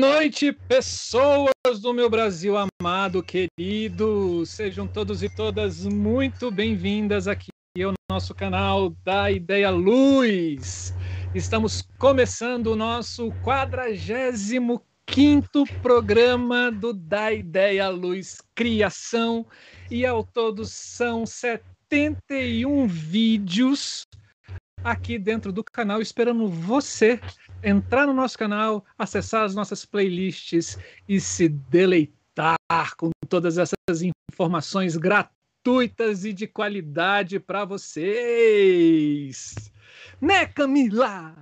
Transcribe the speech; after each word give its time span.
noite, 0.00 0.50
pessoas 0.66 1.52
do 1.82 1.92
meu 1.92 2.08
Brasil 2.08 2.54
amado, 2.56 3.22
querido. 3.22 4.46
Sejam 4.46 4.86
todos 4.86 5.22
e 5.22 5.28
todas 5.28 5.84
muito 5.84 6.50
bem-vindas 6.50 7.28
aqui 7.28 7.50
ao 7.84 7.92
nosso 8.10 8.34
canal 8.34 8.88
da 9.04 9.30
Ideia 9.30 9.68
Luz. 9.68 10.94
Estamos 11.34 11.86
começando 11.98 12.68
o 12.68 12.76
nosso 12.76 13.30
45 13.44 14.82
quinto 15.04 15.66
programa 15.82 16.72
do 16.72 16.94
Da 16.94 17.30
Ideia 17.30 17.90
Luz 17.90 18.40
Criação 18.54 19.44
e 19.90 20.06
ao 20.06 20.24
todo 20.24 20.64
são 20.64 21.26
71 21.26 22.86
vídeos 22.86 24.06
aqui 24.82 25.18
dentro 25.18 25.52
do 25.52 25.62
canal 25.62 26.00
esperando 26.00 26.48
você 26.48 27.20
entrar 27.62 28.06
no 28.06 28.14
nosso 28.14 28.38
canal, 28.38 28.84
acessar 28.98 29.44
as 29.44 29.54
nossas 29.54 29.84
playlists 29.84 30.78
e 31.08 31.20
se 31.20 31.48
deleitar 31.48 32.56
com 32.96 33.10
todas 33.28 33.58
essas 33.58 34.02
informações 34.32 34.96
gratuitas 34.96 36.24
e 36.24 36.32
de 36.32 36.46
qualidade 36.46 37.38
para 37.38 37.64
vocês. 37.64 39.54
Né, 40.20 40.46
Camila? 40.46 41.36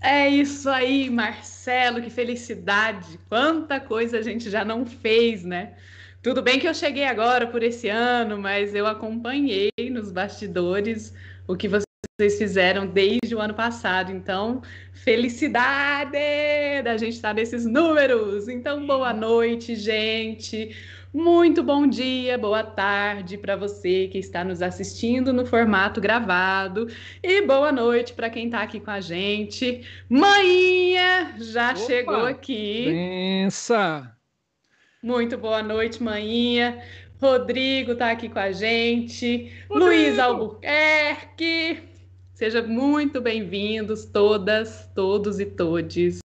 É 0.00 0.28
isso 0.28 0.70
aí, 0.70 1.10
Marcelo, 1.10 2.00
que 2.00 2.08
felicidade! 2.08 3.18
Quanta 3.28 3.78
coisa 3.78 4.18
a 4.18 4.22
gente 4.22 4.48
já 4.48 4.64
não 4.64 4.86
fez, 4.86 5.44
né? 5.44 5.74
Tudo 6.22 6.40
bem 6.42 6.58
que 6.58 6.66
eu 6.66 6.74
cheguei 6.74 7.04
agora 7.04 7.46
por 7.46 7.62
esse 7.62 7.88
ano, 7.88 8.38
mas 8.38 8.74
eu 8.74 8.86
acompanhei 8.86 9.70
nos 9.90 10.10
bastidores 10.10 11.12
o 11.46 11.56
que 11.56 11.68
você 11.68 11.84
vocês 12.20 12.36
fizeram 12.36 12.86
desde 12.86 13.34
o 13.34 13.40
ano 13.40 13.54
passado. 13.54 14.12
Então, 14.12 14.60
felicidade 14.92 16.18
da 16.84 16.94
gente 16.98 17.14
estar 17.14 17.32
nesses 17.32 17.64
números. 17.64 18.46
Então, 18.46 18.86
boa 18.86 19.14
noite, 19.14 19.74
gente. 19.74 20.76
Muito 21.14 21.62
bom 21.62 21.86
dia, 21.86 22.36
boa 22.36 22.62
tarde 22.62 23.38
para 23.38 23.56
você 23.56 24.06
que 24.06 24.18
está 24.18 24.44
nos 24.44 24.60
assistindo 24.60 25.32
no 25.32 25.46
formato 25.46 25.98
gravado 25.98 26.88
e 27.22 27.40
boa 27.40 27.72
noite 27.72 28.12
para 28.12 28.28
quem 28.28 28.46
está 28.46 28.60
aqui 28.60 28.78
com 28.78 28.90
a 28.90 29.00
gente. 29.00 29.80
Maninha 30.06 31.36
já 31.38 31.70
Opa, 31.70 31.80
chegou 31.80 32.26
aqui. 32.26 32.84
Pensa. 32.84 34.14
Muito 35.02 35.38
boa 35.38 35.62
noite, 35.62 36.02
Maninha. 36.02 36.82
Rodrigo 37.18 37.92
está 37.92 38.10
aqui 38.10 38.28
com 38.28 38.38
a 38.38 38.52
gente. 38.52 39.50
Rodrigo. 39.70 39.86
Luiz 39.86 40.18
Albuquerque. 40.18 41.89
Sejam 42.40 42.66
muito 42.66 43.20
bem-vindos, 43.20 44.06
todas, 44.06 44.88
todos 44.94 45.38
e 45.38 45.44
todes. 45.44 46.20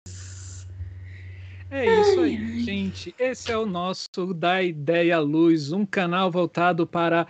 É 1.72 2.02
isso 2.02 2.20
aí, 2.20 2.64
gente. 2.64 3.16
Esse 3.18 3.52
é 3.52 3.58
o 3.58 3.66
nosso 3.66 4.32
Da 4.32 4.62
Ideia 4.62 5.20
Luz, 5.20 5.72
um 5.72 5.88
canal 5.88 6.30
voltado 6.30 6.86
para 6.86 7.26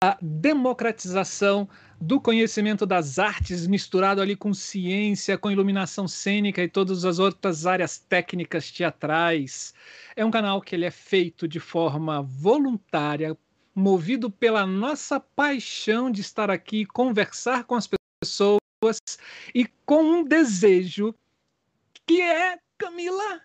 a 0.00 0.16
democratização 0.22 1.68
do 2.00 2.20
conhecimento 2.20 2.86
das 2.86 3.18
artes, 3.18 3.66
misturado 3.66 4.22
ali 4.22 4.36
com 4.36 4.54
ciência, 4.54 5.36
com 5.36 5.50
iluminação 5.50 6.06
cênica 6.06 6.62
e 6.62 6.68
todas 6.68 7.04
as 7.04 7.18
outras 7.18 7.66
áreas 7.66 7.98
técnicas 7.98 8.70
teatrais. 8.70 9.74
É 10.14 10.24
um 10.24 10.30
canal 10.30 10.62
que 10.62 10.76
ele 10.76 10.84
é 10.84 10.92
feito 10.92 11.48
de 11.48 11.58
forma 11.58 12.22
voluntária, 12.22 13.36
movido 13.74 14.30
pela 14.30 14.64
nossa 14.64 15.18
paixão 15.18 16.12
de 16.12 16.20
estar 16.20 16.48
aqui, 16.48 16.86
conversar 16.86 17.64
com 17.64 17.74
as 17.74 17.88
pessoas 17.88 17.99
pessoas 18.20 18.60
e 19.54 19.66
com 19.86 20.02
um 20.02 20.24
desejo 20.24 21.14
que 22.06 22.20
é 22.20 22.58
Camila. 22.78 23.40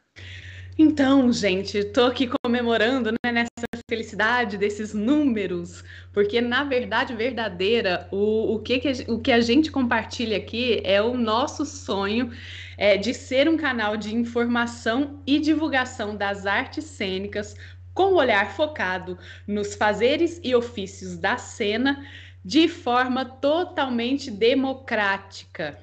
Então, 0.77 1.31
gente, 1.31 1.77
estou 1.77 2.07
aqui 2.07 2.29
comemorando 2.43 3.11
né, 3.11 3.31
nessa 3.31 3.83
felicidade 3.89 4.57
desses 4.57 4.93
números, 4.93 5.81
porque 6.11 6.41
na 6.41 6.65
verdade 6.65 7.15
verdadeira, 7.15 8.09
o, 8.11 8.55
o, 8.55 8.59
que, 8.59 8.79
que, 8.79 8.87
a, 8.89 9.13
o 9.13 9.21
que 9.21 9.31
a 9.31 9.39
gente 9.39 9.71
compartilha 9.71 10.35
aqui 10.35 10.81
é 10.83 11.01
o 11.01 11.17
nosso 11.17 11.65
sonho 11.65 12.29
é, 12.77 12.97
de 12.97 13.13
ser 13.13 13.47
um 13.47 13.55
canal 13.55 13.95
de 13.95 14.13
informação 14.13 15.21
e 15.25 15.39
divulgação 15.39 16.17
das 16.17 16.45
artes 16.45 16.83
cênicas 16.83 17.55
com 17.93 18.11
o 18.11 18.15
olhar 18.15 18.51
focado 18.51 19.17
nos 19.47 19.73
fazeres 19.75 20.41
e 20.43 20.53
ofícios 20.53 21.17
da 21.17 21.37
cena 21.37 22.05
de 22.45 22.67
forma 22.67 23.25
totalmente 23.25 24.29
democrática. 24.29 25.79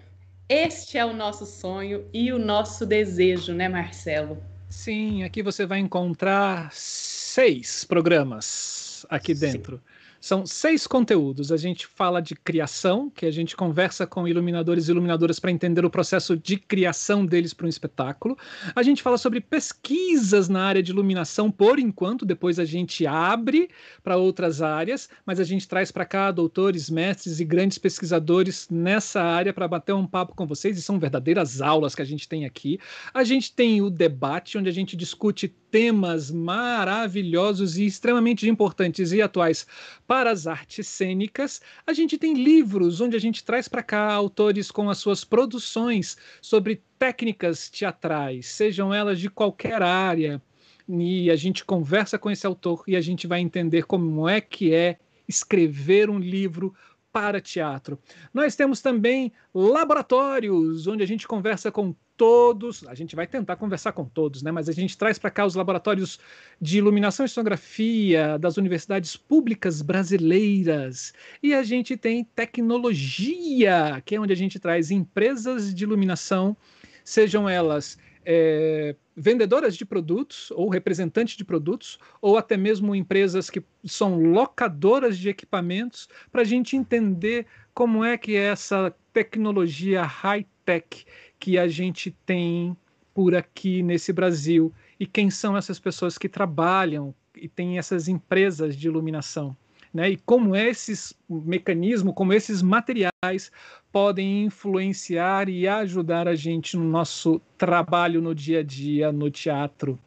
Este 0.49 0.97
é 0.97 1.05
o 1.05 1.13
nosso 1.13 1.45
sonho 1.45 2.07
e 2.15 2.33
o 2.33 2.39
nosso 2.39 2.87
desejo, 2.87 3.53
né, 3.53 3.69
Marcelo? 3.69 4.41
Sim, 4.69 5.25
aqui 5.25 5.43
você 5.43 5.67
vai 5.67 5.81
encontrar 5.81 6.71
seis 6.73 7.85
programas 7.85 9.05
aqui 9.11 9.35
dentro. 9.35 9.79
Sim. 9.79 9.92
São 10.23 10.47
seis 10.47 10.87
conteúdos. 10.87 11.51
A 11.51 11.57
gente 11.57 11.85
fala 11.85 12.23
de 12.23 12.37
criação, 12.37 13.11
que 13.11 13.27
a 13.27 13.31
gente 13.33 13.57
conversa 13.57 14.07
com 14.07 14.29
iluminadores 14.29 14.87
e 14.87 14.93
iluminadoras 14.93 15.41
para 15.41 15.51
entender 15.51 15.85
o 15.85 15.91
processo 15.91 16.37
de 16.37 16.57
criação 16.57 17.27
deles 17.27 17.53
para 17.53 17.67
um 17.67 17.69
espetáculo. 17.69 18.39
A 18.73 18.85
gente 18.85 19.03
fala 19.03 19.19
sobre 19.19 19.41
pesquisas 19.41 20.49
na 20.49 20.63
área 20.63 20.81
de 20.81 20.93
iluminação, 20.93 21.51
por 21.51 21.81
enquanto, 21.81 22.25
depois 22.25 22.61
a 22.61 22.65
gente 22.65 23.05
abre 23.05 23.69
para 24.01 24.17
outras 24.17 24.63
áreas, 24.63 25.09
mas 25.27 25.41
a 25.41 25.45
gente 25.45 25.67
traz 25.67 25.91
para 25.91 26.05
cá 26.05 26.31
doutores, 26.31 26.89
mestres 26.89 27.41
e 27.41 27.45
grandes 27.45 27.77
pesquisadores 27.77 28.69
nessa 28.71 29.21
área 29.21 29.53
para 29.53 29.67
bater 29.67 29.93
um 29.93 30.07
papo 30.07 30.37
com 30.37 30.47
vocês, 30.47 30.79
e 30.79 30.83
são 30.83 31.01
verdadeiras 31.01 31.61
aulas 31.61 31.97
que 31.97 32.03
a 32.03 32.05
gente 32.05 32.29
tem 32.29 32.45
aqui. 32.45 32.79
A 33.13 33.25
gente 33.25 33.53
tem 33.53 33.83
o 33.83 33.91
debate, 33.91 34.57
onde 34.57 34.69
a 34.69 34.73
gente 34.73 34.97
discute 34.97 35.53
temas 35.73 36.31
maravilhosos 36.31 37.79
e 37.79 37.87
extremamente 37.87 38.47
importantes 38.47 39.11
e 39.11 39.23
atuais 39.23 39.67
para 40.07 40.31
as 40.31 40.47
artes 40.47 40.87
cênicas. 40.87 41.63
A 41.87 41.95
gente 41.95 42.19
tem 42.19 42.35
livros 42.35 43.01
onde 43.01 43.17
a 43.17 43.19
gente 43.19 43.43
traz 43.43 43.69
para 43.69 43.83
cá 43.83 44.13
autores 44.13 44.71
com 44.71 44.91
as 44.91 44.99
suas 44.99 45.25
produções 45.25 46.19
sobre 46.43 46.83
técnicas 46.99 47.71
teatrais, 47.71 48.49
sejam 48.49 48.93
elas 48.93 49.19
de 49.19 49.31
qualquer 49.31 49.83
área. 49.83 50.43
E 50.87 51.31
a 51.31 51.37
gente 51.37 51.65
conversa 51.65 52.19
com 52.19 52.31
esse 52.31 52.47
autor 52.47 52.85
e 52.87 52.95
a 52.95 53.01
gente 53.01 53.27
vai 53.27 53.41
entender 53.41 53.87
como 53.87 54.29
é 54.29 54.43
que 54.43 54.75
é 54.75 54.99
escrever 55.27 56.11
um 56.11 56.19
livro 56.19 56.75
para 57.11 57.41
teatro. 57.41 57.99
Nós 58.33 58.55
temos 58.55 58.83
também 58.83 59.33
laboratórios, 59.55 60.87
onde 60.87 61.03
a 61.03 61.07
gente 61.07 61.27
conversa 61.27 61.73
com 61.73 61.95
todos, 62.23 62.87
a 62.87 62.95
gente 62.95 63.17
vai 63.17 63.27
tentar 63.27 63.57
conversar 63.57 63.91
com 63.91 64.05
todos, 64.05 64.45
né? 64.45 64.53
Mas 64.53 64.69
a 64.69 64.73
gente 64.73 64.97
traz 64.97 65.19
para 65.19 65.29
cá 65.29 65.45
os 65.45 65.57
laboratórios 65.57 66.21
de 66.61 66.79
iluminação 66.79 67.27
e 67.27 67.29
sonografia 67.29 68.39
das 68.39 68.57
universidades 68.57 69.17
públicas 69.17 69.83
brasileiras. 69.83 71.13
E 71.43 71.53
a 71.53 71.65
gente 71.65 71.97
tem 71.97 72.23
tecnologia, 72.23 74.01
que 74.07 74.15
é 74.15 74.21
onde 74.21 74.33
a 74.33 74.37
gente 74.37 74.61
traz 74.61 74.93
empresas 74.93 75.75
de 75.75 75.83
iluminação, 75.83 76.57
sejam 77.03 77.49
elas 77.49 77.99
é, 78.25 78.95
vendedoras 79.17 79.77
de 79.77 79.85
produtos 79.85 80.53
ou 80.53 80.69
representantes 80.69 81.37
de 81.37 81.45
produtos, 81.45 81.99
ou 82.21 82.39
até 82.39 82.57
mesmo 82.57 82.95
empresas 82.95 83.51
que 83.51 83.65
são 83.85 84.17
locadoras 84.17 85.19
de 85.19 85.29
equipamentos, 85.29 86.09
para 86.31 86.43
a 86.43 86.45
gente 86.45 86.77
entender 86.77 87.47
como 87.75 88.05
é 88.05 88.17
que 88.17 88.37
é 88.37 88.45
essa 88.45 88.95
tecnologia 89.13 90.05
high-tech 90.05 91.05
que 91.43 91.59
a 91.59 91.67
gente 91.67 92.13
tem 92.25 92.77
por 93.13 93.35
aqui 93.35 93.83
nesse 93.83 94.13
Brasil 94.13 94.73
e 94.99 95.05
quem 95.05 95.29
são 95.29 95.57
essas 95.57 95.81
pessoas 95.81 96.17
que 96.17 96.29
trabalham 96.29 97.13
e 97.35 97.49
têm 97.49 97.79
essas 97.79 98.07
empresas 98.07 98.77
de 98.77 98.87
iluminação. 98.87 99.57
Né? 99.93 100.11
E 100.11 100.17
como 100.19 100.55
esses 100.55 101.13
mecanismos, 101.29 102.15
como 102.15 102.33
esses 102.33 102.63
materiais 102.63 103.51
podem 103.91 104.45
influenciar 104.45 105.49
e 105.49 105.67
ajudar 105.67 106.29
a 106.29 106.37
gente 106.37 106.77
no 106.77 106.85
nosso 106.85 107.43
trabalho 107.59 108.23
no 108.23 108.37
dia 108.37 108.61
a 108.61 108.63
dia 108.63 109.11
no 109.11 109.29
teatro. 109.29 109.99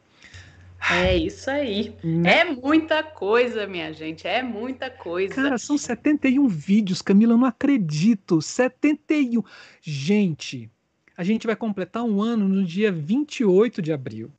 É 0.90 1.14
isso 1.18 1.50
aí. 1.50 1.94
Né? 2.02 2.38
É 2.38 2.44
muita 2.46 3.02
coisa, 3.02 3.66
minha 3.66 3.92
gente. 3.92 4.26
É 4.26 4.42
muita 4.42 4.88
coisa. 4.88 5.34
Cara, 5.34 5.58
são 5.58 5.76
71 5.76 6.48
vídeos, 6.48 7.02
Camila, 7.02 7.34
eu 7.34 7.38
não 7.38 7.46
acredito. 7.46 8.40
71. 8.40 9.44
Gente, 9.82 10.70
a 11.16 11.24
gente 11.24 11.46
vai 11.46 11.56
completar 11.56 12.04
um 12.04 12.20
ano 12.20 12.46
no 12.46 12.64
dia 12.64 12.92
28 12.92 13.80
de 13.80 13.92
abril. 13.92 14.30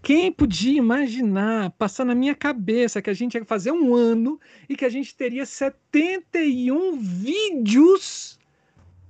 Quem 0.00 0.30
podia 0.30 0.78
imaginar, 0.78 1.70
passar 1.72 2.04
na 2.04 2.14
minha 2.14 2.34
cabeça 2.34 3.02
que 3.02 3.10
a 3.10 3.14
gente 3.14 3.34
ia 3.34 3.44
fazer 3.44 3.72
um 3.72 3.94
ano 3.94 4.40
e 4.68 4.76
que 4.76 4.84
a 4.84 4.88
gente 4.88 5.14
teria 5.14 5.44
71 5.44 6.96
vídeos? 6.96 8.38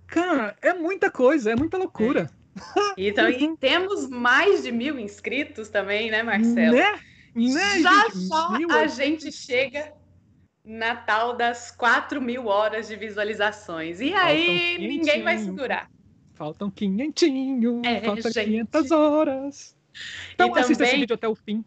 Cara, 0.07 0.57
é 0.63 0.73
muita 0.73 1.11
coisa, 1.11 1.51
é 1.51 1.57
muita 1.57 1.77
loucura. 1.77 2.31
É. 2.77 2.93
Então, 2.97 3.29
e 3.29 3.55
temos 3.61 4.09
mais 4.09 4.63
de 4.63 4.73
mil 4.73 4.99
inscritos 4.99 5.69
também, 5.69 6.11
né, 6.11 6.23
Marcelo? 6.23 6.75
Né? 6.75 6.99
né 7.35 7.81
já 7.83 8.05
gente? 8.05 8.27
só 8.27 8.53
mil 8.53 8.71
a 8.73 8.87
gente 8.87 9.31
chega 9.31 9.93
na 10.65 10.97
tal 10.97 11.37
das 11.37 11.71
4 11.71 12.21
mil 12.21 12.47
horas 12.47 12.89
de 12.89 12.97
visualizações. 12.97 14.01
E 14.01 14.15
aí, 14.15 14.79
ninguém 14.79 15.23
vai 15.23 15.39
segurar. 15.39 15.91
Faltam 16.39 16.71
quinhentinho, 16.71 17.83
é, 17.85 18.01
faltam 18.01 18.31
gente. 18.31 18.45
500 18.45 18.91
horas. 18.93 19.77
Então 20.33 20.47
e 20.47 20.51
assista 20.53 20.85
também... 20.85 20.89
esse 20.91 21.01
vídeo 21.01 21.15
até 21.15 21.27
o 21.27 21.35
fim. 21.35 21.65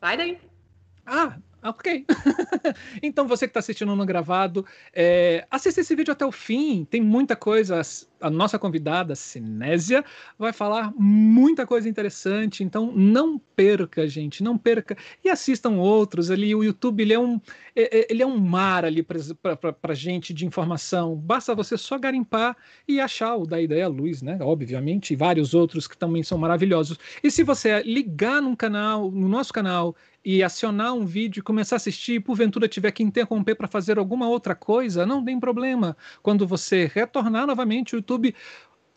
Vai 0.00 0.16
daí. 0.16 0.36
Ah, 1.06 1.38
ok. 1.62 2.04
então, 3.00 3.28
você 3.28 3.46
que 3.46 3.50
está 3.50 3.60
assistindo 3.60 3.94
no 3.94 4.04
gravado, 4.04 4.66
é, 4.92 5.46
assista 5.48 5.80
esse 5.80 5.94
vídeo 5.94 6.10
até 6.10 6.26
o 6.26 6.32
fim. 6.32 6.84
Tem 6.84 7.00
muita 7.00 7.36
coisa. 7.36 7.80
A 8.20 8.30
nossa 8.30 8.58
convidada, 8.58 9.14
Sinésia, 9.14 10.04
vai 10.38 10.52
falar 10.52 10.92
muita 10.96 11.66
coisa 11.66 11.88
interessante. 11.88 12.64
Então, 12.64 12.92
não 12.94 13.38
perca, 13.38 14.06
gente. 14.08 14.42
Não 14.42 14.56
perca. 14.56 14.96
E 15.24 15.28
assistam 15.28 15.72
outros 15.78 16.30
ali. 16.30 16.54
O 16.54 16.64
YouTube 16.64 17.02
ele 17.02 17.12
é 17.12 17.18
um, 17.18 17.40
é, 17.74 18.00
é 18.00 18.06
ele 18.10 18.22
é 18.22 18.26
um 18.26 18.38
mar 18.38 18.84
ali 18.84 19.02
para 19.02 19.94
gente 19.94 20.32
de 20.32 20.46
informação. 20.46 21.14
Basta 21.16 21.54
você 21.54 21.76
só 21.76 21.98
garimpar 21.98 22.56
e 22.88 23.00
achar 23.00 23.36
o 23.36 23.46
da 23.46 23.60
Ideia 23.60 23.88
Luz, 23.88 24.22
né? 24.22 24.38
Obviamente, 24.40 25.12
e 25.12 25.16
vários 25.16 25.54
outros 25.54 25.86
que 25.86 25.96
também 25.96 26.22
são 26.22 26.38
maravilhosos. 26.38 26.98
E 27.22 27.30
se 27.30 27.42
você 27.42 27.82
ligar 27.82 28.40
num 28.40 28.56
canal, 28.56 29.10
no 29.10 29.28
nosso 29.28 29.52
canal, 29.52 29.94
e 30.28 30.42
acionar 30.42 30.92
um 30.92 31.06
vídeo 31.06 31.38
e 31.38 31.42
começar 31.42 31.76
a 31.76 31.78
assistir, 31.78 32.14
e 32.14 32.20
porventura 32.20 32.66
tiver 32.66 32.90
que 32.90 33.00
interromper 33.00 33.54
para 33.54 33.68
fazer 33.68 33.96
alguma 33.96 34.28
outra 34.28 34.56
coisa, 34.56 35.06
não 35.06 35.24
tem 35.24 35.38
problema. 35.38 35.96
Quando 36.20 36.44
você 36.48 36.90
retornar 36.92 37.46
novamente, 37.46 37.94
o 37.94 38.02
YouTube 38.06 38.34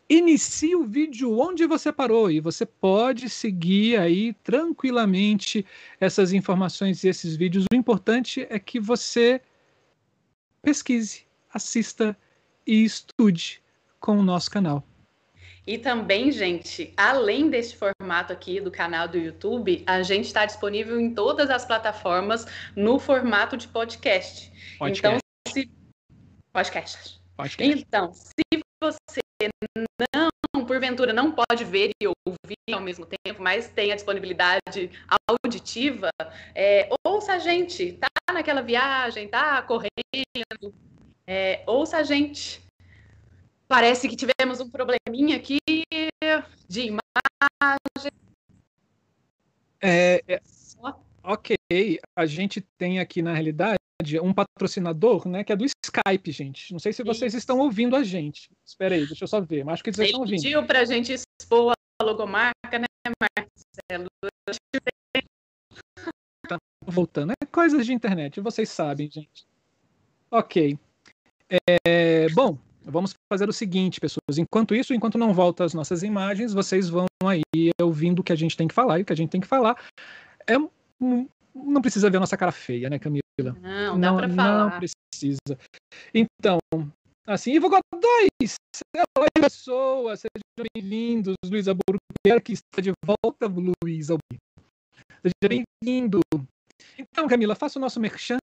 inicia 0.08 0.76
o 0.76 0.84
vídeo 0.84 1.38
onde 1.38 1.66
você 1.66 1.92
parou 1.92 2.30
e 2.30 2.40
você 2.40 2.66
pode 2.66 3.28
seguir 3.28 3.98
aí 3.98 4.32
tranquilamente 4.42 5.64
essas 6.00 6.32
informações 6.32 7.04
e 7.04 7.08
esses 7.08 7.36
vídeos. 7.36 7.64
O 7.72 7.76
importante 7.76 8.46
é 8.50 8.58
que 8.58 8.80
você 8.80 9.40
pesquise, 10.62 11.26
assista 11.52 12.16
e 12.66 12.84
estude 12.84 13.62
com 14.00 14.18
o 14.18 14.22
nosso 14.22 14.50
canal. 14.50 14.84
E 15.66 15.78
também, 15.78 16.32
gente, 16.32 16.92
além 16.96 17.48
deste 17.48 17.76
formato 17.76 18.32
aqui 18.32 18.60
do 18.60 18.70
canal 18.70 19.06
do 19.06 19.16
YouTube, 19.16 19.84
a 19.86 20.02
gente 20.02 20.26
está 20.26 20.44
disponível 20.44 20.98
em 20.98 21.14
todas 21.14 21.50
as 21.50 21.64
plataformas 21.64 22.46
no 22.74 22.98
formato 22.98 23.56
de 23.56 23.68
podcast. 23.68 24.50
podcast. 24.78 25.20
Então, 25.46 25.52
se 25.52 25.70
podcast. 26.52 27.20
podcast. 27.36 27.84
Então, 27.86 28.12
se 28.12 28.62
você 28.82 29.20
não, 30.14 30.64
porventura, 30.66 31.12
não 31.12 31.32
pode 31.32 31.64
ver 31.64 31.90
e 32.02 32.06
ouvir 32.06 32.74
ao 32.74 32.80
mesmo 32.80 33.06
tempo, 33.06 33.42
mas 33.42 33.68
tem 33.68 33.92
a 33.92 33.96
disponibilidade 33.96 34.90
auditiva, 35.28 36.10
é, 36.54 36.88
ouça 37.04 37.34
a 37.34 37.38
gente, 37.38 37.92
tá 37.92 38.08
naquela 38.32 38.62
viagem, 38.62 39.28
tá 39.28 39.62
correndo, 39.62 40.74
é, 41.26 41.62
ouça 41.66 41.98
a 41.98 42.02
gente 42.02 42.62
Parece 43.70 44.08
que 44.08 44.16
tivemos 44.16 44.58
um 44.58 44.68
probleminha 44.68 45.36
aqui 45.36 45.60
de 46.68 46.80
imagem. 46.80 48.10
É, 49.80 50.40
ok, 51.32 51.56
a 52.18 52.26
gente 52.26 52.60
tem 52.78 52.98
aqui 52.98 53.22
na 53.22 53.32
realidade 53.32 53.78
um 54.22 54.32
patrocinador, 54.32 55.28
né, 55.28 55.44
que 55.44 55.52
é 55.52 55.56
do 55.56 55.64
Skype, 55.64 56.32
gente. 56.32 56.72
Não 56.72 56.78
sei 56.78 56.92
se 56.92 57.02
vocês 57.02 57.32
Isso. 57.32 57.38
estão 57.38 57.58
ouvindo 57.58 57.94
a 57.94 58.02
gente. 58.02 58.50
Espera 58.66 58.94
aí, 58.94 59.06
deixa 59.06 59.24
eu 59.24 59.28
só 59.28 59.40
ver. 59.40 59.64
Mas 59.64 59.74
acho 59.74 59.84
que 59.84 59.92
vocês 59.92 59.98
Ele 59.98 60.08
estão 60.08 60.20
ouvindo. 60.20 60.42
pediu 60.42 60.66
para 60.66 60.80
a 60.80 60.84
gente 60.84 61.12
expor 61.12 61.74
a 62.00 62.04
logomarca, 62.04 62.78
né, 62.78 62.86
Marcelo? 63.20 64.08
Tá 66.48 66.56
voltando. 66.86 67.32
É 67.32 67.46
coisas 67.46 67.84
de 67.84 67.92
internet, 67.92 68.40
vocês 68.40 68.70
sabem, 68.70 69.10
gente. 69.10 69.46
Ok. 70.30 70.78
É, 71.86 72.28
bom, 72.30 72.56
Vamos 72.82 73.14
fazer 73.30 73.46
o 73.48 73.52
seguinte, 73.52 74.00
pessoas. 74.00 74.38
Enquanto 74.38 74.74
isso, 74.74 74.94
enquanto 74.94 75.18
não 75.18 75.34
volta 75.34 75.64
as 75.64 75.74
nossas 75.74 76.02
imagens, 76.02 76.54
vocês 76.54 76.88
vão 76.88 77.06
aí 77.22 77.70
ouvindo 77.80 78.20
o 78.20 78.22
que 78.24 78.32
a 78.32 78.36
gente 78.36 78.56
tem 78.56 78.66
que 78.66 78.74
falar. 78.74 78.98
E 78.98 79.02
o 79.02 79.04
que 79.04 79.12
a 79.12 79.16
gente 79.16 79.28
tem 79.30 79.40
que 79.40 79.46
falar 79.46 79.76
é. 80.48 80.54
Não 81.00 81.80
precisa 81.80 82.10
ver 82.10 82.18
a 82.18 82.20
nossa 82.20 82.36
cara 82.36 82.52
feia, 82.52 82.90
né, 82.90 82.98
Camila? 82.98 83.22
Não, 83.60 83.96
não 83.96 84.00
dá 84.00 84.14
pra 84.14 84.28
falar. 84.28 84.70
Não 84.70 84.78
precisa. 84.78 85.58
Então, 86.14 86.58
assim, 87.26 87.52
Ivo 87.52 87.70
Godoy, 87.70 88.28
oi, 89.18 89.28
pessoas, 89.40 90.20
sejam 90.20 90.66
bem-vindos. 90.74 91.34
Luiz 91.46 91.66
Albuquerque 91.66 92.52
está 92.52 92.82
de 92.82 92.92
volta, 93.04 93.46
Albuquerque. 93.46 94.38
Seja 95.22 95.48
bem-vindo. 95.48 96.20
Então, 96.98 97.26
Camila, 97.26 97.54
faça 97.54 97.78
o 97.78 97.82
nosso 97.82 97.98
merchan. 97.98 98.38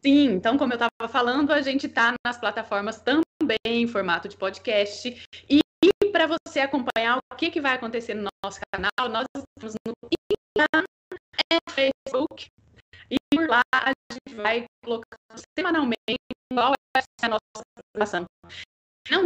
Sim, 0.00 0.26
então, 0.26 0.56
como 0.56 0.72
eu 0.72 0.76
estava 0.76 1.12
falando, 1.12 1.52
a 1.52 1.60
gente 1.60 1.86
está 1.86 2.14
nas 2.24 2.38
plataformas 2.38 3.00
também 3.00 3.58
em 3.66 3.88
formato 3.88 4.28
de 4.28 4.36
podcast. 4.36 5.20
E, 5.50 5.60
para 6.12 6.26
você 6.26 6.60
acompanhar 6.60 7.18
o 7.32 7.36
que, 7.36 7.50
que 7.50 7.60
vai 7.60 7.74
acontecer 7.74 8.14
no 8.14 8.28
nosso 8.44 8.60
canal, 8.72 9.08
nós 9.10 9.24
estamos 9.36 9.74
no 9.86 9.92
Facebook. 11.70 12.46
E 13.10 13.16
por 13.34 13.48
lá 13.48 13.62
a 13.72 13.92
gente 14.12 14.36
vai 14.36 14.64
colocando 14.84 15.42
semanalmente 15.58 16.16
qual 16.52 16.72
é 16.96 17.00
a 17.22 17.28
nossa 17.28 17.62
programação. 17.74 18.24
Não 19.10 19.24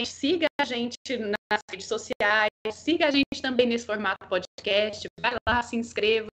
gente, 0.00 0.08
siga 0.08 0.46
a 0.60 0.64
gente 0.64 0.96
nas 1.18 1.60
redes 1.70 1.86
sociais, 1.86 2.50
siga 2.72 3.08
a 3.08 3.10
gente 3.10 3.42
também 3.42 3.66
nesse 3.66 3.86
formato 3.86 4.28
podcast, 4.28 5.06
vai 5.20 5.36
lá, 5.48 5.62
se 5.62 5.76
inscreva 5.76 6.28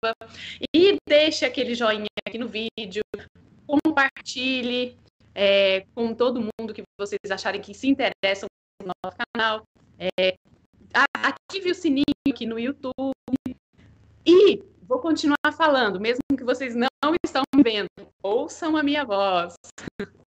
e 0.74 0.96
deixe 1.08 1.44
aquele 1.44 1.74
joinha 1.74 2.06
aqui 2.26 2.38
no 2.38 2.48
vídeo, 2.48 3.02
compartilhe, 3.66 4.98
é, 5.34 5.86
com 5.94 6.14
todo 6.14 6.40
mundo 6.40 6.74
que 6.74 6.82
vocês 6.98 7.30
acharem 7.30 7.60
que 7.60 7.74
se 7.74 7.88
interessam 7.88 8.48
no 8.82 8.92
nosso 9.04 9.16
canal. 9.34 9.62
É, 9.98 10.34
ative 11.16 11.70
o 11.70 11.74
sininho 11.74 12.04
aqui 12.28 12.46
no 12.46 12.58
YouTube. 12.58 13.14
E 14.26 14.62
vou 14.86 14.98
continuar 14.98 15.52
falando, 15.56 16.00
mesmo 16.00 16.20
que 16.36 16.44
vocês 16.44 16.74
não 16.74 16.88
estão 17.24 17.42
vendo, 17.62 17.88
ouçam 18.22 18.76
a 18.76 18.82
minha 18.82 19.04
voz. 19.04 19.54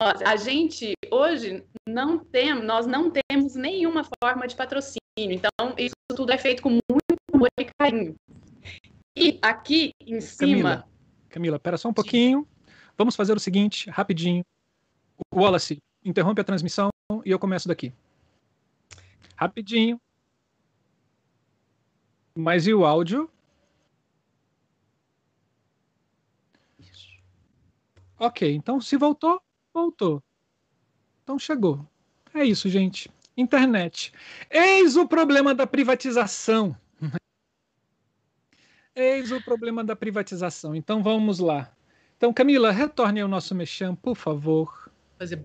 a 0.00 0.36
gente 0.36 0.94
hoje 1.10 1.64
não 1.86 2.18
tem, 2.18 2.54
nós 2.54 2.86
não 2.86 3.10
temos 3.10 3.54
nenhuma 3.54 4.02
forma 4.22 4.46
de 4.46 4.56
patrocínio, 4.56 4.98
então 5.16 5.50
isso 5.76 5.94
tudo 6.16 6.32
é 6.32 6.38
feito 6.38 6.62
com 6.62 6.70
muito 6.70 7.14
amor 7.32 7.48
e 7.58 7.66
carinho. 7.78 8.14
E 9.16 9.38
aqui 9.42 9.92
em 10.00 10.20
cima. 10.20 10.48
Camila, 10.48 10.88
Camila, 11.28 11.58
pera 11.58 11.76
só 11.76 11.88
um 11.88 11.94
pouquinho. 11.94 12.46
Vamos 12.96 13.14
fazer 13.14 13.36
o 13.36 13.40
seguinte, 13.40 13.90
rapidinho. 13.90 14.44
O 15.32 15.40
Wallace 15.40 15.78
interrompe 16.04 16.40
a 16.40 16.44
transmissão 16.44 16.90
e 17.24 17.30
eu 17.30 17.38
começo 17.38 17.68
daqui. 17.68 17.92
Rapidinho. 19.36 20.00
Mas 22.36 22.66
e 22.66 22.74
o 22.74 22.84
áudio? 22.84 23.30
Isso. 26.78 27.16
Ok, 28.18 28.52
então 28.52 28.80
se 28.80 28.96
voltou, 28.96 29.40
voltou. 29.72 30.22
Então 31.22 31.38
chegou. 31.38 31.86
É 32.34 32.44
isso, 32.44 32.68
gente. 32.68 33.08
Internet. 33.36 34.12
Eis 34.50 34.96
o 34.96 35.06
problema 35.06 35.54
da 35.54 35.66
privatização. 35.66 36.76
Eis 38.94 39.30
o 39.30 39.40
problema 39.42 39.84
da 39.84 39.94
privatização. 39.94 40.74
Então 40.74 41.02
vamos 41.02 41.38
lá. 41.38 41.72
Então, 42.16 42.32
Camila, 42.32 42.70
retorne 42.70 43.20
ao 43.20 43.28
nosso 43.28 43.54
mexão, 43.54 43.94
por 43.94 44.16
favor. 44.16 44.90
Fazer. 45.18 45.40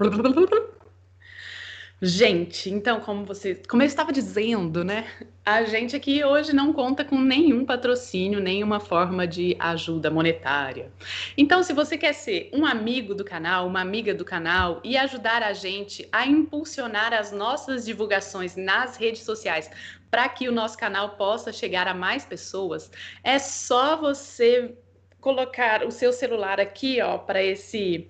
Gente, 2.02 2.70
então, 2.70 3.02
como 3.02 3.26
você, 3.26 3.56
como 3.68 3.84
eu 3.84 3.86
estava 3.86 4.14
dizendo, 4.14 4.86
né? 4.86 5.06
A 5.46 5.64
gente 5.64 5.98
aqui 5.98 6.24
hoje 6.24 6.54
não 6.54 6.72
conta 6.72 7.04
com 7.04 7.20
nenhum 7.20 7.66
patrocínio, 7.66 8.40
nenhuma 8.40 8.80
forma 8.80 9.28
de 9.28 9.54
ajuda 9.60 10.10
monetária. 10.10 10.94
Então, 11.38 11.62
se 11.62 11.74
você 11.74 11.98
quer 11.98 12.14
ser 12.14 12.50
um 12.54 12.66
amigo 12.66 13.14
do 13.14 13.26
canal, 13.26 13.68
uma 13.68 13.82
amiga 13.82 14.14
do 14.14 14.24
canal 14.24 14.80
e 14.82 14.96
ajudar 14.96 15.44
a 15.44 15.52
gente 15.52 16.08
a 16.10 16.26
impulsionar 16.26 17.12
as 17.14 17.34
nossas 17.34 17.84
divulgações 17.84 18.56
nas 18.56 18.96
redes 18.96 19.24
sociais 19.24 19.70
para 20.10 20.30
que 20.30 20.48
o 20.48 20.54
nosso 20.54 20.78
canal 20.78 21.18
possa 21.18 21.52
chegar 21.52 21.86
a 21.86 21.94
mais 21.94 22.26
pessoas, 22.26 22.90
é 23.26 23.38
só 23.38 23.98
você 23.98 24.74
colocar 25.20 25.86
o 25.86 25.92
seu 25.92 26.14
celular 26.14 26.62
aqui, 26.62 27.02
ó, 27.02 27.18
para 27.18 27.44
esse 27.44 28.10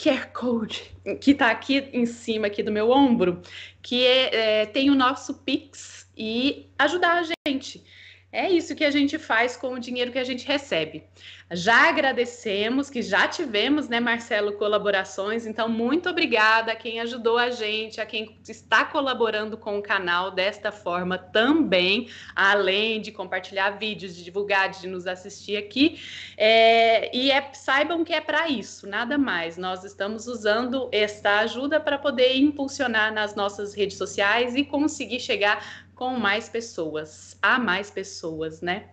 QR 0.00 0.32
Code 0.32 0.90
que 1.20 1.32
está 1.32 1.50
aqui 1.50 1.90
em 1.92 2.06
cima 2.06 2.46
aqui 2.46 2.62
do 2.62 2.72
meu 2.72 2.90
ombro, 2.90 3.42
que 3.82 4.06
é, 4.06 4.62
é, 4.62 4.66
tem 4.66 4.88
o 4.88 4.94
nosso 4.94 5.34
Pix 5.34 6.10
e 6.16 6.70
ajudar 6.78 7.18
a 7.18 7.22
gente. 7.46 7.84
É 8.32 8.48
isso 8.48 8.76
que 8.76 8.84
a 8.84 8.90
gente 8.90 9.18
faz 9.18 9.56
com 9.56 9.74
o 9.74 9.80
dinheiro 9.80 10.12
que 10.12 10.18
a 10.18 10.24
gente 10.24 10.46
recebe. 10.46 11.02
Já 11.52 11.88
agradecemos 11.88 12.88
que 12.88 13.02
já 13.02 13.26
tivemos, 13.26 13.88
né, 13.88 13.98
Marcelo, 13.98 14.52
colaborações. 14.52 15.46
Então, 15.46 15.68
muito 15.68 16.08
obrigada 16.08 16.70
a 16.70 16.76
quem 16.76 17.00
ajudou 17.00 17.36
a 17.36 17.50
gente, 17.50 18.00
a 18.00 18.06
quem 18.06 18.38
está 18.48 18.84
colaborando 18.84 19.56
com 19.56 19.78
o 19.78 19.82
canal 19.82 20.30
desta 20.30 20.70
forma 20.70 21.18
também, 21.18 22.08
além 22.36 23.00
de 23.00 23.10
compartilhar 23.10 23.70
vídeos, 23.70 24.14
de 24.14 24.22
divulgar, 24.22 24.70
de 24.70 24.86
nos 24.86 25.08
assistir 25.08 25.56
aqui. 25.56 26.00
É, 26.36 27.14
e 27.16 27.32
é, 27.32 27.50
saibam 27.52 28.04
que 28.04 28.12
é 28.12 28.20
para 28.20 28.48
isso, 28.48 28.86
nada 28.86 29.18
mais. 29.18 29.56
Nós 29.56 29.82
estamos 29.82 30.28
usando 30.28 30.88
esta 30.92 31.40
ajuda 31.40 31.80
para 31.80 31.98
poder 31.98 32.36
impulsionar 32.36 33.12
nas 33.12 33.34
nossas 33.34 33.74
redes 33.74 33.96
sociais 33.96 34.54
e 34.54 34.64
conseguir 34.64 35.18
chegar 35.18 35.89
com 36.00 36.18
mais 36.18 36.48
pessoas, 36.48 37.36
a 37.42 37.58
mais 37.58 37.90
pessoas, 37.90 38.62
né? 38.62 38.88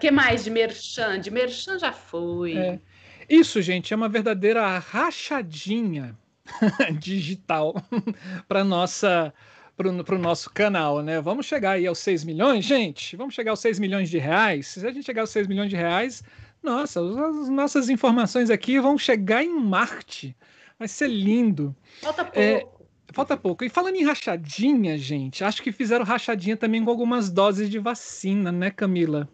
Que 0.00 0.10
mais 0.10 0.42
de 0.42 0.50
merchan? 0.50 1.20
De 1.20 1.30
merchan 1.30 1.78
já 1.78 1.92
foi. 1.92 2.58
É. 2.58 2.80
Isso, 3.28 3.62
gente, 3.62 3.94
é 3.94 3.96
uma 3.96 4.08
verdadeira 4.08 4.66
rachadinha 4.78 6.18
digital 6.98 7.76
para 8.48 8.64
nossa 8.64 9.32
para 9.76 9.88
o 9.88 10.18
nosso 10.18 10.50
canal, 10.50 11.00
né? 11.00 11.20
Vamos 11.20 11.46
chegar 11.46 11.72
aí 11.72 11.86
aos 11.86 12.00
6 12.00 12.24
milhões, 12.24 12.64
gente? 12.64 13.14
Vamos 13.14 13.32
chegar 13.32 13.52
aos 13.52 13.60
6 13.60 13.78
milhões 13.78 14.10
de 14.10 14.18
reais? 14.18 14.66
Se 14.66 14.84
a 14.84 14.90
gente 14.90 15.06
chegar 15.06 15.22
aos 15.22 15.30
6 15.30 15.46
milhões 15.46 15.70
de 15.70 15.76
reais, 15.76 16.24
nossa, 16.60 17.00
as 17.00 17.48
nossas 17.48 17.88
informações 17.88 18.50
aqui 18.50 18.80
vão 18.80 18.98
chegar 18.98 19.44
em 19.44 19.60
Marte. 19.60 20.36
Vai 20.76 20.88
ser 20.88 21.06
lindo. 21.06 21.74
Falta 22.00 22.22
é, 22.22 22.24
pouco. 22.24 22.40
É, 22.40 22.66
Falta 23.12 23.36
pouco. 23.36 23.64
E 23.64 23.68
falando 23.68 23.96
em 23.96 24.04
rachadinha, 24.04 24.96
gente, 24.96 25.44
acho 25.44 25.62
que 25.62 25.70
fizeram 25.70 26.04
rachadinha 26.04 26.56
também 26.56 26.82
com 26.84 26.90
algumas 26.90 27.30
doses 27.30 27.68
de 27.68 27.78
vacina, 27.78 28.50
né, 28.50 28.70
Camila? 28.70 29.28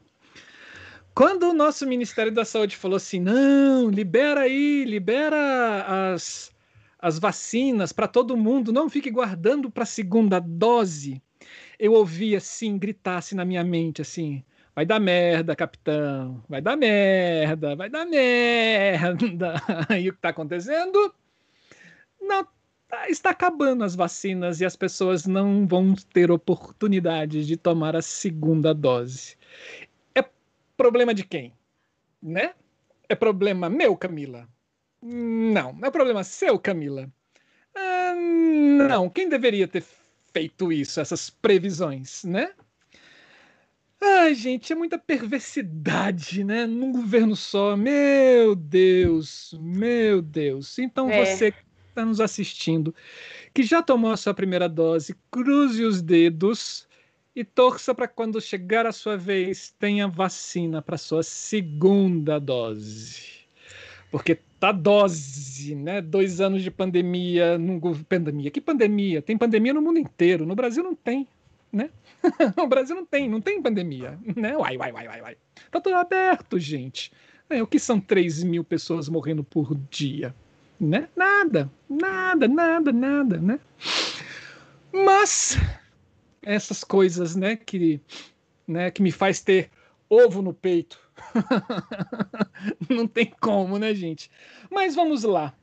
Quando 1.15 1.51
o 1.51 1.55
nosso 1.55 1.87
Ministério 1.87 2.33
da 2.33 2.45
Saúde 2.45 2.77
falou 2.77 2.97
assim: 2.97 3.21
não, 3.21 3.89
libera 3.89 4.43
aí, 4.43 4.85
libera 4.85 6.13
as, 6.13 6.53
as 6.99 7.19
vacinas 7.19 7.93
para 7.93 8.09
todo 8.09 8.37
mundo, 8.37 8.73
não 8.73 8.89
fique 8.89 9.11
guardando 9.11 9.71
para 9.71 9.83
a 9.83 9.87
segunda 9.87 10.39
dose. 10.39 11.23
Eu 11.79 11.93
ouvi 11.93 12.35
assim, 12.35 12.79
gritasse 12.79 13.35
na 13.35 13.45
minha 13.45 13.65
mente 13.65 14.03
assim: 14.03 14.45
vai 14.75 14.87
dar 14.87 15.01
merda, 15.01 15.57
capitão, 15.57 16.43
vai 16.49 16.61
dar 16.61 16.77
merda, 16.77 17.75
vai 17.75 17.89
dar 17.89 18.07
merda. 18.07 19.55
E 20.01 20.09
o 20.09 20.13
que 20.13 20.19
está 20.19 20.29
acontecendo? 20.29 21.15
Não 22.21 22.47
está 23.09 23.31
acabando 23.31 23.85
as 23.85 23.95
vacinas 23.95 24.61
e 24.61 24.65
as 24.65 24.77
pessoas 24.77 25.27
não 25.27 25.67
vão 25.67 25.95
ter 25.95 26.31
oportunidade 26.31 27.47
de 27.47 27.57
tomar 27.57 27.95
a 27.95 28.03
segunda 28.03 28.73
dose. 28.73 29.37
É 30.15 30.25
problema 30.77 31.13
de 31.13 31.25
quem? 31.25 31.53
Né? 32.23 32.55
É 33.09 33.15
problema 33.15 33.69
meu, 33.69 33.97
Camila? 33.97 34.49
Não. 35.03 35.79
É 35.83 35.91
problema 35.91 36.25
seu, 36.25 36.59
Camila? 36.59 37.11
Ah, 37.75 38.15
não. 38.15 39.09
Quem 39.09 39.29
deveria 39.29 39.69
ter 39.69 39.85
feito 40.33 40.73
isso, 40.73 41.01
essas 41.01 41.31
previsões, 41.31 42.25
né? 42.25 42.53
Ai, 44.01 44.35
gente, 44.35 44.73
é 44.73 44.77
muita 44.77 44.97
perversidade, 44.97 46.45
né? 46.45 46.67
Num 46.67 46.93
governo 46.93 47.35
só. 47.35 47.77
Meu 47.77 48.55
Deus, 48.55 49.55
meu 49.61 50.23
Deus. 50.23 50.79
Então 50.79 51.11
é. 51.11 51.25
você 51.25 51.53
está 51.99 52.05
nos 52.05 52.21
assistindo, 52.21 52.95
que 53.53 53.63
já 53.63 53.83
tomou 53.83 54.13
a 54.13 54.17
sua 54.17 54.33
primeira 54.33 54.69
dose, 54.69 55.17
cruze 55.31 55.85
os 55.85 56.01
dedos 56.01 56.87
e 57.35 57.45
torça 57.45 57.95
para 57.95 58.07
quando 58.07 58.41
chegar 58.41 58.87
a 58.87 58.93
sua 58.93 59.17
vez 59.17 59.75
tenha 59.79 60.07
vacina 60.07 60.81
para 60.81 60.97
sua 60.97 61.23
segunda 61.23 62.39
dose. 62.39 63.39
Porque 64.11 64.39
tá 64.59 64.73
dose, 64.73 65.75
né? 65.75 66.01
Dois 66.01 66.41
anos 66.41 66.63
de 66.63 66.71
pandemia, 66.71 67.59
num, 67.59 67.81
pandemia. 68.09 68.51
Que 68.51 68.61
pandemia? 68.61 69.21
Tem 69.21 69.37
pandemia 69.37 69.75
no 69.75 69.83
mundo 69.83 69.99
inteiro. 69.99 70.47
No 70.47 70.55
Brasil 70.55 70.83
não 70.83 70.95
tem, 70.95 71.29
né? 71.71 71.91
no 72.57 72.67
Brasil 72.67 72.97
não 72.97 73.05
tem, 73.05 73.29
não 73.29 73.41
tem 73.41 73.61
pandemia, 73.61 74.19
né? 74.35 74.57
Uai, 74.57 74.79
uai, 74.79 74.93
uai, 74.93 75.09
uai, 75.09 75.21
uai. 75.21 75.37
Tá 75.71 75.81
tudo 75.81 75.97
aberto, 75.97 76.59
gente. 76.59 77.13
É, 77.51 77.63
o 77.63 77.67
que 77.67 77.79
são 77.79 78.01
3 78.01 78.43
mil 78.45 78.65
pessoas 78.65 79.09
morrendo 79.09 79.45
por 79.45 79.75
dia? 79.91 80.35
Né? 80.81 81.09
Nada, 81.17 81.71
nada, 81.89 82.47
nada, 82.49 82.93
nada, 82.93 83.39
né? 83.39 83.61
Mas 84.93 85.57
essas 86.43 86.83
coisas, 86.83 87.37
né, 87.37 87.57
que, 87.57 88.01
né, 88.67 88.91
que 88.91 89.03
me 89.03 89.11
faz 89.13 89.41
ter 89.41 89.71
ovo 90.09 90.41
no 90.41 90.55
peito. 90.55 90.99
Não 92.89 93.07
tem 93.07 93.33
como, 93.41 93.79
né, 93.79 93.95
gente? 93.95 94.31
Mas 94.71 94.95
vamos 94.95 95.25
lá. 95.25 95.55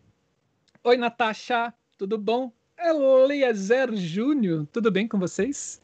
Oi, 0.84 0.98
Natasha, 0.98 1.74
tudo 1.98 2.18
bom? 2.18 2.52
Eliezer 2.78 3.96
Júnior, 3.96 4.68
tudo 4.72 4.92
bem 4.92 5.08
com 5.08 5.18
vocês? 5.18 5.82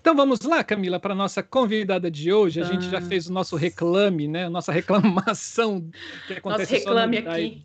Então 0.00 0.14
vamos 0.14 0.40
lá, 0.40 0.62
Camila, 0.62 1.00
para 1.00 1.14
nossa 1.14 1.42
convidada 1.42 2.10
de 2.10 2.32
hoje. 2.32 2.60
A 2.60 2.64
ah. 2.64 2.66
gente 2.66 2.88
já 2.90 3.00
fez 3.00 3.28
o 3.28 3.32
nosso 3.32 3.56
reclame, 3.56 4.28
né? 4.28 4.48
Nossa 4.48 4.70
reclamação 4.72 5.88
que 6.26 6.34
acontece 6.34 6.72
nosso 6.72 6.84
reclame 6.86 7.20
no, 7.20 7.30
aqui. 7.30 7.62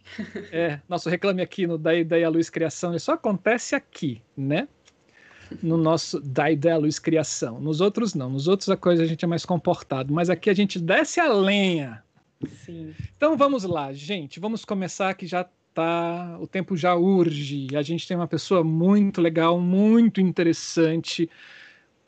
é, 0.51 0.79
nosso 0.87 1.09
reclame 1.09 1.41
aqui 1.41 1.67
no 1.67 1.77
Da 1.77 1.95
Ideia 1.95 2.29
Luz 2.29 2.49
Criação. 2.49 2.95
Isso 2.95 3.11
acontece 3.11 3.75
aqui, 3.75 4.21
né? 4.35 4.67
No 5.61 5.77
nosso 5.77 6.19
Da 6.19 6.51
Ideia 6.51 6.77
Luz 6.77 6.99
Criação. 6.99 7.59
Nos 7.59 7.81
outros 7.81 8.13
não. 8.13 8.29
Nos 8.29 8.47
outros 8.47 8.69
a 8.69 8.77
coisa 8.77 9.03
a 9.03 9.05
gente 9.05 9.25
é 9.25 9.27
mais 9.27 9.45
comportado, 9.45 10.13
mas 10.13 10.29
aqui 10.29 10.49
a 10.49 10.53
gente 10.53 10.79
desce 10.79 11.19
a 11.19 11.31
lenha. 11.31 12.03
Sim. 12.65 12.93
Então 13.17 13.35
vamos 13.35 13.63
lá, 13.63 13.91
gente. 13.91 14.39
Vamos 14.39 14.63
começar 14.63 15.13
que 15.13 15.27
já 15.27 15.45
tá, 15.73 16.37
o 16.39 16.47
tempo 16.47 16.75
já 16.75 16.95
urge. 16.95 17.67
A 17.75 17.81
gente 17.81 18.07
tem 18.07 18.15
uma 18.15 18.27
pessoa 18.27 18.63
muito 18.63 19.21
legal, 19.21 19.59
muito 19.59 20.21
interessante 20.21 21.29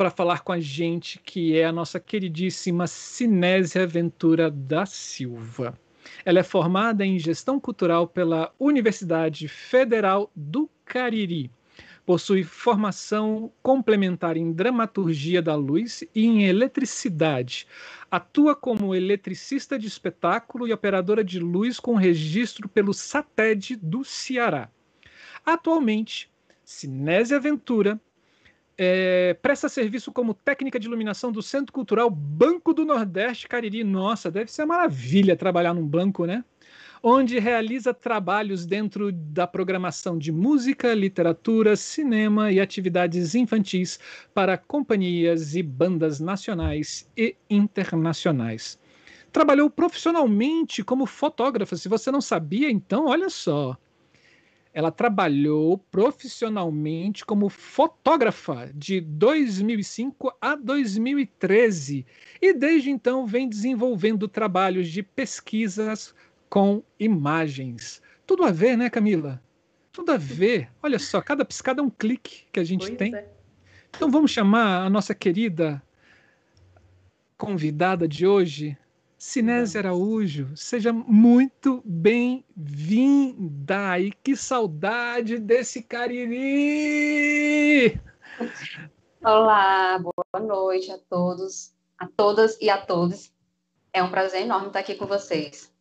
para 0.02 0.10
falar 0.10 0.40
com 0.40 0.52
a 0.52 0.60
gente, 0.60 1.20
que 1.20 1.56
é 1.56 1.64
a 1.64 1.72
nossa 1.72 2.00
queridíssima 2.00 2.88
Cinésia 2.88 3.86
Ventura 3.86 4.50
da 4.50 4.84
Silva. 4.84 5.78
Ela 6.26 6.40
é 6.40 6.44
formada 6.44 7.06
em 7.06 7.20
Gestão 7.20 7.60
Cultural 7.60 8.08
pela 8.08 8.52
Universidade 8.58 9.48
Federal 9.48 10.32
do 10.36 10.68
Cariri. 10.86 11.52
Possui 12.04 12.44
formação 12.44 13.52
complementar 13.62 14.38
em 14.38 14.52
Dramaturgia 14.52 15.40
da 15.40 15.54
Luz 15.54 16.04
e 16.16 16.26
em 16.26 16.46
Eletricidade. 16.46 17.68
Atua 18.10 18.56
como 18.56 18.96
eletricista 18.96 19.78
de 19.78 19.86
espetáculo 19.86 20.68
e 20.68 20.74
operadora 20.74 21.24
de 21.24 21.40
luz 21.40 21.80
com 21.80 21.94
registro 21.94 22.68
pelo 22.68 22.92
SATED 22.92 23.76
do 23.76 24.04
Ceará. 24.04 24.68
Atualmente, 25.46 26.28
Cinésia 26.66 27.40
Ventura 27.40 28.02
é, 28.78 29.34
presta 29.42 29.70
serviço 29.70 30.12
como 30.12 30.34
técnica 30.34 30.80
de 30.80 30.88
iluminação 30.88 31.32
do 31.32 31.42
Centro 31.42 31.74
Cultural 31.74 32.10
Banco 32.10 32.74
do 32.74 32.86
Nordeste 32.86 33.48
Cariri. 33.48 33.84
Nossa, 33.84 34.32
deve 34.32 34.52
ser 34.52 34.64
uma 34.64 34.76
maravilha 34.76 35.36
trabalhar 35.36 35.74
num 35.74 35.86
banco, 35.86 36.26
né? 36.26 36.44
Onde 37.04 37.40
realiza 37.40 37.94
trabalhos 37.94 38.66
dentro 38.66 39.12
da 39.12 39.48
programação 39.48 40.18
de 40.18 40.32
música, 40.32 40.94
literatura, 40.94 41.76
cinema 41.76 42.52
e 42.52 42.60
atividades 42.60 43.34
infantis 43.34 44.00
para 44.34 44.58
companhias 44.58 45.56
e 45.56 45.64
bandas 45.64 46.20
nacionais 46.20 47.10
e 47.18 47.36
internacionais. 47.50 48.80
Trabalhou 49.32 49.70
profissionalmente 49.70 50.84
como 50.84 51.06
fotógrafa. 51.06 51.76
Se 51.76 51.90
você 51.90 52.12
não 52.12 52.22
sabia, 52.22 52.70
então 52.70 53.08
olha 53.08 53.30
só 53.30 53.78
ela 54.74 54.92
trabalhou 54.92 55.78
profissionalmente 55.78 57.26
como 57.26 57.50
fotógrafa 57.50 58.72
de 58.74 59.02
2005 59.02 60.34
a 60.40 60.56
2013 60.56 62.06
e 62.42 62.54
desde 62.54 62.90
então 62.90 63.26
vem 63.26 63.50
desenvolvendo 63.50 64.28
trabalhos 64.28 64.90
de 64.90 65.04
pesquisas 65.04 66.16
com 66.50 66.82
imagens. 67.00 68.02
Tudo 68.26 68.46
a 68.46 68.52
ver, 68.52 68.78
né, 68.78 68.90
Camila? 68.90 69.42
Tudo 69.92 70.12
a 70.12 70.18
ver. 70.18 70.70
Olha 70.82 71.00
só, 71.00 71.22
cada 71.22 71.44
piscada 71.44 71.82
é 71.82 71.84
um 71.84 71.90
clique 71.90 72.46
que 72.52 72.60
a 72.60 72.64
gente 72.64 72.88
pois 72.88 72.98
tem. 72.98 73.14
É. 73.14 73.28
Então 73.96 74.10
vamos 74.10 74.32
chamar 74.32 74.86
a 74.86 74.90
nossa 74.90 75.14
querida 75.14 75.82
convidada 77.38 78.08
de 78.08 78.26
hoje, 78.26 78.78
Sinésio 79.24 79.80
Araújo, 79.80 80.58
seja 80.58 80.92
muito 80.92 81.84
bem-vinda. 81.86 82.40
E 84.00 84.12
que 84.12 84.36
saudade 84.36 85.38
desse 85.38 85.84
Cariri! 85.84 86.42
Olá, 89.24 90.00
boa 90.00 90.40
noite 90.44 90.92
a 90.92 90.98
todos, 90.98 91.72
a 92.00 92.08
todas 92.08 92.60
e 92.60 92.68
a 92.68 92.80
todos. 92.84 93.32
É 93.94 94.02
um 94.02 94.10
prazer 94.10 94.42
enorme 94.42 94.70
estar 94.70 94.80
aqui 94.80 94.96
com 94.96 95.06
vocês. 95.06 95.72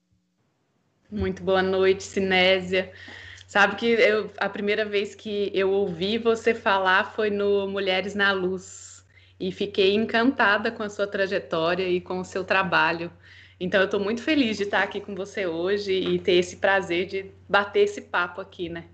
Muito 1.11 1.43
boa 1.43 1.63
noite, 1.63 2.03
Sinésia. 2.03 2.93
Sabe 3.49 3.77
que 3.77 3.87
eu, 3.87 4.31
a 4.37 4.51
primeira 4.51 4.85
vez 4.85 5.15
que 5.15 5.51
eu 5.55 5.71
ouvi 5.71 6.19
você 6.19 6.55
falar 6.55 7.15
foi 7.15 7.31
no 7.31 7.67
Mulheres 7.67 8.15
na 8.15 8.33
Luz. 8.33 8.90
E 9.41 9.51
fiquei 9.51 9.95
encantada 9.95 10.71
com 10.71 10.83
a 10.83 10.91
sua 10.91 11.07
trajetória 11.07 11.89
e 11.89 12.01
com 12.01 12.21
o 12.21 12.25
seu 12.25 12.45
trabalho. 12.45 13.11
Então, 13.59 13.81
eu 13.81 13.87
estou 13.87 14.01
muito 14.01 14.23
feliz 14.23 14.59
de 14.59 14.65
estar 14.65 14.83
aqui 14.83 15.01
com 15.01 15.15
você 15.15 15.47
hoje 15.47 15.93
e 15.93 16.19
ter 16.19 16.33
esse 16.33 16.57
prazer 16.57 17.07
de 17.07 17.27
bater 17.49 17.81
esse 17.81 18.03
papo 18.03 18.41
aqui, 18.41 18.69
né? 18.69 18.85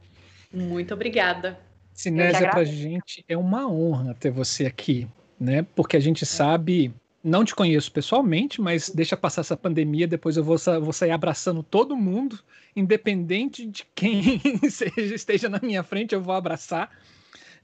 Muito 0.53 0.95
obrigada. 0.95 1.59
Sinésia, 1.93 2.51
para 2.51 2.61
a 2.61 2.65
gente 2.65 3.25
é 3.29 3.37
uma 3.37 3.69
honra 3.69 4.15
ter 4.15 4.31
você 4.31 4.67
aqui, 4.67 5.09
né? 5.39 5.67
Porque 5.75 5.97
a 5.97 6.01
gente 6.01 6.25
é. 6.25 6.27
sabe, 6.27 6.93
não 7.23 7.45
te 7.45 7.55
conheço 7.55 7.91
pessoalmente, 7.91 8.61
mas 8.61 8.91
deixa 8.91 9.17
passar 9.17 9.41
essa 9.41 9.57
pandemia, 9.57 10.07
depois 10.07 10.37
eu 10.37 10.45
vou, 10.45 10.57
vou 10.81 10.93
sair 10.93 11.11
abraçando 11.11 11.63
todo 11.63 11.97
mundo, 11.97 12.39
independente 12.75 13.67
de 13.67 13.85
quem 13.95 14.41
seja, 14.71 15.15
esteja 15.15 15.49
na 15.49 15.61
minha 15.63 15.83
frente, 15.83 16.15
eu 16.15 16.21
vou 16.21 16.35
abraçar 16.35 16.91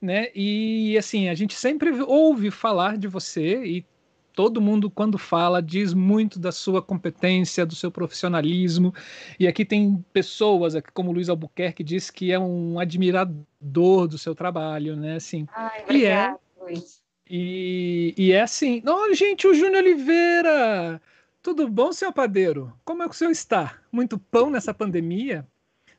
né? 0.03 0.27
E 0.35 0.97
assim, 0.97 1.29
a 1.29 1.33
gente 1.33 1.55
sempre 1.55 1.89
ouve 2.01 2.51
falar 2.51 2.97
de 2.97 3.07
você 3.07 3.63
e 3.63 3.85
todo 4.33 4.59
mundo 4.59 4.91
quando 4.91 5.17
fala 5.17 5.61
diz 5.61 5.93
muito 5.93 6.37
da 6.37 6.51
sua 6.51 6.81
competência, 6.81 7.65
do 7.65 7.73
seu 7.73 7.89
profissionalismo. 7.89 8.93
E 9.39 9.47
aqui 9.47 9.63
tem 9.63 10.03
pessoas, 10.11 10.73
como 10.93 11.09
o 11.09 11.13
Luiz 11.13 11.29
Albuquerque 11.29 11.85
diz 11.85 12.11
que 12.11 12.33
é 12.33 12.37
um 12.37 12.77
admirador 12.79 14.05
do 14.09 14.17
seu 14.17 14.35
trabalho, 14.35 14.97
né? 14.97 15.15
Assim. 15.15 15.47
Ai, 15.55 15.85
e 15.89 16.05
é, 16.05 16.35
Luiz. 16.59 17.01
E, 17.29 18.13
e 18.17 18.33
é 18.33 18.41
assim, 18.41 18.81
não, 18.83 19.13
gente, 19.13 19.47
o 19.47 19.53
Júnior 19.53 19.83
Oliveira. 19.83 21.01
Tudo 21.41 21.69
bom, 21.69 21.93
senhor 21.93 22.11
padeiro? 22.11 22.73
Como 22.83 23.03
é 23.03 23.07
que 23.07 23.15
o 23.15 23.17
senhor 23.17 23.31
está? 23.31 23.79
Muito 23.89 24.17
pão 24.17 24.49
nessa 24.49 24.73
pandemia, 24.73 25.47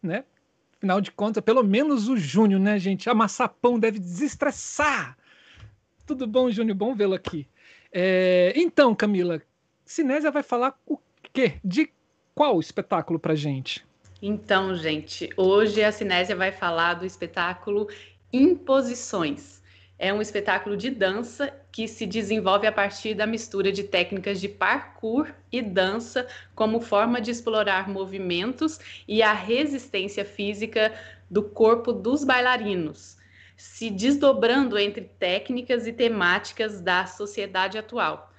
né? 0.03 0.25
Afinal 0.85 1.01
de 1.01 1.11
contas, 1.11 1.43
pelo 1.43 1.65
menos 1.65 2.11
o 2.11 2.17
Júnior, 2.19 2.61
né, 2.61 2.79
gente? 2.79 3.09
Amassar 3.09 3.49
pão 3.49 3.79
deve 3.79 3.99
desestressar. 3.99 5.17
Tudo 6.07 6.27
bom, 6.27 6.51
Júnior? 6.51 6.77
Bom 6.77 6.95
vê-lo 6.95 7.15
aqui. 7.15 7.49
É, 7.91 8.53
então, 8.55 8.95
Camila, 8.95 9.41
Cinésia 9.87 10.31
vai 10.31 10.43
falar 10.43 10.79
o 10.87 10.99
quê? 11.33 11.55
De 11.65 11.91
qual 12.35 12.61
espetáculo 12.61 13.19
pra 13.19 13.35
gente? 13.35 13.83
Então, 14.21 14.75
gente, 14.75 15.31
hoje 15.39 15.83
a 15.83 15.91
Cinésia 15.91 16.37
vai 16.37 16.53
falar 16.53 16.93
do 16.93 17.07
espetáculo 17.07 17.89
Imposições. 18.31 19.63
É 20.05 20.13
um 20.13 20.21
espetáculo 20.21 20.77
de 20.77 20.91
dança 20.91 21.51
que 21.73 21.89
se 21.89 22.05
desenvolve 22.05 22.67
a 22.67 22.73
partir 22.73 23.15
da 23.15 23.27
mistura 23.27 23.73
de 23.73 23.85
técnicas 23.85 24.39
de 24.39 24.51
parkour 24.51 25.33
e 25.51 25.63
dança 25.63 26.29
como 26.55 26.79
forma 26.79 27.23
de 27.23 27.31
explorar 27.31 27.89
movimentos 27.89 28.79
e 29.09 29.23
a 29.23 29.33
resistência 29.33 30.23
física 30.23 30.93
do 31.31 31.43
corpo 31.43 31.91
dos 31.91 32.23
bailarinos, 32.23 33.17
se 33.57 33.89
desdobrando 33.89 34.79
entre 34.79 35.11
técnicas 35.19 35.87
e 35.87 35.93
temáticas 35.95 36.83
da 36.83 37.07
sociedade 37.07 37.79
atual. 37.79 38.31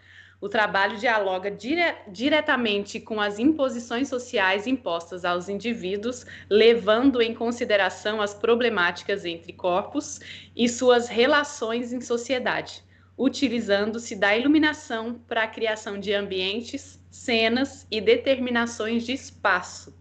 O 0.42 0.50
trabalho 0.50 0.98
dialoga 0.98 1.50
dire 1.50 1.96
diretamente 2.08 3.00
com 3.00 3.22
as 3.22 3.40
imposições 3.40 4.10
sociais 4.10 4.68
impostas 4.68 5.24
aos 5.24 5.48
indivíduos, 5.48 6.26
levando 6.50 7.22
em 7.22 7.34
consideração 7.34 8.22
as 8.22 8.34
problemáticas 8.34 9.24
entre 9.26 9.54
corpos 9.54 10.20
e 10.56 10.68
suas 10.68 11.08
relações 11.08 11.94
em 11.94 12.02
sociedade, 12.02 12.84
utilizando-se 13.18 14.16
da 14.16 14.36
iluminação 14.38 15.14
para 15.28 15.44
a 15.44 15.48
criação 15.48 15.98
de 15.98 16.14
ambientes, 16.14 17.02
cenas 17.10 17.88
e 17.90 18.02
determinações 18.02 19.06
de 19.06 19.14
espaço. 19.14 19.98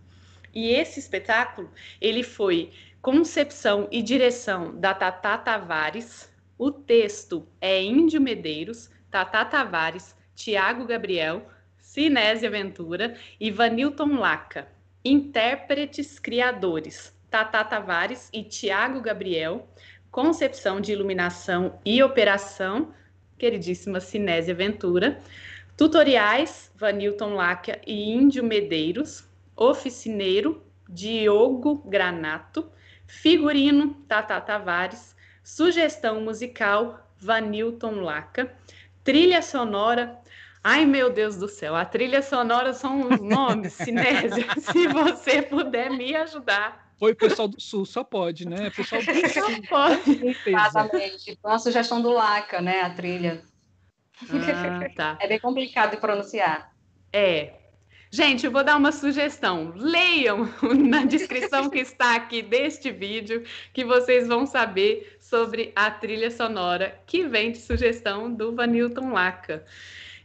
E 0.52 0.68
esse 0.70 0.98
espetáculo, 0.98 1.70
ele 2.00 2.22
foi 2.22 2.72
concepção 3.00 3.88
e 3.90 4.02
direção 4.02 4.74
da 4.78 4.94
Tata 4.94 5.38
Tavares, 5.38 6.32
o 6.58 6.70
texto 6.70 7.46
é 7.60 7.82
Índio 7.82 8.20
Medeiros, 8.20 8.90
Tata 9.10 9.44
Tavares, 9.44 10.14
Tiago 10.34 10.84
Gabriel, 10.84 11.46
Cinésia 11.78 12.50
Ventura 12.50 13.16
e 13.38 13.50
Vanilton 13.50 14.18
Laca. 14.18 14.68
Intérpretes 15.04 16.18
criadores: 16.18 17.16
Tata 17.30 17.64
Tavares 17.64 18.28
e 18.32 18.42
Tiago 18.42 19.00
Gabriel. 19.00 19.68
Concepção 20.10 20.80
de 20.80 20.92
iluminação 20.92 21.78
e 21.84 22.02
operação: 22.02 22.92
queridíssima 23.38 24.00
Cinésia 24.00 24.54
Ventura. 24.54 25.20
Tutoriais: 25.76 26.72
Vanilton 26.74 27.34
Laca 27.34 27.80
e 27.86 28.12
Índio 28.12 28.42
Medeiros. 28.42 29.24
Oficineiro: 29.54 30.62
Diogo 30.88 31.76
Granato. 31.86 32.70
Figurino: 33.06 33.94
Tata 34.08 34.40
Tavares. 34.40 35.14
Sugestão 35.44 36.20
musical: 36.20 37.08
Vanilton 37.18 38.00
Laca. 38.00 38.52
Trilha 39.04 39.42
sonora, 39.42 40.18
Ai, 40.66 40.86
meu 40.86 41.10
Deus 41.10 41.36
do 41.36 41.46
céu, 41.46 41.76
a 41.76 41.84
trilha 41.84 42.22
sonora 42.22 42.72
são 42.72 43.06
os 43.06 43.20
nomes, 43.20 43.74
Sinésia. 43.74 44.46
Se 44.72 44.88
você 44.88 45.42
puder 45.42 45.90
me 45.90 46.16
ajudar. 46.16 46.90
Foi 46.98 47.12
o 47.12 47.16
pessoal 47.16 47.46
do 47.46 47.60
Sul, 47.60 47.84
só 47.84 48.02
pode, 48.02 48.48
né? 48.48 48.68
O 48.68 48.72
pessoal 48.72 49.02
do 49.02 49.12
Sul. 49.28 49.42
Só 49.42 49.60
pode. 49.68 50.36
Exatamente. 50.46 51.38
Foi 51.42 51.50
uma 51.50 51.58
sugestão 51.58 52.00
do 52.00 52.10
Laca, 52.10 52.62
né? 52.62 52.80
A 52.80 52.88
trilha. 52.88 53.42
Ah, 54.22 54.88
tá. 54.96 55.18
É 55.20 55.28
bem 55.28 55.38
complicado 55.38 55.90
de 55.90 55.96
pronunciar. 55.98 56.72
É. 57.12 57.52
Gente, 58.10 58.46
eu 58.46 58.52
vou 58.52 58.64
dar 58.64 58.76
uma 58.78 58.92
sugestão. 58.92 59.74
Leiam 59.76 60.48
na 60.88 61.04
descrição 61.04 61.68
que 61.68 61.80
está 61.80 62.14
aqui 62.14 62.40
deste 62.40 62.90
vídeo, 62.90 63.44
que 63.74 63.84
vocês 63.84 64.26
vão 64.28 64.46
saber 64.46 65.18
sobre 65.20 65.72
a 65.76 65.90
trilha 65.90 66.30
sonora 66.30 66.98
que 67.06 67.26
vem 67.26 67.52
de 67.52 67.58
sugestão 67.58 68.32
do 68.32 68.54
Vanilton 68.54 69.12
Laca. 69.12 69.66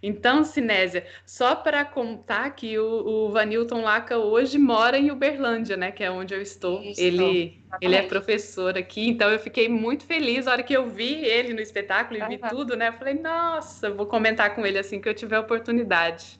Então, 0.01 0.45
Sinésia, 0.45 1.05
só 1.25 1.55
para 1.55 1.83
contar 1.83 2.51
que 2.51 2.79
o, 2.79 2.85
o 2.85 3.31
Vanilton 3.31 3.81
Laca 3.81 4.17
hoje 4.17 4.57
mora 4.57 4.97
em 4.97 5.11
Uberlândia, 5.11 5.75
né? 5.75 5.91
Que 5.91 6.03
é 6.03 6.09
onde 6.09 6.33
eu 6.33 6.41
estou. 6.41 6.81
Isso, 6.81 7.01
ele, 7.01 7.61
ele 7.81 7.95
é 7.95 8.03
professor 8.03 8.77
aqui, 8.77 9.09
então 9.09 9.29
eu 9.29 9.39
fiquei 9.39 9.67
muito 9.67 10.05
feliz 10.05 10.45
na 10.45 10.53
hora 10.53 10.63
que 10.63 10.73
eu 10.73 10.89
vi 10.89 11.25
ele 11.25 11.53
no 11.53 11.59
espetáculo 11.59 12.17
e 12.17 12.27
vi 12.27 12.39
tudo, 12.49 12.77
né? 12.77 12.87
Eu 12.87 12.93
falei, 12.93 13.15
nossa, 13.15 13.91
vou 13.91 14.05
comentar 14.05 14.55
com 14.55 14.65
ele 14.65 14.79
assim 14.79 15.01
que 15.01 15.09
eu 15.09 15.13
tiver 15.13 15.37
oportunidade. 15.37 16.39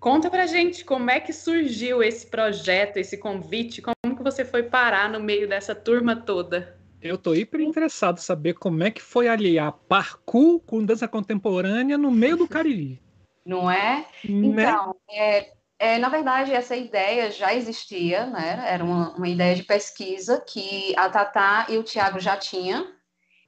Conta 0.00 0.28
pra 0.28 0.46
gente 0.46 0.84
como 0.84 1.08
é 1.08 1.20
que 1.20 1.32
surgiu 1.32 2.02
esse 2.02 2.26
projeto, 2.26 2.96
esse 2.96 3.16
convite, 3.16 3.80
como 3.80 4.16
que 4.16 4.22
você 4.24 4.44
foi 4.44 4.64
parar 4.64 5.08
no 5.08 5.20
meio 5.20 5.48
dessa 5.48 5.76
turma 5.76 6.16
toda? 6.16 6.81
Eu 7.02 7.18
tô 7.18 7.34
hiper 7.34 7.60
interessado 7.60 8.18
em 8.18 8.22
saber 8.22 8.54
como 8.54 8.82
é 8.84 8.90
que 8.90 9.02
foi 9.02 9.26
aliar 9.26 9.72
parkour 9.88 10.60
com 10.60 10.84
dança 10.84 11.08
contemporânea 11.08 11.98
no 11.98 12.12
meio 12.12 12.36
do 12.36 12.48
Cariri. 12.48 13.02
Não 13.44 13.68
é? 13.68 14.06
Né? 14.24 14.62
Então, 14.62 14.94
é, 15.10 15.52
é, 15.80 15.98
na 15.98 16.08
verdade, 16.08 16.52
essa 16.52 16.76
ideia 16.76 17.28
já 17.32 17.52
existia, 17.52 18.24
né? 18.26 18.64
Era 18.68 18.84
uma, 18.84 19.16
uma 19.16 19.28
ideia 19.28 19.56
de 19.56 19.64
pesquisa 19.64 20.40
que 20.40 20.94
a 20.96 21.08
Tatá 21.08 21.66
e 21.68 21.76
o 21.76 21.82
Tiago 21.82 22.20
já 22.20 22.36
tinham. 22.36 22.86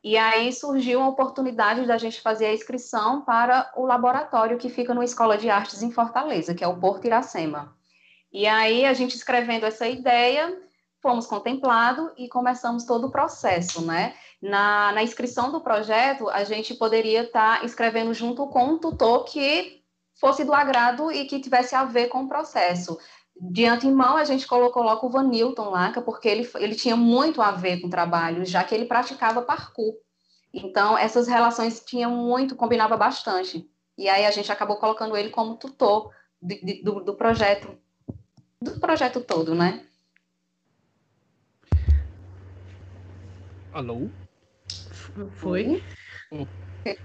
E 0.03 0.19
aí 0.19 0.53
surgiu 0.53 1.01
a 1.01 1.09
oportunidade 1.09 1.87
da 1.87 1.97
gente 1.97 2.21
fazer 2.21 2.47
a 2.47 2.53
inscrição 2.53 3.23
para 3.23 3.73
o 3.77 3.87
laboratório 3.87 4.59
que 4.59 4.69
fica 4.69 4.93
na 4.93 5.05
Escola 5.05 5.39
de 5.39 5.49
Artes 5.49 5.81
em 5.81 5.93
Fortaleza, 5.93 6.55
que 6.55 6.65
é 6.65 6.67
o 6.67 6.77
Porto 6.77 7.07
Iracema. 7.07 7.75
E 8.33 8.49
aí 8.49 8.85
a 8.85 8.93
gente 8.93 9.15
escrevendo 9.15 9.65
essa 9.65 9.89
ideia, 9.89 10.61
fomos 11.05 11.27
contemplados 11.27 12.13
e 12.17 12.31
começamos 12.31 12.85
todo 12.85 13.09
o 13.09 13.11
processo, 13.11 13.85
né? 13.85 14.15
Na, 14.41 14.91
na 14.93 15.03
inscrição 15.03 15.53
do 15.53 15.61
projeto, 15.61 16.31
a 16.31 16.45
gente 16.45 16.73
poderia 16.73 17.25
estar 17.25 17.61
tá 17.61 17.67
escrevendo 17.67 18.15
junto 18.15 18.47
com 18.47 18.65
um 18.65 18.79
tutor 18.79 19.25
que 19.25 19.83
fosse 20.19 20.45
do 20.45 20.55
agrado 20.55 21.13
e 21.13 21.27
que 21.27 21.41
tivesse 21.41 21.75
a 21.75 21.85
ver 21.85 22.09
com 22.09 22.23
o 22.23 22.29
processo. 22.29 22.99
De 23.39 23.67
antemão, 23.67 24.17
a 24.17 24.25
gente 24.25 24.47
colocou 24.47 24.83
logo 24.83 25.07
o 25.07 25.11
Vanilton 25.11 25.69
Laca, 25.69 26.01
porque 26.01 26.27
ele, 26.27 26.51
ele 26.55 26.75
tinha 26.75 26.97
muito 26.97 27.43
a 27.43 27.51
ver 27.51 27.83
com 27.83 27.89
o 27.89 27.91
trabalho, 27.91 28.47
já 28.47 28.65
que 28.65 28.75
ele 28.75 28.87
praticava 28.87 29.43
parkour. 29.43 29.95
Então, 30.55 30.97
essas 30.97 31.29
relações 31.29 31.81
tinham 31.85 32.13
muito, 32.13 32.57
combinava 32.57 32.97
bastante. 32.97 33.69
E 33.99 34.09
aí 34.09 34.25
a 34.25 34.31
gente 34.31 34.51
acabou 34.51 34.77
colocando 34.77 35.15
ele 35.19 35.29
como 35.29 35.57
tutor 35.57 36.11
do, 36.41 37.01
do 37.05 37.15
projeto, 37.15 37.77
do 38.59 38.81
projeto 38.81 39.21
todo, 39.21 39.55
né? 39.55 39.85
Alô? 43.75 44.09
Foi? 45.33 45.83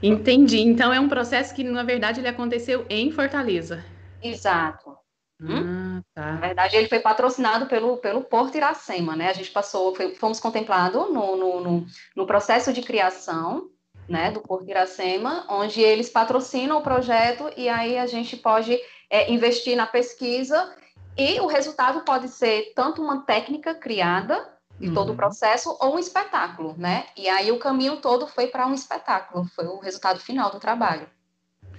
Entendi. 0.04 0.60
Então 0.60 0.94
é 0.94 1.00
um 1.00 1.10
processo 1.10 1.56
que, 1.56 1.64
na 1.64 1.82
verdade, 1.82 2.20
ele 2.20 2.28
aconteceu 2.28 2.86
em 2.88 3.12
Fortaleza. 3.12 3.84
Exato. 4.22 4.96
Hum? 5.42 6.02
tá. 6.14 6.34
Na 6.34 6.40
verdade, 6.40 6.76
ele 6.76 6.88
foi 6.88 7.00
patrocinado 7.00 7.66
pelo, 7.66 7.98
pelo 7.98 8.22
Porto 8.22 8.56
Iracema, 8.56 9.16
né? 9.16 9.30
A 9.30 9.34
gente 9.34 9.50
passou, 9.50 9.96
foi, 9.96 10.14
fomos 10.14 10.40
contemplados 10.40 11.12
no, 11.12 11.36
no, 11.36 11.60
no, 11.60 11.86
no, 12.16 12.28
processo 12.28 12.72
de 12.72 12.84
criação 12.84 13.72
né, 14.08 14.30
do 14.30 14.42
Porto 14.42 14.70
Iracema, 14.70 15.48
onde 15.50 15.82
eles 15.82 16.10
patrocinam 16.10 16.78
o 16.78 16.84
projeto 16.84 17.50
e 17.58 17.68
aí 17.68 17.98
a 17.98 18.06
gente 18.06 18.38
pode 18.38 18.78
é, 19.10 19.32
investir 19.32 19.76
na 19.76 19.88
pesquisa 19.88 20.76
e 21.18 21.40
o 21.40 21.48
resultado 21.48 22.02
pode 22.02 22.28
ser 22.28 22.74
tanto 22.76 23.02
uma 23.02 23.26
técnica 23.26 23.74
criada 23.74 24.59
de 24.80 24.88
uhum. 24.88 24.94
todo 24.94 25.12
o 25.12 25.16
processo 25.16 25.76
ou 25.80 25.96
um 25.96 26.00
espetáculo, 26.00 26.76
né? 26.78 27.06
E 27.18 27.28
aí 27.28 27.52
o 27.52 27.60
caminho 27.60 27.98
todo 27.98 28.26
foi 28.28 28.48
para 28.48 28.66
um 28.66 28.74
espetáculo, 28.74 29.46
foi 29.56 29.66
o 29.66 29.80
resultado 29.80 30.20
final 30.20 30.50
do 30.52 30.60
trabalho. 30.60 31.08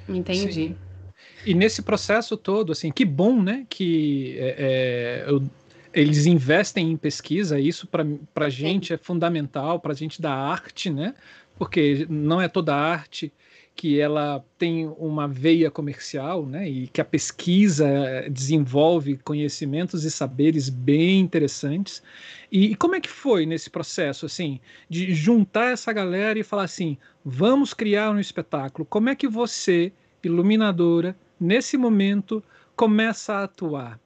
Entendi. 0.09 0.53
Sim. 0.53 0.79
E 1.45 1.55
nesse 1.55 1.83
processo 1.83 2.37
todo, 2.37 2.73
assim, 2.73 2.91
que 2.91 3.05
bom, 3.05 3.41
né? 3.41 3.67
Que 3.69 4.37
é, 4.39 4.55
é, 4.59 5.31
eu, 5.31 5.43
eles 5.93 6.27
investem 6.27 6.91
em 6.91 6.97
pesquisa, 6.97 7.59
isso 7.59 7.87
para 7.87 8.47
a 8.47 8.51
gente 8.51 8.93
é 8.93 8.99
fundamental, 8.99 9.81
para 9.81 9.93
a 9.93 9.97
gente 9.97 10.21
da 10.21 10.35
arte, 10.35 10.91
né? 10.91 11.15
Porque 11.59 12.07
não 12.09 12.41
é 12.41 12.49
toda 12.49 12.75
arte 12.75 13.33
que 13.81 13.99
ela 13.99 14.45
tem 14.59 14.87
uma 14.99 15.27
veia 15.27 15.71
comercial, 15.71 16.45
né, 16.45 16.69
e 16.69 16.87
que 16.89 17.01
a 17.01 17.05
pesquisa 17.05 17.89
desenvolve 18.31 19.17
conhecimentos 19.17 20.05
e 20.05 20.11
saberes 20.11 20.69
bem 20.69 21.21
interessantes. 21.21 22.03
E, 22.51 22.73
e, 22.73 22.75
como 22.75 22.95
é 22.95 23.01
que 23.01 23.09
foi 23.09 23.47
nesse 23.47 23.71
processo, 23.71 24.27
assim, 24.27 24.61
de 24.89 25.15
juntar 25.15 25.73
essa 25.73 25.93
galera 25.93 26.39
e 26.39 26.43
falar 26.43 26.65
assim, 26.65 26.99
vamos 27.25 27.73
criar 27.73 28.11
um 28.11 28.19
espetáculo? 28.19 28.85
Como 28.85 29.09
é 29.09 29.15
que 29.15 29.29
você, 29.29 29.93
iluminadora, 30.23 31.17
nesse 31.39 31.77
momento, 31.77 32.43
começa 32.75 33.35
a 33.35 33.45
atuar? 33.45 34.01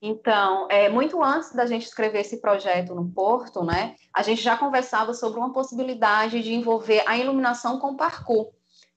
Então, 0.00 0.66
é, 0.68 0.88
muito 0.88 1.22
antes 1.22 1.54
da 1.54 1.64
gente 1.64 1.86
escrever 1.86 2.20
esse 2.20 2.40
projeto 2.40 2.94
no 2.94 3.08
Porto, 3.08 3.64
né, 3.64 3.94
a 4.12 4.22
gente 4.22 4.42
já 4.42 4.56
conversava 4.56 5.14
sobre 5.14 5.38
uma 5.38 5.52
possibilidade 5.52 6.42
de 6.42 6.52
envolver 6.52 7.04
a 7.06 7.16
iluminação 7.16 7.78
com 7.78 7.96
parkour 7.96 8.52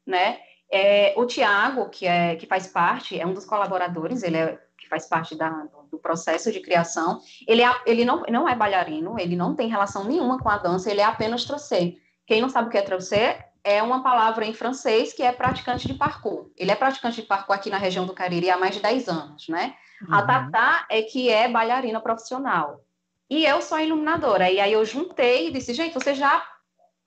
né? 0.05 0.39
É, 0.71 1.13
o 1.17 1.25
Tiago, 1.25 1.89
que, 1.89 2.05
é, 2.05 2.36
que 2.36 2.45
faz 2.45 2.67
parte, 2.67 3.19
é 3.19 3.25
um 3.25 3.34
dos 3.34 3.45
colaboradores, 3.45 4.23
ele 4.23 4.38
é 4.38 4.60
que 4.77 4.88
faz 4.88 5.08
parte 5.08 5.36
da, 5.36 5.49
do 5.49 5.85
processo 5.97 6.51
de 6.51 6.60
criação, 6.60 7.21
ele, 7.47 7.62
é, 7.62 7.75
ele 7.86 8.05
não, 8.05 8.23
não 8.29 8.47
é 8.47 8.55
bailarino, 8.55 9.19
ele 9.19 9.36
não 9.36 9.55
tem 9.55 9.67
relação 9.67 10.03
nenhuma 10.03 10.39
com 10.39 10.49
a 10.49 10.58
dança, 10.58 10.89
ele 10.89 11.01
é 11.01 11.05
apenas 11.05 11.45
trocê. 11.45 11.97
Quem 12.25 12.41
não 12.41 12.49
sabe 12.49 12.67
o 12.67 12.71
que 12.71 12.77
é 12.77 12.81
trocê, 12.81 13.38
é 13.63 13.81
uma 13.81 14.03
palavra 14.03 14.45
em 14.45 14.53
francês 14.53 15.12
que 15.12 15.23
é 15.23 15.31
praticante 15.31 15.88
de 15.88 15.95
parkour. 15.95 16.51
Ele 16.55 16.71
é 16.71 16.75
praticante 16.75 17.21
de 17.21 17.27
parkour 17.27 17.55
aqui 17.55 17.69
na 17.69 17.77
região 17.77 18.05
do 18.05 18.13
Cariri 18.13 18.49
há 18.49 18.58
mais 18.58 18.75
de 18.75 18.81
10 18.81 19.10
anos, 19.10 19.47
né? 19.49 19.75
Uhum. 20.08 20.13
A 20.13 20.21
Tatá 20.21 20.86
é 20.89 21.01
que 21.01 21.29
é 21.29 21.47
bailarina 21.47 21.99
profissional. 21.99 22.81
E 23.27 23.43
eu 23.43 23.62
sou 23.62 23.77
a 23.77 23.84
iluminadora. 23.84 24.51
E 24.51 24.60
aí 24.60 24.71
eu 24.71 24.86
juntei 24.86 25.47
e 25.47 25.51
disse, 25.51 25.73
gente, 25.73 25.95
você 25.95 26.13
já 26.13 26.45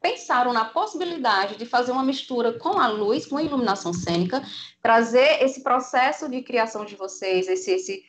pensaram 0.00 0.52
na 0.52 0.64
possibilidade 0.64 1.56
de 1.56 1.66
fazer 1.66 1.92
uma 1.92 2.02
mistura 2.02 2.52
com 2.52 2.78
a 2.80 2.88
luz, 2.88 3.26
com 3.26 3.36
a 3.36 3.42
iluminação 3.42 3.92
cênica, 3.92 4.42
trazer 4.82 5.42
esse 5.42 5.62
processo 5.62 6.28
de 6.28 6.42
criação 6.42 6.84
de 6.84 6.96
vocês, 6.96 7.48
esse, 7.48 7.70
esse, 7.70 8.02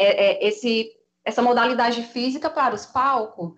é, 0.00 0.30
é, 0.44 0.48
esse, 0.48 0.90
essa 1.24 1.42
modalidade 1.42 2.02
física 2.04 2.48
para 2.48 2.74
os 2.74 2.86
palcos. 2.86 3.52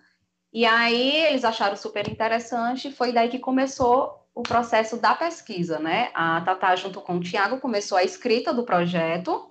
E 0.52 0.66
aí 0.66 1.16
eles 1.26 1.44
acharam 1.44 1.76
super 1.76 2.08
interessante, 2.08 2.90
foi 2.90 3.12
daí 3.12 3.28
que 3.28 3.38
começou 3.38 4.20
o 4.34 4.42
processo 4.42 4.96
da 4.96 5.14
pesquisa, 5.14 5.78
né? 5.78 6.10
A 6.14 6.40
Tatá, 6.40 6.74
junto 6.74 7.00
com 7.00 7.16
o 7.16 7.20
Tiago, 7.20 7.60
começou 7.60 7.96
a 7.96 8.04
escrita 8.04 8.52
do 8.52 8.64
projeto. 8.64 9.48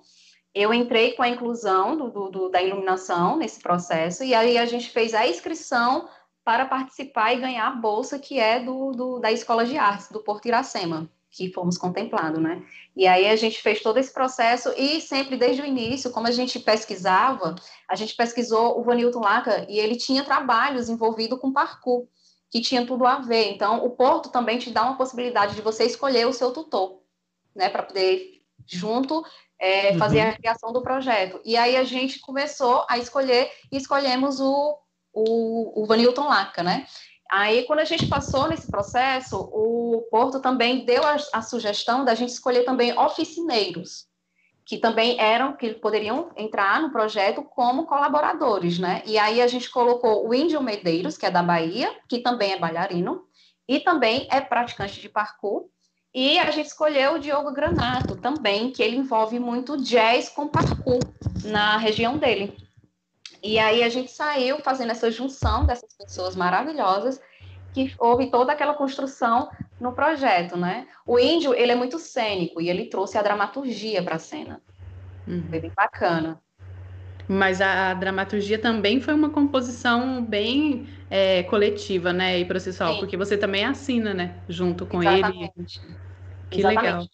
Eu 0.54 0.74
entrei 0.74 1.12
com 1.12 1.22
a 1.22 1.28
inclusão 1.28 1.96
do, 1.96 2.10
do, 2.10 2.30
do, 2.30 2.48
da 2.50 2.62
iluminação 2.62 3.36
nesse 3.36 3.60
processo, 3.60 4.22
e 4.22 4.34
aí 4.34 4.58
a 4.58 4.66
gente 4.66 4.90
fez 4.90 5.14
a 5.14 5.26
inscrição 5.26 6.08
para 6.44 6.66
participar 6.66 7.32
e 7.32 7.40
ganhar 7.40 7.68
a 7.68 7.76
bolsa 7.76 8.18
que 8.18 8.38
é 8.38 8.60
do, 8.60 9.18
da 9.18 9.32
Escola 9.32 9.64
de 9.64 9.78
Artes, 9.78 10.10
do 10.10 10.22
Porto 10.22 10.46
Iracema, 10.46 11.08
que 11.32 11.50
fomos 11.50 11.78
contemplados, 11.78 12.40
né? 12.40 12.62
E 12.94 13.06
aí 13.06 13.26
a 13.26 13.34
gente 13.36 13.60
fez 13.62 13.80
todo 13.80 13.96
esse 13.96 14.12
processo 14.12 14.72
e 14.76 15.00
sempre 15.00 15.36
desde 15.36 15.62
o 15.62 15.66
início, 15.66 16.10
como 16.10 16.26
a 16.26 16.30
gente 16.30 16.60
pesquisava, 16.60 17.56
a 17.88 17.96
gente 17.96 18.14
pesquisou 18.14 18.78
o 18.78 18.84
Vanilton 18.84 19.20
Laca 19.20 19.66
e 19.68 19.78
ele 19.78 19.96
tinha 19.96 20.22
trabalhos 20.22 20.90
envolvidos 20.90 21.40
com 21.40 21.50
parkour, 21.50 22.06
que 22.50 22.60
tinha 22.60 22.86
tudo 22.86 23.06
a 23.06 23.18
ver. 23.20 23.50
Então, 23.50 23.82
o 23.82 23.90
Porto 23.90 24.28
também 24.28 24.58
te 24.58 24.70
dá 24.70 24.82
uma 24.82 24.98
possibilidade 24.98 25.54
de 25.54 25.62
você 25.62 25.84
escolher 25.84 26.26
o 26.26 26.34
seu 26.34 26.52
tutor, 26.52 27.00
né? 27.56 27.70
Para 27.70 27.82
poder, 27.82 28.42
junto, 28.66 29.24
é, 29.58 29.96
fazer 29.96 30.20
uhum. 30.20 30.28
a 30.28 30.36
criação 30.36 30.70
do 30.70 30.82
projeto. 30.82 31.40
E 31.46 31.56
aí 31.56 31.76
a 31.76 31.84
gente 31.84 32.20
começou 32.20 32.84
a 32.90 32.98
escolher 32.98 33.50
e 33.72 33.78
escolhemos 33.78 34.38
o 34.38 34.78
o, 35.12 35.82
o 35.82 35.86
Vanilton 35.86 36.26
Laca, 36.26 36.62
né? 36.62 36.86
Aí, 37.32 37.62
quando 37.62 37.78
a 37.78 37.84
gente 37.86 38.06
passou 38.08 38.46
nesse 38.46 38.70
processo, 38.70 39.38
o 39.40 40.06
Porto 40.10 40.38
também 40.38 40.84
deu 40.84 41.02
a, 41.02 41.16
a, 41.32 41.40
sugestão 41.40 42.04
da 42.04 42.14
gente 42.14 42.28
escolher 42.28 42.62
também 42.62 42.92
oficineiros, 42.98 44.06
que 44.66 44.76
também 44.76 45.18
eram, 45.18 45.56
que 45.56 45.72
poderiam 45.72 46.30
entrar 46.36 46.82
no 46.82 46.92
projeto 46.92 47.42
como 47.42 47.86
colaboradores, 47.86 48.78
né? 48.78 49.02
E 49.06 49.16
aí 49.16 49.40
a 49.40 49.46
gente 49.46 49.70
colocou 49.70 50.28
o 50.28 50.34
Índio 50.34 50.62
Medeiros, 50.62 51.16
que 51.16 51.24
é 51.24 51.30
da 51.30 51.42
Bahia, 51.42 51.90
que 52.06 52.18
também 52.18 52.52
é 52.52 52.58
bailarino, 52.58 53.24
e 53.66 53.80
também 53.80 54.28
é 54.30 54.38
praticante 54.38 55.00
de 55.00 55.08
parkour, 55.08 55.70
e 56.14 56.38
a 56.38 56.50
gente 56.50 56.66
escolheu 56.66 57.14
o 57.14 57.18
Diogo 57.18 57.50
Granato 57.50 58.14
também, 58.14 58.70
que 58.70 58.82
ele 58.82 58.96
envolve 58.96 59.38
muito 59.38 59.78
jazz 59.78 60.28
com 60.28 60.48
parkour 60.48 61.00
na 61.46 61.78
região 61.78 62.18
dele. 62.18 62.54
E 63.42 63.58
aí 63.58 63.82
a 63.82 63.88
gente 63.88 64.10
saiu 64.10 64.58
fazendo 64.60 64.92
essa 64.92 65.10
junção 65.10 65.66
dessas 65.66 65.92
pessoas 65.94 66.36
maravilhosas 66.36 67.20
que 67.72 67.92
houve 67.98 68.30
toda 68.30 68.52
aquela 68.52 68.74
construção 68.74 69.50
no 69.80 69.92
projeto, 69.92 70.56
né? 70.56 70.86
O 71.06 71.18
índio, 71.18 71.54
ele 71.54 71.72
é 71.72 71.74
muito 71.74 71.98
cênico 71.98 72.60
e 72.60 72.68
ele 72.68 72.86
trouxe 72.86 73.18
a 73.18 73.22
dramaturgia 73.22 74.02
para 74.02 74.16
a 74.16 74.18
cena. 74.18 74.60
Uhum. 75.26 75.44
Foi 75.48 75.60
bem 75.60 75.72
bacana. 75.74 76.40
Mas 77.26 77.60
a, 77.60 77.94
dramaturgia 77.94 78.58
também 78.58 79.00
foi 79.00 79.14
uma 79.14 79.30
composição 79.30 80.22
bem 80.22 80.86
é, 81.08 81.42
coletiva, 81.44 82.12
né, 82.12 82.38
e 82.38 82.44
processual, 82.44 82.94
Sim. 82.94 83.00
porque 83.00 83.16
você 83.16 83.38
também 83.38 83.64
assina, 83.64 84.12
né, 84.12 84.36
junto 84.48 84.84
com 84.84 85.02
Exatamente. 85.02 85.80
ele. 85.80 85.96
Que 86.50 86.60
Exatamente. 86.60 86.84
legal. 86.84 87.06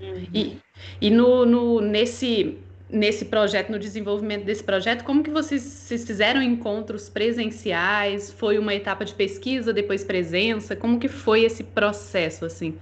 Uhum. 0.00 0.26
E, 0.34 0.58
e 1.00 1.10
no, 1.10 1.46
no, 1.46 1.80
nesse 1.80 2.58
nesse 2.90 3.24
projeto, 3.24 3.70
no 3.70 3.78
desenvolvimento 3.78 4.44
desse 4.44 4.64
projeto, 4.64 5.04
como 5.04 5.22
que 5.22 5.30
vocês, 5.30 5.62
vocês, 5.62 6.06
fizeram 6.06 6.42
encontros 6.42 7.08
presenciais? 7.08 8.32
Foi 8.32 8.58
uma 8.58 8.74
etapa 8.74 9.04
de 9.04 9.14
pesquisa, 9.14 9.72
depois 9.72 10.04
presença? 10.04 10.74
Como 10.74 10.98
que 10.98 11.08
foi 11.08 11.42
esse 11.44 11.62
processo, 11.62 12.44
assim? 12.44 12.78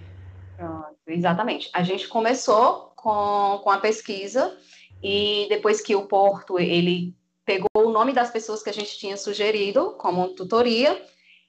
Pronto, 0.56 0.96
exatamente. 1.06 1.68
A 1.72 1.82
gente 1.82 2.08
começou 2.08 2.92
com, 2.96 3.60
com 3.62 3.70
a 3.70 3.78
pesquisa 3.78 4.56
e 5.02 5.46
depois 5.48 5.80
que 5.80 5.94
o 5.94 6.06
Porto, 6.06 6.58
ele 6.58 7.14
pegou 7.44 7.68
o 7.76 7.90
nome 7.90 8.12
das 8.12 8.30
pessoas 8.30 8.62
que 8.62 8.70
a 8.70 8.72
gente 8.72 8.98
tinha 8.98 9.16
sugerido 9.16 9.94
como 9.98 10.28
tutoria, 10.28 11.00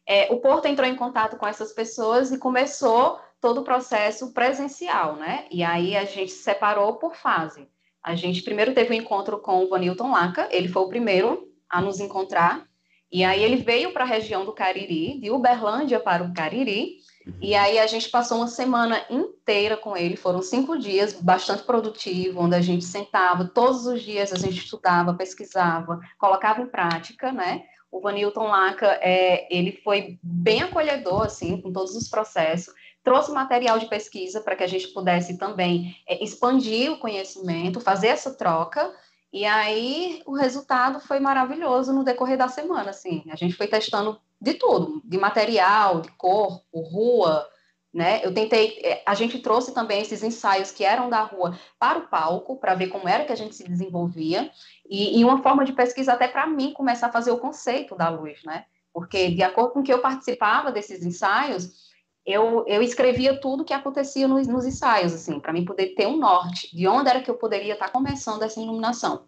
é, 0.06 0.32
o 0.32 0.40
Porto 0.40 0.66
entrou 0.66 0.88
em 0.88 0.96
contato 0.96 1.38
com 1.38 1.46
essas 1.46 1.74
pessoas 1.74 2.32
e 2.32 2.38
começou 2.38 3.20
todo 3.42 3.62
o 3.62 3.64
processo 3.64 4.34
presencial, 4.34 5.16
né? 5.16 5.46
E 5.52 5.64
aí 5.64 5.96
a 5.96 6.06
gente 6.06 6.32
separou 6.32 6.96
por 6.96 7.16
fase. 7.16 7.68
A 8.08 8.16
gente 8.16 8.42
primeiro 8.42 8.74
teve 8.74 8.94
um 8.94 8.98
encontro 8.98 9.38
com 9.38 9.62
o 9.62 9.68
Vanilton 9.68 10.12
Laca, 10.12 10.48
ele 10.50 10.70
foi 10.70 10.82
o 10.82 10.88
primeiro 10.88 11.52
a 11.70 11.82
nos 11.82 12.00
encontrar, 12.00 12.66
e 13.12 13.22
aí 13.22 13.44
ele 13.44 13.58
veio 13.58 13.92
para 13.92 14.06
a 14.06 14.08
região 14.08 14.46
do 14.46 14.54
Cariri, 14.54 15.20
de 15.20 15.30
Uberlândia 15.30 16.00
para 16.00 16.24
o 16.24 16.34
Cariri, 16.34 17.00
e 17.42 17.54
aí 17.54 17.78
a 17.78 17.86
gente 17.86 18.08
passou 18.08 18.38
uma 18.38 18.48
semana 18.48 19.06
inteira 19.10 19.76
com 19.76 19.98
ele, 19.98 20.16
foram 20.16 20.42
cinco 20.42 20.80
dias 20.80 21.12
bastante 21.12 21.64
produtivo, 21.64 22.40
onde 22.40 22.56
a 22.56 22.62
gente 22.62 22.86
sentava, 22.86 23.44
todos 23.44 23.86
os 23.86 24.02
dias 24.02 24.32
a 24.32 24.38
gente 24.38 24.58
estudava, 24.58 25.14
pesquisava, 25.14 26.00
colocava 26.18 26.62
em 26.62 26.68
prática, 26.68 27.34
né? 27.34 27.64
O 27.92 28.00
Vanilton 28.00 28.48
Laca, 28.48 28.88
é, 29.02 29.54
ele 29.54 29.74
foi 29.84 30.18
bem 30.24 30.62
acolhedor, 30.62 31.24
assim, 31.24 31.60
com 31.60 31.74
todos 31.74 31.94
os 31.94 32.08
processos 32.08 32.74
trouxe 33.08 33.32
material 33.32 33.80
de 33.80 33.86
pesquisa 33.86 34.42
para 34.42 34.54
que 34.54 34.66
a 34.66 34.68
gente 34.68 34.90
pudesse 34.90 35.38
também 35.38 35.96
é, 36.06 36.22
expandir 36.22 36.92
o 36.92 37.00
conhecimento, 37.00 37.80
fazer 37.80 38.08
essa 38.08 38.34
troca, 38.34 38.94
e 39.32 39.46
aí 39.46 40.22
o 40.26 40.36
resultado 40.36 41.00
foi 41.00 41.18
maravilhoso 41.18 41.94
no 41.94 42.04
decorrer 42.04 42.38
da 42.38 42.50
semana, 42.50 42.90
assim, 42.90 43.24
a 43.30 43.36
gente 43.38 43.56
foi 43.56 43.66
testando 43.66 44.20
de 44.42 44.56
tudo, 44.56 45.02
de 45.06 45.18
material, 45.18 46.02
de 46.02 46.12
corpo, 46.18 46.82
rua, 46.82 47.48
né? 47.94 48.20
Eu 48.26 48.34
tentei, 48.34 48.78
é, 48.84 49.02
a 49.06 49.14
gente 49.14 49.40
trouxe 49.40 49.74
também 49.74 50.02
esses 50.02 50.22
ensaios 50.22 50.70
que 50.72 50.84
eram 50.84 51.10
da 51.10 51.22
rua 51.22 51.58
para 51.80 52.00
o 52.00 52.08
palco, 52.10 52.58
para 52.58 52.76
ver 52.76 52.88
como 52.88 53.08
era 53.08 53.24
que 53.24 53.32
a 53.32 53.38
gente 53.38 53.56
se 53.56 53.66
desenvolvia, 53.66 54.52
e, 54.86 55.18
e 55.18 55.24
uma 55.24 55.42
forma 55.42 55.64
de 55.64 55.72
pesquisa 55.72 56.12
até 56.12 56.28
para 56.28 56.46
mim 56.46 56.74
começar 56.74 57.08
a 57.08 57.12
fazer 57.14 57.32
o 57.32 57.40
conceito 57.40 57.96
da 57.96 58.10
luz, 58.10 58.44
né? 58.44 58.66
Porque 58.92 59.32
de 59.32 59.44
acordo 59.44 59.72
com 59.72 59.82
que 59.82 59.94
eu 59.94 60.00
participava 60.00 60.74
desses 60.74 61.06
ensaios, 61.06 61.87
eu, 62.28 62.66
eu 62.68 62.84
escrevia 62.84 63.40
tudo 63.40 63.64
que 63.64 63.74
acontecia 63.74 64.28
nos, 64.28 64.46
nos 64.48 64.66
ensaios, 64.66 65.14
assim, 65.14 65.40
para 65.40 65.54
mim 65.54 65.64
poder 65.64 65.96
ter 65.96 66.06
um 66.08 66.18
norte 66.18 66.76
de 66.76 66.86
onde 66.86 67.10
era 67.10 67.22
que 67.22 67.32
eu 67.32 67.36
poderia 67.36 67.74
estar 67.74 67.86
tá 67.86 67.92
começando 67.92 68.44
essa 68.44 68.60
iluminação. 68.60 69.24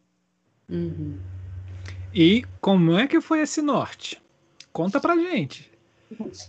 Uhum. 0.69 1.17
E 2.13 2.43
como 2.59 2.97
é 2.97 3.07
que 3.07 3.21
foi 3.21 3.39
esse 3.39 3.61
norte? 3.61 4.21
Conta 4.73 4.99
pra 4.99 5.15
gente. 5.15 5.71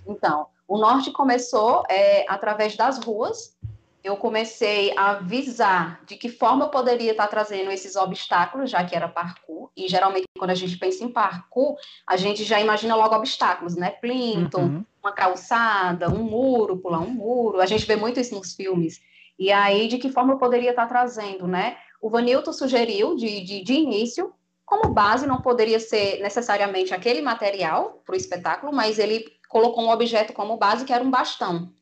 Então, 0.05 0.49
o 0.67 0.77
norte 0.77 1.13
começou 1.13 1.85
é, 1.89 2.27
através 2.29 2.77
das 2.77 2.99
ruas, 2.99 3.57
eu 4.03 4.17
comecei 4.17 4.93
a 4.97 5.15
visar 5.15 6.03
de 6.05 6.17
que 6.17 6.29
forma 6.29 6.65
eu 6.65 6.69
poderia 6.71 7.13
estar 7.13 7.29
trazendo 7.29 7.71
esses 7.71 7.95
obstáculos, 7.95 8.71
já 8.71 8.85
que 8.85 8.97
era 8.97 9.09
parkour, 9.09 9.71
e 9.77 9.87
geralmente 9.87 10.25
quando 10.37 10.51
a 10.51 10.55
gente 10.55 10.77
pensa 10.79 11.05
em 11.05 11.13
parkour, 11.13 11.77
a 12.07 12.17
gente 12.17 12.43
já 12.43 12.61
imagina 12.61 12.97
logo 12.97 13.15
obstáculos, 13.15 13.77
né? 13.77 13.91
Plinton, 13.91 14.63
uhum. 14.63 14.85
Uma 15.03 15.13
calçada, 15.13 16.11
um 16.11 16.23
muro, 16.23 16.79
pular 16.79 17.01
um 17.01 17.11
muro, 17.11 17.61
a 17.61 17.67
gente 17.67 17.87
vê 17.87 17.97
muito 17.97 18.21
isso 18.21 18.35
nos 18.35 18.55
filmes. 18.55 19.01
E 19.39 19.51
aí, 19.51 19.89
de 19.89 19.99
que 19.99 20.11
forma 20.11 20.35
eu 20.35 20.39
poderia 20.39 20.71
estar 20.71 20.87
trazendo, 20.87 21.47
né? 21.49 21.79
O 22.01 22.11
Vanilton 22.11 22.53
sugeriu, 22.53 23.17
de, 23.17 23.41
de, 23.41 23.63
de 23.63 23.73
início, 23.73 24.33
como 24.65 24.93
base 24.93 25.27
não 25.27 25.41
poderia 25.41 25.81
ser 25.81 26.21
necessariamente 26.21 26.95
aquele 26.95 27.21
material 27.21 28.03
para 28.05 28.13
o 28.13 28.17
espetáculo, 28.17 28.73
mas 28.73 28.99
ele 28.99 29.25
colocou 29.49 29.83
um 29.83 29.91
objeto 29.91 30.33
como 30.33 30.57
base 30.57 30.85
que 30.85 30.93
era 30.93 31.03
um 31.03 31.11
bastão. 31.11 31.73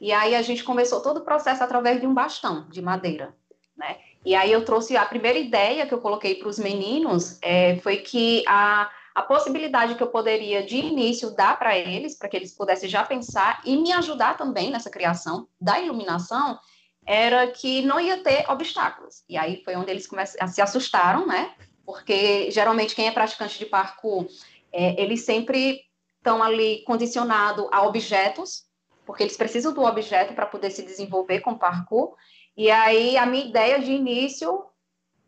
E 0.00 0.12
aí 0.12 0.34
a 0.34 0.42
gente 0.42 0.62
começou 0.62 1.02
todo 1.02 1.18
o 1.18 1.24
processo 1.24 1.62
através 1.62 2.00
de 2.00 2.06
um 2.06 2.14
bastão 2.14 2.68
de 2.68 2.80
madeira, 2.80 3.34
né? 3.76 3.98
E 4.24 4.34
aí 4.34 4.52
eu 4.52 4.64
trouxe 4.64 4.96
a 4.96 5.04
primeira 5.04 5.38
ideia 5.38 5.86
que 5.86 5.94
eu 5.94 6.00
coloquei 6.00 6.34
para 6.34 6.48
os 6.48 6.58
meninos 6.58 7.38
é, 7.42 7.76
foi 7.78 7.96
que 7.96 8.44
a, 8.46 8.90
a 9.14 9.22
possibilidade 9.22 9.94
que 9.94 10.02
eu 10.02 10.08
poderia 10.08 10.62
de 10.62 10.76
início 10.76 11.30
dar 11.30 11.58
para 11.58 11.76
eles, 11.76 12.16
para 12.16 12.28
que 12.28 12.36
eles 12.36 12.54
pudessem 12.54 12.88
já 12.88 13.04
pensar 13.04 13.60
e 13.64 13.76
me 13.76 13.92
ajudar 13.92 14.36
também 14.36 14.70
nessa 14.70 14.90
criação 14.90 15.48
da 15.60 15.80
iluminação, 15.80 16.58
era 17.06 17.46
que 17.48 17.82
não 17.82 17.98
ia 17.98 18.22
ter 18.22 18.48
obstáculos. 18.50 19.24
E 19.28 19.36
aí 19.36 19.62
foi 19.64 19.74
onde 19.76 19.90
eles 19.90 20.08
se 20.48 20.60
assustaram, 20.60 21.26
né? 21.26 21.54
Porque 21.84 22.50
geralmente 22.50 22.94
quem 22.94 23.08
é 23.08 23.10
praticante 23.10 23.58
de 23.58 23.66
parkour, 23.66 24.26
é, 24.72 25.00
eles 25.02 25.24
sempre 25.24 25.80
estão 26.18 26.42
ali 26.42 26.84
condicionado 26.84 27.68
a 27.72 27.82
objetos 27.82 28.70
porque 29.10 29.24
eles 29.24 29.36
precisam 29.36 29.72
do 29.72 29.82
objeto 29.82 30.34
para 30.34 30.46
poder 30.46 30.70
se 30.70 30.82
desenvolver 30.82 31.40
com 31.40 31.58
parkour. 31.58 32.14
E 32.56 32.70
aí 32.70 33.16
a 33.16 33.26
minha 33.26 33.44
ideia 33.44 33.80
de 33.80 33.90
início 33.90 34.64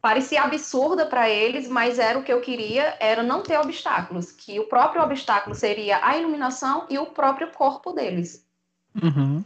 parecia 0.02 0.42
absurda 0.42 1.06
para 1.06 1.30
eles, 1.30 1.68
mas 1.68 2.00
era 2.00 2.18
o 2.18 2.24
que 2.24 2.32
eu 2.32 2.40
queria, 2.40 2.96
era 2.98 3.22
não 3.22 3.40
ter 3.40 3.56
obstáculos, 3.56 4.32
que 4.32 4.58
o 4.58 4.66
próprio 4.66 5.00
obstáculo 5.00 5.54
seria 5.54 6.04
a 6.04 6.18
iluminação 6.18 6.86
e 6.90 6.98
o 6.98 7.06
próprio 7.06 7.52
corpo 7.52 7.92
deles. 7.92 8.44
Uhum. 9.00 9.44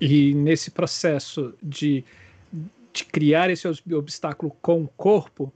E 0.00 0.34
nesse 0.34 0.72
processo 0.72 1.54
de, 1.62 2.04
de 2.92 3.04
criar 3.04 3.48
esse 3.50 3.68
obstáculo 3.94 4.54
com 4.60 4.82
o 4.82 4.88
corpo, 4.88 5.52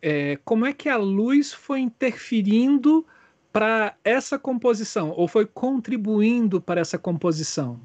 é, 0.00 0.38
como 0.42 0.64
é 0.64 0.72
que 0.72 0.88
a 0.88 0.96
luz 0.96 1.52
foi 1.52 1.80
interferindo 1.80 3.06
para 3.52 3.94
essa 4.02 4.38
composição 4.38 5.10
ou 5.10 5.28
foi 5.28 5.44
contribuindo 5.44 6.58
para 6.58 6.80
essa 6.80 6.96
composição? 6.96 7.78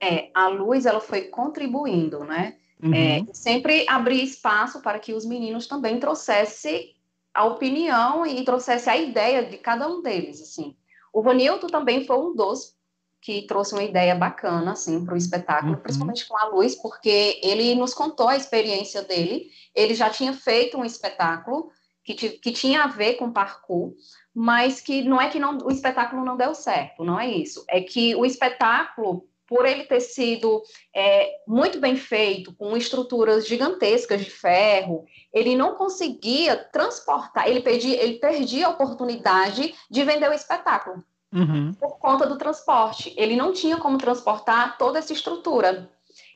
É, 0.00 0.30
a 0.32 0.48
luz 0.48 0.86
ela 0.86 1.00
foi 1.00 1.24
contribuindo, 1.24 2.24
né? 2.24 2.56
Uhum. 2.82 2.94
É, 2.94 3.24
sempre 3.34 3.84
abrir 3.88 4.22
espaço 4.22 4.80
para 4.80 4.98
que 4.98 5.12
os 5.12 5.24
meninos 5.24 5.66
também 5.66 6.00
trouxessem 6.00 6.94
a 7.32 7.44
opinião 7.44 8.26
e 8.26 8.44
trouxessem 8.44 8.92
a 8.92 8.96
ideia 8.96 9.44
de 9.44 9.58
cada 9.58 9.86
um 9.88 10.02
deles, 10.02 10.40
assim. 10.40 10.76
O 11.12 11.22
Vanilton 11.22 11.66
também 11.66 12.04
foi 12.04 12.18
um 12.18 12.34
dos 12.34 12.74
que 13.20 13.42
trouxe 13.42 13.74
uma 13.74 13.82
ideia 13.82 14.14
bacana, 14.14 14.72
assim, 14.72 15.04
para 15.04 15.14
o 15.14 15.16
espetáculo, 15.16 15.74
uhum. 15.74 15.80
principalmente 15.80 16.26
com 16.26 16.38
a 16.38 16.48
luz, 16.48 16.74
porque 16.74 17.38
ele 17.42 17.74
nos 17.74 17.92
contou 17.92 18.28
a 18.28 18.36
experiência 18.36 19.02
dele. 19.02 19.50
Ele 19.74 19.94
já 19.94 20.08
tinha 20.08 20.32
feito 20.32 20.78
um 20.78 20.84
espetáculo 20.84 21.70
que, 22.02 22.14
que 22.14 22.50
tinha 22.50 22.84
a 22.84 22.86
ver 22.86 23.14
com 23.14 23.30
parkour, 23.30 23.94
mas 24.34 24.80
que 24.80 25.02
não 25.02 25.20
é 25.20 25.28
que 25.28 25.38
não, 25.38 25.58
o 25.58 25.70
espetáculo 25.70 26.24
não 26.24 26.36
deu 26.36 26.54
certo, 26.54 27.04
não 27.04 27.20
é 27.20 27.28
isso. 27.28 27.64
É 27.68 27.80
que 27.80 28.14
o 28.14 28.24
espetáculo, 28.24 29.28
por 29.50 29.66
ele 29.66 29.82
ter 29.82 30.00
sido 30.00 30.62
é, 30.94 31.28
muito 31.44 31.80
bem 31.80 31.96
feito, 31.96 32.54
com 32.54 32.76
estruturas 32.76 33.48
gigantescas 33.48 34.20
de 34.24 34.30
ferro, 34.30 35.04
ele 35.34 35.56
não 35.56 35.74
conseguia 35.74 36.56
transportar, 36.56 37.48
ele 37.48 37.60
perdia, 37.60 38.00
ele 38.00 38.20
perdia 38.20 38.68
a 38.68 38.70
oportunidade 38.70 39.74
de 39.90 40.04
vender 40.04 40.30
o 40.30 40.32
espetáculo. 40.32 41.02
Uhum. 41.34 41.74
Por 41.74 41.98
conta 41.98 42.26
do 42.26 42.38
transporte. 42.38 43.12
Ele 43.16 43.34
não 43.34 43.52
tinha 43.52 43.76
como 43.76 43.98
transportar 43.98 44.78
toda 44.78 45.00
essa 45.00 45.12
estrutura. 45.12 45.90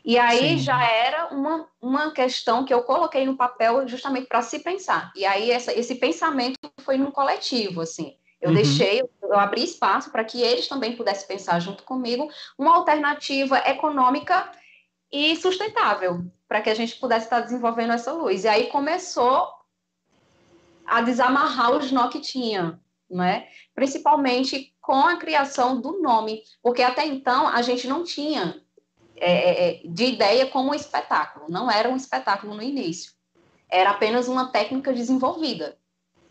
E 0.04 0.18
aí 0.18 0.50
Sim. 0.50 0.58
já 0.58 0.84
era 0.84 1.28
uma, 1.28 1.68
uma 1.80 2.10
questão 2.10 2.64
que 2.64 2.74
eu 2.74 2.82
coloquei 2.82 3.24
no 3.24 3.36
papel 3.36 3.86
justamente 3.86 4.26
para 4.26 4.42
se 4.42 4.58
pensar. 4.58 5.12
E 5.14 5.24
aí 5.24 5.52
essa, 5.52 5.72
esse 5.72 5.94
pensamento 5.94 6.58
foi 6.80 6.96
num 6.96 7.12
coletivo, 7.12 7.80
assim. 7.80 8.16
Eu 8.44 8.50
uhum. 8.50 8.56
deixei, 8.56 9.02
eu 9.22 9.38
abri 9.40 9.64
espaço 9.64 10.10
para 10.10 10.22
que 10.22 10.42
eles 10.42 10.68
também 10.68 10.94
pudessem 10.94 11.26
pensar 11.26 11.58
junto 11.60 11.82
comigo 11.82 12.28
uma 12.58 12.76
alternativa 12.76 13.56
econômica 13.66 14.52
e 15.10 15.34
sustentável 15.36 16.22
para 16.46 16.60
que 16.60 16.68
a 16.68 16.74
gente 16.74 16.96
pudesse 16.96 17.24
estar 17.24 17.40
desenvolvendo 17.40 17.94
essa 17.94 18.12
luz. 18.12 18.44
E 18.44 18.48
aí 18.48 18.66
começou 18.66 19.48
a 20.84 21.00
desamarrar 21.00 21.74
os 21.74 21.90
nó 21.90 22.08
que 22.08 22.20
tinha, 22.20 22.78
né? 23.08 23.48
Principalmente 23.74 24.76
com 24.78 25.06
a 25.06 25.16
criação 25.16 25.80
do 25.80 26.02
nome, 26.02 26.42
porque 26.62 26.82
até 26.82 27.06
então 27.06 27.48
a 27.48 27.62
gente 27.62 27.88
não 27.88 28.04
tinha 28.04 28.62
é, 29.16 29.32
é, 29.32 29.70
é, 29.70 29.80
de 29.86 30.04
ideia 30.04 30.46
como 30.48 30.72
um 30.72 30.74
espetáculo. 30.74 31.46
Não 31.48 31.70
era 31.70 31.88
um 31.88 31.96
espetáculo 31.96 32.54
no 32.54 32.62
início. 32.62 33.14
Era 33.70 33.92
apenas 33.92 34.28
uma 34.28 34.52
técnica 34.52 34.92
desenvolvida. 34.92 35.78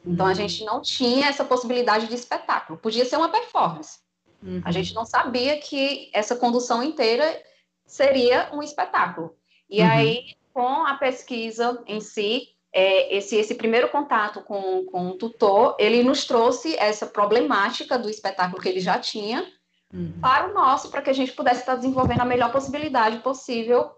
Então, 0.05 0.25
a 0.25 0.29
uhum. 0.29 0.35
gente 0.35 0.65
não 0.65 0.81
tinha 0.81 1.27
essa 1.27 1.45
possibilidade 1.45 2.07
de 2.07 2.15
espetáculo. 2.15 2.77
Podia 2.77 3.05
ser 3.05 3.17
uma 3.17 3.29
performance. 3.29 3.99
Uhum. 4.41 4.61
A 4.65 4.71
gente 4.71 4.93
não 4.93 5.05
sabia 5.05 5.57
que 5.59 6.09
essa 6.13 6.35
condução 6.35 6.83
inteira 6.83 7.41
seria 7.85 8.49
um 8.51 8.61
espetáculo. 8.61 9.35
E 9.69 9.81
uhum. 9.81 9.89
aí, 9.89 10.25
com 10.53 10.85
a 10.85 10.95
pesquisa 10.95 11.81
em 11.87 12.01
si, 12.01 12.49
é, 12.73 13.15
esse, 13.15 13.35
esse 13.35 13.55
primeiro 13.55 13.89
contato 13.89 14.41
com, 14.41 14.85
com 14.85 15.09
o 15.09 15.17
tutor, 15.17 15.75
ele 15.79 16.03
nos 16.03 16.25
trouxe 16.25 16.75
essa 16.77 17.05
problemática 17.05 17.97
do 17.97 18.09
espetáculo 18.09 18.61
que 18.61 18.67
ele 18.67 18.79
já 18.79 18.99
tinha, 18.99 19.47
uhum. 19.93 20.19
para 20.19 20.49
o 20.49 20.53
nosso, 20.53 20.89
para 20.89 21.01
que 21.01 21.09
a 21.09 21.13
gente 21.13 21.31
pudesse 21.31 21.61
estar 21.61 21.75
desenvolvendo 21.75 22.21
a 22.21 22.25
melhor 22.25 22.51
possibilidade 22.51 23.19
possível 23.19 23.91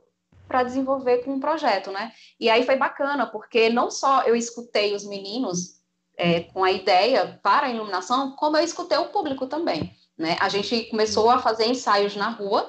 para 0.47 0.61
desenvolver 0.61 1.19
com 1.23 1.31
um 1.31 1.39
projeto, 1.39 1.89
né? 1.89 2.11
E 2.39 2.49
aí 2.49 2.63
foi 2.63 2.75
bacana, 2.75 3.25
porque 3.25 3.69
não 3.69 3.89
só 3.89 4.21
eu 4.23 4.35
escutei 4.35 4.93
os 4.93 5.03
meninos 5.03 5.81
é, 6.17 6.41
com 6.41 6.63
a 6.63 6.71
ideia 6.71 7.39
para 7.43 7.67
a 7.67 7.69
iluminação, 7.69 8.31
como 8.31 8.57
eu 8.57 8.63
escutei 8.63 8.97
o 8.97 9.09
público 9.09 9.47
também, 9.47 9.95
né? 10.17 10.37
A 10.39 10.49
gente 10.49 10.85
começou 10.85 11.29
a 11.29 11.39
fazer 11.39 11.65
ensaios 11.65 12.15
na 12.15 12.29
rua, 12.29 12.67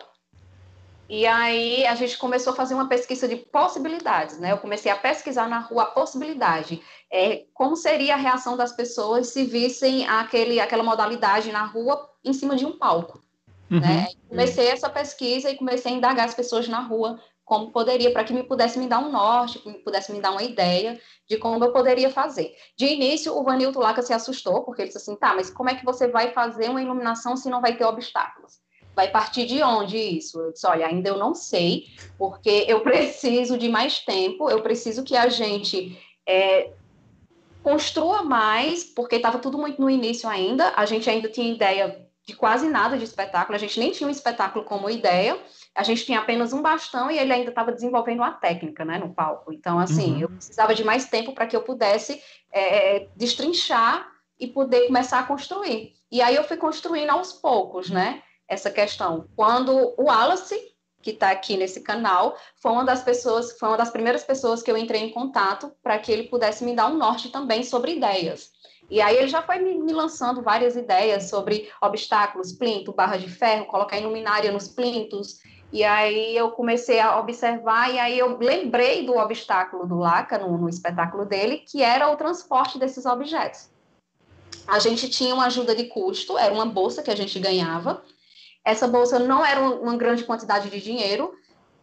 e 1.09 1.24
aí 1.24 1.87
a 1.87 1.94
gente 1.94 2.18
começou 2.18 2.52
a 2.52 2.56
fazer 2.56 2.74
uma 2.74 2.88
pesquisa 2.88 3.28
de 3.28 3.37
possibilidades, 3.37 4.38
né? 4.38 4.52
Eu 4.52 4.59
comecei 4.59 4.90
a 4.90 4.96
pesquisar 4.96 5.48
na 5.48 5.61
rua 5.61 5.85
a 5.85 5.87
possibilidade, 5.87 6.82
é, 7.11 7.44
como 7.54 7.76
seria 7.76 8.14
a 8.14 8.18
reação 8.18 8.56
das 8.56 8.72
pessoas 8.72 9.28
se 9.28 9.44
vissem 9.44 10.06
aquele, 10.09 10.59
aquela 10.59 10.82
modalidade 10.82 11.52
na 11.52 11.64
rua 11.64 12.11
em 12.24 12.32
cima 12.32 12.56
de 12.56 12.66
um 12.66 12.76
palco. 12.76 13.20
Uhum. 13.70 13.80
Né? 13.80 14.09
Comecei 14.28 14.68
essa 14.68 14.90
pesquisa 14.90 15.50
e 15.50 15.56
comecei 15.56 15.92
a 15.92 15.94
indagar 15.94 16.26
as 16.26 16.35
pessoas 16.35 16.68
na 16.68 16.80
rua 16.80 17.20
como 17.46 17.70
poderia, 17.70 18.12
para 18.12 18.24
que 18.24 18.32
me 18.32 18.42
pudesse 18.42 18.76
me 18.76 18.88
dar 18.88 18.98
um 18.98 19.11
norte, 19.11 19.61
que 19.61 19.68
me 19.68 19.78
pudesse 19.78 20.12
me 20.12 20.20
dar 20.20 20.32
uma 20.32 20.42
ideia 20.42 21.00
de 21.28 21.38
como 21.38 21.64
eu 21.64 21.72
poderia 21.72 22.11
fazer. 22.11 22.52
De 22.76 22.87
início, 22.87 23.38
o 23.38 23.44
Vanilton 23.44 23.78
Laca 23.78 24.02
se 24.02 24.12
assustou, 24.12 24.64
porque 24.64 24.82
ele 24.82 24.88
disse 24.88 24.98
assim, 24.98 25.14
tá, 25.14 25.32
mas 25.32 25.48
como 25.48 25.70
é 25.70 25.76
que 25.76 25.85
você 25.85 26.09
vai 26.09 26.32
fazer 26.32 26.68
uma 26.68 26.82
iluminação 26.82 27.37
se 27.37 27.48
não 27.48 27.61
vai 27.61 27.76
ter 27.76 27.85
obstáculos? 27.85 28.59
Vai 28.96 29.12
partir 29.12 29.46
de 29.46 29.62
onde 29.62 29.96
isso? 29.96 30.40
Eu 30.40 30.52
disse, 30.52 30.66
olha, 30.66 30.88
ainda 30.88 31.09
eu 31.09 31.16
não 31.16 31.37
sei, 31.37 31.85
porque 32.18 32.64
eu 32.66 32.80
preciso 32.85 33.56
de 33.56 33.68
mais 33.68 34.00
tempo, 34.00 34.50
eu 34.50 34.61
preciso 34.61 35.04
que 35.04 35.16
a 35.16 35.28
gente 35.28 35.96
é, 36.26 36.72
construa 37.62 38.24
mais, 38.24 38.82
porque 38.82 39.16
estava 39.16 39.38
tudo 39.38 39.56
muito 39.56 39.80
no 39.80 39.88
início 39.88 40.28
ainda, 40.28 40.72
a 40.74 40.85
gente 40.85 41.09
ainda 41.09 41.28
tinha 41.28 41.54
ideia 41.54 42.04
de 42.26 42.35
quase 42.35 42.68
nada 42.68 42.98
de 42.98 43.04
espetáculo, 43.04 43.54
a 43.54 43.59
gente 43.59 43.78
nem 43.78 43.92
tinha 43.92 44.09
um 44.09 44.11
espetáculo 44.11 44.64
como 44.64 44.90
ideia, 44.90 45.38
a 45.76 45.82
gente 45.82 46.04
tinha 46.04 46.20
apenas 46.20 46.52
um 46.52 46.62
bastão 46.62 47.10
e 47.10 47.18
ele 47.18 47.32
ainda 47.32 47.50
estava 47.50 47.70
desenvolvendo 47.70 48.18
uma 48.18 48.32
técnica 48.32 48.84
né, 48.84 48.98
no 48.98 49.12
palco. 49.12 49.52
Então, 49.52 49.78
assim, 49.78 50.14
uhum. 50.14 50.20
eu 50.20 50.28
precisava 50.28 50.74
de 50.74 50.82
mais 50.82 51.06
tempo 51.06 51.32
para 51.32 51.46
que 51.46 51.54
eu 51.54 51.62
pudesse 51.62 52.20
é, 52.50 52.96
é, 52.96 53.08
destrinchar 53.14 54.10
e 54.40 54.46
poder 54.46 54.86
começar 54.86 55.20
a 55.20 55.24
construir. 55.24 55.94
E 56.10 56.22
aí 56.22 56.34
eu 56.34 56.44
fui 56.44 56.56
construindo 56.56 57.10
aos 57.10 57.32
poucos, 57.32 57.90
né? 57.90 58.22
Essa 58.48 58.70
questão. 58.70 59.28
Quando 59.36 59.94
o 59.98 60.04
Wallace 60.04 60.74
que 61.06 61.10
está 61.12 61.30
aqui 61.30 61.56
nesse 61.56 61.82
canal, 61.82 62.36
foi 62.56 62.72
uma 62.72 62.84
das 62.84 63.00
pessoas, 63.00 63.56
foi 63.56 63.68
uma 63.68 63.76
das 63.76 63.90
primeiras 63.90 64.24
pessoas 64.24 64.60
que 64.60 64.68
eu 64.68 64.76
entrei 64.76 65.02
em 65.02 65.12
contato 65.12 65.70
para 65.80 65.96
que 66.00 66.10
ele 66.10 66.24
pudesse 66.24 66.64
me 66.64 66.74
dar 66.74 66.88
um 66.88 66.96
norte 66.96 67.28
também 67.28 67.62
sobre 67.62 67.94
ideias. 67.94 68.50
E 68.90 69.00
aí 69.00 69.16
ele 69.16 69.28
já 69.28 69.40
foi 69.40 69.60
me, 69.60 69.78
me 69.78 69.92
lançando 69.92 70.42
várias 70.42 70.74
ideias 70.74 71.30
sobre 71.30 71.70
obstáculos, 71.80 72.52
plinto, 72.52 72.92
barra 72.92 73.16
de 73.16 73.28
ferro, 73.28 73.66
colocar 73.66 73.98
iluminária 73.98 74.50
nos 74.50 74.66
plintos. 74.66 75.40
E 75.72 75.83
aí 75.83 76.37
eu 76.37 76.50
comecei 76.52 77.00
a 77.00 77.18
observar 77.18 77.92
e 77.92 77.98
aí 77.98 78.18
eu 78.18 78.38
lembrei 78.38 79.05
do 79.05 79.16
obstáculo 79.16 79.87
do 79.87 79.96
Laca 79.96 80.38
no, 80.38 80.57
no 80.57 80.68
espetáculo 80.68 81.24
dele, 81.24 81.59
que 81.59 81.83
era 81.83 82.11
o 82.11 82.16
transporte 82.16 82.79
desses 82.79 83.05
objetos. 83.05 83.68
A 84.66 84.79
gente 84.79 85.09
tinha 85.09 85.35
uma 85.35 85.46
ajuda 85.46 85.74
de 85.74 85.85
custo, 85.85 86.38
era 86.38 86.52
uma 86.52 86.66
bolsa 86.66 87.02
que 87.02 87.11
a 87.11 87.16
gente 87.16 87.38
ganhava, 87.38 88.02
Essa 88.64 88.88
bolsa 88.88 89.18
não 89.18 89.44
era 89.44 89.61
uma 89.61 89.96
grande 89.96 90.24
quantidade 90.24 90.70
de 90.70 90.81
dinheiro, 90.81 91.33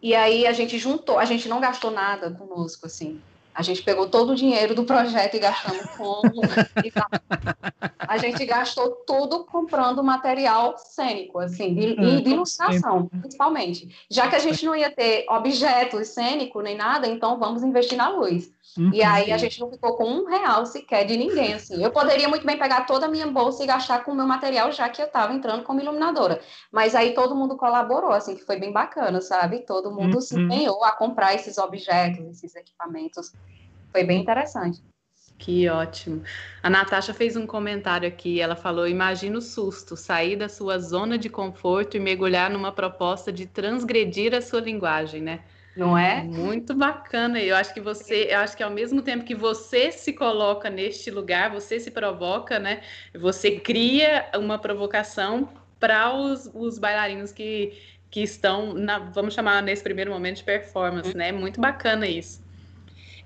e 0.02 0.14
aí 0.14 0.46
a 0.46 0.52
gente 0.52 0.78
juntou, 0.78 1.18
a 1.18 1.24
gente 1.24 1.48
não 1.48 1.62
gastou 1.62 1.92
nada 1.92 2.30
conosco, 2.32 2.86
assim. 2.88 3.22
A 3.54 3.62
gente 3.62 3.84
pegou 3.84 4.10
todo 4.10 4.32
o 4.32 4.36
dinheiro 4.36 4.74
do 4.74 4.84
projeto 4.84 5.36
e 5.36 5.40
gastamos 5.40 5.86
com. 5.98 6.22
a 8.00 8.18
gente 8.18 8.44
gastou 8.46 8.92
tudo 9.06 9.46
comprando 9.46 10.04
material 10.04 10.76
cênico, 10.78 11.40
assim, 11.40 11.74
de, 11.74 11.96
de, 11.96 12.22
de 12.22 12.30
ilustração, 12.32 13.08
principalmente. 13.08 13.96
Já 14.10 14.28
que 14.28 14.36
a 14.36 14.40
gente 14.40 14.66
não 14.66 14.76
ia 14.76 14.90
ter 14.90 15.26
objetos 15.30 16.10
cênicos 16.10 16.64
nem 16.64 16.76
nada, 16.76 17.08
então 17.08 17.38
vamos 17.38 17.64
investir 17.64 17.98
na 17.98 18.10
luz. 18.10 18.52
Uhum. 18.78 18.92
E 18.94 19.04
aí 19.04 19.32
a 19.32 19.38
gente 19.38 19.60
não 19.60 19.70
ficou 19.70 19.96
com 19.96 20.06
um 20.06 20.26
real 20.26 20.66
sequer 20.66 21.06
de 21.06 21.16
ninguém, 21.16 21.54
assim. 21.54 21.84
Eu 21.84 21.92
poderia 21.92 22.28
muito 22.28 22.46
bem 22.46 22.58
pegar 22.58 22.82
toda 22.86 23.06
a 23.06 23.10
minha 23.10 23.28
bolsa 23.28 23.64
e 23.64 23.68
gastar 23.68 24.04
com 24.04 24.12
o 24.12 24.16
meu 24.16 24.26
material, 24.26 24.72
já 24.72 24.90
que 24.90 25.02
eu 25.02 25.06
estava 25.06 25.34
entrando 25.34 25.64
como 25.64 25.80
iluminadora. 25.80 26.42
Mas 26.72 26.96
aí 26.96 27.14
todo 27.14 27.36
mundo 27.36 27.56
colaborou, 27.56 28.12
assim, 28.12 28.36
que 28.36 28.44
foi 28.44 28.60
bem 28.60 28.72
bacana, 28.72 29.22
sabe? 29.22 29.60
Todo 29.60 29.92
mundo 29.92 30.16
uhum. 30.16 30.22
se 30.22 30.40
empenhou 30.40 30.84
a 30.84 30.92
comprar 30.92 31.36
esses 31.36 31.58
objetos, 31.58 32.26
esses 32.26 32.56
equipamentos. 32.56 33.32
Foi 33.92 34.04
bem 34.04 34.22
interessante. 34.22 34.82
Que 35.38 35.68
ótimo. 35.68 36.24
A 36.62 36.70
Natasha 36.70 37.14
fez 37.14 37.36
um 37.36 37.46
comentário 37.46 38.08
aqui. 38.08 38.40
Ela 38.40 38.56
falou: 38.56 38.88
Imagina 38.88 39.38
o 39.38 39.42
susto, 39.42 39.96
sair 39.98 40.36
da 40.36 40.48
sua 40.48 40.80
zona 40.80 41.18
de 41.18 41.30
conforto 41.30 41.98
e 41.98 42.00
mergulhar 42.00 42.50
numa 42.50 42.72
proposta 42.72 43.32
de 43.32 43.46
transgredir 43.46 44.34
a 44.34 44.42
sua 44.42 44.62
linguagem, 44.62 45.22
né? 45.22 45.42
Não 45.76 45.98
é? 45.98 46.24
Muito 46.24 46.76
bacana. 46.76 47.40
Eu 47.40 47.56
acho 47.56 47.74
que 47.74 47.82
você, 47.82 48.28
eu 48.30 48.40
acho 48.40 48.56
que 48.56 48.64
ao 48.64 48.70
mesmo 48.70 49.02
tempo 49.02 49.26
que 49.26 49.34
você 49.34 49.92
se 49.92 50.14
coloca 50.14 50.70
neste 50.70 51.10
lugar, 51.10 51.52
você 51.52 51.80
se 51.80 51.90
provoca, 51.90 52.60
né? 52.60 52.82
Você 53.16 53.60
cria 53.60 54.30
uma 54.36 54.60
provocação 54.60 55.50
para 55.80 56.16
os, 56.16 56.50
os 56.54 56.78
bailarinos 56.78 57.32
que, 57.32 57.74
que 58.10 58.22
estão, 58.22 58.74
na, 58.74 59.00
vamos 59.00 59.34
chamar 59.34 59.64
nesse 59.64 59.84
primeiro 59.84 60.12
momento 60.12 60.38
de 60.38 60.44
performance, 60.44 61.16
né? 61.18 61.32
Muito 61.32 61.60
bacana 61.60 62.08
isso. 62.08 62.44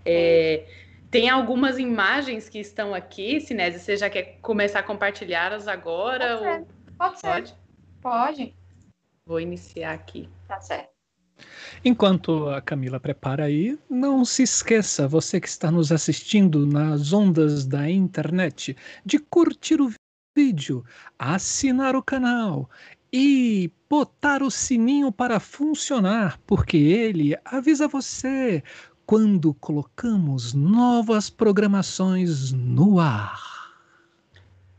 É, 0.05 0.65
tem 1.11 1.29
algumas 1.29 1.77
imagens 1.77 2.47
que 2.47 2.59
estão 2.59 2.93
aqui, 2.93 3.41
Sinésio, 3.41 3.79
você 3.79 3.97
já 3.97 4.09
quer 4.09 4.39
começar 4.41 4.79
a 4.79 4.83
compartilhá-las 4.83 5.67
agora? 5.67 6.37
Pode, 6.37 6.49
ou... 6.49 6.67
Pode 6.97 7.19
ser. 7.19 7.27
Pode? 7.27 7.55
Pode. 8.01 8.55
Vou 9.25 9.39
iniciar 9.41 9.93
aqui. 9.93 10.29
Tá 10.47 10.61
certo. 10.61 10.96
Enquanto 11.83 12.49
a 12.49 12.61
Camila 12.61 12.99
prepara 12.99 13.45
aí, 13.45 13.77
não 13.89 14.25
se 14.25 14.43
esqueça, 14.43 15.07
você 15.07 15.39
que 15.39 15.47
está 15.47 15.71
nos 15.71 15.91
assistindo 15.91 16.65
nas 16.65 17.13
ondas 17.13 17.65
da 17.65 17.89
internet, 17.89 18.75
de 19.05 19.19
curtir 19.19 19.81
o 19.81 19.91
vídeo, 20.35 20.83
assinar 21.17 21.95
o 21.95 22.03
canal 22.03 22.69
e 23.11 23.71
botar 23.89 24.43
o 24.43 24.51
sininho 24.51 25.11
para 25.11 25.39
funcionar, 25.39 26.39
porque 26.45 26.77
ele 26.77 27.35
avisa 27.45 27.87
você 27.87 28.63
quando 29.05 29.53
colocamos 29.53 30.53
novas 30.53 31.29
programações 31.29 32.51
no 32.51 32.99
ar. 32.99 33.57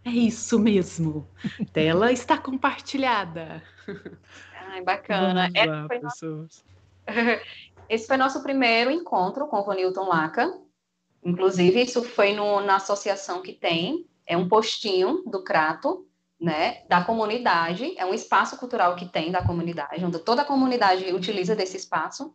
É 0.04 0.10
isso 0.10 0.58
mesmo. 0.58 1.26
Tela 1.72 2.12
está 2.12 2.38
compartilhada. 2.38 3.62
Ai, 4.70 4.82
bacana. 4.82 5.50
Lá, 5.66 5.86
foi 5.86 5.98
nosso... 5.98 6.46
Esse 7.88 8.06
foi 8.06 8.18
nosso 8.18 8.42
primeiro 8.42 8.90
encontro 8.90 9.46
com 9.46 9.58
o 9.58 9.64
Vanilton 9.64 10.06
Laca. 10.08 10.58
Inclusive, 11.24 11.82
isso 11.82 12.02
foi 12.02 12.34
no, 12.34 12.60
na 12.60 12.76
associação 12.76 13.42
que 13.42 13.52
tem, 13.52 14.06
é 14.26 14.36
um 14.36 14.48
postinho 14.48 15.22
do 15.26 15.42
Crato, 15.42 16.06
né, 16.40 16.84
da 16.86 17.02
comunidade, 17.02 17.94
é 17.98 18.06
um 18.06 18.14
espaço 18.14 18.56
cultural 18.58 18.94
que 18.94 19.06
tem 19.06 19.32
da 19.32 19.44
comunidade, 19.44 20.04
onde 20.04 20.20
toda 20.20 20.42
a 20.42 20.44
comunidade 20.44 21.12
utiliza 21.12 21.56
desse 21.56 21.76
espaço. 21.76 22.32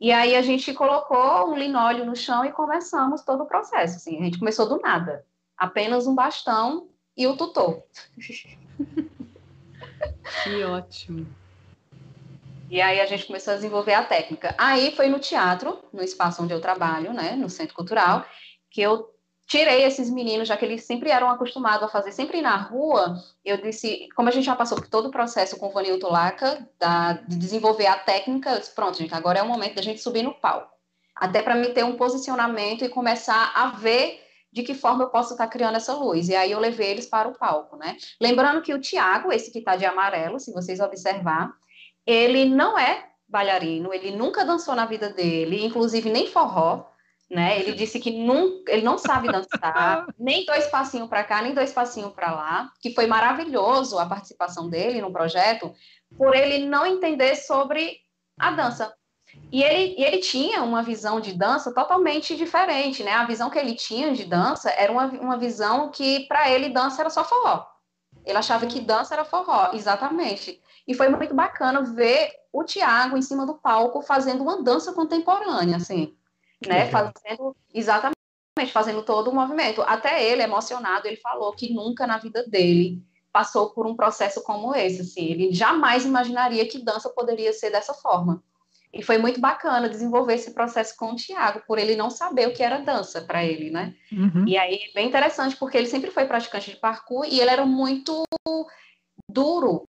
E 0.00 0.12
aí 0.12 0.34
a 0.34 0.42
gente 0.42 0.72
colocou 0.72 1.50
um 1.50 1.56
linóleo 1.56 2.06
no 2.06 2.16
chão 2.16 2.44
e 2.44 2.52
começamos 2.52 3.22
todo 3.22 3.42
o 3.42 3.46
processo. 3.46 3.96
Assim, 3.96 4.18
a 4.18 4.24
gente 4.24 4.38
começou 4.38 4.68
do 4.68 4.80
nada, 4.80 5.26
apenas 5.56 6.06
um 6.06 6.14
bastão 6.14 6.88
e 7.16 7.26
o 7.26 7.36
tutor. 7.36 7.82
Que 10.44 10.62
ótimo. 10.64 11.26
E 12.68 12.80
aí 12.80 13.00
a 13.00 13.06
gente 13.06 13.26
começou 13.26 13.52
a 13.52 13.56
desenvolver 13.56 13.94
a 13.94 14.04
técnica. 14.04 14.54
Aí 14.58 14.94
foi 14.94 15.08
no 15.08 15.18
teatro, 15.18 15.78
no 15.92 16.02
espaço 16.02 16.42
onde 16.42 16.52
eu 16.52 16.60
trabalho, 16.60 17.12
né, 17.12 17.36
no 17.36 17.48
Centro 17.48 17.74
Cultural, 17.74 18.24
que 18.70 18.80
eu 18.80 19.08
tirei 19.46 19.84
esses 19.84 20.10
meninos, 20.10 20.48
já 20.48 20.56
que 20.56 20.64
eles 20.64 20.84
sempre 20.84 21.10
eram 21.10 21.30
acostumados 21.30 21.84
a 21.84 21.88
fazer 21.88 22.10
sempre 22.10 22.42
na 22.42 22.56
rua, 22.56 23.16
eu 23.44 23.56
disse, 23.56 24.08
como 24.16 24.28
a 24.28 24.32
gente 24.32 24.44
já 24.44 24.56
passou 24.56 24.76
por 24.76 24.88
todo 24.88 25.06
o 25.06 25.10
processo 25.12 25.56
com 25.56 25.68
o 25.68 25.70
Vanilton 25.70 26.10
Laca, 26.10 26.68
da, 26.78 27.12
de 27.12 27.36
desenvolver 27.36 27.86
a 27.86 27.96
técnica, 27.96 28.50
eu 28.50 28.58
disse, 28.58 28.74
pronto, 28.74 28.98
gente, 28.98 29.14
agora 29.14 29.38
é 29.38 29.42
o 29.42 29.48
momento 29.48 29.76
da 29.76 29.82
gente 29.82 30.00
subir 30.00 30.22
no 30.22 30.34
palco. 30.34 30.74
Até 31.14 31.40
para 31.42 31.54
me 31.54 31.68
ter 31.68 31.84
um 31.84 31.96
posicionamento 31.96 32.84
e 32.84 32.88
começar 32.88 33.52
a 33.54 33.68
ver 33.68 34.20
de 34.52 34.62
que 34.62 34.74
forma 34.74 35.04
eu 35.04 35.10
posso 35.10 35.32
estar 35.32 35.46
criando 35.46 35.76
essa 35.76 35.94
luz. 35.94 36.28
E 36.28 36.34
aí 36.34 36.50
eu 36.50 36.58
levei 36.58 36.90
eles 36.90 37.06
para 37.06 37.28
o 37.28 37.38
palco, 37.38 37.76
né? 37.76 37.96
Lembrando 38.20 38.62
que 38.62 38.74
o 38.74 38.80
Tiago, 38.80 39.32
esse 39.32 39.50
que 39.50 39.58
está 39.58 39.76
de 39.76 39.84
amarelo, 39.84 40.40
se 40.40 40.52
vocês 40.52 40.80
observar, 40.80 41.52
ele 42.06 42.44
não 42.44 42.78
é 42.78 43.08
bailarino, 43.28 43.92
ele 43.92 44.12
nunca 44.12 44.44
dançou 44.44 44.74
na 44.74 44.86
vida 44.86 45.10
dele, 45.10 45.64
inclusive 45.64 46.10
nem 46.10 46.28
forró, 46.28 46.86
né? 47.28 47.58
Ele 47.58 47.72
disse 47.72 47.98
que 47.98 48.10
nunca, 48.10 48.70
ele 48.70 48.82
não 48.82 48.96
sabe 48.96 49.26
dançar, 49.26 50.06
nem 50.16 50.46
dois 50.46 50.66
passinhos 50.68 51.08
para 51.08 51.24
cá, 51.24 51.42
nem 51.42 51.52
dois 51.52 51.72
passinhos 51.72 52.12
para 52.12 52.32
lá, 52.32 52.70
que 52.80 52.94
foi 52.94 53.06
maravilhoso 53.06 53.98
a 53.98 54.06
participação 54.06 54.70
dele 54.70 55.00
no 55.00 55.12
projeto, 55.12 55.74
por 56.16 56.36
ele 56.36 56.66
não 56.66 56.86
entender 56.86 57.34
sobre 57.34 57.98
a 58.38 58.52
dança. 58.52 58.94
E 59.50 59.62
ele, 59.62 59.96
e 59.98 60.04
ele 60.04 60.18
tinha 60.18 60.62
uma 60.62 60.82
visão 60.82 61.20
de 61.20 61.32
dança 61.32 61.74
totalmente 61.74 62.36
diferente, 62.36 63.02
né? 63.02 63.12
A 63.12 63.26
visão 63.26 63.50
que 63.50 63.58
ele 63.58 63.74
tinha 63.74 64.12
de 64.12 64.24
dança 64.24 64.70
era 64.70 64.90
uma, 64.90 65.06
uma 65.06 65.36
visão 65.36 65.90
que, 65.90 66.26
para 66.28 66.48
ele, 66.50 66.68
dança 66.68 67.02
era 67.02 67.10
só 67.10 67.24
forró. 67.24 67.66
Ele 68.24 68.38
achava 68.38 68.66
que 68.66 68.80
dança 68.80 69.14
era 69.14 69.24
forró, 69.24 69.70
exatamente. 69.72 70.60
E 70.86 70.94
foi 70.94 71.08
muito 71.08 71.34
bacana 71.34 71.82
ver 71.82 72.30
o 72.52 72.62
Tiago 72.64 73.16
em 73.16 73.22
cima 73.22 73.44
do 73.44 73.54
palco 73.54 74.02
fazendo 74.02 74.42
uma 74.42 74.62
dança 74.62 74.92
contemporânea, 74.92 75.76
assim 75.76 76.16
né? 76.64 76.88
Fazendo 76.88 77.56
exatamente, 77.74 78.16
fazendo 78.72 79.02
todo 79.02 79.30
o 79.30 79.34
movimento. 79.34 79.82
Até 79.82 80.24
ele, 80.24 80.42
emocionado, 80.42 81.06
ele 81.06 81.16
falou 81.16 81.52
que 81.52 81.72
nunca 81.72 82.06
na 82.06 82.18
vida 82.18 82.44
dele 82.46 83.02
passou 83.32 83.70
por 83.70 83.86
um 83.86 83.94
processo 83.94 84.42
como 84.42 84.74
esse, 84.74 85.02
assim, 85.02 85.26
ele 85.26 85.52
jamais 85.52 86.06
imaginaria 86.06 86.66
que 86.66 86.82
dança 86.82 87.10
poderia 87.10 87.52
ser 87.52 87.70
dessa 87.70 87.92
forma. 87.92 88.42
E 88.94 89.02
foi 89.02 89.18
muito 89.18 89.38
bacana 89.38 89.90
desenvolver 89.90 90.34
esse 90.34 90.52
processo 90.52 90.96
com 90.96 91.12
o 91.12 91.16
Tiago, 91.16 91.62
por 91.66 91.78
ele 91.78 91.96
não 91.96 92.08
saber 92.08 92.48
o 92.48 92.54
que 92.54 92.62
era 92.62 92.78
dança 92.78 93.20
para 93.20 93.44
ele, 93.44 93.70
né? 93.70 93.94
Uhum. 94.10 94.46
E 94.48 94.56
aí, 94.56 94.90
bem 94.94 95.06
interessante, 95.06 95.54
porque 95.56 95.76
ele 95.76 95.86
sempre 95.86 96.10
foi 96.10 96.24
praticante 96.24 96.70
de 96.70 96.76
parkour 96.78 97.26
e 97.26 97.38
ele 97.40 97.50
era 97.50 97.66
muito 97.66 98.22
duro 99.28 99.86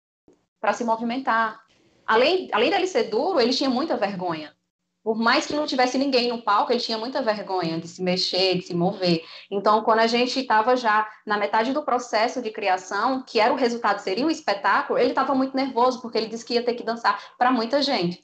para 0.60 0.74
se 0.74 0.84
movimentar. 0.84 1.60
Além, 2.06 2.50
além 2.52 2.70
dele 2.70 2.88
ser 2.88 3.04
duro, 3.04 3.40
ele 3.40 3.54
tinha 3.54 3.70
muita 3.70 3.98
vergonha 3.98 4.56
por 5.08 5.18
mais 5.18 5.46
que 5.46 5.56
não 5.56 5.66
tivesse 5.66 5.98
ninguém 5.98 6.28
no 6.28 6.42
palco, 6.42 6.70
ele 6.70 6.82
tinha 6.82 6.98
muita 6.98 7.22
vergonha 7.22 7.80
de 7.80 7.88
se 7.88 8.04
mexer, 8.04 8.56
de 8.56 8.64
se 8.64 8.74
mover. 8.74 9.24
Então, 9.50 9.82
quando 9.82 10.00
a 10.00 10.08
gente 10.08 10.38
estava 10.38 10.76
já 10.76 11.10
na 11.26 11.38
metade 11.38 11.72
do 11.72 11.82
processo 11.82 12.42
de 12.42 12.52
criação, 12.52 13.24
que 13.26 13.40
era 13.40 13.54
o 13.54 13.56
resultado, 13.56 14.00
seria 14.00 14.26
o 14.26 14.30
espetáculo, 14.30 15.00
ele 15.00 15.12
estava 15.12 15.34
muito 15.34 15.56
nervoso, 15.56 16.02
porque 16.02 16.18
ele 16.18 16.28
disse 16.28 16.44
que 16.44 16.56
ia 16.56 16.62
ter 16.62 16.74
que 16.74 16.84
dançar 16.84 17.18
para 17.38 17.54
muita 17.54 17.82
gente. 17.82 18.22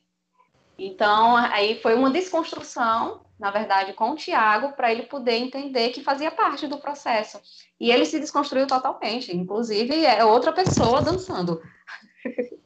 Então, 0.78 1.38
aí 1.38 1.80
foi 1.82 1.96
uma 1.96 2.12
desconstrução, 2.12 3.22
na 3.40 3.50
verdade, 3.50 3.94
com 3.94 4.12
o 4.12 4.16
Tiago, 4.18 4.74
para 4.74 4.92
ele 4.92 5.04
poder 5.04 5.38
entender 5.38 5.92
que 5.92 6.04
fazia 6.04 6.32
parte 6.32 6.68
do 6.68 6.80
processo. 6.80 7.40
E 7.80 7.94
ele 7.94 8.04
se 8.04 8.20
desconstruiu 8.20 8.68
totalmente, 8.68 9.34
inclusive 9.34 10.06
é 10.06 10.26
outra 10.26 10.52
pessoa 10.52 11.02
dançando. 11.02 11.62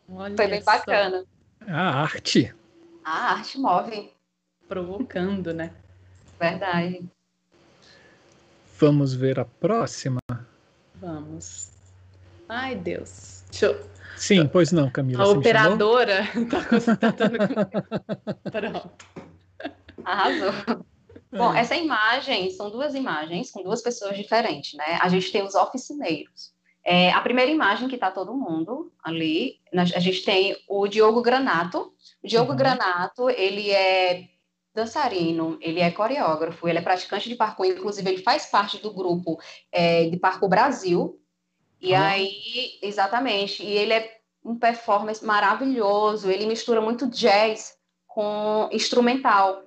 Olha 0.09 0.35
foi 0.35 0.47
bem 0.47 0.63
bacana. 0.63 1.25
A 1.61 2.01
arte. 2.01 2.53
A 3.03 3.33
arte 3.33 3.59
move. 3.59 4.11
Provocando, 4.67 5.53
né? 5.53 5.73
Verdade. 6.39 7.03
Vamos 8.79 9.13
ver 9.13 9.39
a 9.39 9.45
próxima? 9.45 10.19
Vamos. 10.95 11.71
Ai, 12.47 12.75
Deus. 12.75 13.43
Deixa 13.49 13.67
eu... 13.67 13.89
Sim, 14.15 14.47
pois 14.47 14.71
não, 14.71 14.89
Camila. 14.89 15.23
A 15.23 15.27
operadora 15.27 16.21
está 16.35 16.65
constatando. 16.65 17.37
Pronto. 18.51 19.05
Arrasou. 20.03 20.85
Bom, 21.31 21.53
essa 21.53 21.75
imagem 21.75 22.49
são 22.51 22.71
duas 22.71 22.95
imagens 22.95 23.51
com 23.51 23.62
duas 23.62 23.81
pessoas 23.81 24.17
diferentes, 24.17 24.73
né? 24.73 24.97
A 25.01 25.10
gente 25.10 25.31
tem 25.31 25.43
os 25.43 25.55
oficineiros. 25.55 26.53
É, 26.90 27.12
a 27.12 27.19
primeira 27.19 27.52
imagem 27.52 27.90
que 27.90 27.96
está 27.96 28.10
todo 28.10 28.33
mundo 28.33 28.94
ali, 29.04 29.60
a 29.73 30.00
gente 30.00 30.23
tem 30.23 30.56
o 30.69 30.88
Diogo 30.88 31.21
Granato. 31.21 31.94
O 32.23 32.27
Diogo 32.29 32.52
uhum. 32.52 32.58
Granato, 32.58 33.29
ele 33.29 33.69
é 33.71 34.29
dançarino, 34.73 35.58
ele 35.60 35.81
é 35.81 35.92
coreógrafo, 35.92 36.65
ele 36.65 36.77
é 36.77 36.81
praticante 36.81 37.27
de 37.27 37.35
parkour, 37.35 37.65
inclusive 37.65 38.10
ele 38.10 38.23
faz 38.23 38.46
parte 38.46 38.77
do 38.77 38.94
grupo 38.94 39.38
é, 39.69 40.06
de 40.10 40.15
Parkour 40.15 40.48
Brasil. 40.48 41.19
E 41.81 41.92
uhum. 41.92 42.02
aí, 42.02 42.79
exatamente, 42.81 43.62
e 43.62 43.69
ele 43.69 43.92
é 43.92 44.19
um 44.42 44.58
performance 44.58 45.25
maravilhoso. 45.25 46.31
Ele 46.31 46.46
mistura 46.46 46.79
muito 46.79 47.06
jazz 47.10 47.75
com 48.08 48.69
instrumental. 48.71 49.62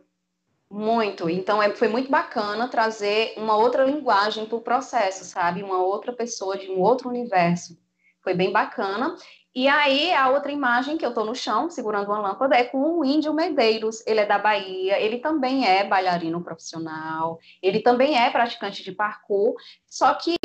Muito. 0.71 1.29
Então, 1.29 1.61
é, 1.61 1.75
foi 1.75 1.89
muito 1.89 2.09
bacana 2.09 2.69
trazer 2.69 3.35
uma 3.37 3.57
outra 3.57 3.85
linguagem 3.85 4.47
para 4.47 4.57
o 4.57 4.61
processo, 4.61 5.25
sabe? 5.25 5.65
Uma 5.65 5.83
outra 5.83 6.13
pessoa 6.13 6.57
de 6.57 6.71
um 6.71 6.81
outro 6.81 7.09
universo. 7.09 7.77
Foi 8.23 8.35
bem 8.35 8.53
bacana. 8.53 9.17
E 9.53 9.67
aí, 9.67 10.15
a 10.15 10.31
outra 10.31 10.53
imagem 10.53 10.97
que 10.97 11.05
eu 11.05 11.09
estou 11.09 11.25
no 11.25 11.35
chão, 11.35 11.69
segurando 11.69 12.07
uma 12.07 12.21
lâmpada, 12.21 12.55
é 12.55 12.63
com 12.63 13.01
o 13.01 13.05
Índio 13.05 13.35
Medeiros. 13.35 14.01
Ele 14.07 14.21
é 14.21 14.27
da 14.27 14.39
Bahia, 14.39 15.01
ele 15.01 15.19
também 15.19 15.67
é 15.67 15.83
bailarino 15.83 16.41
profissional, 16.41 17.41
ele 17.61 17.81
também 17.81 18.17
é 18.17 18.31
praticante 18.31 18.85
de 18.85 18.93
parkour, 18.93 19.57
só 19.89 20.15
que 20.15 20.37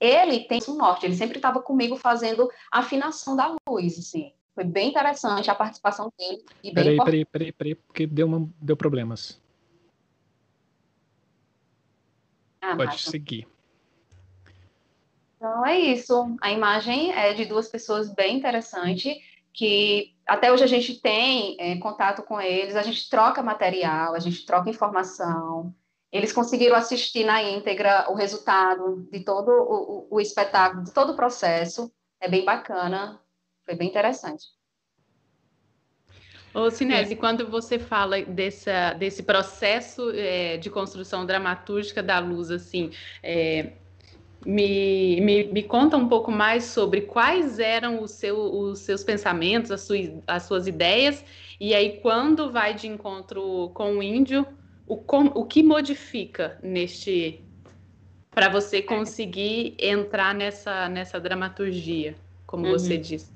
ele 0.00 0.40
tem 0.40 0.60
o 0.66 0.74
norte, 0.74 1.06
ele 1.06 1.14
sempre 1.14 1.36
estava 1.36 1.60
comigo 1.62 1.94
fazendo 1.94 2.50
afinação 2.72 3.36
da 3.36 3.54
luz, 3.68 3.98
assim. 3.98 4.32
Foi 4.52 4.64
bem 4.64 4.88
interessante 4.88 5.48
a 5.48 5.54
participação 5.54 6.12
dele. 6.18 6.44
E 6.64 6.72
peraí, 6.72 6.96
peraí, 6.96 7.24
peraí, 7.24 7.52
peraí, 7.52 7.74
porque 7.76 8.04
deu, 8.04 8.26
uma, 8.26 8.50
deu 8.60 8.76
problemas. 8.76 9.39
Ah, 12.72 12.76
Pode 12.76 12.92
massa. 12.92 13.10
seguir. 13.10 13.46
Então 15.36 15.66
é 15.66 15.78
isso. 15.78 16.36
A 16.40 16.50
imagem 16.50 17.12
é 17.12 17.32
de 17.32 17.46
duas 17.46 17.68
pessoas 17.68 18.12
bem 18.14 18.36
interessante 18.36 19.20
que 19.52 20.14
até 20.26 20.52
hoje 20.52 20.62
a 20.62 20.66
gente 20.66 21.00
tem 21.00 21.56
é, 21.58 21.76
contato 21.78 22.22
com 22.22 22.40
eles, 22.40 22.76
a 22.76 22.82
gente 22.82 23.08
troca 23.10 23.42
material, 23.42 24.14
a 24.14 24.18
gente 24.18 24.44
troca 24.44 24.70
informação. 24.70 25.74
Eles 26.12 26.32
conseguiram 26.32 26.76
assistir 26.76 27.24
na 27.24 27.42
íntegra 27.42 28.10
o 28.10 28.14
resultado 28.14 29.08
de 29.10 29.20
todo 29.20 29.50
o, 29.50 30.06
o, 30.12 30.16
o 30.16 30.20
espetáculo, 30.20 30.84
de 30.84 30.92
todo 30.92 31.12
o 31.12 31.16
processo. 31.16 31.90
É 32.20 32.28
bem 32.28 32.44
bacana, 32.44 33.20
foi 33.64 33.74
bem 33.74 33.88
interessante. 33.88 34.44
Ô, 36.52 36.70
Sinese, 36.70 37.12
é. 37.12 37.16
quando 37.16 37.48
você 37.48 37.78
fala 37.78 38.22
dessa, 38.22 38.92
desse 38.94 39.22
processo 39.22 40.10
é, 40.14 40.56
de 40.56 40.68
construção 40.68 41.24
dramatúrgica 41.24 42.02
da 42.02 42.18
luz, 42.18 42.50
assim, 42.50 42.90
é, 43.22 43.70
me, 44.44 45.20
me, 45.20 45.44
me, 45.44 45.62
conta 45.62 45.96
um 45.96 46.08
pouco 46.08 46.30
mais 46.30 46.64
sobre 46.64 47.02
quais 47.02 47.58
eram 47.58 48.02
os, 48.02 48.10
seu, 48.12 48.36
os 48.36 48.80
seus 48.80 49.04
pensamentos, 49.04 49.70
as 49.70 49.82
suas, 49.82 50.10
as 50.26 50.42
suas 50.44 50.66
ideias, 50.66 51.24
e 51.60 51.74
aí 51.74 52.00
quando 52.02 52.50
vai 52.50 52.74
de 52.74 52.88
encontro 52.88 53.70
com 53.74 53.98
o 53.98 54.02
índio, 54.02 54.44
o, 54.88 54.96
com, 54.96 55.26
o 55.26 55.44
que 55.44 55.62
modifica 55.62 56.58
neste 56.62 57.40
para 58.32 58.48
você 58.48 58.80
conseguir 58.80 59.74
entrar 59.78 60.34
nessa, 60.34 60.88
nessa 60.88 61.18
dramaturgia, 61.20 62.14
como 62.46 62.64
uhum. 62.64 62.72
você 62.72 62.96
disse. 62.96 63.30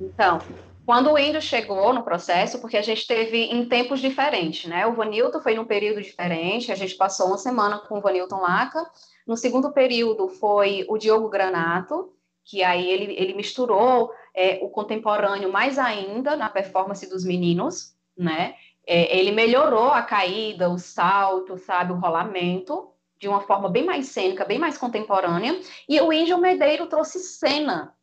Então, 0.00 0.40
quando 0.86 1.12
o 1.12 1.18
índio 1.18 1.42
chegou 1.42 1.92
no 1.92 2.04
processo, 2.04 2.60
porque 2.60 2.76
a 2.76 2.82
gente 2.82 3.06
teve 3.08 3.46
em 3.46 3.66
tempos 3.66 4.00
diferentes, 4.00 4.70
né? 4.70 4.86
O 4.86 4.94
Vanilton 4.94 5.40
foi 5.40 5.56
num 5.56 5.64
período 5.64 6.00
diferente, 6.00 6.70
a 6.70 6.76
gente 6.76 6.94
passou 6.94 7.26
uma 7.26 7.38
semana 7.38 7.78
com 7.80 7.98
o 7.98 8.00
Vanilton 8.00 8.40
Laca, 8.40 8.88
no 9.26 9.36
segundo 9.36 9.72
período 9.72 10.28
foi 10.28 10.86
o 10.88 10.96
Diogo 10.96 11.28
Granato, 11.28 12.12
que 12.44 12.62
aí 12.62 12.88
ele, 12.88 13.12
ele 13.18 13.34
misturou 13.34 14.12
é, 14.32 14.60
o 14.62 14.68
contemporâneo 14.68 15.50
mais 15.50 15.76
ainda 15.76 16.36
na 16.36 16.48
performance 16.48 17.04
dos 17.10 17.24
meninos, 17.24 17.96
né? 18.16 18.54
É, 18.86 19.18
ele 19.18 19.32
melhorou 19.32 19.90
a 19.90 20.02
caída, 20.02 20.70
o 20.70 20.78
salto, 20.78 21.58
sabe, 21.58 21.92
o 21.92 21.98
rolamento, 21.98 22.92
de 23.18 23.26
uma 23.26 23.40
forma 23.40 23.68
bem 23.68 23.84
mais 23.84 24.06
cênica, 24.06 24.44
bem 24.44 24.60
mais 24.60 24.78
contemporânea. 24.78 25.60
E 25.88 26.00
o 26.00 26.12
Índio 26.12 26.38
Medeiro 26.38 26.86
trouxe 26.86 27.18
cena. 27.18 27.95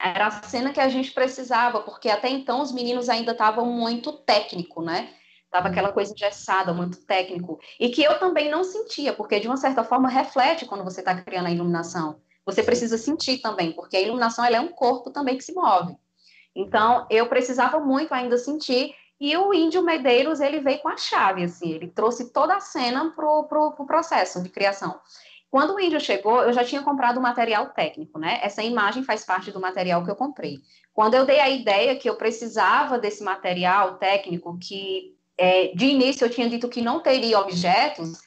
Era 0.00 0.28
a 0.28 0.42
cena 0.42 0.72
que 0.72 0.80
a 0.80 0.88
gente 0.88 1.10
precisava, 1.10 1.80
porque 1.80 2.08
até 2.08 2.28
então 2.28 2.62
os 2.62 2.72
meninos 2.72 3.08
ainda 3.08 3.32
estavam 3.32 3.66
muito 3.66 4.12
técnico, 4.12 4.80
né? 4.80 5.12
Tava 5.50 5.68
aquela 5.68 5.92
coisa 5.92 6.12
engessada, 6.12 6.72
muito 6.72 7.04
técnico. 7.04 7.58
E 7.80 7.88
que 7.88 8.02
eu 8.02 8.18
também 8.18 8.50
não 8.50 8.62
sentia, 8.62 9.12
porque 9.12 9.40
de 9.40 9.48
uma 9.48 9.56
certa 9.56 9.82
forma 9.82 10.08
reflete 10.08 10.66
quando 10.66 10.84
você 10.84 11.00
está 11.00 11.20
criando 11.20 11.46
a 11.46 11.50
iluminação. 11.50 12.20
Você 12.44 12.62
precisa 12.62 12.96
sentir 12.96 13.38
também, 13.38 13.72
porque 13.72 13.96
a 13.96 14.00
iluminação 14.00 14.44
ela 14.44 14.56
é 14.56 14.60
um 14.60 14.68
corpo 14.68 15.10
também 15.10 15.36
que 15.36 15.44
se 15.44 15.52
move. 15.52 15.96
Então, 16.54 17.06
eu 17.10 17.26
precisava 17.26 17.78
muito 17.80 18.12
ainda 18.12 18.36
sentir. 18.38 18.94
E 19.20 19.36
o 19.36 19.52
Índio 19.52 19.82
Medeiros, 19.82 20.40
ele 20.40 20.60
veio 20.60 20.78
com 20.80 20.88
a 20.88 20.96
chave, 20.96 21.42
assim, 21.42 21.72
ele 21.72 21.88
trouxe 21.88 22.32
toda 22.32 22.54
a 22.54 22.60
cena 22.60 23.10
pro, 23.10 23.44
pro, 23.44 23.72
pro 23.72 23.86
processo 23.86 24.42
de 24.42 24.48
criação. 24.48 24.98
Quando 25.50 25.74
o 25.74 25.80
índio 25.80 26.00
chegou, 26.00 26.42
eu 26.42 26.52
já 26.52 26.62
tinha 26.62 26.82
comprado 26.82 27.18
o 27.18 27.22
material 27.22 27.70
técnico, 27.70 28.18
né? 28.18 28.38
Essa 28.42 28.62
imagem 28.62 29.02
faz 29.02 29.24
parte 29.24 29.50
do 29.50 29.60
material 29.60 30.04
que 30.04 30.10
eu 30.10 30.16
comprei. 30.16 30.58
Quando 30.92 31.14
eu 31.14 31.24
dei 31.24 31.40
a 31.40 31.48
ideia 31.48 31.96
que 31.96 32.08
eu 32.08 32.16
precisava 32.16 32.98
desse 32.98 33.22
material 33.22 33.96
técnico 33.96 34.58
que 34.58 35.16
é, 35.38 35.68
de 35.68 35.86
início 35.86 36.26
eu 36.26 36.30
tinha 36.30 36.50
dito 36.50 36.68
que 36.68 36.82
não 36.82 37.00
teria 37.00 37.38
objetos, 37.38 38.18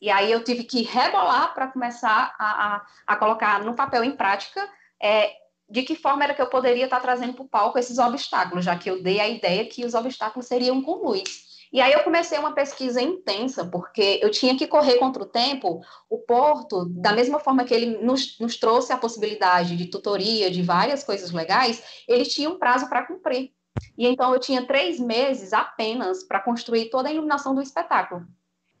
e 0.00 0.08
aí 0.08 0.32
eu 0.32 0.42
tive 0.42 0.64
que 0.64 0.82
rebolar 0.82 1.52
para 1.52 1.66
começar 1.66 2.34
a, 2.38 2.76
a, 2.76 2.86
a, 3.08 3.16
colocar 3.16 3.62
no 3.62 3.74
papel 3.74 4.02
em 4.02 4.16
prática 4.16 4.66
é, 5.02 5.32
de 5.68 5.82
que 5.82 5.94
forma 5.94 6.24
era 6.24 6.32
que 6.32 6.40
eu 6.40 6.46
poderia 6.46 6.84
estar 6.84 7.00
trazendo 7.00 7.34
para 7.34 7.44
o 7.44 7.48
palco 7.48 7.78
esses 7.78 7.98
obstáculos, 7.98 8.64
já 8.64 8.78
que 8.78 8.90
eu 8.90 9.02
dei 9.02 9.20
a 9.20 9.28
ideia 9.28 9.66
que 9.66 9.84
os 9.84 9.92
obstáculos 9.92 10.46
seriam 10.46 10.80
com 10.80 11.04
luz. 11.06 11.49
E 11.72 11.80
aí 11.80 11.92
eu 11.92 12.02
comecei 12.02 12.36
uma 12.38 12.52
pesquisa 12.52 13.00
intensa, 13.00 13.64
porque 13.64 14.18
eu 14.20 14.30
tinha 14.30 14.56
que 14.56 14.66
correr 14.66 14.98
contra 14.98 15.22
o 15.22 15.26
tempo. 15.26 15.80
O 16.08 16.18
Porto, 16.18 16.86
da 16.86 17.12
mesma 17.12 17.38
forma 17.38 17.64
que 17.64 17.72
ele 17.72 17.98
nos, 18.02 18.38
nos 18.40 18.56
trouxe 18.56 18.92
a 18.92 18.98
possibilidade 18.98 19.76
de 19.76 19.86
tutoria, 19.86 20.50
de 20.50 20.62
várias 20.62 21.04
coisas 21.04 21.30
legais, 21.30 22.04
ele 22.08 22.24
tinha 22.24 22.50
um 22.50 22.58
prazo 22.58 22.88
para 22.88 23.06
cumprir. 23.06 23.52
E 23.96 24.06
então 24.06 24.32
eu 24.34 24.40
tinha 24.40 24.66
três 24.66 24.98
meses 24.98 25.52
apenas 25.52 26.24
para 26.24 26.40
construir 26.40 26.90
toda 26.90 27.08
a 27.08 27.12
iluminação 27.12 27.54
do 27.54 27.62
espetáculo. 27.62 28.26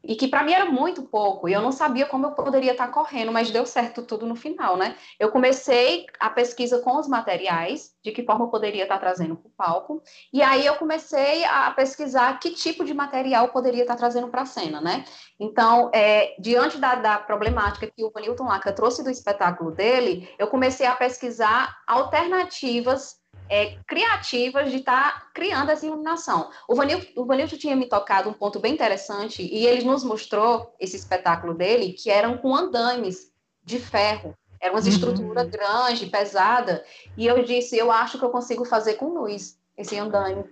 E 0.02 0.14
que 0.14 0.28
para 0.28 0.42
mim 0.42 0.52
era 0.52 0.64
muito 0.64 1.02
pouco, 1.02 1.48
e 1.48 1.52
eu 1.52 1.60
não 1.60 1.70
sabia 1.70 2.06
como 2.06 2.26
eu 2.26 2.32
poderia 2.32 2.72
estar 2.72 2.86
tá 2.86 2.92
correndo, 2.92 3.30
mas 3.30 3.50
deu 3.50 3.66
certo 3.66 4.02
tudo 4.02 4.26
no 4.26 4.34
final, 4.34 4.76
né? 4.76 4.96
Eu 5.18 5.30
comecei 5.30 6.06
a 6.18 6.30
pesquisa 6.30 6.78
com 6.80 6.98
os 6.98 7.06
materiais, 7.06 7.94
de 8.02 8.10
que 8.10 8.24
forma 8.24 8.46
eu 8.46 8.48
poderia 8.48 8.84
estar 8.84 8.94
tá 8.94 9.00
trazendo 9.00 9.36
para 9.36 9.48
o 9.48 9.52
palco, 9.52 10.02
e 10.32 10.42
aí 10.42 10.64
eu 10.64 10.76
comecei 10.76 11.44
a 11.44 11.70
pesquisar 11.72 12.38
que 12.40 12.50
tipo 12.50 12.84
de 12.84 12.94
material 12.94 13.46
eu 13.46 13.52
poderia 13.52 13.82
estar 13.82 13.94
tá 13.94 14.00
trazendo 14.00 14.28
para 14.28 14.42
a 14.42 14.46
cena, 14.46 14.80
né? 14.80 15.04
Então, 15.38 15.90
é, 15.94 16.34
diante 16.38 16.78
da, 16.78 16.94
da, 16.94 17.18
problemática 17.18 17.86
que 17.86 18.02
o 18.02 18.12
Newton 18.16 18.44
Laca 18.44 18.72
trouxe 18.72 19.04
do 19.04 19.10
espetáculo 19.10 19.70
dele, 19.70 20.28
eu 20.38 20.46
comecei 20.46 20.86
a 20.86 20.94
pesquisar 20.94 21.76
alternativas 21.86 23.19
é, 23.50 23.76
criativas 23.84 24.70
de 24.70 24.76
estar 24.76 25.12
tá 25.12 25.26
criando 25.34 25.70
essa 25.70 25.84
iluminação. 25.84 26.48
O 26.68 26.76
Vanilton, 26.76 27.20
o 27.20 27.58
tinha 27.58 27.74
me 27.74 27.86
tocado 27.86 28.30
um 28.30 28.32
ponto 28.32 28.60
bem 28.60 28.72
interessante 28.72 29.42
e 29.42 29.66
ele 29.66 29.84
nos 29.84 30.04
mostrou 30.04 30.72
esse 30.78 30.96
espetáculo 30.96 31.52
dele, 31.52 31.92
que 31.92 32.08
eram 32.08 32.38
com 32.38 32.54
andames 32.54 33.32
de 33.64 33.80
ferro. 33.80 34.36
Era 34.60 34.72
uma 34.72 34.80
uhum. 34.80 34.88
estrutura 34.88 35.42
grande, 35.42 36.06
pesada. 36.06 36.84
E 37.16 37.26
eu 37.26 37.42
disse, 37.42 37.76
eu 37.76 37.90
acho 37.90 38.18
que 38.18 38.24
eu 38.24 38.30
consigo 38.30 38.64
fazer 38.64 38.94
com 38.94 39.18
luz 39.18 39.58
esse 39.76 39.98
andame. 39.98 40.44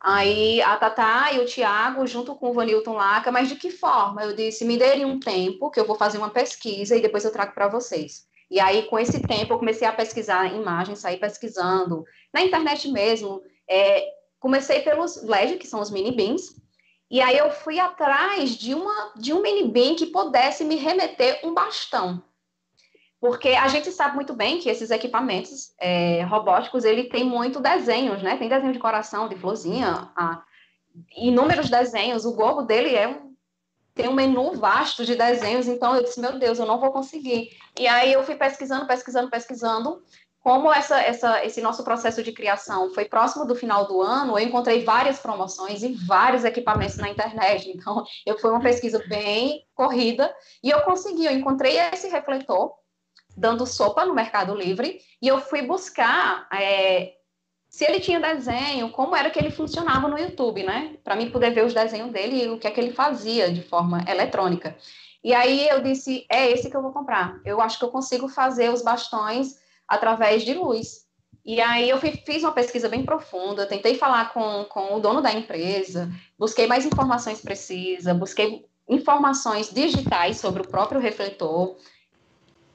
Aí 0.00 0.60
a 0.62 0.76
Tatá 0.76 1.30
e 1.32 1.38
o 1.38 1.46
Tiago, 1.46 2.06
junto 2.06 2.34
com 2.34 2.50
o 2.50 2.54
Vanilton 2.54 2.94
Laca, 2.94 3.30
mas 3.30 3.48
de 3.48 3.54
que 3.54 3.70
forma? 3.70 4.24
Eu 4.24 4.34
disse, 4.34 4.64
me 4.64 4.76
dêem 4.76 5.04
um 5.04 5.20
tempo, 5.20 5.70
que 5.70 5.78
eu 5.78 5.86
vou 5.86 5.94
fazer 5.94 6.18
uma 6.18 6.30
pesquisa 6.30 6.96
e 6.96 7.02
depois 7.02 7.24
eu 7.24 7.30
trago 7.30 7.52
para 7.52 7.68
vocês. 7.68 8.28
E 8.50 8.58
aí, 8.58 8.82
com 8.86 8.98
esse 8.98 9.20
tempo, 9.20 9.52
eu 9.52 9.58
comecei 9.58 9.86
a 9.86 9.92
pesquisar 9.92 10.52
imagens, 10.52 10.98
sair 10.98 11.18
pesquisando, 11.18 12.04
na 12.32 12.42
internet 12.42 12.90
mesmo. 12.90 13.42
É, 13.68 14.06
comecei 14.38 14.80
pelos 14.80 15.22
LED, 15.22 15.56
que 15.56 15.66
são 15.66 15.80
os 15.80 15.90
mini 15.90 16.12
beans, 16.12 16.56
e 17.10 17.20
aí 17.20 17.36
eu 17.36 17.50
fui 17.50 17.78
atrás 17.78 18.56
de, 18.56 18.74
uma, 18.74 19.12
de 19.16 19.32
um 19.32 19.42
mini 19.42 19.68
bean 19.68 19.94
que 19.94 20.06
pudesse 20.06 20.64
me 20.64 20.76
remeter 20.76 21.40
um 21.44 21.52
bastão. 21.52 22.22
Porque 23.20 23.50
a 23.50 23.68
gente 23.68 23.90
sabe 23.90 24.14
muito 24.14 24.32
bem 24.32 24.58
que 24.58 24.70
esses 24.70 24.90
equipamentos 24.90 25.74
é, 25.78 26.22
robóticos, 26.22 26.84
ele 26.84 27.04
tem 27.04 27.22
muito 27.22 27.60
desenhos, 27.60 28.22
né? 28.22 28.36
Tem 28.38 28.48
desenho 28.48 28.72
de 28.72 28.78
coração, 28.78 29.28
de 29.28 29.36
florzinha, 29.36 30.10
a, 30.16 30.42
inúmeros 31.16 31.68
desenhos. 31.68 32.24
O 32.24 32.32
Google 32.32 32.64
dele 32.64 32.94
é 32.94 33.08
um 33.08 33.30
tem 33.92 34.08
um 34.08 34.14
menu 34.14 34.54
vasto 34.54 35.04
de 35.04 35.14
desenhos, 35.14 35.66
então 35.66 35.94
eu 35.94 36.02
disse, 36.02 36.20
meu 36.20 36.38
Deus, 36.38 36.58
eu 36.58 36.64
não 36.64 36.80
vou 36.80 36.90
conseguir. 36.90 37.50
E 37.78 37.86
aí 37.86 38.12
eu 38.12 38.22
fui 38.22 38.34
pesquisando, 38.34 38.86
pesquisando, 38.86 39.28
pesquisando. 39.28 40.02
Como 40.42 40.72
essa, 40.72 40.98
essa, 41.00 41.44
esse 41.44 41.60
nosso 41.60 41.84
processo 41.84 42.22
de 42.22 42.32
criação 42.32 42.90
foi 42.94 43.04
próximo 43.04 43.44
do 43.44 43.54
final 43.54 43.86
do 43.86 44.00
ano, 44.00 44.38
eu 44.38 44.46
encontrei 44.46 44.82
várias 44.82 45.18
promoções 45.18 45.82
e 45.82 45.92
vários 45.92 46.44
equipamentos 46.44 46.96
na 46.96 47.10
internet. 47.10 47.70
Então, 47.80 48.04
eu 48.26 48.38
foi 48.38 48.50
uma 48.50 48.60
pesquisa 48.60 49.02
bem 49.08 49.64
corrida 49.74 50.34
e 50.62 50.70
eu 50.70 50.80
consegui. 50.82 51.26
Eu 51.26 51.32
encontrei 51.32 51.78
esse 51.78 52.08
refletor 52.08 52.72
dando 53.36 53.66
sopa 53.66 54.04
no 54.04 54.14
Mercado 54.14 54.54
Livre 54.54 55.00
e 55.20 55.28
eu 55.28 55.40
fui 55.40 55.62
buscar 55.62 56.48
é, 56.52 57.14
se 57.68 57.84
ele 57.84 58.00
tinha 58.00 58.18
desenho, 58.18 58.90
como 58.90 59.14
era 59.14 59.30
que 59.30 59.38
ele 59.38 59.50
funcionava 59.50 60.08
no 60.08 60.18
YouTube, 60.18 60.62
né? 60.62 60.96
Para 61.04 61.16
mim 61.16 61.30
poder 61.30 61.50
ver 61.50 61.64
os 61.64 61.72
desenhos 61.72 62.10
dele 62.10 62.44
e 62.44 62.48
o 62.48 62.58
que 62.58 62.66
é 62.66 62.70
que 62.70 62.80
ele 62.80 62.92
fazia 62.92 63.52
de 63.52 63.62
forma 63.62 64.04
eletrônica. 64.08 64.76
E 65.22 65.32
aí 65.32 65.68
eu 65.68 65.82
disse, 65.82 66.26
é 66.30 66.50
esse 66.50 66.70
que 66.70 66.76
eu 66.76 66.82
vou 66.82 66.92
comprar. 66.92 67.40
Eu 67.44 67.60
acho 67.60 67.78
que 67.78 67.84
eu 67.84 67.90
consigo 67.90 68.26
fazer 68.28 68.70
os 68.70 68.82
bastões 68.82 69.56
através 69.90 70.44
de 70.44 70.54
luz. 70.54 71.04
E 71.44 71.60
aí 71.60 71.90
eu 71.90 71.98
fiz 71.98 72.44
uma 72.44 72.52
pesquisa 72.52 72.88
bem 72.88 73.04
profunda, 73.04 73.66
tentei 73.66 73.96
falar 73.96 74.32
com, 74.32 74.64
com 74.66 74.94
o 74.94 75.00
dono 75.00 75.20
da 75.20 75.32
empresa, 75.32 76.08
busquei 76.38 76.66
mais 76.66 76.86
informações 76.86 77.40
precisas, 77.40 78.16
busquei 78.16 78.64
informações 78.88 79.72
digitais 79.72 80.38
sobre 80.38 80.62
o 80.62 80.68
próprio 80.68 81.00
refletor, 81.00 81.76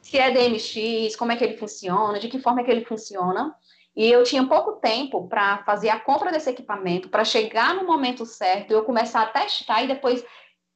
se 0.01 0.17
é 0.17 0.31
DMX, 0.31 1.15
como 1.15 1.31
é 1.31 1.35
que 1.35 1.43
ele 1.43 1.57
funciona, 1.57 2.19
de 2.19 2.27
que 2.27 2.39
forma 2.39 2.61
é 2.61 2.63
que 2.63 2.71
ele 2.71 2.85
funciona. 2.85 3.55
E 3.95 4.11
eu 4.11 4.23
tinha 4.23 4.45
pouco 4.45 4.73
tempo 4.73 5.27
para 5.27 5.59
fazer 5.63 5.89
a 5.89 5.99
compra 5.99 6.31
desse 6.31 6.49
equipamento, 6.49 7.07
para 7.07 7.23
chegar 7.23 7.73
no 7.75 7.85
momento 7.85 8.25
certo, 8.25 8.71
eu 8.71 8.83
começar 8.83 9.21
a 9.21 9.27
testar 9.27 9.83
e 9.83 9.87
depois 9.87 10.23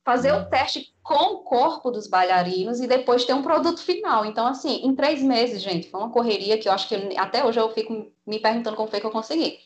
fazer 0.06 0.32
o 0.32 0.46
teste 0.46 0.94
com 1.10 1.34
o 1.34 1.38
corpo 1.40 1.90
dos 1.90 2.06
bailarinos 2.06 2.80
e 2.80 2.86
depois 2.86 3.26
ter 3.26 3.34
um 3.34 3.42
produto 3.42 3.82
final. 3.82 4.24
Então, 4.28 4.46
assim, 4.46 4.86
em 4.86 4.94
três 4.94 5.24
meses, 5.24 5.60
gente, 5.60 5.90
foi 5.90 6.00
uma 6.00 6.12
correria 6.12 6.56
que 6.60 6.70
eu 6.70 6.72
acho 6.72 6.88
que 6.88 7.18
até 7.18 7.44
hoje 7.44 7.60
eu 7.60 7.68
fico 7.72 8.12
me 8.28 8.38
perguntando 8.38 8.78
como 8.78 8.92
foi 8.92 9.00
que 9.00 9.08
eu 9.08 9.12
consegui. 9.12 9.58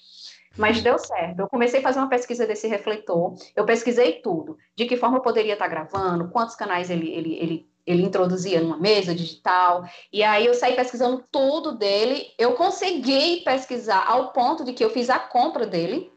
Mas 0.57 0.81
deu 0.81 0.97
certo. 0.97 1.39
Eu 1.39 1.49
comecei 1.49 1.81
a 1.81 1.83
fazer 1.83 1.99
uma 1.99 2.07
pesquisa 2.07 2.47
desse 2.47 2.65
refletor, 2.65 3.35
eu 3.57 3.65
pesquisei 3.65 4.21
tudo. 4.21 4.57
De 4.73 4.85
que 4.85 4.95
forma 4.95 5.17
eu 5.17 5.21
poderia 5.21 5.51
estar 5.51 5.67
gravando, 5.67 6.29
quantos 6.29 6.55
canais 6.55 6.89
ele, 6.89 7.11
ele, 7.11 7.33
ele, 7.33 7.69
ele 7.85 8.03
introduzia 8.03 8.61
numa 8.61 8.77
mesa 8.77 9.13
digital. 9.13 9.83
E 10.13 10.23
aí 10.23 10.45
eu 10.45 10.53
saí 10.53 10.77
pesquisando 10.77 11.25
tudo 11.29 11.77
dele. 11.77 12.25
Eu 12.39 12.53
consegui 12.53 13.41
pesquisar 13.43 14.05
ao 14.07 14.31
ponto 14.31 14.63
de 14.63 14.71
que 14.71 14.85
eu 14.85 14.89
fiz 14.89 15.09
a 15.09 15.19
compra 15.19 15.65
dele. 15.65 16.09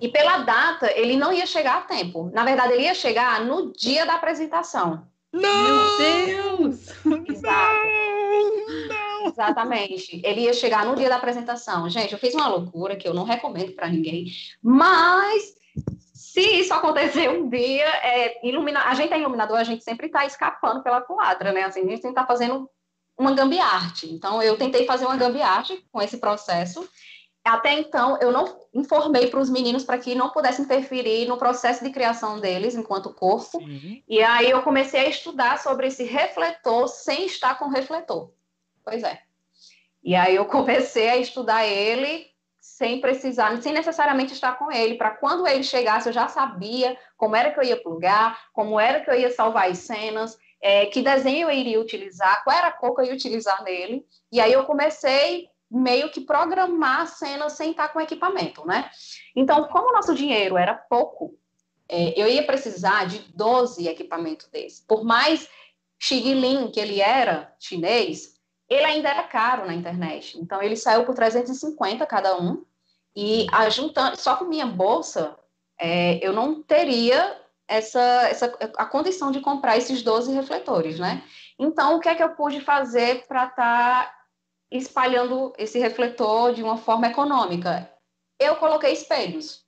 E 0.00 0.08
pela 0.08 0.38
data, 0.38 0.90
ele 0.96 1.16
não 1.16 1.32
ia 1.32 1.46
chegar 1.46 1.78
a 1.78 1.80
tempo. 1.82 2.30
Na 2.32 2.44
verdade, 2.44 2.74
ele 2.74 2.84
ia 2.84 2.94
chegar 2.94 3.44
no 3.44 3.72
dia 3.72 4.06
da 4.06 4.14
apresentação. 4.14 5.06
Não! 5.32 5.98
Meu 5.98 6.26
Deus! 6.26 6.88
Exato. 7.28 7.86
Não, 8.66 8.88
não. 8.88 9.26
Exatamente. 9.26 10.20
Ele 10.24 10.42
ia 10.42 10.52
chegar 10.52 10.84
no 10.84 10.94
dia 10.94 11.08
da 11.08 11.16
apresentação. 11.16 11.88
Gente, 11.88 12.12
eu 12.12 12.18
fiz 12.18 12.34
uma 12.34 12.48
loucura 12.48 12.96
que 12.96 13.06
eu 13.06 13.14
não 13.14 13.24
recomendo 13.24 13.72
para 13.72 13.88
ninguém, 13.88 14.26
mas 14.62 15.56
se 16.14 16.40
isso 16.40 16.72
acontecer 16.72 17.28
um 17.28 17.48
dia, 17.48 17.86
é, 17.86 18.46
ilumina... 18.46 18.84
a 18.84 18.94
gente 18.94 19.12
é 19.12 19.18
iluminador, 19.18 19.58
a 19.58 19.64
gente 19.64 19.82
sempre 19.82 20.06
está 20.06 20.24
escapando 20.24 20.82
pela 20.82 21.00
culatra, 21.00 21.52
né? 21.52 21.64
Assim, 21.64 21.80
a 21.80 21.90
gente 21.90 22.06
está 22.06 22.24
fazendo 22.24 22.68
uma 23.18 23.32
gambiarte. 23.32 24.06
Então, 24.12 24.40
eu 24.42 24.56
tentei 24.56 24.86
fazer 24.86 25.04
uma 25.04 25.16
gambiarte 25.16 25.84
com 25.90 26.00
esse 26.00 26.18
processo 26.18 26.88
até 27.48 27.72
então, 27.72 28.18
eu 28.20 28.30
não 28.30 28.60
informei 28.74 29.28
para 29.28 29.40
os 29.40 29.48
meninos 29.48 29.84
para 29.84 29.98
que 29.98 30.14
não 30.14 30.30
pudessem 30.30 30.64
interferir 30.64 31.26
no 31.26 31.38
processo 31.38 31.82
de 31.82 31.90
criação 31.90 32.40
deles 32.40 32.74
enquanto 32.74 33.14
corpo. 33.14 33.58
Uhum. 33.58 34.02
E 34.06 34.22
aí 34.22 34.50
eu 34.50 34.62
comecei 34.62 35.00
a 35.00 35.08
estudar 35.08 35.58
sobre 35.58 35.86
esse 35.86 36.04
refletor 36.04 36.88
sem 36.88 37.26
estar 37.26 37.58
com 37.58 37.68
refletor. 37.68 38.30
Pois 38.84 39.02
é. 39.02 39.20
E 40.02 40.14
aí 40.14 40.36
eu 40.36 40.44
comecei 40.46 41.08
a 41.08 41.16
estudar 41.16 41.66
ele 41.66 42.26
sem 42.60 43.00
precisar, 43.00 43.60
sem 43.62 43.72
necessariamente 43.72 44.34
estar 44.34 44.58
com 44.58 44.70
ele, 44.70 44.96
para 44.96 45.10
quando 45.10 45.46
ele 45.46 45.62
chegasse 45.62 46.08
eu 46.08 46.12
já 46.12 46.28
sabia 46.28 46.96
como 47.16 47.34
era 47.34 47.50
que 47.50 47.58
eu 47.58 47.64
ia 47.64 47.80
plugar, 47.80 48.38
como 48.52 48.78
era 48.78 49.00
que 49.00 49.10
eu 49.10 49.18
ia 49.18 49.30
salvar 49.30 49.70
as 49.70 49.78
cenas, 49.78 50.38
é, 50.60 50.86
que 50.86 51.02
desenho 51.02 51.48
eu 51.48 51.56
iria 51.56 51.80
utilizar, 51.80 52.44
qual 52.44 52.56
era 52.56 52.68
a 52.68 52.72
cor 52.72 52.94
que 52.94 53.00
eu 53.00 53.06
ia 53.06 53.14
utilizar 53.14 53.64
nele. 53.64 54.04
E 54.30 54.40
aí 54.40 54.52
eu 54.52 54.64
comecei 54.64 55.48
meio 55.70 56.10
que 56.10 56.20
programar 56.20 57.02
a 57.02 57.06
cena 57.06 57.48
sem 57.50 57.72
estar 57.72 57.88
com 57.88 58.00
equipamento, 58.00 58.66
né? 58.66 58.90
Então, 59.36 59.64
como 59.68 59.90
o 59.90 59.92
nosso 59.92 60.14
dinheiro 60.14 60.56
era 60.56 60.74
pouco, 60.74 61.38
é, 61.88 62.20
eu 62.20 62.28
ia 62.28 62.44
precisar 62.44 63.06
de 63.06 63.18
12 63.34 63.86
equipamentos 63.86 64.46
desses. 64.48 64.80
Por 64.80 65.04
mais 65.04 65.48
Xigilin 65.98 66.70
que 66.70 66.80
ele 66.80 67.00
era, 67.00 67.54
chinês, 67.58 68.34
ele 68.68 68.84
ainda 68.84 69.08
era 69.08 69.22
caro 69.24 69.66
na 69.66 69.74
internet. 69.74 70.38
Então, 70.38 70.62
ele 70.62 70.76
saiu 70.76 71.04
por 71.04 71.14
350 71.14 72.06
cada 72.06 72.38
um. 72.40 72.64
E 73.16 73.46
juntando, 73.70 74.16
só 74.16 74.36
com 74.36 74.44
minha 74.44 74.66
bolsa, 74.66 75.36
é, 75.78 76.24
eu 76.24 76.32
não 76.32 76.62
teria 76.62 77.36
essa, 77.66 78.00
essa 78.28 78.46
a 78.76 78.86
condição 78.86 79.30
de 79.30 79.40
comprar 79.40 79.76
esses 79.76 80.02
12 80.02 80.32
refletores, 80.32 80.98
né? 80.98 81.22
Então, 81.58 81.96
o 81.96 82.00
que 82.00 82.08
é 82.08 82.14
que 82.14 82.22
eu 82.22 82.30
pude 82.30 82.60
fazer 82.60 83.26
para 83.26 83.46
estar 83.46 84.04
tá 84.04 84.17
espalhando 84.70 85.52
esse 85.58 85.78
refletor 85.78 86.54
de 86.54 86.62
uma 86.62 86.76
forma 86.76 87.08
econômica? 87.08 87.90
Eu 88.38 88.56
coloquei 88.56 88.92
espelhos, 88.92 89.64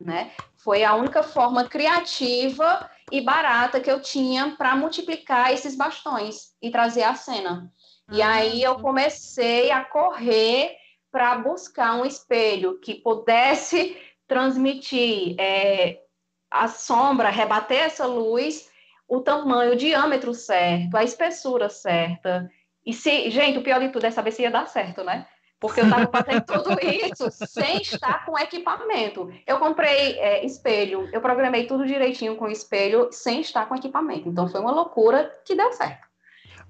né? 0.00 0.32
Foi 0.56 0.84
a 0.84 0.94
única 0.94 1.22
forma 1.22 1.68
criativa 1.68 2.88
e 3.10 3.20
barata 3.20 3.80
que 3.80 3.90
eu 3.90 4.00
tinha 4.00 4.54
para 4.56 4.76
multiplicar 4.76 5.52
esses 5.52 5.76
bastões 5.76 6.52
e 6.60 6.70
trazer 6.70 7.02
a 7.02 7.14
cena. 7.14 7.72
E 8.12 8.22
ah, 8.22 8.34
aí 8.34 8.62
eu 8.62 8.78
comecei 8.78 9.70
a 9.70 9.84
correr 9.84 10.76
para 11.10 11.36
buscar 11.38 11.94
um 11.94 12.04
espelho 12.04 12.78
que 12.80 12.94
pudesse 12.94 13.96
transmitir 14.26 15.34
é, 15.38 16.02
a 16.50 16.68
sombra, 16.68 17.30
rebater 17.30 17.80
essa 17.80 18.06
luz, 18.06 18.70
o 19.08 19.20
tamanho, 19.20 19.72
o 19.72 19.76
diâmetro 19.76 20.34
certo, 20.34 20.96
a 20.96 21.02
espessura 21.02 21.68
certa, 21.70 22.50
e 22.88 22.92
se, 22.94 23.28
gente, 23.28 23.58
o 23.58 23.62
pior 23.62 23.80
de 23.80 23.90
tudo 23.90 24.06
é 24.06 24.10
saber 24.10 24.32
se 24.32 24.40
ia 24.40 24.50
dar 24.50 24.66
certo, 24.66 25.04
né? 25.04 25.26
Porque 25.60 25.80
eu 25.80 25.84
estava 25.84 26.06
fazendo 26.10 26.42
tudo 26.46 26.78
isso 26.80 27.30
sem 27.46 27.82
estar 27.82 28.24
com 28.24 28.38
equipamento. 28.38 29.30
Eu 29.46 29.58
comprei 29.58 30.18
é, 30.18 30.42
espelho, 30.46 31.06
eu 31.12 31.20
programei 31.20 31.66
tudo 31.66 31.86
direitinho 31.86 32.34
com 32.36 32.48
espelho 32.48 33.10
sem 33.12 33.42
estar 33.42 33.68
com 33.68 33.76
equipamento. 33.76 34.30
Então 34.30 34.48
foi 34.48 34.58
uma 34.58 34.70
loucura 34.70 35.30
que 35.44 35.54
deu 35.54 35.70
certo. 35.74 36.08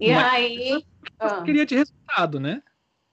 E 0.01 0.13
Mas 0.13 0.25
aí. 0.25 0.71
Você 0.73 0.85
ah. 1.21 1.43
queria 1.43 1.65
de 1.65 1.77
resultado, 1.77 2.41
né? 2.41 2.65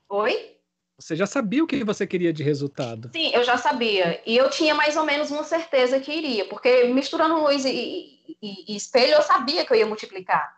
Oi? 0.10 0.56
Você 0.98 1.16
já 1.16 1.28
sabia 1.28 1.64
o 1.64 1.68
que 1.68 1.84
você 1.84 2.08
queria 2.08 2.34
de 2.34 2.42
resultado? 2.42 3.12
Sim, 3.14 3.30
eu 3.36 3.44
já 3.44 3.56
sabia. 3.56 4.20
E 4.26 4.36
eu 4.36 4.50
tinha 4.50 4.74
mais 4.74 4.98
ou 4.98 5.06
menos 5.06 5.30
uma 5.30 5.44
certeza 5.44 6.00
que 6.00 6.12
iria, 6.12 6.46
porque 6.46 6.86
misturando 6.86 7.40
luz 7.40 7.66
e, 7.66 8.20
e, 8.42 8.74
e 8.74 8.76
espelho, 8.76 9.14
eu 9.14 9.22
sabia 9.22 9.64
que 9.64 9.72
eu 9.72 9.78
ia 9.78 9.86
multiplicar. 9.86 10.56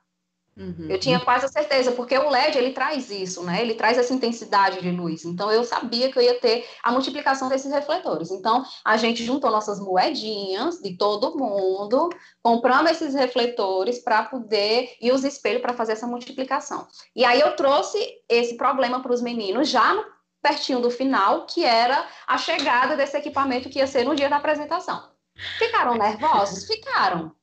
Uhum. 0.57 0.87
Eu 0.89 0.99
tinha 0.99 1.19
quase 1.19 1.45
a 1.45 1.49
certeza, 1.49 1.91
porque 1.91 2.17
o 2.17 2.29
LED 2.29 2.57
ele 2.57 2.71
traz 2.71 3.11
isso, 3.11 3.43
né? 3.43 3.61
Ele 3.61 3.75
traz 3.75 3.97
essa 3.97 4.13
intensidade 4.13 4.81
de 4.81 4.89
luz. 4.89 5.23
Então 5.23 5.51
eu 5.51 5.63
sabia 5.63 6.11
que 6.11 6.17
eu 6.17 6.23
ia 6.23 6.39
ter 6.39 6.67
a 6.83 6.91
multiplicação 6.91 7.47
desses 7.47 7.71
refletores. 7.71 8.31
Então 8.31 8.65
a 8.83 8.97
gente 8.97 9.23
juntou 9.23 9.51
nossas 9.51 9.79
moedinhas 9.79 10.79
de 10.79 10.97
todo 10.97 11.37
mundo, 11.37 12.09
compramos 12.41 12.91
esses 12.91 13.13
refletores 13.13 13.99
para 13.99 14.23
poder 14.23 14.95
e 14.99 15.11
os 15.11 15.23
espelhos 15.23 15.61
para 15.61 15.73
fazer 15.73 15.93
essa 15.93 16.07
multiplicação. 16.07 16.87
E 17.15 17.23
aí 17.23 17.39
eu 17.39 17.55
trouxe 17.55 17.99
esse 18.27 18.57
problema 18.57 18.99
para 19.01 19.13
os 19.13 19.21
meninos 19.21 19.69
já 19.69 19.93
no, 19.93 20.03
pertinho 20.41 20.79
do 20.79 20.89
final, 20.89 21.45
que 21.45 21.63
era 21.63 22.07
a 22.25 22.37
chegada 22.37 22.95
desse 22.95 23.17
equipamento 23.17 23.69
que 23.69 23.79
ia 23.79 23.87
ser 23.87 24.05
no 24.05 24.15
dia 24.15 24.29
da 24.29 24.37
apresentação. 24.37 25.11
Ficaram 25.59 25.95
nervosos? 25.95 26.65
Ficaram. 26.65 27.35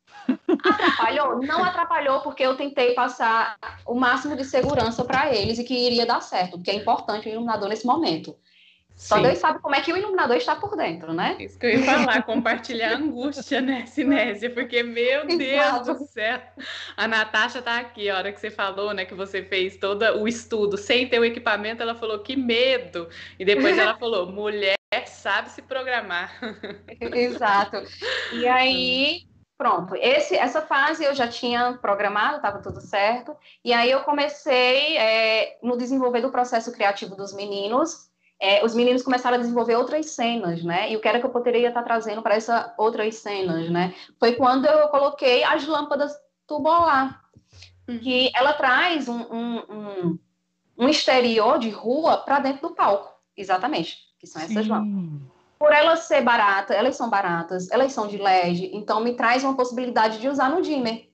Atrapalhou? 0.64 1.40
Não 1.42 1.62
atrapalhou, 1.62 2.20
porque 2.20 2.42
eu 2.42 2.56
tentei 2.56 2.94
passar 2.94 3.56
o 3.86 3.94
máximo 3.94 4.36
de 4.36 4.44
segurança 4.44 5.04
para 5.04 5.34
eles 5.34 5.58
e 5.58 5.64
que 5.64 5.74
iria 5.74 6.06
dar 6.06 6.20
certo, 6.20 6.52
porque 6.52 6.70
é 6.70 6.74
importante 6.74 7.28
o 7.28 7.32
iluminador 7.32 7.68
nesse 7.68 7.86
momento. 7.86 8.36
Só 8.96 9.16
Sim. 9.16 9.22
Deus 9.22 9.38
sabe 9.38 9.58
como 9.58 9.74
é 9.74 9.80
que 9.80 9.92
o 9.92 9.96
iluminador 9.96 10.36
está 10.36 10.54
por 10.54 10.76
dentro, 10.76 11.12
né? 11.12 11.36
Isso 11.40 11.58
que 11.58 11.66
eu 11.66 11.70
ia 11.70 11.82
falar, 11.82 12.22
compartilhar 12.22 12.92
a 12.92 12.96
angústia, 12.96 13.60
né, 13.60 13.86
Sinésia? 13.86 14.48
Porque, 14.50 14.84
meu 14.84 15.26
Deus 15.36 15.86
do 15.86 16.06
céu, 16.06 16.40
a 16.96 17.08
Natasha 17.08 17.60
tá 17.60 17.78
aqui, 17.78 18.08
a 18.08 18.16
hora 18.16 18.32
que 18.32 18.38
você 18.38 18.50
falou, 18.50 18.94
né, 18.94 19.04
que 19.04 19.14
você 19.14 19.42
fez 19.42 19.76
todo 19.78 20.04
o 20.20 20.28
estudo 20.28 20.76
sem 20.76 21.08
ter 21.08 21.18
o 21.18 21.24
equipamento, 21.24 21.82
ela 21.82 21.96
falou 21.96 22.20
que 22.20 22.36
medo. 22.36 23.08
E 23.36 23.44
depois 23.44 23.76
ela 23.76 23.96
falou, 23.98 24.30
mulher 24.30 24.76
sabe 25.06 25.50
se 25.50 25.60
programar. 25.60 26.32
Exato. 27.00 27.82
E 28.32 28.46
aí, 28.46 29.22
Pronto, 29.56 29.94
esse, 29.94 30.34
essa 30.36 30.60
fase 30.60 31.04
eu 31.04 31.14
já 31.14 31.28
tinha 31.28 31.74
programado, 31.74 32.36
estava 32.36 32.58
tudo 32.58 32.80
certo, 32.80 33.36
e 33.64 33.72
aí 33.72 33.88
eu 33.88 34.00
comecei 34.00 34.96
é, 34.96 35.58
no 35.62 35.76
desenvolver 35.76 36.20
do 36.20 36.30
processo 36.30 36.72
criativo 36.72 37.14
dos 37.14 37.32
meninos. 37.32 38.10
É, 38.40 38.64
os 38.64 38.74
meninos 38.74 39.02
começaram 39.02 39.36
a 39.36 39.40
desenvolver 39.40 39.76
outras 39.76 40.06
cenas, 40.06 40.64
né? 40.64 40.90
E 40.90 40.96
o 40.96 41.00
que 41.00 41.06
era 41.06 41.20
que 41.20 41.26
eu 41.26 41.30
poderia 41.30 41.68
estar 41.68 41.84
trazendo 41.84 42.20
para 42.20 42.34
essas 42.34 42.72
outras 42.76 43.14
cenas, 43.14 43.70
né? 43.70 43.94
Foi 44.18 44.34
quando 44.34 44.66
eu 44.66 44.88
coloquei 44.88 45.44
as 45.44 45.64
lâmpadas 45.64 46.12
tubular, 46.48 47.22
uhum. 47.88 48.00
que 48.00 48.32
ela 48.34 48.54
traz 48.54 49.08
um, 49.08 49.20
um, 49.20 49.58
um, 49.70 50.18
um 50.76 50.88
exterior 50.88 51.60
de 51.60 51.70
rua 51.70 52.18
para 52.18 52.40
dentro 52.40 52.68
do 52.68 52.74
palco, 52.74 53.14
exatamente, 53.36 53.98
que 54.18 54.26
são 54.26 54.42
essas 54.42 54.64
Sim. 54.64 54.70
lâmpadas 54.70 55.33
por 55.64 55.72
elas 55.72 56.00
ser 56.00 56.20
baratas, 56.20 56.76
elas 56.76 56.94
são 56.94 57.08
baratas, 57.08 57.70
elas 57.70 57.90
são 57.90 58.06
de 58.06 58.18
LED, 58.18 58.68
então 58.74 59.00
me 59.00 59.14
traz 59.14 59.42
uma 59.42 59.56
possibilidade 59.56 60.20
de 60.20 60.28
usar 60.28 60.50
no 60.50 60.60
dimmer, 60.60 61.08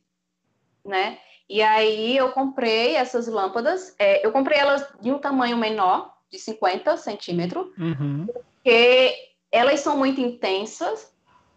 né? 0.84 1.18
E 1.48 1.62
aí 1.62 2.16
eu 2.16 2.32
comprei 2.32 2.96
essas 2.96 3.28
lâmpadas, 3.28 3.94
é, 3.96 4.26
eu 4.26 4.32
comprei 4.32 4.59
elas 4.59 4.84
de 5.01 5.12
um 5.12 5.20
tamanho 5.20 5.57
menor, 5.57 6.12
de 6.32 6.36
50 6.36 6.96
centímetros, 6.96 7.68
uhum. 7.78 8.26
porque 8.26 9.14
elas 9.53 9.78
são 9.78 9.96
muito 9.96 10.20
intensas, 10.20 11.14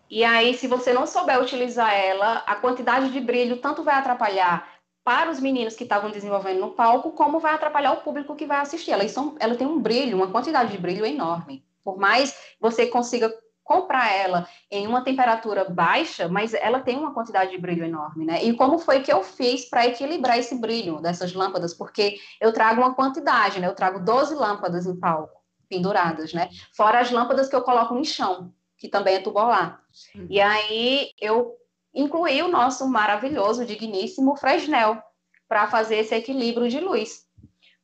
e 0.08 0.24
aí 0.24 0.54
se 0.54 0.68
você 0.68 0.94
não 0.94 1.08
souber 1.08 1.42
utilizar 1.42 1.92
ela, 1.96 2.44
a 2.46 2.56
quantidade 2.58 3.12
de 3.12 3.20
brilho 3.20 3.58
tanto 3.58 3.82
vai 3.84 3.96
atrapalhar 3.96 4.72
para 5.04 5.32
os 5.32 5.40
meninos 5.40 5.76
que 5.76 5.84
estavam 5.84 6.12
desenvolvendo 6.12 6.60
no 6.60 6.70
palco, 6.70 7.10
como 7.14 7.40
vai 7.40 7.56
atrapalhar 7.56 7.94
o 7.94 8.02
público 8.02 8.36
que 8.36 8.46
vai 8.46 8.60
assistir. 8.60 8.92
Ela, 8.92 9.08
são, 9.10 9.36
ela 9.40 9.56
tem 9.56 9.66
um 9.66 9.80
brilho, 9.80 10.16
uma 10.16 10.28
quantidade 10.28 10.72
de 10.72 10.78
brilho 10.78 11.04
enorme. 11.04 11.66
Por 11.84 11.98
mais 11.98 12.36
você 12.60 12.88
consiga 12.88 13.34
comprar 13.64 14.12
ela 14.12 14.48
em 14.70 14.86
uma 14.86 15.04
temperatura 15.04 15.70
baixa, 15.70 16.28
mas 16.28 16.54
ela 16.54 16.82
tem 16.82 16.98
uma 16.98 17.14
quantidade 17.14 17.52
de 17.52 17.58
brilho 17.58 17.86
enorme, 17.86 18.26
né? 18.26 18.44
E 18.44 18.54
como 18.56 18.78
foi 18.78 19.02
que 19.02 19.12
eu 19.12 19.24
fiz 19.24 19.70
para 19.70 19.88
equilibrar 19.88 20.38
esse 20.38 20.56
brilho 20.60 21.02
dessas 21.02 21.34
lâmpadas? 21.34 21.74
Porque 21.74 22.18
eu 22.42 22.52
trago 22.52 22.82
uma 22.82 22.94
quantidade, 22.94 23.60
né? 23.60 23.68
Eu 23.68 23.76
trago 23.76 24.00
12 24.00 24.36
lâmpadas 24.36 24.86
em 24.86 25.00
palco, 25.00 25.42
penduradas, 25.70 26.34
né? 26.34 26.50
Fora 26.76 27.00
as 27.00 27.10
lâmpadas 27.10 27.48
que 27.48 27.56
eu 27.56 27.62
coloco 27.62 27.94
no 27.94 28.04
chão, 28.04 28.54
que 28.78 28.90
também 28.90 29.16
é 29.16 29.22
tubular. 29.22 29.82
Uhum. 30.14 30.28
E 30.30 30.42
aí 30.42 31.12
eu 31.20 31.56
incluí 31.94 32.42
o 32.42 32.50
nosso 32.50 32.88
maravilhoso, 32.88 33.66
digníssimo 33.66 34.36
Fresnel 34.36 35.02
para 35.48 35.68
fazer 35.68 35.98
esse 35.98 36.14
equilíbrio 36.14 36.68
de 36.68 36.80
luz. 36.80 37.26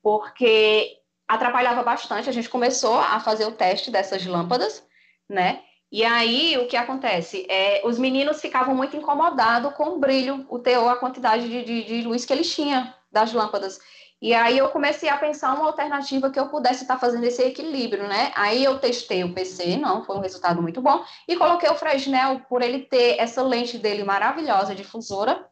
Porque 0.01 0.98
atrapalhava 1.29 1.83
bastante, 1.83 2.27
a 2.27 2.33
gente 2.33 2.49
começou 2.49 2.97
a 2.97 3.19
fazer 3.19 3.45
o 3.45 3.51
teste 3.51 3.91
dessas 3.91 4.25
lâmpadas, 4.25 4.83
né? 5.29 5.61
E 5.91 6.03
aí, 6.03 6.57
o 6.57 6.67
que 6.67 6.75
acontece? 6.75 7.45
É, 7.47 7.81
os 7.85 7.99
meninos 7.99 8.41
ficavam 8.41 8.75
muito 8.75 8.97
incomodados 8.97 9.73
com 9.73 9.89
o 9.89 9.99
brilho, 9.99 10.45
o 10.49 10.57
teor, 10.57 10.91
a 10.91 10.95
quantidade 10.95 11.47
de, 11.47 11.63
de, 11.63 11.83
de 11.83 12.01
luz 12.01 12.25
que 12.25 12.33
eles 12.33 12.53
tinham 12.53 12.91
das 13.11 13.31
lâmpadas. 13.31 13.79
E 14.21 14.33
aí 14.33 14.57
eu 14.57 14.69
comecei 14.69 15.07
a 15.07 15.17
pensar 15.17 15.53
uma 15.53 15.67
alternativa 15.67 16.29
que 16.29 16.39
eu 16.39 16.49
pudesse 16.49 16.81
estar 16.81 16.99
fazendo 16.99 17.23
esse 17.23 17.41
equilíbrio, 17.43 18.07
né? 18.07 18.31
Aí 18.35 18.63
eu 18.63 18.79
testei 18.79 19.23
o 19.23 19.33
PC, 19.33 19.77
não, 19.77 20.03
foi 20.03 20.17
um 20.17 20.21
resultado 20.21 20.61
muito 20.61 20.81
bom, 20.81 21.03
e 21.27 21.35
coloquei 21.35 21.69
o 21.69 21.75
Fresnel 21.75 22.41
por 22.49 22.61
ele 22.61 22.79
ter 22.79 23.17
essa 23.19 23.41
lente 23.41 23.77
dele 23.77 24.03
maravilhosa, 24.03 24.75
difusora, 24.75 25.47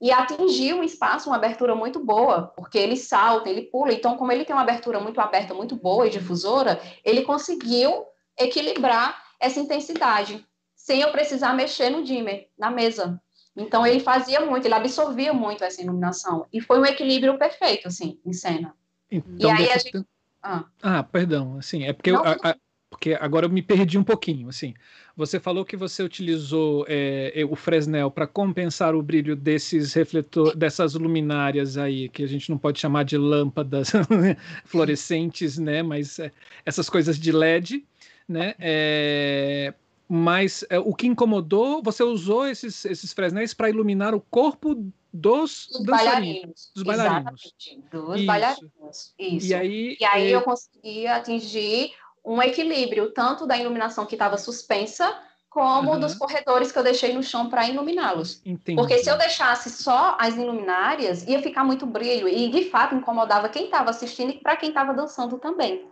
e 0.00 0.10
atingir 0.10 0.74
um 0.74 0.82
espaço, 0.82 1.28
uma 1.28 1.36
abertura 1.36 1.74
muito 1.74 2.02
boa, 2.02 2.52
porque 2.56 2.78
ele 2.78 2.96
salta, 2.96 3.50
ele 3.50 3.62
pula, 3.62 3.92
então 3.92 4.16
como 4.16 4.32
ele 4.32 4.44
tem 4.44 4.56
uma 4.56 4.62
abertura 4.62 4.98
muito 4.98 5.20
aberta, 5.20 5.52
muito 5.52 5.76
boa 5.76 6.06
e 6.06 6.10
difusora, 6.10 6.80
ele 7.04 7.22
conseguiu 7.22 8.06
equilibrar 8.38 9.22
essa 9.38 9.60
intensidade, 9.60 10.44
sem 10.74 11.02
eu 11.02 11.10
precisar 11.12 11.52
mexer 11.54 11.90
no 11.90 12.02
dimmer, 12.02 12.48
na 12.58 12.70
mesa. 12.70 13.20
Então 13.54 13.86
ele 13.86 14.00
fazia 14.00 14.40
muito, 14.40 14.64
ele 14.64 14.74
absorvia 14.74 15.34
muito 15.34 15.62
essa 15.62 15.82
iluminação. 15.82 16.46
E 16.50 16.60
foi 16.60 16.78
um 16.78 16.86
equilíbrio 16.86 17.36
perfeito, 17.36 17.88
assim, 17.88 18.18
em 18.24 18.32
cena. 18.32 18.74
Então, 19.10 19.50
e 19.50 19.50
aí 19.50 19.70
a 19.70 19.78
gente... 19.78 20.06
ah. 20.42 20.64
ah, 20.82 21.02
perdão, 21.02 21.58
assim, 21.58 21.84
é 21.84 21.92
porque, 21.92 22.10
eu, 22.10 22.24
a, 22.24 22.32
a, 22.42 22.56
porque 22.88 23.18
agora 23.20 23.46
eu 23.46 23.50
me 23.50 23.60
perdi 23.60 23.98
um 23.98 24.04
pouquinho, 24.04 24.48
assim. 24.48 24.72
Você 25.20 25.38
falou 25.38 25.66
que 25.66 25.76
você 25.76 26.02
utilizou 26.02 26.86
é, 26.88 27.44
o 27.48 27.54
Fresnel 27.54 28.10
para 28.10 28.26
compensar 28.26 28.94
o 28.94 29.02
brilho 29.02 29.36
desses 29.36 29.92
refletores, 29.92 30.56
dessas 30.56 30.94
luminárias 30.94 31.76
aí, 31.76 32.08
que 32.08 32.22
a 32.22 32.26
gente 32.26 32.48
não 32.48 32.56
pode 32.56 32.80
chamar 32.80 33.04
de 33.04 33.18
lâmpadas 33.18 33.92
fluorescentes, 34.64 35.58
né? 35.58 35.82
Mas 35.82 36.18
é, 36.18 36.32
essas 36.64 36.88
coisas 36.88 37.18
de 37.18 37.32
LED 37.32 37.84
né? 38.26 38.54
É, 38.58 39.74
mas 40.08 40.64
o 40.84 40.94
que 40.94 41.06
incomodou, 41.06 41.82
você 41.82 42.02
usou 42.02 42.46
esses, 42.46 42.84
esses 42.84 43.12
fresnéis 43.12 43.52
para 43.52 43.68
iluminar 43.68 44.14
o 44.14 44.20
corpo 44.20 44.74
dos, 45.12 45.68
dos 45.72 45.84
bailarinos. 45.84 46.70
Dos 46.74 46.84
bailarinos. 46.84 47.42
Exatamente, 47.42 47.90
dos 47.90 48.16
Isso. 48.16 48.26
bailarinos. 48.26 49.14
Isso. 49.18 49.46
E 49.46 49.54
aí, 49.54 49.96
e 50.00 50.04
aí 50.04 50.32
eu 50.32 50.42
consegui 50.42 51.06
atingir 51.06 51.92
um 52.24 52.42
equilíbrio, 52.42 53.10
tanto 53.12 53.46
da 53.46 53.56
iluminação 53.56 54.06
que 54.06 54.14
estava 54.14 54.36
suspensa, 54.36 55.16
como 55.48 55.92
uhum. 55.92 56.00
dos 56.00 56.14
corredores 56.14 56.70
que 56.70 56.78
eu 56.78 56.82
deixei 56.84 57.12
no 57.12 57.22
chão 57.22 57.50
para 57.50 57.68
iluminá-los. 57.68 58.40
Porque 58.76 58.98
se 58.98 59.10
eu 59.10 59.18
deixasse 59.18 59.68
só 59.68 60.16
as 60.18 60.36
iluminárias, 60.36 61.26
ia 61.26 61.42
ficar 61.42 61.64
muito 61.64 61.84
brilho 61.84 62.28
e 62.28 62.48
de 62.48 62.70
fato 62.70 62.94
incomodava 62.94 63.48
quem 63.48 63.64
estava 63.64 63.90
assistindo 63.90 64.30
e 64.30 64.38
para 64.38 64.56
quem 64.56 64.68
estava 64.68 64.94
dançando 64.94 65.38
também. 65.38 65.84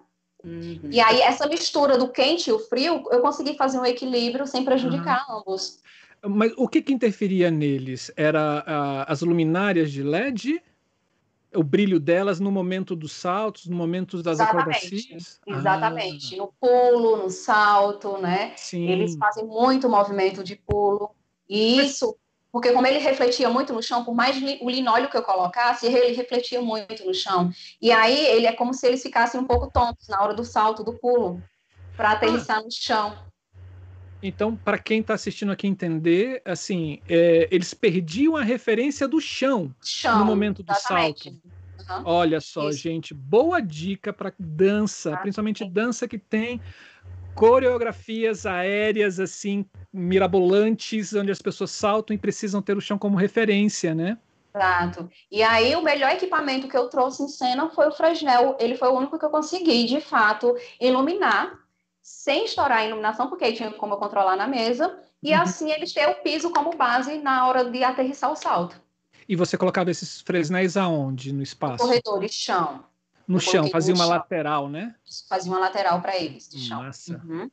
Uhum. 0.45 0.89
E 0.91 1.01
aí, 1.01 1.21
essa 1.21 1.49
mistura 1.49 1.99
do 1.99 2.09
quente 2.09 2.51
e 2.51 2.53
o 2.53 2.61
frio, 2.61 3.03
eu 3.11 3.21
consegui 3.21 3.57
fazer 3.57 3.81
um 3.81 3.85
equilíbrio 3.85 4.47
sem 4.47 4.65
prejudicar 4.65 5.27
uhum. 5.29 5.39
ambos. 5.41 5.81
Mas 6.25 6.53
o 6.57 6.69
que, 6.69 6.81
que 6.81 6.93
interferia 6.93 7.51
neles? 7.51 8.13
Era 8.17 8.61
uh, 8.61 9.11
as 9.11 9.23
luminárias 9.23 9.91
de 9.91 10.05
LED? 10.05 10.63
O 11.55 11.63
brilho 11.63 11.99
delas 11.99 12.39
no 12.39 12.51
momento 12.51 12.95
dos 12.95 13.13
saltos, 13.13 13.67
no 13.67 13.77
momento 13.77 14.23
das 14.23 14.39
Exatamente. 14.39 14.87
acrobacias? 14.87 15.41
Exatamente. 15.47 16.35
Ah. 16.35 16.39
No 16.39 16.53
pulo, 16.61 17.17
no 17.17 17.31
salto, 17.31 18.19
né? 18.19 18.53
Sim. 18.57 18.89
Eles 18.89 19.17
fazem 19.17 19.47
muito 19.47 19.89
movimento 19.89 20.45
de 20.45 20.57
pulo. 20.57 21.11
E 21.49 21.79
isso 21.79 22.17
porque 22.51 22.73
como 22.73 22.87
ele 22.87 22.99
refletia 22.99 23.49
muito 23.51 23.73
no 23.73 23.83
chão, 23.83 24.05
por 24.05 24.15
mais 24.15 24.37
o 24.61 24.71
linóleo 24.71 25.11
que 25.11 25.17
eu 25.17 25.23
colocasse, 25.23 25.87
ele 25.87 26.15
refletia 26.15 26.61
muito 26.63 27.05
no 27.05 27.13
chão. 27.13 27.51
E 27.81 27.93
aí 27.93 28.27
ele 28.27 28.47
é 28.47 28.53
como 28.53 28.73
se 28.73 28.87
eles 28.87 29.03
ficassem 29.03 29.41
um 29.41 29.45
pouco 29.45 29.71
tontos 29.71 30.09
na 30.09 30.23
hora 30.23 30.35
do 30.35 30.45
salto, 30.45 30.83
do 30.83 30.95
pulo, 30.95 31.43
para 31.97 32.13
aterrissar 32.13 32.59
ah. 32.59 32.63
no 32.63 32.73
chão. 32.73 33.28
Então, 34.23 34.57
para 34.57 34.79
quem 34.79 35.01
está 35.01 35.15
assistindo 35.15 35.53
aqui 35.53 35.67
entender, 35.67 36.43
assim, 36.45 37.01
é, 37.09 37.49
eles 37.51 37.73
perdiam 37.73 38.37
a 38.37 38.43
referência 38.43 39.07
do 39.07 39.21
chão, 39.21 39.73
chão 39.81 40.19
no 40.19 40.25
momento 40.25 40.63
do 40.63 40.73
exatamente. 40.73 41.25
salto. 41.25 41.59
Uhum. 41.89 42.03
Olha 42.05 42.41
só, 42.41 42.69
Isso. 42.69 42.81
gente, 42.81 43.15
boa 43.15 43.61
dica 43.61 44.13
para 44.13 44.33
dança, 44.39 45.15
ah, 45.15 45.17
principalmente 45.19 45.65
sim. 45.65 45.71
dança 45.71 46.09
que 46.09 46.19
tem 46.19 46.61
coreografias 47.35 48.45
aéreas 48.45 49.21
assim 49.21 49.65
mirabolantes, 49.93 51.15
onde 51.15 51.31
as 51.31 51.41
pessoas 51.41 51.71
saltam 51.71 52.15
e 52.15 52.19
precisam 52.19 52.61
ter 52.61 52.77
o 52.77 52.81
chão 52.81 52.99
como 52.99 53.17
referência, 53.17 53.95
né? 53.95 54.19
Exato. 54.53 55.09
E 55.31 55.41
aí 55.43 55.77
o 55.77 55.83
melhor 55.83 56.11
equipamento 56.11 56.67
que 56.67 56.77
eu 56.77 56.89
trouxe 56.89 57.23
em 57.23 57.29
cena 57.29 57.71
foi 57.71 57.87
o 57.87 57.93
Fresnel. 57.93 58.57
Ele 58.59 58.75
foi 58.75 58.89
o 58.89 58.97
único 58.97 59.17
que 59.17 59.25
eu 59.25 59.31
consegui, 59.31 59.87
de 59.87 60.01
fato, 60.01 60.57
iluminar 60.81 61.68
sem 62.09 62.47
estourar 62.47 62.79
a 62.79 62.87
iluminação, 62.87 63.29
porque 63.29 63.45
aí 63.45 63.53
tinha 63.53 63.71
como 63.71 63.93
eu 63.93 63.99
controlar 63.99 64.35
na 64.35 64.47
mesa. 64.47 64.99
E 65.23 65.35
uhum. 65.35 65.43
assim 65.43 65.71
eles 65.71 65.93
têm 65.93 66.07
o 66.09 66.15
piso 66.17 66.51
como 66.51 66.75
base 66.75 67.19
na 67.19 67.47
hora 67.47 67.71
de 67.71 67.85
aterrissar 67.85 68.33
o 68.33 68.37
salto. 68.37 68.81
E 69.29 69.37
você 69.37 69.59
colocava 69.59 69.91
esses 69.91 70.23
fresnéis 70.23 70.77
aonde 70.77 71.33
no 71.35 71.43
espaço? 71.43 71.85
Corredores, 71.85 72.33
chão. 72.33 72.83
No 73.27 73.39
chão, 73.39 73.69
fazia 73.69 73.95
uma 73.95 74.05
chão. 74.05 74.15
lateral, 74.15 74.71
né? 74.71 74.95
Fazia 75.29 75.53
uma 75.53 75.61
lateral 75.61 76.01
para 76.01 76.17
eles 76.17 76.49
de 76.49 76.67
chão. 76.67 76.83
Massa. 76.83 77.21
Uhum. 77.23 77.51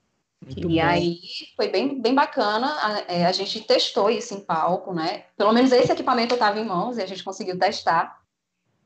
e 0.47 0.63
bom. 0.63 0.81
aí 0.81 1.19
foi 1.57 1.67
bem, 1.67 2.01
bem 2.01 2.15
bacana. 2.15 2.67
A, 2.81 3.13
é, 3.13 3.25
a, 3.25 3.31
gente 3.33 3.59
testou 3.59 4.09
isso 4.09 4.33
em 4.33 4.39
palco, 4.39 4.93
né? 4.93 5.25
Pelo 5.37 5.51
menos 5.51 5.73
esse 5.73 5.91
equipamento 5.91 6.33
estava 6.33 6.57
em 6.57 6.65
mãos 6.65 6.97
e 6.97 7.01
a 7.01 7.05
gente 7.05 7.25
conseguiu 7.25 7.59
testar. 7.59 8.21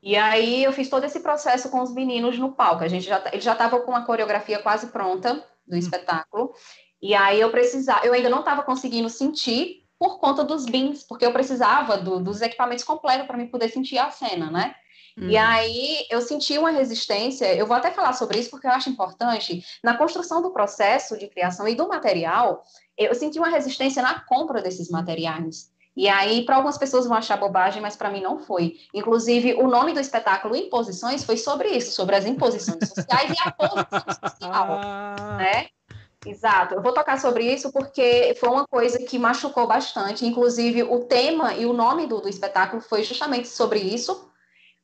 E 0.02 0.16
aí 0.16 0.64
eu 0.64 0.72
fiz 0.72 0.88
todo 0.88 1.04
esse 1.04 1.20
processo 1.20 1.70
com 1.70 1.80
os 1.80 1.94
meninos 1.94 2.36
no 2.38 2.50
palco. 2.52 2.82
A 2.82 2.88
gente 2.88 3.06
já 3.06 3.22
ele 3.32 3.40
já 3.40 3.52
estava 3.52 3.78
com 3.80 3.94
a 3.94 4.02
coreografia 4.02 4.58
quase 4.58 4.88
pronta 4.88 5.44
do 5.70 5.76
hum. 5.76 5.78
espetáculo. 5.78 6.52
E 7.00 7.14
aí 7.14 7.40
eu 7.40 7.50
precisava, 7.50 8.04
eu 8.04 8.12
ainda 8.12 8.28
não 8.28 8.40
estava 8.40 8.62
conseguindo 8.62 9.08
sentir 9.08 9.80
por 9.98 10.18
conta 10.18 10.44
dos 10.44 10.66
bins, 10.66 11.02
porque 11.02 11.24
eu 11.24 11.32
precisava 11.32 11.96
do, 11.96 12.20
dos 12.20 12.40
equipamentos 12.40 12.84
completos 12.84 13.26
para 13.26 13.36
me 13.36 13.48
poder 13.48 13.68
sentir 13.68 13.98
a 13.98 14.10
cena, 14.10 14.50
né? 14.50 14.74
E 15.16 15.36
uhum. 15.36 15.42
aí 15.42 16.06
eu 16.08 16.22
senti 16.22 16.56
uma 16.56 16.70
resistência, 16.70 17.54
eu 17.54 17.66
vou 17.66 17.76
até 17.76 17.90
falar 17.90 18.12
sobre 18.12 18.38
isso 18.38 18.50
porque 18.50 18.66
eu 18.66 18.70
acho 18.70 18.88
importante, 18.88 19.62
na 19.82 19.96
construção 19.96 20.40
do 20.40 20.52
processo 20.52 21.18
de 21.18 21.28
criação 21.28 21.66
e 21.68 21.74
do 21.74 21.88
material, 21.88 22.62
eu 22.96 23.14
senti 23.14 23.38
uma 23.38 23.48
resistência 23.48 24.02
na 24.02 24.20
compra 24.20 24.62
desses 24.62 24.88
materiais. 24.88 25.70
E 26.00 26.08
aí, 26.08 26.46
para 26.46 26.56
algumas 26.56 26.78
pessoas 26.78 27.06
vão 27.06 27.14
achar 27.14 27.36
bobagem, 27.36 27.82
mas 27.82 27.94
para 27.94 28.08
mim 28.08 28.22
não 28.22 28.38
foi. 28.38 28.78
Inclusive, 28.94 29.52
o 29.56 29.68
nome 29.68 29.92
do 29.92 30.00
espetáculo 30.00 30.56
Imposições 30.56 31.22
foi 31.24 31.36
sobre 31.36 31.68
isso, 31.68 31.92
sobre 31.92 32.16
as 32.16 32.24
imposições 32.24 32.88
sociais 32.88 33.30
e 33.30 33.36
a 33.46 33.52
posição 33.52 34.30
social, 34.30 34.66
ah. 34.82 35.36
né? 35.36 35.66
Exato. 36.24 36.74
Eu 36.74 36.80
vou 36.80 36.94
tocar 36.94 37.20
sobre 37.20 37.44
isso 37.44 37.70
porque 37.70 38.34
foi 38.40 38.48
uma 38.48 38.66
coisa 38.66 38.98
que 39.00 39.18
machucou 39.18 39.66
bastante. 39.66 40.24
Inclusive, 40.24 40.84
o 40.84 41.00
tema 41.00 41.52
e 41.52 41.66
o 41.66 41.74
nome 41.74 42.06
do, 42.06 42.18
do 42.18 42.30
espetáculo 42.30 42.80
foi 42.80 43.02
justamente 43.02 43.48
sobre 43.48 43.78
isso, 43.78 44.26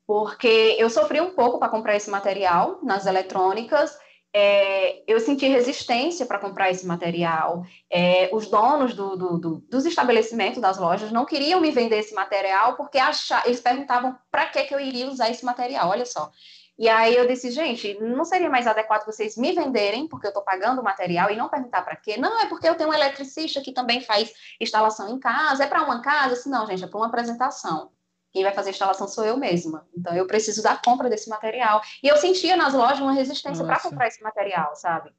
porque 0.06 0.76
eu 0.78 0.90
sofri 0.90 1.18
um 1.22 1.30
pouco 1.30 1.58
para 1.58 1.70
comprar 1.70 1.96
esse 1.96 2.10
material 2.10 2.78
nas 2.82 3.06
eletrônicas. 3.06 3.98
É, 4.34 5.02
eu 5.10 5.18
senti 5.18 5.46
resistência 5.46 6.26
para 6.26 6.38
comprar 6.38 6.70
esse 6.70 6.86
material. 6.86 7.64
É, 7.90 8.28
os 8.32 8.48
donos 8.48 8.94
do, 8.94 9.16
do, 9.16 9.38
do, 9.38 9.56
dos 9.70 9.86
estabelecimentos, 9.86 10.60
das 10.60 10.78
lojas, 10.78 11.10
não 11.10 11.24
queriam 11.24 11.60
me 11.60 11.70
vender 11.70 11.98
esse 11.98 12.14
material 12.14 12.76
porque 12.76 12.98
achar, 12.98 13.46
eles 13.46 13.60
perguntavam 13.60 14.16
para 14.30 14.46
que, 14.46 14.62
que 14.64 14.74
eu 14.74 14.80
iria 14.80 15.08
usar 15.08 15.30
esse 15.30 15.44
material. 15.44 15.88
Olha 15.88 16.04
só. 16.04 16.30
E 16.78 16.90
aí 16.90 17.16
eu 17.16 17.26
disse, 17.26 17.50
gente, 17.50 17.98
não 18.00 18.24
seria 18.24 18.50
mais 18.50 18.66
adequado 18.66 19.06
vocês 19.06 19.34
me 19.36 19.52
venderem, 19.52 20.06
porque 20.06 20.26
eu 20.26 20.30
estou 20.30 20.44
pagando 20.44 20.82
o 20.82 20.84
material, 20.84 21.30
e 21.30 21.36
não 21.36 21.48
perguntar 21.48 21.80
para 21.82 21.96
quê? 21.96 22.18
Não, 22.18 22.38
é 22.38 22.46
porque 22.46 22.68
eu 22.68 22.74
tenho 22.74 22.90
um 22.90 22.94
eletricista 22.94 23.62
que 23.62 23.72
também 23.72 24.02
faz 24.02 24.30
instalação 24.60 25.08
em 25.08 25.18
casa, 25.18 25.64
é 25.64 25.66
para 25.66 25.82
uma 25.82 26.02
casa? 26.02 26.34
Assim, 26.34 26.50
não, 26.50 26.66
gente, 26.66 26.84
é 26.84 26.86
para 26.86 26.98
uma 26.98 27.06
apresentação 27.06 27.90
quem 28.32 28.42
vai 28.42 28.52
fazer 28.52 28.70
a 28.70 28.72
instalação 28.72 29.08
sou 29.08 29.24
eu 29.24 29.36
mesma. 29.36 29.86
Então 29.96 30.14
eu 30.14 30.26
preciso 30.26 30.62
da 30.62 30.76
compra 30.76 31.08
desse 31.08 31.28
material. 31.28 31.80
E 32.02 32.08
eu 32.08 32.16
sentia 32.16 32.56
nas 32.56 32.74
lojas 32.74 33.00
uma 33.00 33.12
resistência 33.12 33.64
para 33.64 33.80
comprar 33.80 34.08
esse 34.08 34.22
material, 34.22 34.74
sabe? 34.74 35.10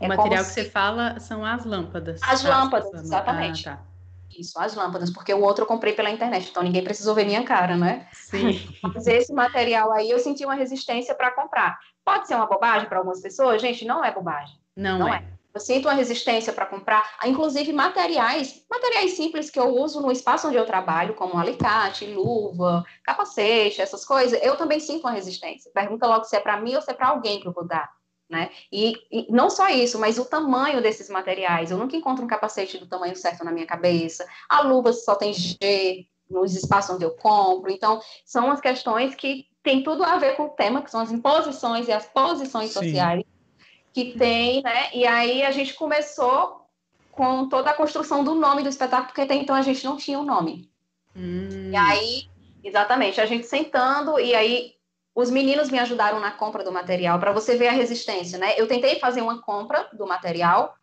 É 0.00 0.06
o 0.06 0.08
material 0.08 0.44
que 0.44 0.50
se... 0.50 0.62
você 0.62 0.70
fala 0.70 1.18
são 1.20 1.44
as 1.44 1.64
lâmpadas. 1.64 2.20
As 2.22 2.42
lâmpadas, 2.42 2.92
exatamente. 2.94 3.68
Ah, 3.68 3.76
tá. 3.76 3.82
Isso, 4.38 4.58
as 4.58 4.74
lâmpadas, 4.74 5.10
porque 5.10 5.32
o 5.32 5.40
outro 5.40 5.62
eu 5.62 5.68
comprei 5.68 5.92
pela 5.92 6.10
internet, 6.10 6.50
então 6.50 6.62
ninguém 6.62 6.82
precisou 6.82 7.14
ver 7.14 7.24
minha 7.24 7.44
cara, 7.44 7.76
né? 7.76 8.08
Sim. 8.12 8.60
Mas 8.82 9.06
esse 9.06 9.32
material 9.32 9.92
aí 9.92 10.10
eu 10.10 10.18
senti 10.18 10.44
uma 10.44 10.54
resistência 10.54 11.14
para 11.14 11.30
comprar. 11.30 11.78
Pode 12.04 12.26
ser 12.26 12.34
uma 12.34 12.46
bobagem 12.46 12.88
para 12.88 12.98
algumas 12.98 13.20
pessoas? 13.20 13.62
Gente, 13.62 13.84
não 13.84 14.04
é 14.04 14.12
bobagem. 14.12 14.58
Não, 14.76 14.98
não 14.98 15.14
é. 15.14 15.18
é. 15.18 15.33
Eu 15.54 15.60
sinto 15.60 15.86
uma 15.86 15.94
resistência 15.94 16.52
para 16.52 16.66
comprar, 16.66 17.16
inclusive 17.24 17.72
materiais, 17.72 18.64
materiais 18.68 19.12
simples 19.12 19.48
que 19.48 19.60
eu 19.60 19.68
uso 19.68 20.00
no 20.00 20.10
espaço 20.10 20.48
onde 20.48 20.56
eu 20.56 20.66
trabalho, 20.66 21.14
como 21.14 21.38
alicate, 21.38 22.06
luva, 22.06 22.84
capacete, 23.04 23.80
essas 23.80 24.04
coisas. 24.04 24.42
Eu 24.42 24.56
também 24.56 24.80
sinto 24.80 25.02
uma 25.04 25.12
resistência. 25.12 25.70
Pergunta 25.72 26.08
logo 26.08 26.24
se 26.24 26.34
é 26.34 26.40
para 26.40 26.60
mim 26.60 26.74
ou 26.74 26.82
se 26.82 26.90
é 26.90 26.94
para 26.94 27.06
alguém 27.06 27.40
que 27.40 27.46
eu 27.46 27.52
vou 27.52 27.64
dar. 27.64 27.88
Né? 28.28 28.50
E, 28.72 28.94
e, 29.12 29.30
não 29.30 29.48
só 29.48 29.68
isso, 29.68 29.96
mas 29.96 30.18
o 30.18 30.24
tamanho 30.24 30.82
desses 30.82 31.08
materiais. 31.08 31.70
Eu 31.70 31.78
nunca 31.78 31.96
encontro 31.96 32.24
um 32.24 32.28
capacete 32.28 32.76
do 32.78 32.88
tamanho 32.88 33.14
certo 33.14 33.44
na 33.44 33.52
minha 33.52 33.66
cabeça. 33.66 34.26
A 34.48 34.62
luva 34.62 34.92
só 34.92 35.14
tem 35.14 35.32
G 35.32 36.04
nos 36.28 36.56
espaços 36.56 36.96
onde 36.96 37.04
eu 37.04 37.12
compro. 37.12 37.70
Então, 37.70 38.00
são 38.24 38.50
as 38.50 38.60
questões 38.60 39.14
que 39.14 39.46
têm 39.62 39.84
tudo 39.84 40.02
a 40.02 40.16
ver 40.16 40.34
com 40.34 40.46
o 40.46 40.50
tema, 40.50 40.82
que 40.82 40.90
são 40.90 41.00
as 41.00 41.12
imposições 41.12 41.86
e 41.86 41.92
as 41.92 42.06
posições 42.06 42.72
Sim. 42.72 42.80
sociais 42.80 43.24
que 43.94 44.18
tem, 44.18 44.60
né? 44.60 44.90
E 44.92 45.06
aí 45.06 45.44
a 45.44 45.52
gente 45.52 45.72
começou 45.74 46.66
com 47.12 47.48
toda 47.48 47.70
a 47.70 47.74
construção 47.74 48.24
do 48.24 48.34
nome 48.34 48.64
do 48.64 48.68
espetáculo, 48.68 49.06
porque 49.06 49.20
até 49.20 49.34
então 49.36 49.54
a 49.54 49.62
gente 49.62 49.84
não 49.84 49.96
tinha 49.96 50.18
o 50.18 50.22
um 50.22 50.24
nome. 50.24 50.68
Hum. 51.16 51.70
E 51.70 51.76
aí, 51.76 52.28
exatamente, 52.64 53.20
a 53.20 53.26
gente 53.26 53.46
sentando, 53.46 54.18
e 54.18 54.34
aí 54.34 54.74
os 55.14 55.30
meninos 55.30 55.70
me 55.70 55.78
ajudaram 55.78 56.18
na 56.18 56.32
compra 56.32 56.64
do 56.64 56.72
material, 56.72 57.20
para 57.20 57.30
você 57.30 57.54
ver 57.56 57.68
a 57.68 57.72
resistência, 57.72 58.36
né? 58.36 58.54
Eu 58.56 58.66
tentei 58.66 58.98
fazer 58.98 59.22
uma 59.22 59.40
compra 59.40 59.88
do 59.92 60.08
material, 60.08 60.74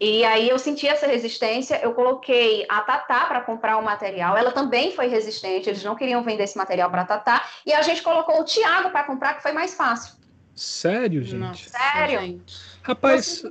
e 0.00 0.24
aí 0.24 0.48
eu 0.48 0.58
senti 0.58 0.88
essa 0.88 1.06
resistência, 1.06 1.80
eu 1.84 1.94
coloquei 1.94 2.66
a 2.68 2.80
Tatá 2.80 3.26
para 3.26 3.42
comprar 3.42 3.76
o 3.76 3.84
material, 3.84 4.36
ela 4.36 4.50
também 4.50 4.90
foi 4.90 5.06
resistente, 5.06 5.68
eles 5.68 5.84
não 5.84 5.94
queriam 5.94 6.24
vender 6.24 6.42
esse 6.42 6.58
material 6.58 6.90
para 6.90 7.02
a 7.02 7.06
Tatá, 7.06 7.48
e 7.64 7.72
a 7.72 7.80
gente 7.80 8.02
colocou 8.02 8.40
o 8.40 8.44
Tiago 8.44 8.90
para 8.90 9.04
comprar, 9.04 9.34
que 9.34 9.42
foi 9.42 9.52
mais 9.52 9.74
fácil. 9.74 10.23
Sério, 10.54 11.22
gente? 11.22 11.38
Nossa, 11.38 11.70
Sério? 11.70 12.20
Gente. 12.20 12.56
Rapaz, 12.82 13.42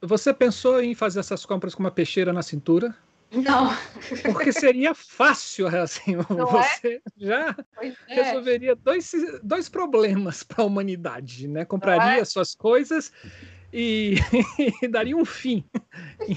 você 0.00 0.32
pensou 0.32 0.82
em 0.82 0.94
fazer 0.94 1.20
essas 1.20 1.44
compras 1.44 1.74
com 1.74 1.82
uma 1.82 1.90
peixeira 1.90 2.32
na 2.32 2.42
cintura? 2.42 2.94
Não. 3.30 3.70
Porque 4.32 4.52
seria 4.52 4.94
fácil, 4.94 5.68
assim, 5.76 6.16
Não 6.16 6.58
é? 6.58 6.68
você 6.72 6.94
é? 6.96 7.00
já 7.16 7.56
é. 8.08 8.14
resolveria 8.14 8.74
dois, 8.74 9.12
dois 9.42 9.68
problemas 9.68 10.42
para 10.44 10.62
a 10.62 10.66
humanidade, 10.66 11.46
né? 11.46 11.64
Compraria 11.64 12.22
é? 12.22 12.24
suas 12.24 12.54
coisas 12.54 13.12
e, 13.72 14.16
e 14.82 14.88
daria 14.88 15.16
um 15.16 15.24
fim 15.24 15.64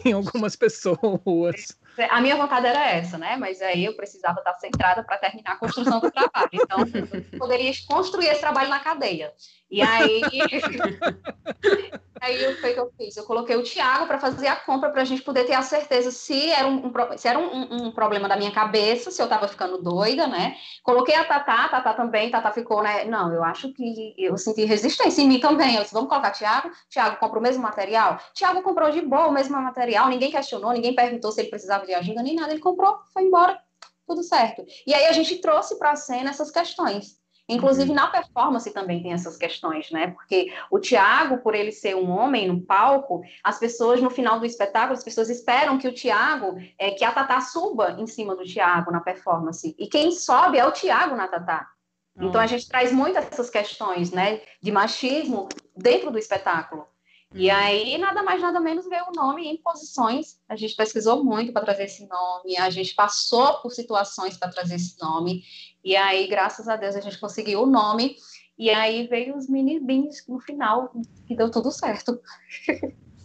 em 0.05 0.11
algumas 0.13 0.55
pessoas. 0.55 1.79
A 2.09 2.21
minha 2.21 2.35
vontade 2.35 2.65
era 2.65 2.89
essa, 2.89 3.17
né? 3.17 3.35
Mas 3.37 3.61
aí 3.61 3.85
eu 3.85 3.95
precisava 3.95 4.39
estar 4.39 4.53
centrada 4.55 5.03
para 5.03 5.17
terminar 5.17 5.51
a 5.51 5.57
construção 5.57 5.99
do 5.99 6.11
trabalho. 6.11 6.49
Então, 6.51 6.79
eu 6.79 7.39
poderia 7.39 7.71
construir 7.87 8.27
esse 8.27 8.41
trabalho 8.41 8.69
na 8.69 8.79
cadeia. 8.79 9.33
E 9.69 9.81
aí, 9.81 10.21
aí 12.21 12.47
o 12.47 12.61
que 12.61 12.79
eu 12.79 12.91
fiz? 12.97 13.17
Eu 13.17 13.25
coloquei 13.25 13.55
o 13.55 13.63
Tiago 13.63 14.07
para 14.07 14.19
fazer 14.19 14.47
a 14.47 14.55
compra 14.55 14.89
para 14.89 15.01
a 15.01 15.05
gente 15.05 15.21
poder 15.23 15.45
ter 15.45 15.53
a 15.53 15.61
certeza 15.61 16.11
se 16.11 16.49
era, 16.51 16.67
um, 16.67 16.87
um 16.87 17.17
se 17.17 17.27
era 17.27 17.37
um, 17.37 17.87
um, 17.87 17.91
problema 17.91 18.29
da 18.29 18.37
minha 18.37 18.51
cabeça, 18.51 19.11
se 19.11 19.21
eu 19.21 19.25
estava 19.25 19.47
ficando 19.47 19.81
doida, 19.81 20.27
né? 20.27 20.55
Coloquei 20.83 21.15
a 21.15 21.25
Tatá, 21.25 21.65
a 21.65 21.69
Tatá 21.69 21.93
também, 21.93 22.29
Tatá 22.29 22.51
ficou, 22.51 22.81
né? 22.81 23.03
Não, 23.05 23.33
eu 23.33 23.43
acho 23.43 23.73
que 23.73 24.13
eu 24.17 24.37
senti 24.37 24.63
resistência 24.63 25.21
em 25.21 25.27
mim 25.27 25.39
também. 25.39 25.75
Eu 25.75 25.81
disse, 25.81 25.93
vamos 25.93 26.09
colocar 26.09 26.31
Tiago? 26.31 26.71
Tiago 26.89 27.17
comprou 27.17 27.39
o 27.39 27.43
mesmo 27.43 27.61
material? 27.61 28.19
Tiago 28.33 28.61
comprou 28.61 28.91
de 28.91 29.01
boa 29.01 29.27
o 29.27 29.33
mesmo 29.33 29.59
material, 29.59 30.07
ninguém 30.07 30.31
questionou, 30.31 30.71
ninguém 30.71 30.95
perguntou 30.95 31.31
se 31.31 31.41
ele 31.41 31.49
precisava 31.49 31.82
de 31.85 31.93
ajuda 31.93 32.23
nem 32.23 32.35
nada, 32.35 32.51
ele 32.51 32.61
comprou, 32.61 32.99
foi 33.13 33.23
embora, 33.23 33.59
tudo 34.07 34.23
certo. 34.23 34.65
E 34.85 34.93
aí 34.93 35.05
a 35.05 35.11
gente 35.11 35.37
trouxe 35.37 35.77
para 35.77 35.91
a 35.91 35.95
cena 35.95 36.29
essas 36.29 36.51
questões. 36.51 37.21
Inclusive, 37.47 37.89
uhum. 37.89 37.95
na 37.95 38.07
performance 38.07 38.71
também 38.71 39.03
tem 39.03 39.11
essas 39.11 39.35
questões, 39.35 39.91
né? 39.91 40.07
Porque 40.11 40.53
o 40.71 40.79
Tiago, 40.79 41.39
por 41.39 41.53
ele 41.53 41.73
ser 41.73 41.95
um 41.95 42.09
homem 42.09 42.47
no 42.47 42.61
palco, 42.61 43.21
as 43.43 43.59
pessoas, 43.59 44.01
no 44.01 44.09
final 44.09 44.39
do 44.39 44.45
espetáculo, 44.45 44.93
as 44.93 45.03
pessoas 45.03 45.29
esperam 45.29 45.77
que 45.77 45.87
o 45.87 45.93
Tiago, 45.93 46.57
é, 46.79 46.91
que 46.91 47.03
a 47.03 47.11
Tatá 47.11 47.41
suba 47.41 47.97
em 47.99 48.07
cima 48.07 48.33
do 48.35 48.45
Tiago 48.45 48.91
na 48.91 49.01
performance. 49.01 49.75
E 49.77 49.87
quem 49.87 50.11
sobe 50.11 50.57
é 50.57 50.65
o 50.65 50.71
Tiago 50.71 51.15
na 51.15 51.27
Tatá. 51.27 51.67
Então, 52.15 52.39
a 52.39 52.45
gente 52.45 52.67
traz 52.67 52.91
muito 52.91 53.17
essas 53.17 53.49
questões, 53.49 54.11
né? 54.11 54.41
De 54.61 54.71
machismo 54.71 55.49
dentro 55.75 56.11
do 56.11 56.19
espetáculo. 56.19 56.87
E 57.33 57.49
uhum. 57.49 57.55
aí, 57.55 57.97
nada 57.97 58.21
mais, 58.21 58.41
nada 58.41 58.59
menos, 58.59 58.87
veio 58.87 59.05
o 59.09 59.15
nome 59.15 59.47
em 59.47 59.57
posições. 59.57 60.39
A 60.47 60.55
gente 60.55 60.75
pesquisou 60.75 61.23
muito 61.23 61.51
para 61.51 61.63
trazer 61.63 61.85
esse 61.85 62.07
nome, 62.07 62.57
a 62.57 62.69
gente 62.69 62.93
passou 62.93 63.59
por 63.61 63.71
situações 63.71 64.37
para 64.37 64.51
trazer 64.51 64.75
esse 64.75 64.95
nome. 65.01 65.43
E 65.83 65.95
aí, 65.95 66.27
graças 66.27 66.67
a 66.67 66.75
Deus, 66.75 66.95
a 66.95 67.01
gente 67.01 67.19
conseguiu 67.19 67.63
o 67.63 67.65
nome. 67.65 68.15
E 68.57 68.69
aí 68.69 69.07
veio 69.07 69.35
os 69.35 69.49
mini 69.49 69.79
beans 69.79 70.25
no 70.27 70.39
final, 70.39 70.91
que 71.27 71.35
deu 71.35 71.49
tudo 71.49 71.71
certo. 71.71 72.21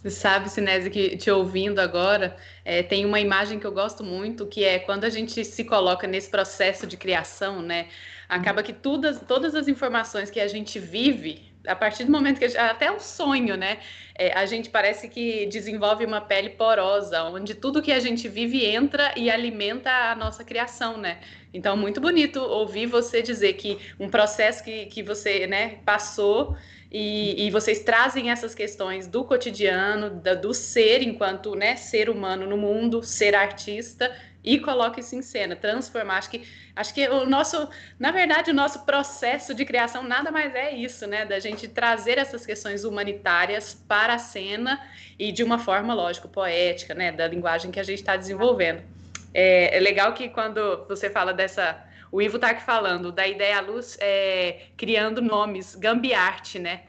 Você 0.01 0.09
sabe, 0.09 0.49
Sinese, 0.49 0.89
que 0.89 1.17
te 1.17 1.29
ouvindo 1.29 1.79
agora, 1.79 2.37
é, 2.63 2.81
tem 2.81 3.05
uma 3.05 3.19
imagem 3.19 3.59
que 3.59 3.67
eu 3.67 3.71
gosto 3.71 4.01
muito, 4.01 4.47
que 4.47 4.63
é 4.63 4.79
quando 4.79 5.03
a 5.03 5.09
gente 5.09 5.43
se 5.43 5.65
coloca 5.65 6.07
nesse 6.07 6.29
processo 6.29 6.87
de 6.87 6.95
criação, 6.95 7.61
né? 7.61 7.89
Acaba 8.29 8.63
que 8.63 8.71
todas, 8.71 9.21
todas 9.27 9.53
as 9.55 9.67
informações 9.67 10.31
que 10.31 10.39
a 10.39 10.47
gente 10.47 10.79
vive 10.79 11.48
a 11.69 11.75
partir 11.75 12.03
do 12.03 12.11
momento 12.11 12.39
que 12.39 12.47
gente, 12.47 12.57
até 12.57 12.91
um 12.91 12.99
sonho, 12.99 13.55
né? 13.55 13.79
É, 14.15 14.33
a 14.37 14.45
gente 14.45 14.69
parece 14.69 15.07
que 15.07 15.45
desenvolve 15.45 16.05
uma 16.05 16.19
pele 16.19 16.49
porosa, 16.49 17.23
onde 17.23 17.53
tudo 17.53 17.81
que 17.81 17.91
a 17.91 17.99
gente 17.99 18.27
vive 18.27 18.65
entra 18.65 19.13
e 19.15 19.29
alimenta 19.29 19.89
a 19.89 20.15
nossa 20.15 20.43
criação, 20.43 20.97
né? 20.97 21.19
Então, 21.53 21.77
muito 21.77 22.01
bonito 22.01 22.41
ouvir 22.41 22.85
você 22.85 23.21
dizer 23.21 23.53
que 23.53 23.77
um 23.99 24.09
processo 24.09 24.63
que, 24.63 24.87
que 24.87 25.01
você 25.01 25.47
né, 25.47 25.79
passou 25.85 26.57
e, 26.91 27.45
e 27.45 27.51
vocês 27.51 27.79
trazem 27.79 28.29
essas 28.29 28.53
questões 28.53 29.07
do 29.07 29.23
cotidiano, 29.23 30.09
da, 30.09 30.33
do 30.33 30.53
ser 30.53 31.01
enquanto 31.01 31.55
né, 31.55 31.75
ser 31.75 32.09
humano 32.09 32.45
no 32.45 32.57
mundo, 32.57 33.03
ser 33.03 33.35
artista 33.35 34.11
e 34.43 34.59
coloca 34.59 34.99
isso 34.99 35.15
em 35.15 35.21
cena, 35.21 35.55
transformar. 35.55 36.17
Acho 36.17 36.29
que, 36.29 36.47
acho 36.75 36.93
que 36.93 37.07
o 37.09 37.25
nosso, 37.25 37.67
na 37.99 38.11
verdade, 38.11 38.51
o 38.51 38.53
nosso 38.53 38.85
processo 38.85 39.53
de 39.53 39.65
criação 39.65 40.03
nada 40.03 40.31
mais 40.31 40.55
é 40.55 40.73
isso, 40.73 41.05
né? 41.05 41.25
Da 41.25 41.39
gente 41.39 41.67
trazer 41.67 42.17
essas 42.17 42.45
questões 42.45 42.83
humanitárias 42.83 43.73
para 43.87 44.13
a 44.13 44.17
cena 44.17 44.79
e 45.17 45.31
de 45.31 45.43
uma 45.43 45.59
forma, 45.59 45.93
lógico, 45.93 46.27
poética, 46.29 46.93
né? 46.93 47.11
Da 47.11 47.27
linguagem 47.27 47.71
que 47.71 47.79
a 47.79 47.83
gente 47.83 47.99
está 47.99 48.15
desenvolvendo. 48.15 48.81
É, 49.33 49.75
é, 49.77 49.79
legal 49.79 50.13
que 50.13 50.29
quando 50.29 50.85
você 50.87 51.09
fala 51.09 51.33
dessa. 51.33 51.85
O 52.11 52.19
Ivo 52.19 52.37
está 52.37 52.49
aqui 52.49 52.63
falando 52.63 53.11
da 53.11 53.27
ideia 53.27 53.59
à 53.59 53.61
luz, 53.61 53.95
é, 54.01 54.61
criando 54.75 55.21
nomes, 55.21 55.75
gambiarte, 55.75 56.57
né? 56.57 56.81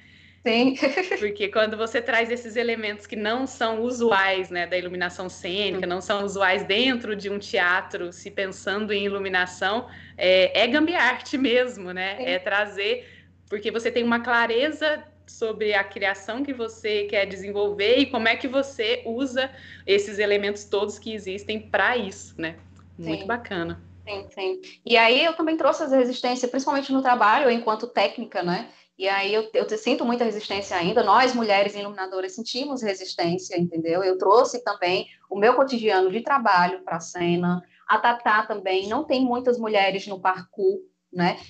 Sim. 0.46 0.74
Porque 1.18 1.48
quando 1.48 1.76
você 1.76 2.00
traz 2.00 2.30
esses 2.30 2.56
elementos 2.56 3.06
que 3.06 3.16
não 3.16 3.46
são 3.46 3.82
usuais, 3.82 4.48
né, 4.50 4.66
da 4.66 4.76
iluminação 4.76 5.28
cênica, 5.28 5.86
não 5.86 6.00
são 6.00 6.24
usuais 6.24 6.64
dentro 6.64 7.14
de 7.14 7.28
um 7.28 7.38
teatro, 7.38 8.12
se 8.12 8.30
pensando 8.30 8.92
em 8.92 9.04
iluminação, 9.04 9.86
é, 10.16 10.62
é 10.62 10.66
gambiarte 10.66 11.36
mesmo, 11.36 11.92
né? 11.92 12.16
Sim. 12.16 12.24
É 12.24 12.38
trazer, 12.38 13.06
porque 13.48 13.70
você 13.70 13.90
tem 13.90 14.02
uma 14.02 14.20
clareza 14.20 15.04
sobre 15.26 15.74
a 15.74 15.84
criação 15.84 16.42
que 16.42 16.52
você 16.52 17.04
quer 17.04 17.26
desenvolver 17.26 17.98
e 17.98 18.06
como 18.06 18.26
é 18.26 18.34
que 18.34 18.48
você 18.48 19.02
usa 19.04 19.50
esses 19.86 20.18
elementos 20.18 20.64
todos 20.64 20.98
que 20.98 21.12
existem 21.12 21.60
para 21.60 21.96
isso, 21.96 22.34
né? 22.40 22.56
Muito 22.98 23.20
sim. 23.20 23.26
bacana. 23.26 23.80
Sim, 24.08 24.26
sim. 24.30 24.60
E 24.84 24.96
aí 24.96 25.24
eu 25.24 25.34
também 25.34 25.56
trouxe 25.56 25.84
essa 25.84 25.96
resistência, 25.96 26.48
principalmente 26.48 26.92
no 26.92 27.02
trabalho, 27.02 27.50
enquanto 27.50 27.86
técnica, 27.86 28.42
né? 28.42 28.68
E 29.00 29.08
aí 29.08 29.32
eu, 29.32 29.48
eu 29.54 29.78
sinto 29.78 30.04
muita 30.04 30.24
resistência 30.24 30.76
ainda. 30.76 31.02
Nós, 31.02 31.34
mulheres 31.34 31.74
iluminadoras, 31.74 32.34
sentimos 32.34 32.82
resistência, 32.82 33.58
entendeu? 33.58 34.04
Eu 34.04 34.18
trouxe 34.18 34.62
também 34.62 35.06
o 35.30 35.38
meu 35.38 35.54
cotidiano 35.54 36.12
de 36.12 36.20
trabalho 36.20 36.84
para 36.84 36.98
a 36.98 37.00
cena. 37.00 37.62
A 37.88 37.96
Tatá 37.96 38.42
também, 38.42 38.88
não 38.88 39.02
tem 39.02 39.24
muitas 39.24 39.58
mulheres 39.58 40.06
no 40.06 40.20
parkour, 40.20 40.80
né? 41.10 41.40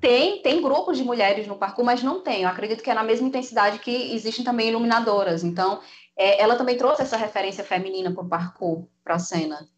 Tem, 0.00 0.40
tem 0.40 0.62
grupos 0.62 0.98
de 0.98 1.02
mulheres 1.02 1.48
no 1.48 1.58
parkour, 1.58 1.84
mas 1.84 2.00
não 2.00 2.20
tem. 2.22 2.42
Eu 2.42 2.48
acredito 2.48 2.80
que 2.80 2.90
é 2.90 2.94
na 2.94 3.02
mesma 3.02 3.26
intensidade 3.26 3.80
que 3.80 4.14
existem 4.14 4.44
também 4.44 4.68
iluminadoras. 4.68 5.42
Então, 5.42 5.80
é, 6.16 6.40
ela 6.40 6.54
também 6.54 6.76
trouxe 6.76 7.02
essa 7.02 7.16
referência 7.16 7.64
feminina 7.64 8.12
para 8.12 8.22
o 8.22 8.28
parkour, 8.28 8.86
para 9.02 9.16
a 9.16 9.18
cena. 9.18 9.68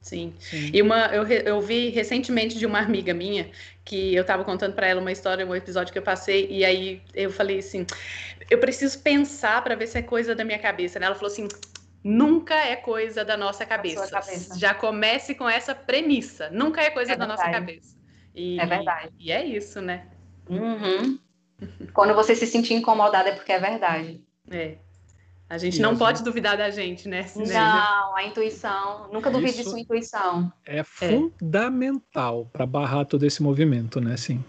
Sim. 0.00 0.34
Sim. 0.38 0.70
E 0.72 0.80
uma, 0.80 1.06
eu, 1.06 1.26
eu 1.26 1.60
vi 1.60 1.88
recentemente 1.88 2.58
de 2.58 2.66
uma 2.66 2.78
amiga 2.78 3.12
minha 3.12 3.50
que 3.84 4.14
eu 4.14 4.22
estava 4.22 4.44
contando 4.44 4.74
para 4.74 4.86
ela 4.86 5.00
uma 5.00 5.12
história, 5.12 5.46
um 5.46 5.54
episódio 5.54 5.92
que 5.92 5.98
eu 5.98 6.02
passei, 6.02 6.48
e 6.50 6.64
aí 6.64 7.02
eu 7.14 7.30
falei 7.30 7.58
assim: 7.58 7.86
eu 8.50 8.58
preciso 8.58 9.00
pensar 9.00 9.62
para 9.62 9.74
ver 9.74 9.86
se 9.86 9.98
é 9.98 10.02
coisa 10.02 10.34
da 10.34 10.44
minha 10.44 10.58
cabeça. 10.58 10.98
Né? 10.98 11.06
Ela 11.06 11.14
falou 11.14 11.30
assim: 11.30 11.48
nunca 12.04 12.54
é 12.54 12.76
coisa 12.76 13.24
da 13.24 13.36
nossa 13.36 13.66
cabeça. 13.66 14.08
cabeça. 14.08 14.58
Já 14.58 14.74
comece 14.74 15.34
com 15.34 15.48
essa 15.48 15.74
premissa: 15.74 16.50
nunca 16.50 16.80
é 16.80 16.90
coisa 16.90 17.12
é 17.12 17.16
da 17.16 17.26
nossa 17.26 17.50
cabeça. 17.50 17.96
E, 18.34 18.60
é 18.60 18.66
verdade. 18.66 19.12
E 19.18 19.32
é 19.32 19.44
isso, 19.44 19.80
né? 19.80 20.06
Uhum. 20.48 21.18
Quando 21.92 22.14
você 22.14 22.36
se 22.36 22.46
sentir 22.46 22.74
incomodada 22.74 23.30
é 23.30 23.32
porque 23.32 23.52
é 23.52 23.58
verdade. 23.58 24.22
É. 24.50 24.76
A 25.48 25.58
gente 25.58 25.78
e 25.78 25.80
não 25.80 25.92
a 25.92 25.96
pode 25.96 26.18
gente... 26.18 26.26
duvidar 26.26 26.56
da 26.56 26.70
gente, 26.70 27.08
né? 27.08 27.24
Não, 27.36 28.16
a 28.16 28.24
intuição. 28.24 29.08
Nunca 29.12 29.30
duvide 29.30 29.58
de 29.58 29.64
sua 29.64 29.78
intuição. 29.78 30.52
É, 30.64 30.78
é. 30.78 30.84
fundamental 30.84 32.48
para 32.52 32.66
barrar 32.66 33.04
todo 33.04 33.24
esse 33.24 33.42
movimento, 33.42 34.00
né? 34.00 34.16
Sim. 34.16 34.44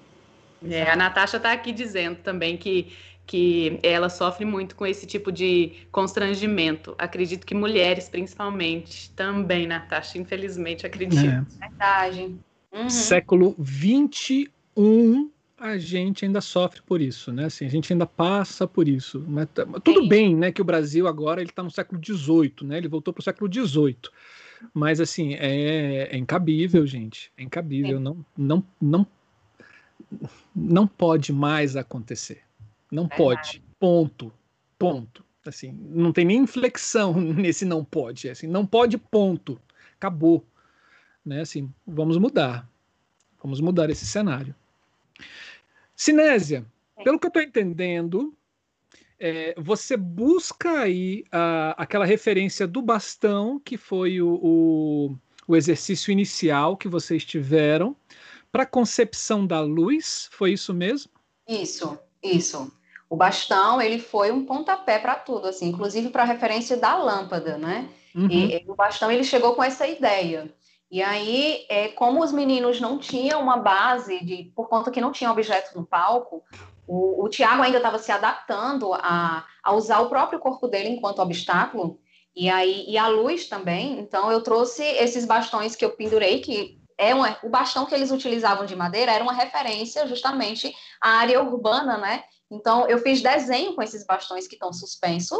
É, 0.68 0.90
a 0.90 0.96
Natasha 0.96 1.38
está 1.38 1.52
aqui 1.52 1.72
dizendo 1.72 2.18
também 2.18 2.58
que, 2.58 2.92
que 3.28 3.80
ela 3.84 4.10
sofre 4.10 4.44
muito 4.44 4.76
com 4.76 4.88
esse 4.88 5.06
tipo 5.06 5.32
de 5.32 5.74
constrangimento. 5.92 6.96
Acredito 6.98 7.46
que 7.46 7.54
mulheres, 7.54 8.10
principalmente, 8.10 9.12
também, 9.12 9.68
Natasha, 9.68 10.18
infelizmente, 10.18 10.86
acredito. 10.88 11.20
É. 11.24 11.68
Verdade. 11.68 12.36
Uhum. 12.74 12.90
Século 12.90 13.56
21 13.60 15.30
a 15.58 15.78
gente 15.78 16.24
ainda 16.24 16.40
sofre 16.40 16.82
por 16.84 17.02
isso, 17.02 17.32
né? 17.32 17.46
Assim, 17.46 17.66
a 17.66 17.70
gente 17.70 17.92
ainda 17.92 18.06
passa 18.06 18.68
por 18.68 18.88
isso. 18.88 19.24
Mas, 19.28 19.48
tá, 19.54 19.66
tudo 19.84 20.08
bem, 20.08 20.36
né? 20.36 20.52
Que 20.52 20.62
o 20.62 20.66
Brasil 20.66 21.08
agora 21.08 21.42
ele 21.42 21.50
está 21.50 21.64
no 21.64 21.72
século 21.72 22.00
XVIII, 22.04 22.54
né? 22.64 22.78
Ele 22.78 22.88
voltou 22.88 23.14
para 23.14 23.22
o 23.22 23.24
século 23.24 23.52
XVIII. 23.52 23.98
Mas 24.74 25.00
assim 25.00 25.34
é, 25.36 26.10
é 26.12 26.18
incabível, 26.18 26.86
gente. 26.86 27.32
É 27.38 27.44
incabível. 27.44 28.00
Não, 28.00 28.26
não, 28.38 28.64
não, 28.80 29.08
não 30.56 30.88
pode 30.88 31.34
mais 31.34 31.76
acontecer. 31.76 32.42
Não 32.92 33.08
pode. 33.08 33.62
Ponto. 33.80 34.32
Ponto. 34.78 35.26
Assim, 35.46 35.72
não 35.72 36.12
tem 36.12 36.26
nem 36.26 36.40
inflexão 36.40 37.14
nesse 37.20 37.66
não 37.66 37.84
pode. 37.84 38.30
Assim, 38.30 38.48
não 38.48 38.66
pode. 38.66 38.98
Ponto. 38.98 39.60
Acabou. 39.96 40.46
Né? 41.26 41.42
Assim, 41.42 41.72
vamos 41.86 42.18
mudar. 42.18 42.68
Vamos 43.42 43.60
mudar 43.60 43.90
esse 43.90 44.06
cenário. 44.06 44.54
Sinésia, 45.98 46.64
pelo 47.04 47.20
que 47.20 47.26
eu 47.26 47.30
estou 47.30 47.42
entendendo, 47.42 48.38
é, 49.20 49.56
você 49.58 49.98
busca 49.98 50.82
aí 50.82 51.26
a, 51.32 51.72
aquela 51.82 52.06
referência 52.06 52.68
do 52.68 52.84
bastão, 52.84 53.60
que 53.60 53.78
foi 53.78 54.22
o, 54.22 54.40
o, 54.42 55.16
o 55.48 55.56
exercício 55.56 56.12
inicial 56.12 56.78
que 56.78 56.88
vocês 56.88 57.26
tiveram, 57.26 57.96
para 58.52 58.62
a 58.62 58.68
concepção 58.68 59.46
da 59.46 59.60
luz, 59.60 60.30
foi 60.32 60.54
isso 60.54 60.72
mesmo? 60.72 61.12
Isso, 61.48 61.98
isso. 62.22 62.72
O 63.10 63.16
bastão, 63.16 63.82
ele 63.82 64.00
foi 64.00 64.32
um 64.32 64.46
pontapé 64.46 65.00
para 65.00 65.16
tudo, 65.16 65.48
assim, 65.48 65.70
inclusive 65.70 66.10
para 66.10 66.24
a 66.24 66.28
referência 66.28 66.78
da 66.78 66.96
lâmpada, 66.96 67.58
né? 67.58 67.90
Uhum. 68.14 68.28
E, 68.30 68.56
e, 68.56 68.66
o 68.68 68.76
bastão, 68.76 69.12
ele 69.12 69.24
chegou 69.24 69.56
com 69.56 69.64
essa 69.64 69.88
ideia. 69.88 70.54
E 70.90 71.02
aí, 71.04 71.66
é, 71.70 71.90
como 71.90 72.24
os 72.24 72.32
meninos 72.32 72.80
não 72.80 72.98
tinham 72.98 73.42
uma 73.42 73.58
base, 73.58 74.24
de, 74.24 74.52
por 74.56 74.70
conta 74.70 74.90
que 74.90 75.02
não 75.02 75.12
tinha 75.12 75.32
objeto 75.32 75.78
no 75.78 75.86
palco, 75.86 76.42
o, 76.88 77.26
o 77.26 77.30
Tiago 77.30 77.62
ainda 77.62 77.78
estava 77.78 78.00
se 78.00 78.12
adaptando 78.12 78.94
a, 78.94 79.46
a 79.62 79.74
usar 79.74 80.00
o 80.00 80.10
próprio 80.10 80.40
corpo 80.40 80.68
dele 80.68 80.90
enquanto 80.90 81.20
obstáculo, 81.20 82.00
e 82.34 82.50
aí 82.50 82.86
e 82.88 82.98
a 82.98 83.08
luz 83.08 83.50
também. 83.50 84.00
Então, 84.00 84.32
eu 84.32 84.42
trouxe 84.42 84.84
esses 84.84 85.26
bastões 85.26 85.76
que 85.76 85.84
eu 85.84 85.92
pendurei, 85.92 86.40
que 86.40 86.80
é 86.98 87.14
uma, 87.14 87.38
o 87.44 87.50
bastão 87.50 87.86
que 87.86 87.94
eles 87.94 88.10
utilizavam 88.10 88.66
de 88.66 88.76
madeira 88.76 89.12
era 89.12 89.24
uma 89.24 89.34
referência 89.34 90.08
justamente 90.08 90.74
à 91.02 91.18
área 91.18 91.44
urbana, 91.44 91.98
né? 91.98 92.24
Então, 92.50 92.88
eu 92.88 92.98
fiz 93.00 93.22
desenho 93.22 93.76
com 93.76 93.82
esses 93.82 94.06
bastões 94.06 94.48
que 94.48 94.56
estão 94.56 94.72
suspensos, 94.72 95.40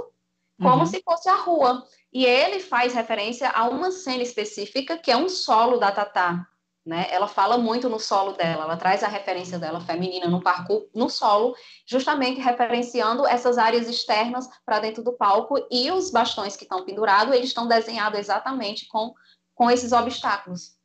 como 0.62 0.80
uhum. 0.80 0.86
se 0.86 1.02
fosse 1.04 1.30
a 1.30 1.36
rua. 1.36 1.84
E 2.14 2.26
ele 2.26 2.60
faz 2.60 2.94
referência 2.94 3.50
a 3.50 3.68
uma 3.70 3.92
cena 3.92 4.24
específica, 4.24 4.98
que 4.98 5.12
é 5.12 5.18
um 5.18 5.30
solo 5.30 5.78
da 5.78 5.92
Tatá. 5.92 6.48
Né? 6.86 7.06
Ela 7.12 7.28
fala 7.28 7.58
muito 7.58 7.90
no 7.90 8.00
solo 8.00 8.32
dela, 8.32 8.64
ela 8.64 8.78
traz 8.78 9.04
a 9.04 9.10
referência 9.10 9.60
dela 9.60 9.82
feminina 9.82 10.30
no 10.30 10.42
parkour, 10.42 10.88
no 10.96 11.10
solo, 11.10 11.54
justamente 11.86 12.40
referenciando 12.40 13.28
essas 13.28 13.58
áreas 13.58 13.90
externas 13.90 14.48
para 14.66 14.80
dentro 14.80 15.04
do 15.04 15.12
palco 15.12 15.58
e 15.70 15.92
os 15.92 16.10
bastões 16.10 16.56
que 16.56 16.64
estão 16.64 16.86
pendurados, 16.86 17.36
eles 17.36 17.50
estão 17.50 17.68
desenhados 17.68 18.18
exatamente 18.18 18.88
com, 18.88 19.14
com 19.54 19.70
esses 19.70 19.92
obstáculos. 19.92 20.78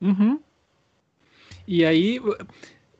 Uhum. 0.00 0.40
E 1.68 1.84
aí, 1.84 2.18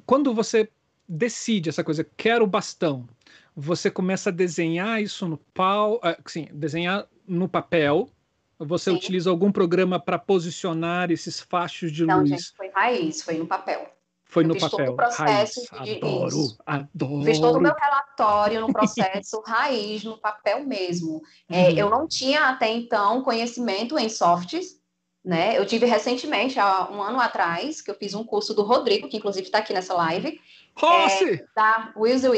quando 0.06 0.32
você 0.32 0.70
decide 1.08 1.70
essa 1.70 1.82
coisa, 1.82 2.06
quero 2.16 2.44
o 2.44 2.48
bastão, 2.48 3.08
você 3.56 3.90
começa 3.90 4.30
a 4.30 4.32
desenhar 4.32 5.02
isso 5.02 5.26
no 5.26 5.38
pau, 5.38 5.98
assim, 6.24 6.46
desenhar 6.52 7.08
no 7.28 7.48
papel? 7.48 8.10
Você 8.58 8.90
Sim. 8.90 8.96
utiliza 8.96 9.30
algum 9.30 9.52
programa 9.52 10.00
para 10.00 10.18
posicionar 10.18 11.10
esses 11.12 11.40
fachos 11.40 11.92
de 11.92 12.04
Não, 12.04 12.20
luz? 12.20 12.30
Não, 12.30 12.36
gente, 12.36 12.56
foi 12.56 12.68
raiz, 12.70 13.22
foi 13.22 13.38
no 13.38 13.46
papel. 13.46 13.92
Foi 14.24 14.44
eu 14.44 14.48
no 14.48 14.58
papel. 14.58 14.78
Todo 14.78 14.92
o 14.92 14.96
processo 14.96 15.66
raiz. 15.70 15.90
De, 15.90 15.96
adoro, 15.96 16.26
isso. 16.28 16.58
adoro. 16.66 17.24
Fiz 17.24 17.38
todo 17.38 17.56
o 17.56 17.60
meu 17.60 17.74
relatório 17.74 18.60
no 18.60 18.72
processo 18.72 19.40
raiz, 19.46 20.04
no 20.04 20.18
papel 20.18 20.64
mesmo. 20.64 21.22
É, 21.48 21.68
uhum. 21.68 21.78
Eu 21.78 21.90
não 21.90 22.08
tinha 22.08 22.48
até 22.48 22.68
então 22.68 23.22
conhecimento 23.22 23.98
em 23.98 24.08
softs, 24.08 24.78
né? 25.24 25.56
Eu 25.56 25.64
tive 25.64 25.86
recentemente, 25.86 26.58
há 26.58 26.90
um 26.90 27.00
ano 27.00 27.20
atrás, 27.20 27.80
que 27.80 27.90
eu 27.90 27.94
fiz 27.94 28.12
um 28.12 28.24
curso 28.24 28.52
do 28.52 28.62
Rodrigo, 28.62 29.08
que 29.08 29.16
inclusive 29.16 29.46
está 29.46 29.58
aqui 29.58 29.72
nessa 29.72 29.94
live. 29.94 30.40
Rossi! 30.76 31.34
É, 31.34 31.44
da 31.56 31.92
Wilson 31.96 32.34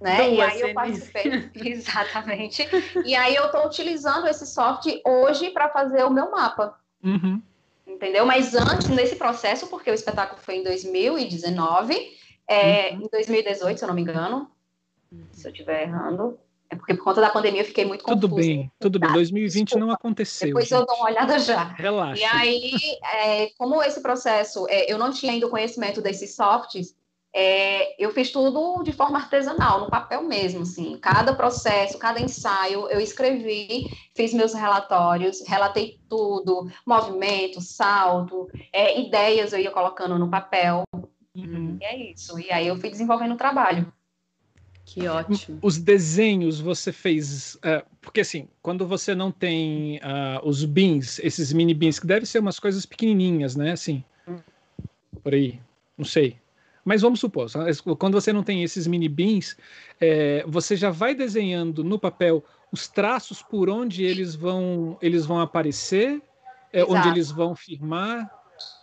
Né? 0.00 0.34
e 0.34 0.40
aí 0.40 0.60
eu 0.60 0.74
participei, 0.74 1.50
exatamente. 1.54 2.68
E 3.04 3.14
aí 3.14 3.34
eu 3.34 3.46
estou 3.46 3.66
utilizando 3.66 4.26
esse 4.26 4.46
software 4.46 5.00
hoje 5.04 5.50
para 5.50 5.70
fazer 5.70 6.04
o 6.04 6.10
meu 6.10 6.30
mapa. 6.30 6.78
Uhum. 7.02 7.40
Entendeu? 7.86 8.26
Mas 8.26 8.54
antes, 8.54 8.88
nesse 8.88 9.16
processo, 9.16 9.68
porque 9.68 9.90
o 9.90 9.94
espetáculo 9.94 10.40
foi 10.42 10.56
em 10.56 10.62
2019, 10.62 12.14
é, 12.46 12.90
uhum. 12.90 13.02
em 13.02 13.08
2018, 13.10 13.78
se 13.78 13.84
eu 13.84 13.88
não 13.88 13.94
me 13.94 14.02
engano, 14.02 14.50
se 15.32 15.46
eu 15.46 15.52
estiver 15.52 15.84
errando, 15.84 16.38
é 16.68 16.74
porque 16.74 16.94
por 16.94 17.04
conta 17.04 17.20
da 17.20 17.30
pandemia 17.30 17.60
eu 17.60 17.64
fiquei 17.64 17.84
muito 17.84 18.04
confusa. 18.04 18.20
Tudo 18.20 18.34
bem, 18.34 18.70
tudo 18.78 18.98
bem. 18.98 19.12
2020 19.12 19.66
Desculpa. 19.66 19.86
não 19.86 19.92
aconteceu. 19.92 20.48
Depois 20.48 20.68
gente. 20.68 20.78
eu 20.78 20.84
dou 20.84 20.96
uma 20.96 21.06
olhada 21.06 21.38
já. 21.38 21.64
Relaxa. 21.64 22.20
E 22.20 22.24
aí, 22.24 22.72
é, 23.14 23.50
como 23.56 23.82
esse 23.82 24.00
processo, 24.02 24.66
é, 24.68 24.92
eu 24.92 24.98
não 24.98 25.12
tinha 25.12 25.32
ainda 25.32 25.46
o 25.46 25.50
conhecimento 25.50 26.02
desses 26.02 26.34
softs, 26.34 26.94
é, 27.38 28.02
eu 28.02 28.10
fiz 28.12 28.32
tudo 28.32 28.82
de 28.82 28.92
forma 28.92 29.18
artesanal, 29.18 29.80
no 29.80 29.90
papel 29.90 30.22
mesmo, 30.22 30.62
assim. 30.62 30.96
Cada 30.96 31.34
processo, 31.34 31.98
cada 31.98 32.18
ensaio, 32.18 32.88
eu 32.88 32.98
escrevi, 32.98 33.90
fiz 34.14 34.32
meus 34.32 34.54
relatórios, 34.54 35.46
relatei 35.46 36.00
tudo, 36.08 36.66
movimento, 36.86 37.60
salto, 37.60 38.48
é, 38.72 38.98
ideias 38.98 39.52
eu 39.52 39.58
ia 39.58 39.70
colocando 39.70 40.18
no 40.18 40.30
papel. 40.30 40.82
Uhum. 41.36 41.76
E 41.78 41.84
é 41.84 42.10
isso. 42.10 42.40
E 42.40 42.50
aí 42.50 42.68
eu 42.68 42.76
fui 42.78 42.88
desenvolvendo 42.88 43.34
o 43.34 43.36
trabalho. 43.36 43.92
Que 44.86 45.06
ótimo. 45.06 45.58
Os 45.60 45.76
desenhos 45.76 46.58
você 46.58 46.90
fez. 46.90 47.56
Uh, 47.56 47.84
porque 48.00 48.20
assim, 48.20 48.48
quando 48.62 48.86
você 48.86 49.14
não 49.14 49.30
tem 49.30 49.98
uh, 49.98 50.40
os 50.42 50.64
bins, 50.64 51.18
esses 51.18 51.52
mini 51.52 51.74
bins, 51.74 51.98
que 51.98 52.06
devem 52.06 52.24
ser 52.24 52.38
umas 52.38 52.58
coisas 52.58 52.86
pequenininhas, 52.86 53.56
né? 53.56 53.72
Assim. 53.72 54.02
Hum. 54.26 54.38
Por 55.22 55.34
aí. 55.34 55.60
Não 55.98 56.04
sei. 56.06 56.38
Mas 56.86 57.02
vamos 57.02 57.18
supor, 57.18 57.48
quando 57.98 58.14
você 58.14 58.32
não 58.32 58.44
tem 58.44 58.62
esses 58.62 58.86
mini 58.86 59.08
bins, 59.08 59.56
é, 60.00 60.44
você 60.46 60.76
já 60.76 60.88
vai 60.88 61.16
desenhando 61.16 61.82
no 61.82 61.98
papel 61.98 62.44
os 62.70 62.86
traços 62.86 63.42
por 63.42 63.68
onde 63.68 64.04
eles 64.04 64.36
vão, 64.36 64.96
eles 65.02 65.26
vão 65.26 65.40
aparecer, 65.40 66.22
é, 66.72 66.84
onde 66.84 67.08
eles 67.08 67.28
vão 67.28 67.56
firmar. 67.56 68.30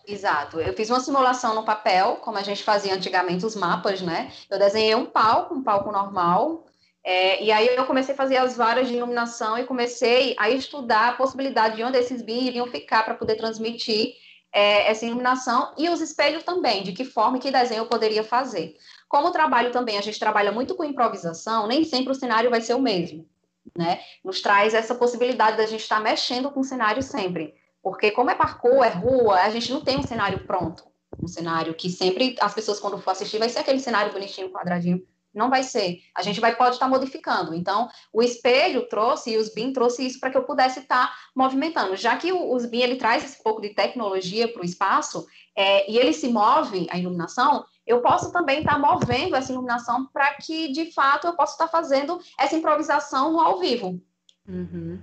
Exato. 0.06 0.60
Eu 0.60 0.74
fiz 0.74 0.90
uma 0.90 1.00
simulação 1.00 1.56
no 1.56 1.64
papel, 1.64 2.18
como 2.18 2.38
a 2.38 2.44
gente 2.44 2.62
fazia 2.62 2.94
antigamente 2.94 3.46
os 3.46 3.56
mapas, 3.56 4.02
né? 4.02 4.34
Eu 4.50 4.60
desenhei 4.60 4.96
um 4.96 5.06
palco, 5.06 5.56
um 5.56 5.64
palco 5.64 5.90
normal, 5.90 6.66
é, 7.06 7.42
e 7.42 7.54
aí 7.54 7.68
eu 7.68 7.86
comecei 7.86 8.14
a 8.14 8.18
fazer 8.18 8.36
as 8.36 8.58
varas 8.58 8.90
de 8.90 8.96
iluminação 8.96 9.58
e 9.58 9.64
comecei 9.64 10.36
a 10.38 10.50
estudar 10.50 11.08
a 11.08 11.14
possibilidade 11.14 11.78
de 11.78 11.84
onde 11.86 11.98
esses 11.98 12.22
bins 12.22 12.48
iriam 12.48 12.68
ficar 12.68 13.04
para 13.04 13.16
poder 13.16 13.36
transmitir 13.36 14.14
é, 14.54 14.90
essa 14.90 15.06
iluminação 15.06 15.74
e 15.78 15.90
os 15.90 16.00
espelhos 16.00 16.44
também, 16.44 16.84
de 16.84 16.94
que 16.94 17.04
forma 17.04 17.38
e 17.38 17.40
que 17.40 17.52
desenho 17.52 17.80
eu 17.80 17.88
poderia 17.88 18.24
fazer. 18.24 18.78
Como 19.10 19.28
o 19.28 19.32
trabalho 19.32 19.72
também, 19.72 19.98
a 19.98 20.02
gente 20.02 20.20
trabalha 20.20 20.52
muito 20.52 20.76
com 20.76 20.84
improvisação, 20.84 21.68
nem 21.68 21.84
sempre 21.84 22.12
o 22.12 22.16
cenário 22.16 22.50
vai 22.50 22.62
ser 22.62 22.76
o 22.76 22.82
mesmo, 22.82 23.28
né? 23.76 24.00
Nos 24.24 24.42
traz 24.42 24.74
essa 24.74 24.94
possibilidade 24.94 25.58
da 25.58 25.66
gente 25.66 25.82
estar 25.82 26.00
mexendo 26.00 26.52
com 26.52 26.60
o 26.60 26.64
cenário 26.64 27.02
sempre, 27.02 27.56
porque 27.82 28.12
como 28.12 28.30
é 28.30 28.36
parkour, 28.36 28.84
é 28.84 28.90
rua, 28.90 29.42
a 29.42 29.50
gente 29.50 29.72
não 29.72 29.82
tem 29.82 29.98
um 29.98 30.04
cenário 30.04 30.46
pronto, 30.46 30.84
um 31.22 31.28
cenário 31.28 31.74
que 31.74 31.90
sempre 31.90 32.36
as 32.40 32.54
pessoas 32.54 32.80
quando 32.80 33.00
for 33.00 33.12
assistir 33.12 33.40
vai 33.40 33.50
ser 33.50 33.60
aquele 33.60 33.80
cenário 33.80 34.14
bonitinho, 34.14 34.52
quadradinho, 34.52 35.04
não 35.34 35.50
vai 35.50 35.64
ser. 35.64 36.00
A 36.16 36.22
gente 36.22 36.40
vai 36.40 36.56
pode 36.56 36.76
estar 36.76 36.88
modificando. 36.88 37.54
Então, 37.54 37.90
o 38.12 38.22
espelho 38.22 38.88
trouxe 38.88 39.32
e 39.32 39.38
os 39.38 39.54
BIM 39.54 39.74
trouxe 39.74 40.06
isso 40.06 40.20
para 40.20 40.30
que 40.30 40.38
eu 40.38 40.44
pudesse 40.44 40.80
estar 40.80 41.14
movimentando. 41.36 41.96
Já 41.96 42.16
que 42.16 42.32
o, 42.32 42.54
os 42.54 42.66
BIM 42.66 42.82
ele 42.82 42.96
traz 42.96 43.24
esse 43.24 43.42
pouco 43.42 43.62
de 43.62 43.70
tecnologia 43.70 44.48
para 44.52 44.62
o 44.62 44.66
espaço 44.66 45.26
é, 45.56 45.90
e 45.90 45.98
ele 45.98 46.14
se 46.14 46.28
move 46.28 46.88
a 46.90 46.98
iluminação, 46.98 47.66
eu 47.86 48.02
posso 48.02 48.32
também 48.32 48.60
estar 48.60 48.80
movendo 48.80 49.36
essa 49.36 49.52
iluminação 49.52 50.06
para 50.08 50.34
que 50.36 50.72
de 50.72 50.92
fato 50.92 51.28
eu 51.28 51.36
possa 51.36 51.54
estar 51.54 51.68
fazendo 51.68 52.20
essa 52.40 52.56
improvisação 52.56 53.40
ao 53.40 53.60
vivo, 53.60 54.02
uhum. 54.48 55.00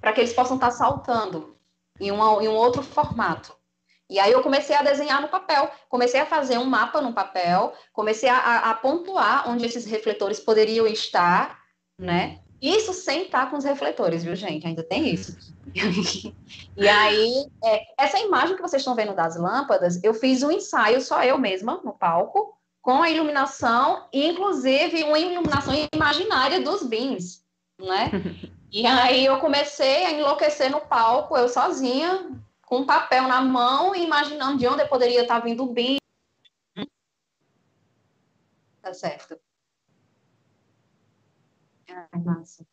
para 0.00 0.12
que 0.12 0.20
eles 0.20 0.32
possam 0.32 0.56
estar 0.56 0.70
saltando 0.70 1.56
em, 1.98 2.10
uma, 2.10 2.42
em 2.42 2.48
um 2.48 2.54
outro 2.54 2.82
formato. 2.82 3.57
E 4.10 4.18
aí 4.18 4.32
eu 4.32 4.42
comecei 4.42 4.74
a 4.74 4.82
desenhar 4.82 5.20
no 5.20 5.28
papel, 5.28 5.70
comecei 5.88 6.18
a 6.18 6.26
fazer 6.26 6.56
um 6.56 6.64
mapa 6.64 7.00
no 7.00 7.12
papel, 7.12 7.74
comecei 7.92 8.28
a, 8.28 8.70
a, 8.70 8.74
pontuar 8.74 9.48
onde 9.50 9.66
esses 9.66 9.84
refletores 9.84 10.40
poderiam 10.40 10.86
estar, 10.86 11.58
né? 12.00 12.40
Isso 12.60 12.92
sem 12.92 13.24
estar 13.24 13.50
com 13.50 13.56
os 13.56 13.64
refletores, 13.64 14.24
viu, 14.24 14.34
gente? 14.34 14.66
Ainda 14.66 14.82
tem 14.82 15.12
isso. 15.12 15.36
e 16.76 16.88
aí, 16.88 17.46
é, 17.62 17.82
essa 17.98 18.18
imagem 18.18 18.56
que 18.56 18.62
vocês 18.62 18.80
estão 18.80 18.94
vendo 18.94 19.14
das 19.14 19.36
lâmpadas, 19.36 20.02
eu 20.02 20.14
fiz 20.14 20.42
um 20.42 20.50
ensaio 20.50 21.00
só 21.00 21.22
eu 21.22 21.38
mesma 21.38 21.80
no 21.84 21.92
palco, 21.92 22.56
com 22.80 23.02
a 23.02 23.10
iluminação, 23.10 24.06
inclusive 24.12 25.04
uma 25.04 25.18
iluminação 25.18 25.74
imaginária 25.92 26.60
dos 26.60 26.82
bins, 26.82 27.44
né? 27.78 28.10
E 28.70 28.86
aí 28.86 29.24
eu 29.24 29.38
comecei 29.38 30.04
a 30.04 30.10
enlouquecer 30.10 30.70
no 30.70 30.82
palco, 30.82 31.34
eu 31.34 31.48
sozinha, 31.48 32.28
com 32.68 32.80
um 32.80 32.86
papel 32.86 33.26
na 33.26 33.40
mão, 33.40 33.94
imaginando 33.94 34.58
de 34.58 34.66
onde 34.66 34.82
eu 34.82 34.88
poderia 34.88 35.22
estar 35.22 35.40
vindo 35.40 35.64
o 35.64 35.72
BIM. 35.72 35.96
Tá 38.82 38.92
certo. 38.92 39.40
Ai, 41.88 42.20
massa. 42.22 42.66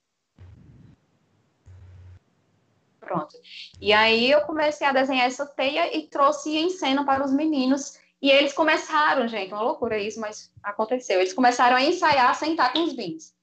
Pronto. 3.00 3.38
E 3.80 3.94
aí 3.94 4.32
eu 4.32 4.42
comecei 4.42 4.86
a 4.86 4.92
desenhar 4.92 5.28
essa 5.28 5.46
teia 5.46 5.96
e 5.96 6.08
trouxe 6.08 6.58
em 6.58 6.70
cena 6.70 7.06
para 7.06 7.24
os 7.24 7.32
meninos. 7.32 7.98
E 8.22 8.30
eles 8.30 8.54
começaram, 8.54 9.28
gente, 9.28 9.54
uma 9.54 9.62
loucura 9.62 9.98
isso, 9.98 10.20
mas 10.20 10.52
aconteceu. 10.64 11.20
Eles 11.20 11.34
começaram 11.34 11.78
a 11.78 11.84
ensaiar 11.84 12.34
sentar 12.36 12.74
com 12.74 12.84
os 12.84 12.94
bins. 12.94 13.35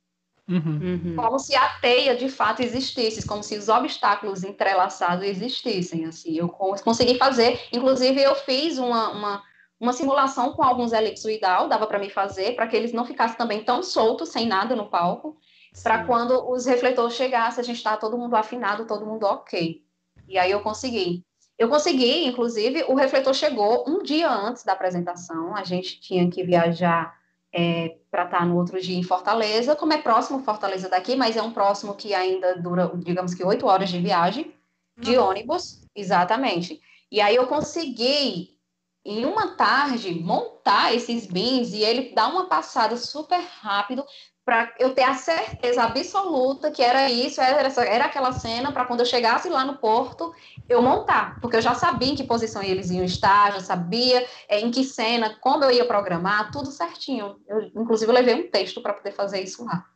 Uhum. 0.53 0.81
uhum. 0.83 1.17
Como 1.17 1.39
se 1.39 1.55
a 1.57 1.69
teia 1.81 2.15
de 2.15 2.29
fato 2.29 2.61
existisse, 2.63 3.27
como 3.27 3.43
se 3.43 3.57
os 3.57 3.69
obstáculos 3.69 4.45
entrelaçados 4.45 5.25
existissem. 5.25 6.05
Assim, 6.05 6.37
eu 6.37 6.49
consegui 6.49 7.17
fazer, 7.17 7.61
inclusive 7.73 8.21
eu 8.21 8.35
fiz 8.35 8.79
uma, 8.79 9.11
uma, 9.11 9.43
uma 9.81 9.93
simulação 9.93 10.53
com 10.53 10.63
alguns 10.63 10.93
elipsoidal, 10.93 11.69
dava 11.69 11.87
para 11.87 11.99
me 11.99 12.11
fazer, 12.11 12.55
para 12.55 12.67
que 12.67 12.77
eles 12.77 12.93
não 12.93 13.07
ficassem 13.07 13.39
também 13.39 13.65
tão 13.65 13.83
soltos, 13.83 14.29
sem 14.29 14.47
nada 14.47 14.77
no 14.77 14.91
palco, 14.91 15.39
para 15.83 16.05
quando 16.05 16.51
os 16.51 16.67
refletores 16.67 17.15
chegassem, 17.15 17.63
a 17.63 17.65
gente 17.65 17.79
está 17.79 17.97
todo 17.97 18.19
mundo 18.19 18.35
afinado, 18.35 18.87
todo 18.87 19.07
mundo 19.07 19.25
ok. 19.25 19.83
E 20.29 20.39
aí 20.39 20.51
eu 20.51 20.61
consegui. 20.61 21.25
Eu 21.59 21.69
consegui, 21.69 22.27
inclusive, 22.27 22.85
o 22.89 22.95
refletor 22.95 23.33
chegou 23.33 23.85
um 23.89 24.03
dia 24.03 24.31
antes 24.31 24.65
da 24.65 24.73
apresentação, 24.73 25.55
a 25.57 25.65
gente 25.65 26.01
tinha 26.01 26.29
que 26.29 26.43
viajar 26.43 27.15
é, 27.53 27.97
para 28.11 28.25
estar 28.25 28.39
tá 28.39 28.45
no 28.47 28.57
outro 28.57 28.81
dia 28.81 28.97
em 28.97 29.03
Fortaleza, 29.03 29.77
como 29.77 29.93
é 29.93 29.99
próximo 29.99 30.43
Fortaleza 30.43 30.89
daqui, 30.89 31.17
mas 31.17 31.37
é 31.37 31.43
um 31.43 31.53
próximo 31.53 31.95
que 31.95 32.15
ainda 32.15 32.57
dura, 32.57 32.91
digamos 32.97 33.35
que 33.35 33.45
oito 33.45 33.67
horas 33.67 33.91
de 33.91 33.99
viagem 33.99 34.55
de 34.97 35.17
ônibus, 35.17 35.83
exatamente. 35.95 36.81
E 37.11 37.21
aí 37.21 37.37
eu 37.37 37.47
consegui 37.47 38.59
em 39.05 39.25
uma 39.25 39.57
tarde 39.57 40.15
montar 40.15 40.95
esses 40.95 41.27
bins 41.27 41.73
e 41.73 41.83
ele 41.83 42.15
dá 42.15 42.29
uma 42.29 42.47
passada 42.47 42.97
super 42.97 43.41
rápido 43.61 44.05
para 44.45 44.75
eu 44.79 44.93
ter 44.93 45.03
a 45.03 45.15
certeza 45.15 45.85
absoluta 45.85 46.71
que 46.71 46.83
era 46.83 47.09
isso, 47.09 47.41
era, 47.41 47.69
era 47.85 48.05
aquela 48.07 48.33
cena, 48.33 48.73
para 48.73 48.85
quando 48.85 49.01
eu 49.01 49.07
chegasse 49.07 49.49
lá 49.49 49.65
no 49.65 49.77
porto, 49.77 50.35
eu 50.69 50.83
montar, 50.83 51.41
porque 51.41 51.57
eu 51.57 51.63
já 51.63 51.75
sabia 51.75 52.11
em 52.11 52.17
que 52.17 52.25
posição 52.25 52.63
eles 52.63 52.91
iam 52.91 53.05
estar, 53.05 53.53
já 53.53 53.61
sabia 53.61 54.27
é, 54.49 54.61
em 54.61 54.71
que 54.71 54.85
cena, 54.85 55.37
como 55.41 55.63
eu 55.65 55.71
ia 55.71 55.85
programar, 55.85 56.51
tudo 56.51 56.73
certinho. 56.73 57.37
Eu, 57.47 57.71
inclusive, 57.77 58.11
eu 58.11 58.15
levei 58.15 58.35
um 58.35 58.51
texto 58.51 58.83
para 58.83 58.95
poder 58.95 59.13
fazer 59.13 59.41
isso 59.41 59.65
lá. 59.65 59.87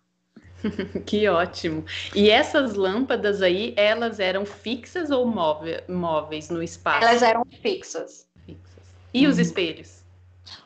que 1.04 1.28
ótimo. 1.28 1.84
E 2.14 2.30
essas 2.30 2.74
lâmpadas 2.74 3.42
aí, 3.42 3.74
elas 3.76 4.20
eram 4.20 4.46
fixas 4.46 5.10
ou 5.10 5.26
móveis 5.26 6.50
no 6.50 6.62
espaço? 6.62 7.04
Elas 7.04 7.22
eram 7.22 7.44
fixas. 7.62 8.28
fixas. 8.44 8.84
E 9.12 9.26
hum. 9.26 9.30
os 9.30 9.36
uhum. 9.36 9.42
espelhos? 9.42 10.05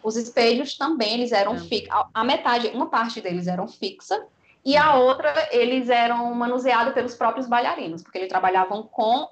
Os 0.02 0.16
espelhos 0.16 0.76
também 0.76 1.14
eles 1.14 1.32
eram 1.32 1.54
é. 1.54 1.58
fixos. 1.58 1.88
A 2.12 2.24
metade, 2.24 2.68
uma 2.68 2.88
parte 2.88 3.20
deles 3.20 3.46
eram 3.46 3.68
fixa 3.68 4.24
e 4.64 4.76
a 4.76 4.94
uhum. 4.94 5.02
outra 5.02 5.48
eles 5.50 5.88
eram 5.88 6.34
manuseados 6.34 6.92
pelos 6.92 7.14
próprios 7.14 7.46
bailarinos, 7.46 8.02
porque 8.02 8.18
eles 8.18 8.28
trabalhavam 8.28 8.82
com 8.82 9.28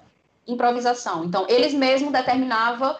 improvisação. 0.47 1.23
Então 1.25 1.45
eles 1.47 1.73
mesmos 1.73 2.11
determinavam 2.11 2.95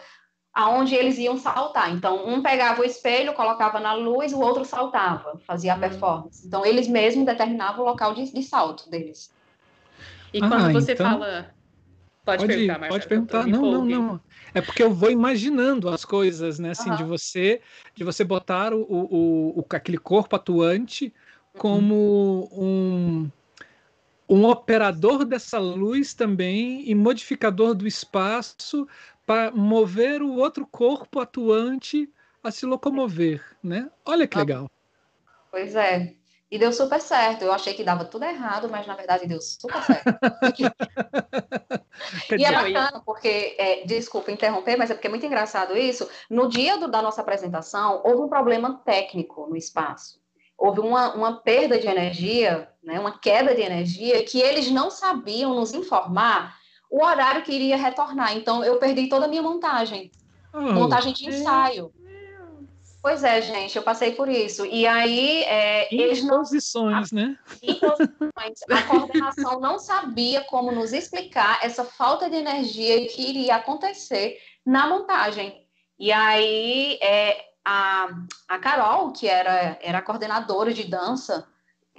aonde 0.53 0.95
eles 0.95 1.17
iam 1.17 1.37
saltar. 1.37 1.91
Então 1.91 2.27
um 2.27 2.41
pegava 2.41 2.81
o 2.81 2.85
espelho, 2.85 3.33
colocava 3.33 3.79
na 3.79 3.93
luz, 3.93 4.33
o 4.33 4.39
outro 4.39 4.65
saltava, 4.65 5.39
fazia 5.45 5.73
a 5.73 5.75
uhum. 5.75 5.81
performance. 5.81 6.45
Então 6.45 6.65
eles 6.65 6.87
mesmos 6.87 7.25
determinavam 7.25 7.83
o 7.83 7.87
local 7.87 8.13
de, 8.13 8.31
de 8.31 8.43
salto 8.43 8.89
deles. 8.89 9.31
E 10.33 10.39
quando 10.39 10.67
ah, 10.67 10.71
você 10.71 10.93
então... 10.93 11.09
fala 11.09 11.58
Pode, 12.29 12.45
pode 12.45 12.53
perguntar, 12.53 12.79
Marcelo, 12.79 12.89
Pode 12.89 13.07
perguntar. 13.07 13.47
Não, 13.47 13.61
não, 13.61 13.85
não. 13.85 14.21
É 14.53 14.61
porque 14.61 14.83
eu 14.83 14.93
vou 14.93 15.09
imaginando 15.09 15.89
as 15.89 16.05
coisas, 16.05 16.59
né? 16.59 16.71
Assim, 16.71 16.89
uhum. 16.89 16.95
de 16.95 17.03
você, 17.03 17.61
de 17.95 18.03
você 18.03 18.23
botar 18.23 18.73
o, 18.73 18.81
o, 18.81 19.59
o, 19.59 19.65
aquele 19.71 19.97
corpo 19.97 20.35
atuante 20.35 21.13
como 21.57 22.49
um, 22.51 23.29
um 24.27 24.45
operador 24.45 25.25
dessa 25.25 25.57
luz 25.57 26.13
também 26.13 26.89
e 26.89 26.95
modificador 26.95 27.73
do 27.73 27.87
espaço 27.87 28.87
para 29.25 29.51
mover 29.51 30.21
o 30.21 30.35
outro 30.35 30.65
corpo 30.65 31.19
atuante 31.19 32.09
a 32.43 32.51
se 32.51 32.65
locomover, 32.65 33.43
né? 33.61 33.89
Olha 34.05 34.27
que 34.27 34.37
legal. 34.37 34.69
Pois 35.51 35.75
é. 35.75 36.13
E 36.51 36.57
deu 36.57 36.73
super 36.73 36.99
certo. 36.99 37.43
Eu 37.43 37.53
achei 37.53 37.73
que 37.73 37.83
dava 37.83 38.05
tudo 38.05 38.25
errado, 38.25 38.67
mas 38.69 38.87
na 38.87 38.95
verdade 38.95 39.27
deu 39.27 39.39
super 39.39 39.81
certo. 39.83 40.09
e 42.37 42.43
é 42.43 42.51
bacana, 42.51 43.01
porque, 43.05 43.55
é, 43.57 43.85
desculpa 43.85 44.31
interromper, 44.31 44.75
mas 44.75 44.89
é 44.89 44.95
porque 44.95 45.07
é 45.07 45.11
muito 45.11 45.25
engraçado 45.25 45.77
isso. 45.77 46.09
No 46.29 46.49
dia 46.49 46.77
do, 46.77 46.87
da 46.87 47.01
nossa 47.01 47.21
apresentação, 47.21 48.01
houve 48.03 48.23
um 48.23 48.29
problema 48.29 48.81
técnico 48.83 49.45
no 49.47 49.55
espaço. 49.55 50.19
Houve 50.57 50.81
uma, 50.81 51.13
uma 51.13 51.41
perda 51.41 51.79
de 51.79 51.87
energia, 51.87 52.67
né, 52.83 52.99
uma 52.99 53.17
queda 53.17 53.53
de 53.53 53.61
energia, 53.61 54.25
que 54.25 54.41
eles 54.41 54.71
não 54.71 54.89
sabiam 54.89 55.53
nos 55.53 55.73
informar 55.73 56.57
o 56.89 57.05
horário 57.05 57.43
que 57.43 57.53
iria 57.53 57.77
retornar. 57.77 58.35
Então, 58.35 58.63
eu 58.63 58.79
perdi 58.79 59.07
toda 59.07 59.25
a 59.25 59.27
minha 59.27 59.43
montagem. 59.43 60.11
Oh, 60.51 60.59
montagem 60.59 61.13
de 61.13 61.27
ensaio. 61.27 61.93
Pois 63.01 63.23
é, 63.23 63.41
gente, 63.41 63.77
eu 63.77 63.83
passei 63.83 64.11
por 64.11 64.27
isso. 64.27 64.65
E 64.65 64.85
aí, 64.85 65.43
é, 65.43 65.93
eles 65.93 66.23
não. 66.23 66.39
Posições, 66.39 67.11
né? 67.11 67.37
A 68.69 68.83
coordenação 68.83 69.59
não 69.59 69.79
sabia 69.79 70.41
como 70.41 70.71
nos 70.71 70.91
explicar 70.91 71.59
essa 71.63 71.85
falta 71.85 72.29
de 72.29 72.35
energia 72.35 73.07
que 73.07 73.21
iria 73.21 73.55
acontecer 73.55 74.37
na 74.65 74.87
montagem. 74.87 75.65
E 75.97 76.11
aí, 76.11 76.99
é, 77.01 77.41
a, 77.63 78.09
a 78.49 78.59
Carol, 78.59 79.13
que 79.13 79.27
era, 79.27 79.77
era 79.81 79.99
a 79.99 80.01
coordenadora 80.01 80.73
de 80.73 80.83
dança, 80.83 81.47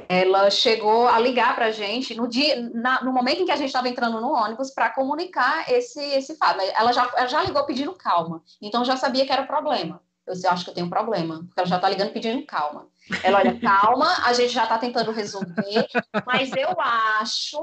ela 0.08 0.50
chegou 0.50 1.08
a 1.08 1.18
ligar 1.18 1.54
para 1.54 1.66
a 1.66 1.70
gente 1.70 2.14
no 2.14 2.28
dia, 2.28 2.70
na, 2.74 3.02
no 3.02 3.12
momento 3.12 3.42
em 3.42 3.46
que 3.46 3.52
a 3.52 3.56
gente 3.56 3.68
estava 3.68 3.88
entrando 3.88 4.20
no 4.20 4.32
ônibus 4.32 4.70
para 4.70 4.90
comunicar 4.90 5.70
esse 5.70 6.00
esse 6.00 6.36
fato. 6.36 6.60
Ela 6.60 6.92
já, 6.92 7.10
ela 7.16 7.26
já 7.26 7.42
ligou 7.42 7.64
pedindo 7.64 7.94
calma, 7.94 8.42
então 8.60 8.84
já 8.84 8.96
sabia 8.96 9.24
que 9.24 9.32
era 9.32 9.46
problema. 9.46 10.02
Eu 10.26 10.50
acho 10.50 10.64
que 10.64 10.70
eu 10.70 10.74
tenho 10.74 10.86
um 10.86 10.90
problema, 10.90 11.38
porque 11.38 11.58
ela 11.58 11.68
já 11.68 11.76
está 11.76 11.88
ligando 11.88 12.12
pedindo 12.12 12.46
calma. 12.46 12.86
Ela, 13.22 13.38
olha, 13.38 13.58
calma, 13.60 14.24
a 14.24 14.32
gente 14.32 14.52
já 14.52 14.64
está 14.64 14.78
tentando 14.78 15.10
resolver, 15.10 15.86
mas 16.26 16.52
eu 16.52 16.74
acho, 16.78 17.60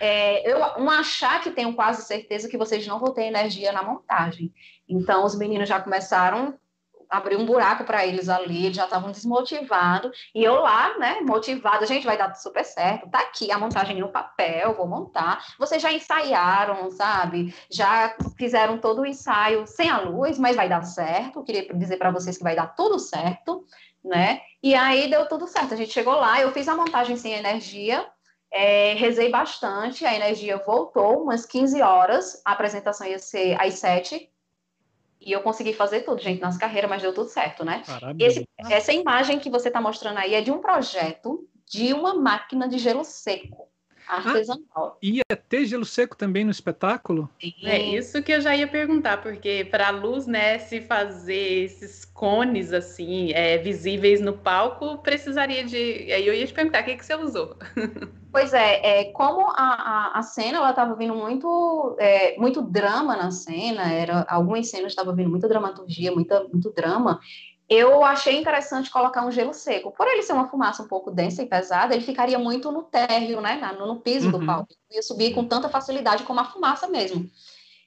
é, 0.00 0.50
eu 0.50 0.58
um 0.82 0.88
achar 0.88 1.42
que 1.42 1.50
tenho 1.50 1.74
quase 1.74 2.02
certeza 2.06 2.48
que 2.48 2.56
vocês 2.56 2.86
não 2.86 2.98
vão 2.98 3.12
ter 3.12 3.24
energia 3.24 3.72
na 3.72 3.82
montagem. 3.82 4.52
Então, 4.88 5.24
os 5.24 5.36
meninos 5.36 5.68
já 5.68 5.80
começaram 5.80 6.58
abrir 7.10 7.36
um 7.36 7.44
buraco 7.44 7.84
para 7.84 8.06
eles 8.06 8.28
ali, 8.28 8.66
eles 8.66 8.76
já 8.76 8.84
estavam 8.84 9.10
desmotivados, 9.10 10.10
e 10.34 10.44
eu 10.44 10.54
lá, 10.54 10.96
né, 10.98 11.20
motivada, 11.22 11.86
gente, 11.86 12.06
vai 12.06 12.16
dar 12.16 12.34
super 12.34 12.64
certo, 12.64 13.10
tá 13.10 13.18
aqui 13.20 13.50
a 13.50 13.58
montagem 13.58 13.98
no 13.98 14.08
papel, 14.08 14.74
vou 14.74 14.86
montar. 14.86 15.44
Vocês 15.58 15.82
já 15.82 15.92
ensaiaram, 15.92 16.90
sabe? 16.90 17.54
Já 17.70 18.14
fizeram 18.38 18.78
todo 18.78 19.02
o 19.02 19.06
ensaio 19.06 19.66
sem 19.66 19.90
a 19.90 19.98
luz, 19.98 20.38
mas 20.38 20.56
vai 20.56 20.68
dar 20.68 20.82
certo. 20.82 21.42
Queria 21.42 21.66
dizer 21.74 21.96
para 21.96 22.10
vocês 22.10 22.38
que 22.38 22.44
vai 22.44 22.54
dar 22.54 22.68
tudo 22.68 22.98
certo, 22.98 23.64
né? 24.04 24.40
E 24.62 24.74
aí 24.74 25.10
deu 25.10 25.28
tudo 25.28 25.46
certo. 25.46 25.74
A 25.74 25.76
gente 25.76 25.92
chegou 25.92 26.14
lá, 26.14 26.40
eu 26.40 26.52
fiz 26.52 26.68
a 26.68 26.76
montagem 26.76 27.16
sem 27.16 27.32
energia, 27.32 28.06
é, 28.52 28.94
rezei 28.94 29.30
bastante, 29.30 30.04
a 30.04 30.14
energia 30.14 30.58
voltou 30.64 31.22
umas 31.22 31.46
15 31.46 31.80
horas, 31.82 32.42
a 32.44 32.52
apresentação 32.52 33.06
ia 33.06 33.18
ser 33.18 33.60
às 33.60 33.74
7, 33.74 34.29
e 35.20 35.32
eu 35.32 35.42
consegui 35.42 35.72
fazer 35.72 36.00
tudo, 36.00 36.22
gente, 36.22 36.40
nas 36.40 36.56
carreiras, 36.56 36.88
mas 36.88 37.02
deu 37.02 37.12
tudo 37.12 37.28
certo, 37.28 37.64
né? 37.64 37.82
Esse, 38.18 38.48
essa 38.58 38.92
imagem 38.92 39.38
que 39.38 39.50
você 39.50 39.68
está 39.68 39.80
mostrando 39.80 40.18
aí 40.18 40.34
é 40.34 40.40
de 40.40 40.50
um 40.50 40.58
projeto 40.58 41.46
de 41.66 41.92
uma 41.92 42.14
máquina 42.14 42.66
de 42.66 42.78
gelo 42.78 43.04
seco 43.04 43.69
artesanal. 44.16 44.62
Ah, 44.76 44.96
ia 45.02 45.24
ter 45.48 45.64
gelo 45.64 45.84
seco 45.84 46.16
também 46.16 46.44
no 46.44 46.50
espetáculo? 46.50 47.28
Sim. 47.40 47.54
É 47.62 47.78
isso 47.78 48.22
que 48.22 48.32
eu 48.32 48.40
já 48.40 48.54
ia 48.54 48.68
perguntar, 48.68 49.22
porque 49.22 49.66
para 49.70 49.88
a 49.88 49.90
luz, 49.90 50.26
né, 50.26 50.58
se 50.58 50.80
fazer 50.80 51.64
esses 51.64 52.04
cones 52.04 52.72
assim, 52.72 53.32
é, 53.32 53.58
visíveis 53.58 54.20
no 54.20 54.32
palco, 54.32 54.98
precisaria 54.98 55.64
de. 55.64 56.12
Aí 56.12 56.26
eu 56.26 56.34
ia 56.34 56.46
te 56.46 56.52
perguntar, 56.52 56.82
o 56.82 56.84
que, 56.84 56.96
que 56.96 57.04
você 57.04 57.14
usou? 57.14 57.56
Pois 58.32 58.54
é, 58.54 59.00
é 59.00 59.04
como 59.06 59.44
a, 59.48 59.54
a, 59.56 60.18
a 60.20 60.22
cena 60.22 60.58
ela 60.58 60.70
estava 60.70 60.94
vindo 60.94 61.14
muito, 61.16 61.96
é, 61.98 62.38
muito 62.38 62.62
drama 62.62 63.16
na 63.16 63.32
cena, 63.32 63.92
era 63.92 64.24
algumas 64.28 64.70
cenas 64.70 64.92
estavam 64.92 65.16
vindo 65.16 65.28
muita 65.28 65.48
dramaturgia, 65.48 66.12
muita, 66.12 66.44
muito 66.44 66.70
drama. 66.70 67.18
Eu 67.70 68.04
achei 68.04 68.36
interessante 68.36 68.90
colocar 68.90 69.24
um 69.24 69.30
gelo 69.30 69.54
seco. 69.54 69.92
Por 69.92 70.08
ele 70.08 70.24
ser 70.24 70.32
uma 70.32 70.48
fumaça 70.48 70.82
um 70.82 70.88
pouco 70.88 71.12
densa 71.12 71.40
e 71.40 71.46
pesada, 71.46 71.94
ele 71.94 72.04
ficaria 72.04 72.36
muito 72.36 72.72
no 72.72 72.82
térreo, 72.82 73.40
né, 73.40 73.60
no, 73.78 73.86
no 73.86 74.00
piso 74.00 74.26
uhum. 74.26 74.40
do 74.40 74.44
palco. 74.44 74.74
Ia 74.90 75.02
subir 75.02 75.32
com 75.32 75.44
tanta 75.44 75.68
facilidade 75.68 76.24
como 76.24 76.40
a 76.40 76.44
fumaça 76.44 76.88
mesmo. 76.88 77.30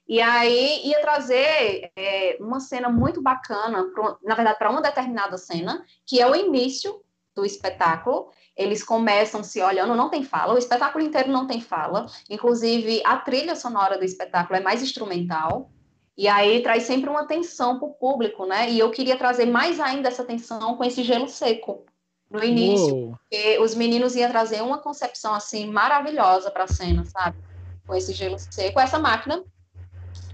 E 0.08 0.22
aí 0.22 0.88
ia 0.88 1.02
trazer 1.02 1.92
é, 1.98 2.38
uma 2.40 2.62
cena 2.62 2.88
muito 2.88 3.22
bacana, 3.22 3.84
pro, 3.94 4.18
na 4.24 4.36
verdade, 4.36 4.58
para 4.58 4.70
uma 4.70 4.82
determinada 4.82 5.38
cena, 5.38 5.86
que 6.06 6.22
é 6.22 6.30
o 6.30 6.34
início 6.34 7.02
do 7.36 7.46
espetáculo. 7.46 8.30
Eles 8.56 8.84
começam 8.84 9.44
se 9.44 9.62
olhando, 9.62 9.96
não 9.96 10.10
tem 10.10 10.24
fala, 10.24 10.54
o 10.54 10.58
espetáculo 10.58 11.04
inteiro 11.04 11.30
não 11.30 11.46
tem 11.46 11.60
fala. 11.60 12.06
Inclusive, 12.30 13.02
a 13.06 13.18
trilha 13.18 13.56
sonora 13.56 13.98
do 13.98 14.06
espetáculo 14.06 14.58
é 14.58 14.62
mais 14.62 14.82
instrumental. 14.82 15.70
E 16.18 16.28
aí 16.28 16.62
traz 16.62 16.84
sempre 16.84 17.10
uma 17.10 17.26
tensão 17.26 17.80
para 17.80 17.88
o 17.88 17.94
público, 17.94 18.46
né? 18.46 18.70
E 18.70 18.78
eu 18.78 18.92
queria 18.92 19.18
trazer 19.18 19.46
mais 19.46 19.80
ainda 19.80 20.10
essa 20.10 20.24
tensão 20.24 20.78
com 20.78 20.84
esse 20.84 21.04
gelo 21.04 21.28
seco 21.28 21.84
no 22.30 22.44
início, 22.44 22.96
Uou. 22.96 23.12
porque 23.12 23.60
os 23.60 23.76
meninos 23.76 24.16
iam 24.16 24.30
trazer 24.30 24.62
uma 24.62 24.80
concepção 24.80 25.34
assim 25.34 25.68
maravilhosa 25.68 26.50
para 26.50 26.64
a 26.64 26.68
cena, 26.68 27.06
sabe? 27.06 27.38
Com 27.86 27.96
esse 27.96 28.14
gelo 28.14 28.38
seco, 28.40 28.80
essa 28.80 29.00
máquina 29.00 29.44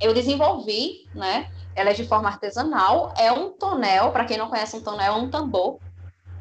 eu 0.02 0.14
desenvolvi, 0.14 1.08
né? 1.14 1.52
Ela 1.76 1.92
é 1.92 1.94
de 1.94 2.06
forma 2.06 2.30
artesanal, 2.30 3.14
é 3.18 3.32
um 3.32 3.52
tonel, 3.52 4.12
para 4.12 4.26
quem 4.26 4.38
não 4.38 4.50
conhece 4.50 4.76
um 4.76 4.82
tonel, 4.82 5.14
é 5.14 5.16
um 5.16 5.30
tambor. 5.30 5.80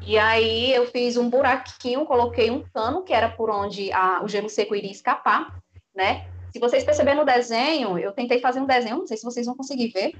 E 0.01 0.17
aí 0.17 0.73
eu 0.73 0.87
fiz 0.87 1.17
um 1.17 1.29
buraquinho, 1.29 2.05
coloquei 2.05 2.49
um 2.49 2.63
cano, 2.73 3.03
que 3.03 3.13
era 3.13 3.29
por 3.29 3.49
onde 3.49 3.91
a, 3.91 4.23
o 4.23 4.27
gelo 4.27 4.49
seco 4.49 4.75
iria 4.75 4.91
escapar, 4.91 5.61
né? 5.93 6.27
Se 6.51 6.59
vocês 6.59 6.83
perceberem 6.83 7.19
no 7.19 7.25
desenho, 7.25 7.97
eu 7.97 8.11
tentei 8.11 8.39
fazer 8.39 8.59
um 8.59 8.65
desenho, 8.65 8.97
não 8.97 9.07
sei 9.07 9.17
se 9.17 9.23
vocês 9.23 9.45
vão 9.45 9.55
conseguir 9.55 9.89
ver. 9.89 10.15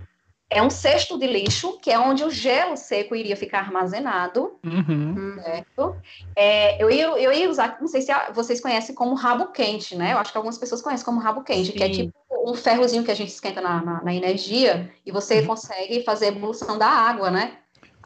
É 0.52 0.64
um 0.64 0.70
cesto 0.70 1.18
de 1.20 1.28
lixo, 1.28 1.78
que 1.80 1.92
é 1.92 2.00
onde 2.00 2.24
o 2.24 2.32
gelo 2.32 2.76
seco 2.76 3.16
iria 3.16 3.38
ficar 3.38 3.60
armazenado. 3.60 4.58
Uhum. 4.66 5.36
Certo? 5.44 5.96
É, 6.36 6.82
eu, 6.84 6.90
ia, 6.90 7.06
eu 7.06 7.32
ia 7.32 7.50
usar, 7.50 7.78
não 7.80 7.88
sei 7.88 8.02
se 8.02 8.12
vocês 8.34 8.60
conhecem 8.60 8.96
como 8.96 9.14
rabo 9.14 9.52
quente, 9.52 9.96
né? 9.96 10.14
Eu 10.14 10.18
acho 10.18 10.32
que 10.32 10.38
algumas 10.38 10.58
pessoas 10.58 10.82
conhecem 10.82 11.06
como 11.06 11.20
rabo 11.20 11.44
quente, 11.44 11.72
Sim. 11.72 11.78
que 11.78 11.84
é 11.84 11.90
tipo 11.90 12.14
um 12.48 12.56
ferrozinho 12.56 13.04
que 13.04 13.12
a 13.12 13.16
gente 13.16 13.30
esquenta 13.30 13.62
na, 13.62 13.84
na, 13.84 14.04
na 14.04 14.14
energia 14.14 14.92
e 15.06 15.12
você 15.12 15.42
uhum. 15.42 15.48
consegue 15.48 16.04
fazer 16.04 16.26
a 16.26 16.30
evolução 16.30 16.80
da 16.80 16.88
água, 16.88 17.30
né? 17.30 17.58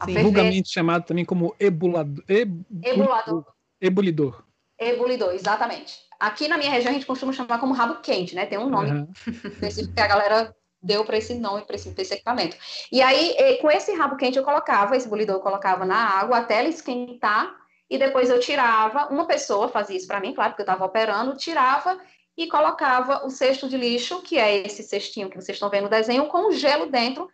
Sim, 0.04 0.22
vulgarmente 0.22 0.70
chamado 0.70 1.04
também 1.04 1.24
como 1.24 1.54
ebulador, 1.58 2.22
eb, 2.28 2.62
ebulador. 2.82 3.44
Ebulidor. 3.80 4.44
Ebulidor, 4.78 5.32
exatamente. 5.32 5.98
Aqui 6.24 6.48
na 6.48 6.56
minha 6.56 6.70
região 6.70 6.90
a 6.90 6.94
gente 6.94 7.04
costuma 7.04 7.32
chamar 7.32 7.58
como 7.58 7.74
rabo 7.74 8.00
quente, 8.00 8.34
né? 8.34 8.46
Tem 8.46 8.58
um 8.58 8.70
nome 8.70 8.90
uhum. 8.90 9.12
específico 9.26 9.94
que 9.94 10.00
a 10.00 10.06
galera 10.06 10.56
deu 10.82 11.04
para 11.04 11.18
esse 11.18 11.34
nome, 11.34 11.66
para 11.66 11.76
esse, 11.76 11.92
esse, 11.96 12.14
equipamento. 12.14 12.56
E 12.90 13.02
aí, 13.02 13.58
com 13.60 13.70
esse 13.70 13.92
rabo 13.94 14.16
quente, 14.16 14.38
eu 14.38 14.44
colocava, 14.44 14.96
esse 14.96 15.08
bulidor 15.08 15.36
eu 15.36 15.40
colocava 15.40 15.84
na 15.84 15.96
água 15.96 16.38
até 16.38 16.60
ela 16.60 16.68
esquentar, 16.68 17.54
e 17.90 17.98
depois 17.98 18.30
eu 18.30 18.40
tirava. 18.40 19.08
Uma 19.08 19.26
pessoa 19.26 19.68
fazia 19.68 19.96
isso 19.96 20.06
para 20.06 20.20
mim, 20.20 20.32
claro, 20.32 20.52
porque 20.52 20.62
eu 20.62 20.64
estava 20.64 20.84
operando, 20.84 21.36
tirava 21.36 22.00
e 22.36 22.48
colocava 22.48 23.24
o 23.26 23.30
cesto 23.30 23.68
de 23.68 23.76
lixo, 23.76 24.22
que 24.22 24.38
é 24.38 24.66
esse 24.66 24.82
cestinho 24.82 25.28
que 25.28 25.36
vocês 25.36 25.56
estão 25.56 25.70
vendo 25.70 25.84
no 25.84 25.90
desenho, 25.90 26.26
com 26.26 26.50
gelo 26.52 26.86
dentro. 26.86 27.30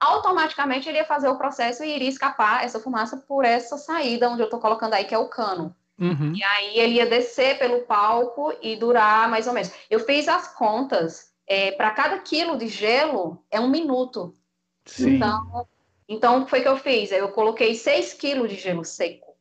Automaticamente 0.00 0.88
ele 0.88 0.98
ia 0.98 1.04
fazer 1.04 1.28
o 1.28 1.38
processo 1.38 1.84
e 1.84 1.94
iria 1.94 2.08
escapar 2.08 2.64
essa 2.64 2.80
fumaça 2.80 3.16
por 3.28 3.44
essa 3.44 3.78
saída 3.78 4.28
onde 4.28 4.42
eu 4.42 4.46
estou 4.46 4.60
colocando 4.60 4.94
aí, 4.94 5.04
que 5.04 5.14
é 5.14 5.18
o 5.18 5.28
cano. 5.28 5.74
Uhum. 5.98 6.32
E 6.34 6.42
aí 6.42 6.78
ele 6.78 6.94
ia 6.94 7.06
descer 7.06 7.58
pelo 7.58 7.82
palco 7.82 8.52
e 8.60 8.76
durar 8.76 9.28
mais 9.28 9.46
ou 9.46 9.52
menos. 9.52 9.72
Eu 9.88 10.00
fiz 10.00 10.28
as 10.28 10.54
contas, 10.54 11.32
é, 11.46 11.72
para 11.72 11.90
cada 11.90 12.18
quilo 12.18 12.56
de 12.56 12.68
gelo 12.68 13.44
é 13.50 13.60
um 13.60 13.68
minuto. 13.68 14.34
Sim. 14.84 15.16
Então, 15.16 15.66
então 16.08 16.46
foi 16.46 16.62
que 16.62 16.68
eu 16.68 16.76
fiz. 16.76 17.12
Eu 17.12 17.28
coloquei 17.30 17.74
6 17.74 18.14
quilos 18.14 18.50
de 18.50 18.56
gelo 18.56 18.84
seco. 18.84 19.34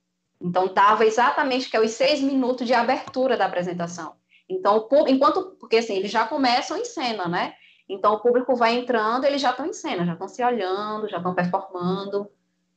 Então 0.43 0.67
dava 0.73 1.05
exatamente 1.05 1.69
que 1.69 1.77
é 1.77 1.79
os 1.79 1.91
seis 1.91 2.19
minutos 2.19 2.67
de 2.67 2.73
abertura 2.73 3.37
da 3.37 3.45
apresentação. 3.45 4.15
Então, 4.49 4.87
enquanto, 5.07 5.55
porque 5.57 5.77
assim, 5.77 5.95
eles 5.95 6.11
já 6.11 6.27
começam 6.27 6.77
em 6.77 6.83
cena, 6.83 7.29
né? 7.29 7.53
Então, 7.87 8.13
o 8.13 8.19
público 8.19 8.53
vai 8.55 8.75
entrando, 8.75 9.23
eles 9.23 9.41
já 9.41 9.51
estão 9.51 9.65
em 9.65 9.73
cena, 9.73 10.05
já 10.05 10.13
estão 10.13 10.27
se 10.27 10.43
olhando, 10.43 11.07
já 11.07 11.17
estão 11.17 11.33
performando, 11.33 12.29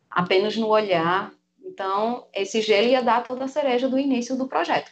apenas 0.08 0.56
no 0.56 0.68
olhar. 0.68 1.32
Então, 1.66 2.26
esse 2.32 2.62
gelo 2.62 2.88
ia 2.88 3.02
dar 3.02 3.26
toda 3.26 3.44
a 3.44 3.48
cereja 3.48 3.88
do 3.88 3.98
início 3.98 4.36
do 4.36 4.46
projeto. 4.46 4.90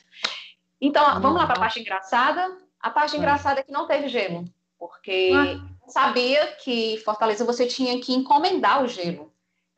Então, 0.80 1.06
uhum. 1.14 1.20
vamos 1.20 1.38
lá 1.38 1.46
para 1.46 1.56
a 1.56 1.60
parte 1.60 1.80
engraçada. 1.80 2.58
A 2.80 2.90
parte 2.90 3.16
engraçada 3.16 3.60
é 3.60 3.62
que 3.62 3.72
não 3.72 3.86
teve 3.86 4.08
gelo, 4.08 4.44
porque 4.78 5.30
ah. 5.32 5.64
sabia 5.88 6.46
que 6.62 6.98
Fortaleza 6.98 7.44
você 7.44 7.66
tinha 7.66 7.98
que 8.00 8.12
encomendar 8.12 8.82
o 8.82 8.88
gelo. 8.88 9.32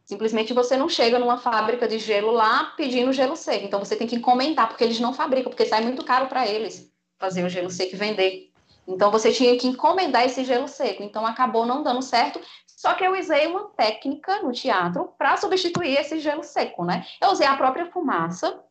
Simplesmente 0.04 0.52
você 0.52 0.76
não 0.76 0.88
chega 0.88 1.18
numa 1.18 1.36
fábrica 1.36 1.86
de 1.86 1.98
gelo 1.98 2.30
lá 2.30 2.72
pedindo 2.76 3.12
gelo 3.12 3.36
seco. 3.36 3.64
Então 3.64 3.78
você 3.78 3.94
tem 3.94 4.06
que 4.06 4.16
encomendar, 4.16 4.68
porque 4.68 4.84
eles 4.84 4.98
não 4.98 5.12
fabricam, 5.12 5.50
porque 5.50 5.66
sai 5.66 5.82
muito 5.82 6.04
caro 6.04 6.26
para 6.26 6.46
eles 6.46 6.92
fazer 7.18 7.44
o 7.44 7.48
gelo 7.48 7.70
seco 7.70 7.94
e 7.94 7.98
vender. 7.98 8.52
Então 8.86 9.10
você 9.10 9.32
tinha 9.32 9.56
que 9.58 9.66
encomendar 9.66 10.24
esse 10.24 10.44
gelo 10.44 10.68
seco. 10.68 11.02
Então 11.02 11.26
acabou 11.26 11.66
não 11.66 11.82
dando 11.82 12.02
certo. 12.02 12.40
Só 12.76 12.92
que 12.92 13.04
eu 13.04 13.18
usei 13.18 13.46
uma 13.46 13.70
técnica 13.70 14.42
no 14.42 14.52
teatro 14.52 15.12
para 15.16 15.36
substituir 15.38 15.98
esse 15.98 16.20
gelo 16.20 16.44
seco, 16.44 16.84
né? 16.84 17.06
Eu 17.20 17.30
usei 17.30 17.46
a 17.46 17.56
própria 17.56 17.90
fumaça. 17.90 18.62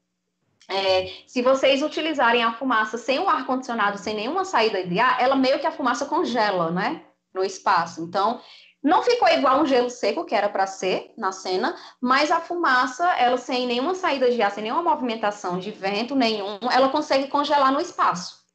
É, 0.69 1.11
se 1.25 1.41
vocês 1.41 1.81
utilizarem 1.81 2.43
a 2.43 2.53
fumaça 2.53 2.97
sem 2.97 3.19
o 3.19 3.27
ar 3.27 3.45
condicionado, 3.47 3.97
sem 3.97 4.15
nenhuma 4.15 4.45
saída 4.45 4.85
de 4.85 4.99
ar, 4.99 5.19
ela 5.19 5.35
meio 5.35 5.59
que 5.59 5.65
a 5.65 5.71
fumaça 5.71 6.05
congela, 6.05 6.69
né? 6.69 7.01
No 7.33 7.43
espaço. 7.43 8.03
Então 8.03 8.39
não 8.85 9.01
ficou 9.01 9.27
igual 9.27 9.61
um 9.61 9.65
gelo 9.65 9.89
seco, 9.89 10.23
que 10.23 10.35
era 10.35 10.47
para 10.47 10.67
ser 10.67 11.11
na 11.17 11.31
cena, 11.31 11.75
mas 11.99 12.29
a 12.29 12.39
fumaça, 12.39 13.03
ela 13.13 13.35
sem 13.35 13.65
nenhuma 13.65 13.95
saída 13.95 14.29
de 14.29 14.39
ar, 14.39 14.51
sem 14.51 14.63
nenhuma 14.63 14.83
movimentação 14.83 15.57
de 15.57 15.71
vento 15.71 16.15
nenhum, 16.15 16.59
ela 16.71 16.89
consegue 16.89 17.27
congelar 17.27 17.71
no 17.71 17.81
espaço. 17.81 18.45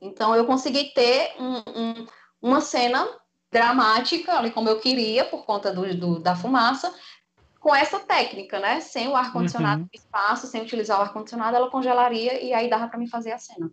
Então, 0.00 0.34
eu 0.34 0.44
consegui 0.46 0.92
ter 0.92 1.36
um, 1.38 1.58
um, 1.80 2.06
uma 2.42 2.60
cena 2.60 3.08
dramática, 3.50 4.38
ali 4.38 4.50
como 4.50 4.68
eu 4.68 4.78
queria, 4.78 5.24
por 5.24 5.44
conta 5.44 5.72
do, 5.72 5.94
do 5.94 6.18
da 6.18 6.36
fumaça, 6.36 6.92
com 7.58 7.74
essa 7.74 7.98
técnica, 7.98 8.58
né? 8.58 8.80
Sem 8.80 9.08
o 9.08 9.16
ar-condicionado 9.16 9.82
uhum. 9.82 9.88
no 9.92 10.00
espaço, 10.00 10.46
sem 10.46 10.62
utilizar 10.62 10.98
o 10.98 11.02
ar-condicionado, 11.02 11.56
ela 11.56 11.70
congelaria 11.70 12.42
e 12.42 12.52
aí 12.52 12.68
dava 12.68 12.88
para 12.88 12.98
mim 12.98 13.08
fazer 13.08 13.32
a 13.32 13.38
cena. 13.38 13.70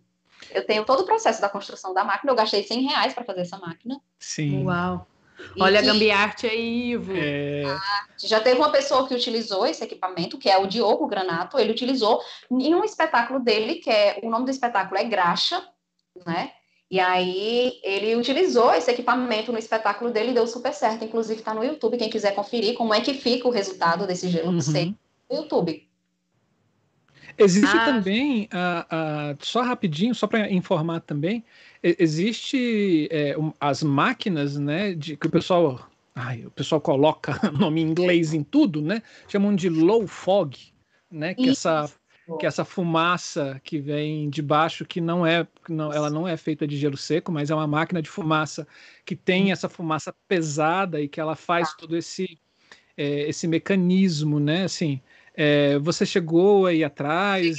Eu 0.50 0.66
tenho 0.66 0.84
todo 0.84 1.00
o 1.00 1.06
processo 1.06 1.40
da 1.40 1.48
construção 1.48 1.94
da 1.94 2.04
máquina, 2.04 2.32
eu 2.32 2.36
gastei 2.36 2.62
100 2.62 2.82
reais 2.88 3.14
para 3.14 3.24
fazer 3.24 3.42
essa 3.42 3.58
máquina. 3.58 4.00
Sim. 4.18 4.64
Uau! 4.64 5.06
Olha 5.60 5.82
que, 5.82 5.88
a 5.88 5.92
Gambiarte 5.92 6.46
aí, 6.46 6.92
Ivo. 6.92 7.12
É... 7.14 7.64
já 8.18 8.40
teve 8.40 8.58
uma 8.58 8.70
pessoa 8.70 9.06
que 9.06 9.14
utilizou 9.14 9.66
esse 9.66 9.84
equipamento, 9.84 10.38
que 10.38 10.48
é 10.48 10.58
o 10.58 10.66
Diogo 10.66 11.06
Granato, 11.06 11.58
ele 11.58 11.72
utilizou 11.72 12.20
em 12.50 12.74
um 12.74 12.84
espetáculo 12.84 13.38
dele, 13.38 13.76
que 13.76 13.90
é 13.90 14.18
o 14.22 14.30
nome 14.30 14.46
do 14.46 14.50
espetáculo 14.50 14.98
é 14.98 15.04
Graxa, 15.04 15.62
né? 16.24 16.52
E 16.90 17.00
aí 17.00 17.80
ele 17.82 18.14
utilizou 18.14 18.72
esse 18.72 18.90
equipamento 18.90 19.50
no 19.50 19.58
espetáculo 19.58 20.12
dele 20.12 20.30
e 20.30 20.34
deu 20.34 20.46
super 20.46 20.72
certo. 20.72 21.04
Inclusive 21.04 21.40
está 21.40 21.52
no 21.52 21.64
YouTube, 21.64 21.96
quem 21.96 22.08
quiser 22.08 22.34
conferir 22.34 22.74
como 22.74 22.94
é 22.94 23.00
que 23.00 23.14
fica 23.14 23.48
o 23.48 23.50
resultado 23.50 24.06
desse 24.06 24.28
gelo 24.28 24.52
uhum. 24.52 24.60
seco 24.60 24.94
no 25.28 25.36
YouTube. 25.36 25.86
Existe 27.38 27.76
ah. 27.76 27.84
também, 27.84 28.44
uh, 28.44 29.34
uh, 29.34 29.38
só 29.44 29.62
rapidinho, 29.62 30.14
só 30.14 30.26
para 30.26 30.50
informar 30.50 31.00
também, 31.00 31.44
existe 31.82 33.08
é, 33.10 33.36
um, 33.36 33.52
as 33.60 33.82
máquinas, 33.82 34.56
né, 34.56 34.94
de 34.94 35.16
que 35.16 35.26
o 35.26 35.30
pessoal, 35.30 35.86
ai, 36.14 36.46
o 36.46 36.50
pessoal 36.50 36.80
coloca 36.80 37.38
nome 37.52 37.82
em 37.82 37.84
inglês 37.84 38.32
em 38.32 38.42
tudo, 38.42 38.80
né? 38.80 39.02
Chamam 39.28 39.54
de 39.54 39.68
low 39.68 40.06
fog, 40.06 40.56
né? 41.10 41.34
Que 41.34 41.50
essa 41.50 41.90
que 42.38 42.46
essa 42.46 42.64
fumaça 42.64 43.60
que 43.62 43.78
vem 43.78 44.28
de 44.28 44.42
baixo, 44.42 44.84
que 44.84 45.00
não 45.00 45.24
é, 45.24 45.46
não, 45.68 45.92
ela 45.92 46.10
não 46.10 46.26
é 46.26 46.36
feita 46.36 46.66
de 46.66 46.76
gelo 46.76 46.96
seco, 46.96 47.30
mas 47.30 47.50
é 47.50 47.54
uma 47.54 47.66
máquina 47.66 48.02
de 48.02 48.08
fumaça 48.08 48.66
que 49.04 49.14
tem 49.14 49.52
essa 49.52 49.68
fumaça 49.68 50.12
pesada 50.26 51.00
e 51.00 51.08
que 51.08 51.20
ela 51.20 51.36
faz 51.36 51.70
tá. 51.70 51.76
todo 51.78 51.96
esse 51.96 52.38
é, 52.96 53.28
esse 53.28 53.46
mecanismo, 53.46 54.40
né? 54.40 54.64
Assim, 54.64 55.00
é, 55.34 55.78
você 55.78 56.04
chegou 56.06 56.66
aí 56.66 56.82
atrás? 56.82 57.58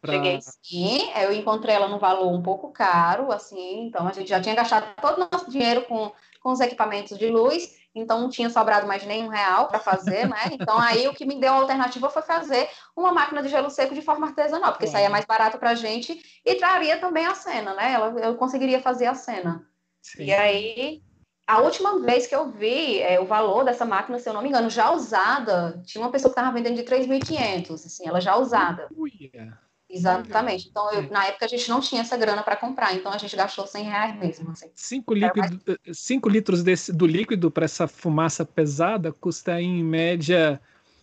Pra... 0.00 0.14
Cheguei 0.14 0.38
sim, 0.40 1.10
eu 1.20 1.32
encontrei 1.32 1.74
ela 1.74 1.88
no 1.88 1.98
valor 1.98 2.32
um 2.32 2.42
pouco 2.42 2.70
caro, 2.70 3.30
assim, 3.32 3.86
então 3.86 4.06
a 4.06 4.12
gente 4.12 4.28
já 4.28 4.40
tinha 4.40 4.54
gastado 4.54 4.94
todo 5.00 5.16
o 5.22 5.28
nosso 5.30 5.50
dinheiro 5.50 5.82
com, 5.82 6.12
com 6.40 6.52
os 6.52 6.60
equipamentos 6.60 7.18
de 7.18 7.26
luz, 7.26 7.77
então 7.94 8.20
não 8.20 8.28
tinha 8.28 8.50
sobrado 8.50 8.86
mais 8.86 9.04
nenhum 9.04 9.28
real 9.28 9.68
para 9.68 9.78
fazer, 9.78 10.28
né? 10.28 10.38
Então 10.52 10.78
aí 10.78 11.08
o 11.08 11.14
que 11.14 11.26
me 11.26 11.40
deu 11.40 11.52
a 11.52 11.56
alternativa 11.56 12.10
foi 12.10 12.22
fazer 12.22 12.68
uma 12.96 13.12
máquina 13.12 13.42
de 13.42 13.48
gelo 13.48 13.70
seco 13.70 13.94
de 13.94 14.02
forma 14.02 14.26
artesanal, 14.26 14.72
porque 14.72 14.86
é. 14.86 14.88
saía 14.88 15.10
mais 15.10 15.24
barato 15.24 15.58
para 15.58 15.70
a 15.70 15.74
gente 15.74 16.20
e 16.44 16.54
traria 16.56 16.98
também 16.98 17.26
a 17.26 17.34
cena, 17.34 17.74
né? 17.74 17.96
Eu 18.22 18.36
conseguiria 18.36 18.80
fazer 18.80 19.06
a 19.06 19.14
cena. 19.14 19.66
Sim. 20.02 20.24
E 20.24 20.32
aí 20.32 21.02
a 21.46 21.62
última 21.62 21.98
vez 22.00 22.26
que 22.26 22.34
eu 22.34 22.50
vi 22.50 23.00
é, 23.00 23.18
o 23.18 23.24
valor 23.24 23.64
dessa 23.64 23.86
máquina, 23.86 24.18
se 24.18 24.28
eu 24.28 24.34
não 24.34 24.42
me 24.42 24.50
engano, 24.50 24.68
já 24.68 24.92
usada, 24.92 25.82
tinha 25.86 26.04
uma 26.04 26.12
pessoa 26.12 26.30
que 26.30 26.38
estava 26.38 26.54
vendendo 26.54 26.76
de 26.76 26.82
3.500, 26.82 27.72
assim, 27.72 28.06
ela 28.06 28.20
já 28.20 28.36
usada. 28.36 28.86
Uia. 28.94 29.58
Exatamente. 29.90 30.68
Então, 30.68 30.92
eu, 30.92 31.10
na 31.10 31.26
época, 31.26 31.46
a 31.46 31.48
gente 31.48 31.68
não 31.68 31.80
tinha 31.80 32.02
essa 32.02 32.16
grana 32.16 32.42
para 32.42 32.56
comprar, 32.56 32.94
então 32.94 33.10
a 33.10 33.16
gente 33.16 33.34
gastou 33.34 33.66
100 33.66 33.84
reais 33.84 34.18
mesmo. 34.18 34.50
Assim. 34.50 34.70
Cinco, 34.74 35.14
líquido, 35.14 35.60
cinco 35.92 36.28
litros 36.28 36.62
desse, 36.62 36.92
do 36.92 37.06
líquido 37.06 37.50
para 37.50 37.64
essa 37.64 37.88
fumaça 37.88 38.44
pesada 38.44 39.12
custa, 39.12 39.60
em 39.60 39.82
média, 39.82 40.60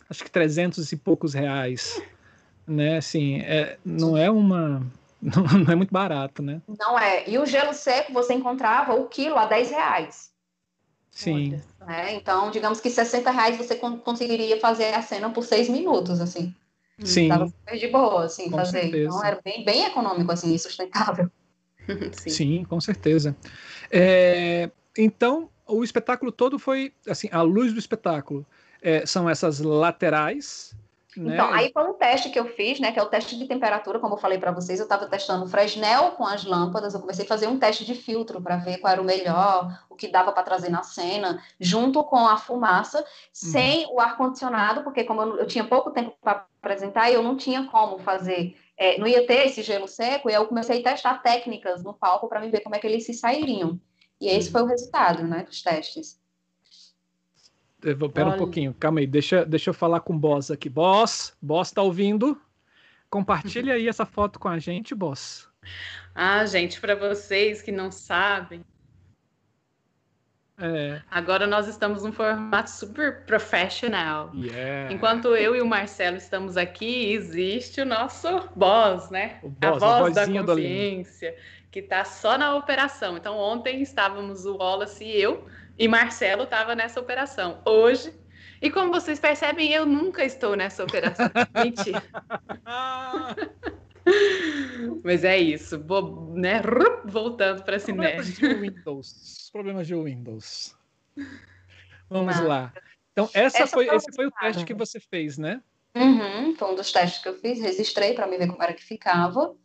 acho 0.08 0.22
que 0.22 0.30
300 0.30 0.92
e 0.92 0.96
poucos 0.96 1.34
reais. 1.34 2.00
Né? 2.66 2.98
Assim, 2.98 3.40
é, 3.40 3.76
não 3.84 4.16
é 4.16 4.30
uma. 4.30 4.82
Não, 5.18 5.42
não, 5.42 5.72
é 5.72 5.74
muito 5.74 5.92
barato, 5.92 6.42
né? 6.42 6.60
Não 6.78 6.96
é. 6.96 7.28
E 7.28 7.38
o 7.38 7.46
gelo 7.46 7.72
seco 7.72 8.12
você 8.12 8.34
encontrava 8.34 8.94
o 8.94 9.08
quilo 9.08 9.36
a 9.36 9.46
10 9.46 9.70
reais. 9.70 10.30
Sim. 11.10 11.60
Né? 11.80 12.14
Então, 12.14 12.50
digamos 12.50 12.80
que 12.80 12.90
60 12.90 13.30
reais 13.30 13.56
você 13.56 13.74
conseguiria 13.76 14.60
fazer 14.60 14.92
a 14.92 15.00
cena 15.00 15.30
por 15.30 15.42
seis 15.42 15.70
minutos, 15.70 16.20
assim. 16.20 16.54
Sim. 17.04 17.28
Tava 17.28 17.46
super 17.48 17.78
de 17.78 17.88
boa, 17.88 18.24
assim, 18.24 18.50
com 18.50 18.56
fazer. 18.56 18.80
Certeza. 18.80 19.08
Então 19.08 19.24
era 19.24 19.40
bem, 19.44 19.64
bem 19.64 19.84
econômico, 19.84 20.32
assim, 20.32 20.54
e 20.54 20.58
sustentável. 20.58 21.30
Sim. 22.12 22.30
Sim, 22.30 22.64
com 22.64 22.80
certeza. 22.80 23.36
É, 23.90 24.70
então, 24.96 25.50
o 25.66 25.84
espetáculo 25.84 26.32
todo 26.32 26.58
foi, 26.58 26.92
assim, 27.06 27.28
a 27.30 27.42
luz 27.42 27.72
do 27.72 27.78
espetáculo 27.78 28.46
é, 28.80 29.04
são 29.04 29.28
essas 29.28 29.60
laterais, 29.60 30.74
né? 31.20 31.34
Então, 31.34 31.52
aí 31.52 31.70
foi 31.72 31.84
um 31.84 31.94
teste 31.94 32.30
que 32.30 32.38
eu 32.38 32.46
fiz, 32.46 32.80
né? 32.80 32.92
Que 32.92 32.98
é 32.98 33.02
o 33.02 33.08
teste 33.08 33.36
de 33.36 33.46
temperatura, 33.46 33.98
como 33.98 34.14
eu 34.14 34.18
falei 34.18 34.38
para 34.38 34.52
vocês, 34.52 34.78
eu 34.78 34.84
estava 34.84 35.06
testando 35.06 35.46
Fresnel 35.46 36.12
com 36.12 36.26
as 36.26 36.44
lâmpadas, 36.44 36.94
eu 36.94 37.00
comecei 37.00 37.24
a 37.24 37.28
fazer 37.28 37.46
um 37.46 37.58
teste 37.58 37.84
de 37.84 37.94
filtro 37.94 38.40
para 38.40 38.56
ver 38.56 38.78
qual 38.78 38.92
era 38.92 39.02
o 39.02 39.04
melhor, 39.04 39.84
o 39.88 39.96
que 39.96 40.08
dava 40.08 40.32
para 40.32 40.42
trazer 40.42 40.70
na 40.70 40.82
cena, 40.82 41.42
junto 41.58 42.02
com 42.04 42.26
a 42.26 42.36
fumaça, 42.36 42.98
uhum. 42.98 43.04
sem 43.32 43.86
o 43.90 44.00
ar-condicionado, 44.00 44.82
porque 44.82 45.04
como 45.04 45.22
eu, 45.22 45.36
eu, 45.38 45.46
tinha 45.46 45.64
pouco 45.64 45.90
tempo 45.90 46.14
para 46.22 46.46
apresentar, 46.62 47.10
eu 47.10 47.22
não 47.22 47.36
tinha 47.36 47.64
como 47.64 47.98
fazer, 47.98 48.56
é, 48.76 48.98
não 48.98 49.06
ia 49.06 49.26
ter 49.26 49.46
esse 49.46 49.62
gelo 49.62 49.88
seco, 49.88 50.30
e 50.30 50.34
eu 50.34 50.46
comecei 50.46 50.80
a 50.80 50.82
testar 50.82 51.22
técnicas 51.22 51.82
no 51.82 51.94
palco 51.94 52.28
para 52.28 52.40
ver 52.40 52.60
como 52.60 52.74
é 52.74 52.78
que 52.78 52.86
eles 52.86 53.04
se 53.04 53.14
sairiam. 53.14 53.80
E 54.20 54.28
esse 54.28 54.48
uhum. 54.48 54.52
foi 54.52 54.62
o 54.62 54.66
resultado, 54.66 55.24
né, 55.24 55.44
dos 55.44 55.62
testes. 55.62 56.18
Pera 57.94 58.26
Olha. 58.26 58.34
um 58.34 58.38
pouquinho, 58.38 58.74
calma 58.74 59.00
aí, 59.00 59.06
deixa, 59.06 59.44
deixa 59.44 59.70
eu 59.70 59.74
falar 59.74 60.00
com 60.00 60.14
o 60.14 60.18
Boss 60.18 60.50
aqui. 60.50 60.68
Boss, 60.68 61.36
Boss 61.40 61.70
tá 61.70 61.82
ouvindo? 61.82 62.40
Compartilha 63.08 63.74
aí 63.74 63.86
essa 63.86 64.04
foto 64.04 64.38
com 64.38 64.48
a 64.48 64.58
gente, 64.58 64.94
Boss. 64.94 65.48
Ah, 66.14 66.44
gente, 66.46 66.80
para 66.80 66.94
vocês 66.94 67.62
que 67.62 67.70
não 67.70 67.90
sabem, 67.90 68.64
é. 70.58 71.02
Agora 71.10 71.46
nós 71.46 71.68
estamos 71.68 72.02
num 72.02 72.12
formato 72.12 72.70
super 72.70 73.24
professional. 73.26 74.32
Yeah. 74.34 74.90
Enquanto 74.92 75.36
eu 75.36 75.54
e 75.54 75.60
o 75.60 75.66
Marcelo 75.66 76.16
estamos 76.16 76.56
aqui, 76.56 77.12
existe 77.12 77.82
o 77.82 77.84
nosso 77.84 78.48
boss, 78.56 79.10
né? 79.10 79.38
O 79.42 79.50
boss, 79.50 79.82
a 79.82 79.98
voz 79.98 80.16
a 80.16 80.24
da 80.24 80.44
consciência, 80.44 81.36
que 81.70 81.80
está 81.80 82.04
só 82.04 82.38
na 82.38 82.56
operação. 82.56 83.18
Então, 83.18 83.36
ontem 83.36 83.82
estávamos 83.82 84.46
o 84.46 84.56
Wallace 84.56 85.04
e 85.04 85.20
eu, 85.20 85.46
e 85.78 85.88
Marcelo 85.88 86.44
estava 86.44 86.74
nessa 86.74 87.00
operação. 87.00 87.60
Hoje, 87.64 88.12
e 88.60 88.70
como 88.70 88.92
vocês 88.92 89.20
percebem, 89.20 89.72
eu 89.72 89.84
nunca 89.84 90.24
estou 90.24 90.56
nessa 90.56 90.84
operação. 90.84 91.30
Mentira. 91.62 92.02
Mas 95.02 95.24
é 95.24 95.36
isso, 95.36 95.82
Vou, 95.82 96.32
né? 96.34 96.62
Voltando 97.04 97.64
para 97.64 97.78
Problemas 97.78 98.26
de 98.26 98.54
Windows. 98.54 99.50
Problemas 99.52 99.86
de 99.86 99.94
Windows. 99.94 100.76
Vamos 102.08 102.40
lá. 102.40 102.72
Então, 103.12 103.28
essa, 103.34 103.62
essa 103.62 103.66
foi, 103.66 103.88
esse 103.88 104.12
foi 104.14 104.26
o 104.26 104.30
teste 104.30 104.64
que 104.64 104.74
você 104.74 105.00
fez, 105.00 105.38
né? 105.38 105.60
Uhum, 105.94 106.54
foi 106.54 106.72
um 106.72 106.74
dos 106.74 106.92
testes 106.92 107.22
que 107.22 107.28
eu 107.28 107.34
fiz, 107.34 107.60
registrei 107.60 108.14
para 108.14 108.26
me 108.26 108.36
ver 108.36 108.48
como 108.48 108.62
era 108.62 108.74
que 108.74 108.84
ficava 108.84 109.56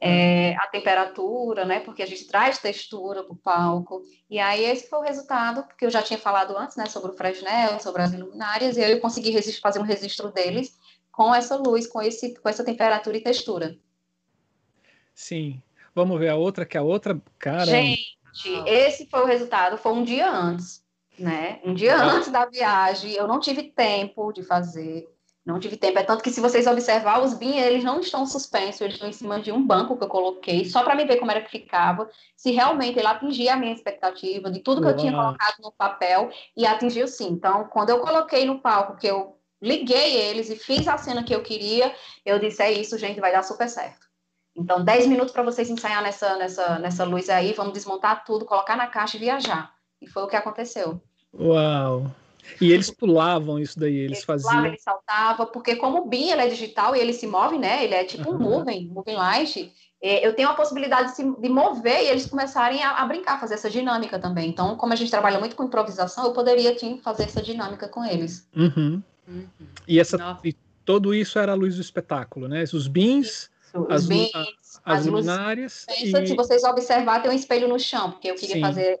é, 0.00 0.54
a 0.56 0.66
temperatura, 0.66 1.64
né? 1.64 1.80
Porque 1.80 2.02
a 2.02 2.06
gente 2.06 2.26
traz 2.26 2.58
textura 2.58 3.22
para 3.22 3.32
o 3.32 3.36
palco. 3.36 4.02
E 4.28 4.38
aí 4.38 4.64
esse 4.64 4.88
foi 4.88 4.98
o 4.98 5.02
resultado, 5.02 5.62
porque 5.64 5.86
eu 5.86 5.90
já 5.90 6.02
tinha 6.02 6.18
falado 6.18 6.56
antes, 6.56 6.76
né? 6.76 6.86
Sobre 6.86 7.12
o 7.12 7.16
Fresnel, 7.16 7.78
sobre 7.80 8.02
as 8.02 8.12
luminárias, 8.12 8.76
e 8.76 8.80
eu 8.80 9.00
consegui 9.00 9.32
fazer 9.60 9.78
um 9.78 9.84
registro 9.84 10.30
deles 10.32 10.76
com 11.12 11.34
essa 11.34 11.56
luz, 11.56 11.86
com, 11.86 12.02
esse, 12.02 12.34
com 12.38 12.48
essa 12.48 12.64
temperatura 12.64 13.16
e 13.16 13.22
textura. 13.22 13.76
Sim. 15.14 15.62
Vamos 15.94 16.18
ver 16.18 16.28
a 16.28 16.36
outra, 16.36 16.66
que 16.66 16.76
a 16.76 16.82
outra, 16.82 17.18
cara. 17.38 17.64
Gente, 17.64 18.18
esse 18.66 19.06
foi 19.06 19.22
o 19.22 19.26
resultado, 19.26 19.78
foi 19.78 19.92
um 19.92 20.04
dia 20.04 20.30
antes, 20.30 20.84
né? 21.18 21.58
Um 21.64 21.72
dia 21.72 21.96
antes 21.96 22.30
da 22.30 22.44
viagem, 22.44 23.12
eu 23.12 23.26
não 23.26 23.40
tive 23.40 23.62
tempo 23.62 24.30
de 24.30 24.42
fazer. 24.42 25.08
Não 25.46 25.60
tive 25.60 25.76
tempo. 25.76 25.96
É 25.96 26.02
tanto 26.02 26.24
que 26.24 26.30
se 26.30 26.40
vocês 26.40 26.66
observar, 26.66 27.22
os 27.22 27.32
BIM, 27.32 27.56
eles 27.56 27.84
não 27.84 28.00
estão 28.00 28.26
suspensos, 28.26 28.80
eles 28.80 28.94
estão 28.94 29.08
em 29.08 29.12
cima 29.12 29.40
de 29.40 29.52
um 29.52 29.64
banco 29.64 29.96
que 29.96 30.02
eu 30.02 30.08
coloquei, 30.08 30.64
só 30.64 30.82
para 30.82 30.96
me 30.96 31.04
ver 31.04 31.18
como 31.18 31.30
era 31.30 31.40
que 31.40 31.50
ficava, 31.50 32.10
se 32.36 32.50
realmente 32.50 32.98
ele 32.98 33.06
atingia 33.06 33.54
a 33.54 33.56
minha 33.56 33.72
expectativa 33.72 34.50
de 34.50 34.58
tudo 34.58 34.80
que 34.80 34.88
Uau. 34.88 34.96
eu 34.96 35.00
tinha 35.00 35.12
colocado 35.12 35.54
no 35.60 35.70
papel, 35.70 36.30
e 36.56 36.66
atingiu 36.66 37.06
sim. 37.06 37.28
Então, 37.28 37.68
quando 37.68 37.90
eu 37.90 38.00
coloquei 38.00 38.44
no 38.44 38.58
palco, 38.58 38.96
que 38.96 39.06
eu 39.06 39.38
liguei 39.62 40.16
eles 40.16 40.50
e 40.50 40.56
fiz 40.56 40.88
a 40.88 40.98
cena 40.98 41.22
que 41.22 41.34
eu 41.34 41.44
queria, 41.44 41.94
eu 42.24 42.40
disse, 42.40 42.60
é 42.60 42.72
isso, 42.72 42.98
gente, 42.98 43.20
vai 43.20 43.30
dar 43.30 43.44
super 43.44 43.68
certo. 43.68 44.04
Então, 44.56 44.82
10 44.82 45.06
minutos 45.06 45.32
para 45.32 45.44
vocês 45.44 45.70
ensaiar 45.70 46.02
nessa, 46.02 46.36
nessa, 46.36 46.78
nessa 46.80 47.04
luz 47.04 47.28
aí, 47.28 47.52
vamos 47.52 47.72
desmontar 47.72 48.24
tudo, 48.24 48.44
colocar 48.44 48.74
na 48.74 48.88
caixa 48.88 49.16
e 49.16 49.20
viajar. 49.20 49.72
E 50.00 50.08
foi 50.08 50.24
o 50.24 50.26
que 50.26 50.34
aconteceu. 50.34 51.00
Uau! 51.32 52.10
E 52.60 52.72
eles 52.72 52.90
pulavam 52.90 53.58
isso 53.58 53.78
daí, 53.78 53.96
eles, 53.96 54.18
eles 54.18 54.24
faziam. 54.24 54.50
Pulava, 54.50 54.68
ele 54.68 54.78
saltava, 54.78 55.46
porque 55.46 55.76
como 55.76 55.98
o 55.98 56.08
BIM 56.08 56.30
é 56.30 56.48
digital 56.48 56.94
e 56.94 57.00
ele 57.00 57.12
se 57.12 57.26
move, 57.26 57.58
né? 57.58 57.84
Ele 57.84 57.94
é 57.94 58.04
tipo 58.04 58.30
uhum. 58.30 58.36
um 58.36 58.38
moving, 58.38 58.88
moving 58.88 59.14
light. 59.14 59.72
É, 60.02 60.26
eu 60.26 60.34
tenho 60.34 60.48
a 60.48 60.54
possibilidade 60.54 61.10
de, 61.10 61.16
se, 61.16 61.24
de 61.24 61.48
mover 61.48 62.02
e 62.02 62.08
eles 62.08 62.26
começarem 62.26 62.82
a, 62.82 62.98
a, 62.98 63.06
brincar, 63.06 63.40
fazer 63.40 63.54
essa 63.54 63.70
dinâmica 63.70 64.18
também. 64.18 64.48
Então, 64.48 64.76
como 64.76 64.92
a 64.92 64.96
gente 64.96 65.10
trabalha 65.10 65.38
muito 65.38 65.56
com 65.56 65.64
improvisação, 65.64 66.24
eu 66.24 66.32
poderia 66.32 66.78
sim, 66.78 66.98
fazer 67.02 67.24
essa 67.24 67.42
dinâmica 67.42 67.88
com 67.88 68.04
eles. 68.04 68.48
Uhum. 68.54 69.02
Uhum. 69.26 69.46
E, 69.88 69.98
essa, 69.98 70.38
e 70.44 70.54
todo 70.84 71.14
isso 71.14 71.38
era 71.38 71.52
a 71.52 71.54
luz 71.54 71.76
do 71.76 71.80
espetáculo, 71.80 72.46
né? 72.46 72.62
Os 72.62 72.86
bins, 72.86 73.50
isso, 73.76 73.86
as, 73.88 74.02
os 74.02 74.08
bins, 74.08 74.30
as, 74.34 74.80
as 74.84 75.06
luminárias. 75.06 75.86
E... 75.98 76.26
Se 76.26 76.36
vocês 76.36 76.62
observar, 76.62 77.20
tem 77.20 77.30
um 77.30 77.34
espelho 77.34 77.66
no 77.66 77.78
chão, 77.78 78.12
porque 78.12 78.30
eu 78.30 78.34
queria 78.34 78.56
sim. 78.56 78.60
fazer 78.60 79.00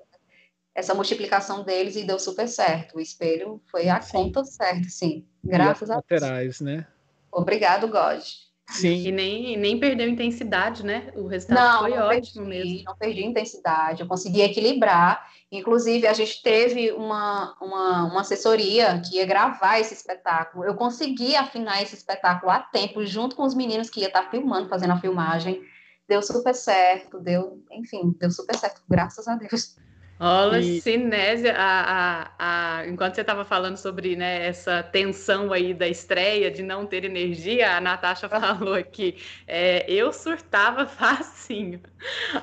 essa 0.76 0.94
multiplicação 0.94 1.64
deles 1.64 1.96
e 1.96 2.04
deu 2.04 2.18
super 2.18 2.46
certo. 2.46 2.98
O 2.98 3.00
espelho 3.00 3.62
foi 3.70 3.88
a 3.88 3.98
sim. 4.02 4.12
conta 4.12 4.44
certa, 4.44 4.86
sim. 4.90 5.26
Graças 5.42 5.90
a 5.90 5.94
Deus. 5.94 6.04
laterais, 6.10 6.60
né? 6.60 6.86
Obrigado, 7.32 7.88
God. 7.88 8.22
Sim. 8.68 9.06
E 9.06 9.12
nem, 9.12 9.56
nem 9.56 9.80
perdeu 9.80 10.06
intensidade, 10.06 10.84
né? 10.84 11.12
O 11.14 11.28
resultado 11.28 11.58
não, 11.58 11.80
foi 11.80 11.90
não 11.90 12.06
ótimo 12.08 12.46
perdi, 12.46 12.68
mesmo. 12.68 12.84
Não 12.84 12.96
perdi 12.96 13.24
intensidade, 13.24 14.02
eu 14.02 14.06
consegui 14.06 14.42
equilibrar. 14.42 15.26
Inclusive, 15.50 16.06
a 16.06 16.12
gente 16.12 16.42
teve 16.42 16.92
uma, 16.92 17.56
uma, 17.60 18.04
uma 18.04 18.20
assessoria 18.20 19.00
que 19.00 19.16
ia 19.16 19.24
gravar 19.24 19.78
esse 19.78 19.94
espetáculo. 19.94 20.64
Eu 20.64 20.74
consegui 20.74 21.36
afinar 21.36 21.82
esse 21.82 21.94
espetáculo 21.94 22.52
a 22.52 22.58
tempo, 22.58 23.06
junto 23.06 23.34
com 23.34 23.44
os 23.44 23.54
meninos 23.54 23.88
que 23.88 24.00
ia 24.00 24.08
estar 24.08 24.28
filmando, 24.30 24.68
fazendo 24.68 24.92
a 24.92 25.00
filmagem. 25.00 25.62
Deu 26.06 26.20
super 26.20 26.54
certo, 26.54 27.18
deu, 27.18 27.64
enfim, 27.70 28.14
deu 28.18 28.30
super 28.30 28.56
certo, 28.56 28.82
graças 28.88 29.26
a 29.26 29.36
Deus. 29.36 29.76
Olha, 30.18 30.58
e... 30.58 30.80
cinésia, 30.80 31.54
a, 31.54 32.30
a, 32.38 32.78
a, 32.78 32.86
enquanto 32.86 33.14
você 33.14 33.20
estava 33.20 33.44
falando 33.44 33.76
sobre 33.76 34.16
né, 34.16 34.46
essa 34.46 34.82
tensão 34.82 35.52
aí 35.52 35.74
da 35.74 35.86
estreia, 35.86 36.50
de 36.50 36.62
não 36.62 36.86
ter 36.86 37.04
energia, 37.04 37.76
a 37.76 37.80
Natasha 37.80 38.26
falou 38.28 38.74
aqui, 38.74 39.22
é, 39.46 39.84
eu 39.90 40.12
surtava 40.12 40.86
facinho. 40.88 41.80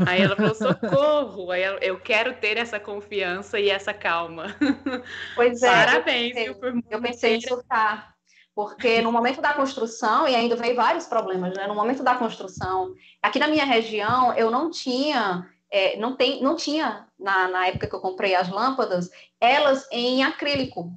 Aí 0.06 0.22
ela 0.22 0.36
falou, 0.36 0.54
socorro, 0.54 1.52
aí 1.52 1.64
ela, 1.64 1.80
eu 1.82 2.00
quero 2.00 2.34
ter 2.36 2.58
essa 2.58 2.80
confiança 2.80 3.60
e 3.60 3.70
essa 3.70 3.94
calma. 3.94 4.56
Pois 5.36 5.62
é. 5.62 5.70
Parabéns. 5.70 6.36
Eu 6.38 6.56
pensei, 6.56 6.84
eu 6.90 7.02
pensei 7.02 7.36
em 7.36 7.42
surtar, 7.42 8.14
porque 8.56 9.02
no 9.02 9.12
momento 9.12 9.42
da 9.42 9.54
construção, 9.54 10.28
e 10.28 10.36
ainda 10.36 10.56
veio 10.56 10.76
vários 10.76 11.06
problemas, 11.06 11.56
né? 11.56 11.68
No 11.68 11.76
momento 11.76 12.04
da 12.04 12.16
construção, 12.16 12.94
aqui 13.22 13.40
na 13.40 13.48
minha 13.48 13.66
região, 13.66 14.34
eu 14.34 14.52
não 14.52 14.70
tinha 14.70 15.48
é, 15.74 15.98
não, 15.98 16.16
tem, 16.16 16.40
não 16.44 16.56
tinha, 16.56 17.08
na, 17.24 17.48
na 17.48 17.68
época 17.68 17.88
que 17.88 17.96
eu 17.96 18.02
comprei 18.02 18.36
as 18.36 18.50
lâmpadas, 18.50 19.10
elas 19.40 19.88
em 19.92 20.24
acrílico. 20.24 20.92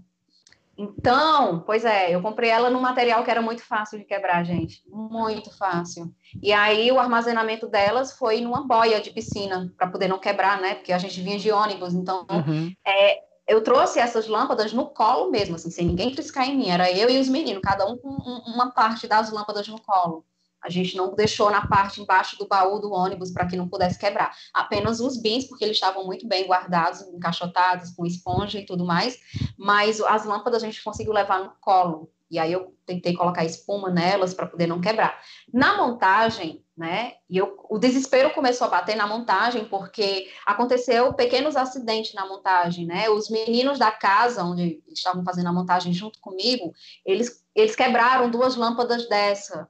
Então, 0.78 1.60
pois 1.60 1.86
é, 1.86 2.14
eu 2.14 2.20
comprei 2.20 2.50
ela 2.50 2.68
num 2.68 2.80
material 2.80 3.24
que 3.24 3.30
era 3.30 3.40
muito 3.40 3.62
fácil 3.62 3.98
de 3.98 4.04
quebrar, 4.04 4.44
gente. 4.44 4.82
Muito 4.86 5.50
fácil. 5.56 6.12
E 6.42 6.52
aí 6.52 6.92
o 6.92 6.98
armazenamento 6.98 7.66
delas 7.66 8.12
foi 8.12 8.42
numa 8.42 8.66
boia 8.66 9.00
de 9.00 9.10
piscina, 9.10 9.72
para 9.78 9.88
poder 9.88 10.06
não 10.06 10.18
quebrar, 10.18 10.60
né? 10.60 10.74
Porque 10.74 10.92
a 10.92 10.98
gente 10.98 11.18
vinha 11.22 11.38
de 11.38 11.50
ônibus. 11.50 11.94
Então, 11.94 12.26
uhum. 12.30 12.70
é, 12.86 13.22
eu 13.48 13.62
trouxe 13.62 13.98
essas 13.98 14.28
lâmpadas 14.28 14.74
no 14.74 14.86
colo 14.86 15.30
mesmo, 15.30 15.54
assim, 15.54 15.70
sem 15.70 15.86
ninguém 15.86 16.12
triscar 16.12 16.46
em 16.46 16.56
mim. 16.56 16.68
Era 16.68 16.92
eu 16.92 17.08
e 17.08 17.18
os 17.18 17.28
meninos, 17.28 17.62
cada 17.62 17.86
um 17.86 17.96
com 17.96 18.10
uma 18.10 18.70
parte 18.72 19.06
das 19.08 19.32
lâmpadas 19.32 19.66
no 19.68 19.80
colo. 19.80 20.26
A 20.66 20.70
gente 20.70 20.96
não 20.96 21.14
deixou 21.14 21.48
na 21.48 21.64
parte 21.64 22.00
embaixo 22.00 22.36
do 22.36 22.48
baú 22.48 22.80
do 22.80 22.90
ônibus 22.90 23.30
para 23.30 23.46
que 23.46 23.56
não 23.56 23.68
pudesse 23.68 23.96
quebrar. 23.96 24.34
Apenas 24.52 24.98
os 24.98 25.16
bins, 25.16 25.44
porque 25.44 25.64
eles 25.64 25.76
estavam 25.76 26.04
muito 26.04 26.26
bem 26.26 26.44
guardados, 26.44 27.02
encaixotados, 27.02 27.92
com 27.92 28.04
esponja 28.04 28.58
e 28.58 28.66
tudo 28.66 28.84
mais. 28.84 29.16
Mas 29.56 30.00
as 30.00 30.24
lâmpadas 30.24 30.64
a 30.64 30.66
gente 30.66 30.82
conseguiu 30.82 31.12
levar 31.12 31.38
no 31.38 31.52
colo. 31.60 32.10
E 32.28 32.36
aí 32.36 32.52
eu 32.52 32.74
tentei 32.84 33.14
colocar 33.14 33.44
espuma 33.44 33.88
nelas 33.88 34.34
para 34.34 34.46
poder 34.46 34.66
não 34.66 34.80
quebrar. 34.80 35.16
Na 35.52 35.76
montagem, 35.76 36.64
né? 36.76 37.12
E 37.30 37.36
eu, 37.36 37.56
o 37.70 37.78
desespero 37.78 38.34
começou 38.34 38.66
a 38.66 38.70
bater 38.70 38.96
na 38.96 39.06
montagem 39.06 39.66
porque 39.66 40.28
aconteceu 40.44 41.14
pequenos 41.14 41.54
acidentes 41.54 42.12
na 42.12 42.26
montagem, 42.26 42.86
né? 42.86 43.08
Os 43.08 43.30
meninos 43.30 43.78
da 43.78 43.92
casa 43.92 44.42
onde 44.42 44.82
estavam 44.88 45.22
fazendo 45.22 45.48
a 45.48 45.52
montagem 45.52 45.92
junto 45.92 46.18
comigo, 46.18 46.72
eles 47.04 47.46
eles 47.54 47.74
quebraram 47.74 48.30
duas 48.30 48.54
lâmpadas 48.54 49.08
dessa. 49.08 49.66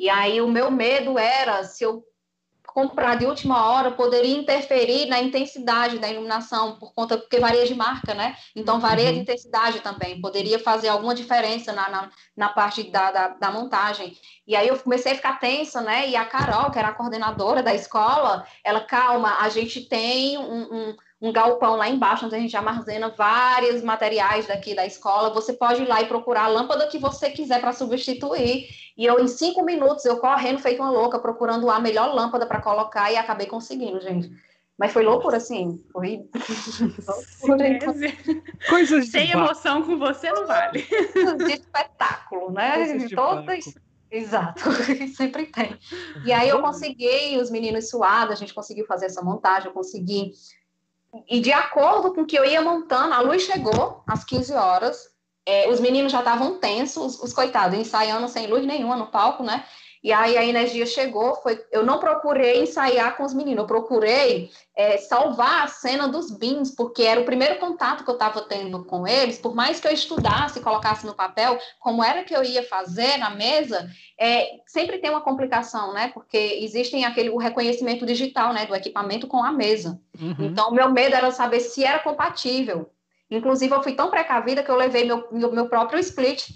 E 0.00 0.08
aí 0.08 0.40
o 0.40 0.48
meu 0.48 0.70
medo 0.70 1.18
era 1.18 1.62
se 1.62 1.84
eu 1.84 2.02
comprar 2.72 3.16
de 3.16 3.26
última 3.26 3.70
hora 3.70 3.90
poderia 3.90 4.34
interferir 4.34 5.04
na 5.06 5.20
intensidade 5.20 5.98
da 5.98 6.08
iluminação, 6.08 6.78
por 6.78 6.94
conta, 6.94 7.18
porque 7.18 7.38
varia 7.38 7.66
de 7.66 7.74
marca, 7.74 8.14
né? 8.14 8.34
Então, 8.56 8.80
varia 8.80 9.08
uhum. 9.08 9.12
de 9.12 9.18
intensidade 9.18 9.80
também, 9.80 10.18
poderia 10.18 10.58
fazer 10.58 10.88
alguma 10.88 11.14
diferença 11.14 11.74
na, 11.74 11.90
na, 11.90 12.10
na 12.34 12.48
parte 12.48 12.84
da, 12.84 13.10
da, 13.10 13.28
da, 13.28 13.50
montagem. 13.50 14.16
E 14.46 14.56
aí 14.56 14.68
eu 14.68 14.78
comecei 14.78 15.12
a 15.12 15.16
ficar 15.16 15.38
tensa, 15.38 15.82
né? 15.82 16.08
E 16.08 16.16
a 16.16 16.24
Carol, 16.24 16.70
que 16.70 16.78
era 16.78 16.88
a 16.88 16.94
coordenadora 16.94 17.62
da 17.62 17.74
escola, 17.74 18.46
ela, 18.64 18.80
calma, 18.80 19.36
a 19.40 19.50
gente 19.50 19.82
tem 19.82 20.38
um, 20.38 20.62
um 20.72 20.96
um 21.20 21.32
galpão 21.32 21.76
lá 21.76 21.88
embaixo, 21.88 22.24
onde 22.24 22.34
a 22.34 22.38
gente 22.38 22.56
armazena 22.56 23.10
vários 23.10 23.82
materiais 23.82 24.46
daqui 24.46 24.74
da 24.74 24.86
escola. 24.86 25.34
Você 25.34 25.52
pode 25.52 25.82
ir 25.82 25.86
lá 25.86 26.00
e 26.00 26.06
procurar 26.06 26.44
a 26.44 26.48
lâmpada 26.48 26.86
que 26.86 26.98
você 26.98 27.30
quiser 27.30 27.60
para 27.60 27.74
substituir. 27.74 28.68
E 28.96 29.04
eu, 29.04 29.20
em 29.20 29.28
cinco 29.28 29.62
minutos, 29.62 30.04
eu 30.06 30.16
correndo 30.16 30.60
feito 30.60 30.80
uma 30.80 30.90
louca, 30.90 31.18
procurando 31.18 31.70
a 31.70 31.78
melhor 31.78 32.14
lâmpada 32.14 32.46
para 32.46 32.62
colocar 32.62 33.12
e 33.12 33.16
acabei 33.16 33.46
conseguindo, 33.46 34.00
gente. 34.00 34.30
Mas 34.78 34.92
foi 34.92 35.04
loucura, 35.04 35.36
assim. 35.36 35.84
Foi. 35.92 36.22
Coisas 38.70 39.04
de 39.04 39.10
Sem 39.10 39.30
emoção 39.30 39.82
com 39.82 39.98
você 39.98 40.32
não 40.32 40.46
vale. 40.46 40.86
De 41.36 41.52
espetáculo, 41.52 42.50
né? 42.50 43.06
Todas. 43.14 43.74
Exato, 44.10 44.60
sempre 45.14 45.46
tem. 45.46 45.78
E 46.24 46.32
aí 46.32 46.48
eu 46.48 46.60
consegui, 46.60 47.38
os 47.40 47.48
meninos 47.48 47.88
suados, 47.88 48.32
a 48.32 48.36
gente 48.36 48.52
conseguiu 48.52 48.84
fazer 48.84 49.06
essa 49.06 49.22
montagem, 49.22 49.68
eu 49.68 49.72
consegui 49.72 50.32
e 51.28 51.40
de 51.40 51.52
acordo 51.52 52.14
com 52.14 52.22
o 52.22 52.26
que 52.26 52.38
eu 52.38 52.44
ia 52.44 52.62
montando, 52.62 53.14
a 53.14 53.20
luz 53.20 53.42
chegou 53.42 54.02
às 54.06 54.24
15 54.24 54.52
horas, 54.52 55.08
é, 55.46 55.68
os 55.68 55.80
meninos 55.80 56.12
já 56.12 56.18
estavam 56.20 56.58
tensos, 56.58 57.16
os, 57.16 57.22
os 57.22 57.32
coitados, 57.32 57.78
ensaiando 57.78 58.28
sem 58.28 58.46
luz 58.46 58.64
nenhuma 58.64 58.96
no 58.96 59.06
palco, 59.06 59.42
né? 59.42 59.64
E 60.02 60.12
aí 60.12 60.36
a 60.38 60.44
energia 60.44 60.86
chegou, 60.86 61.34
foi, 61.36 61.62
eu 61.70 61.84
não 61.84 61.98
procurei 61.98 62.62
ensaiar 62.62 63.18
com 63.18 63.22
os 63.22 63.34
meninos, 63.34 63.60
eu 63.60 63.66
procurei 63.66 64.50
é, 64.74 64.96
salvar 64.96 65.64
a 65.64 65.68
cena 65.68 66.08
dos 66.08 66.30
bins, 66.30 66.74
porque 66.74 67.02
era 67.02 67.20
o 67.20 67.24
primeiro 67.26 67.58
contato 67.58 68.02
que 68.02 68.08
eu 68.08 68.14
estava 68.14 68.40
tendo 68.40 68.82
com 68.84 69.06
eles, 69.06 69.38
por 69.38 69.54
mais 69.54 69.78
que 69.78 69.86
eu 69.86 69.92
estudasse, 69.92 70.60
colocasse 70.60 71.04
no 71.04 71.14
papel 71.14 71.58
como 71.78 72.02
era 72.02 72.24
que 72.24 72.34
eu 72.34 72.42
ia 72.42 72.62
fazer 72.62 73.18
na 73.18 73.28
mesa, 73.28 73.90
é, 74.18 74.48
sempre 74.66 74.98
tem 74.98 75.10
uma 75.10 75.20
complicação, 75.20 75.92
né? 75.92 76.10
Porque 76.14 76.58
existem 76.62 77.04
aquele 77.04 77.28
o 77.28 77.36
reconhecimento 77.36 78.06
digital, 78.06 78.54
né, 78.54 78.64
do 78.64 78.74
equipamento 78.74 79.26
com 79.26 79.44
a 79.44 79.52
mesa. 79.52 80.00
Uhum. 80.18 80.34
Então, 80.38 80.72
meu 80.72 80.90
medo 80.90 81.14
era 81.14 81.30
saber 81.30 81.60
se 81.60 81.84
era 81.84 81.98
compatível. 81.98 82.90
Inclusive, 83.30 83.74
eu 83.74 83.82
fui 83.82 83.92
tão 83.92 84.10
precavida 84.10 84.62
que 84.62 84.70
eu 84.70 84.76
levei 84.76 85.04
meu, 85.04 85.28
meu, 85.30 85.52
meu 85.52 85.68
próprio 85.68 86.00
split 86.00 86.48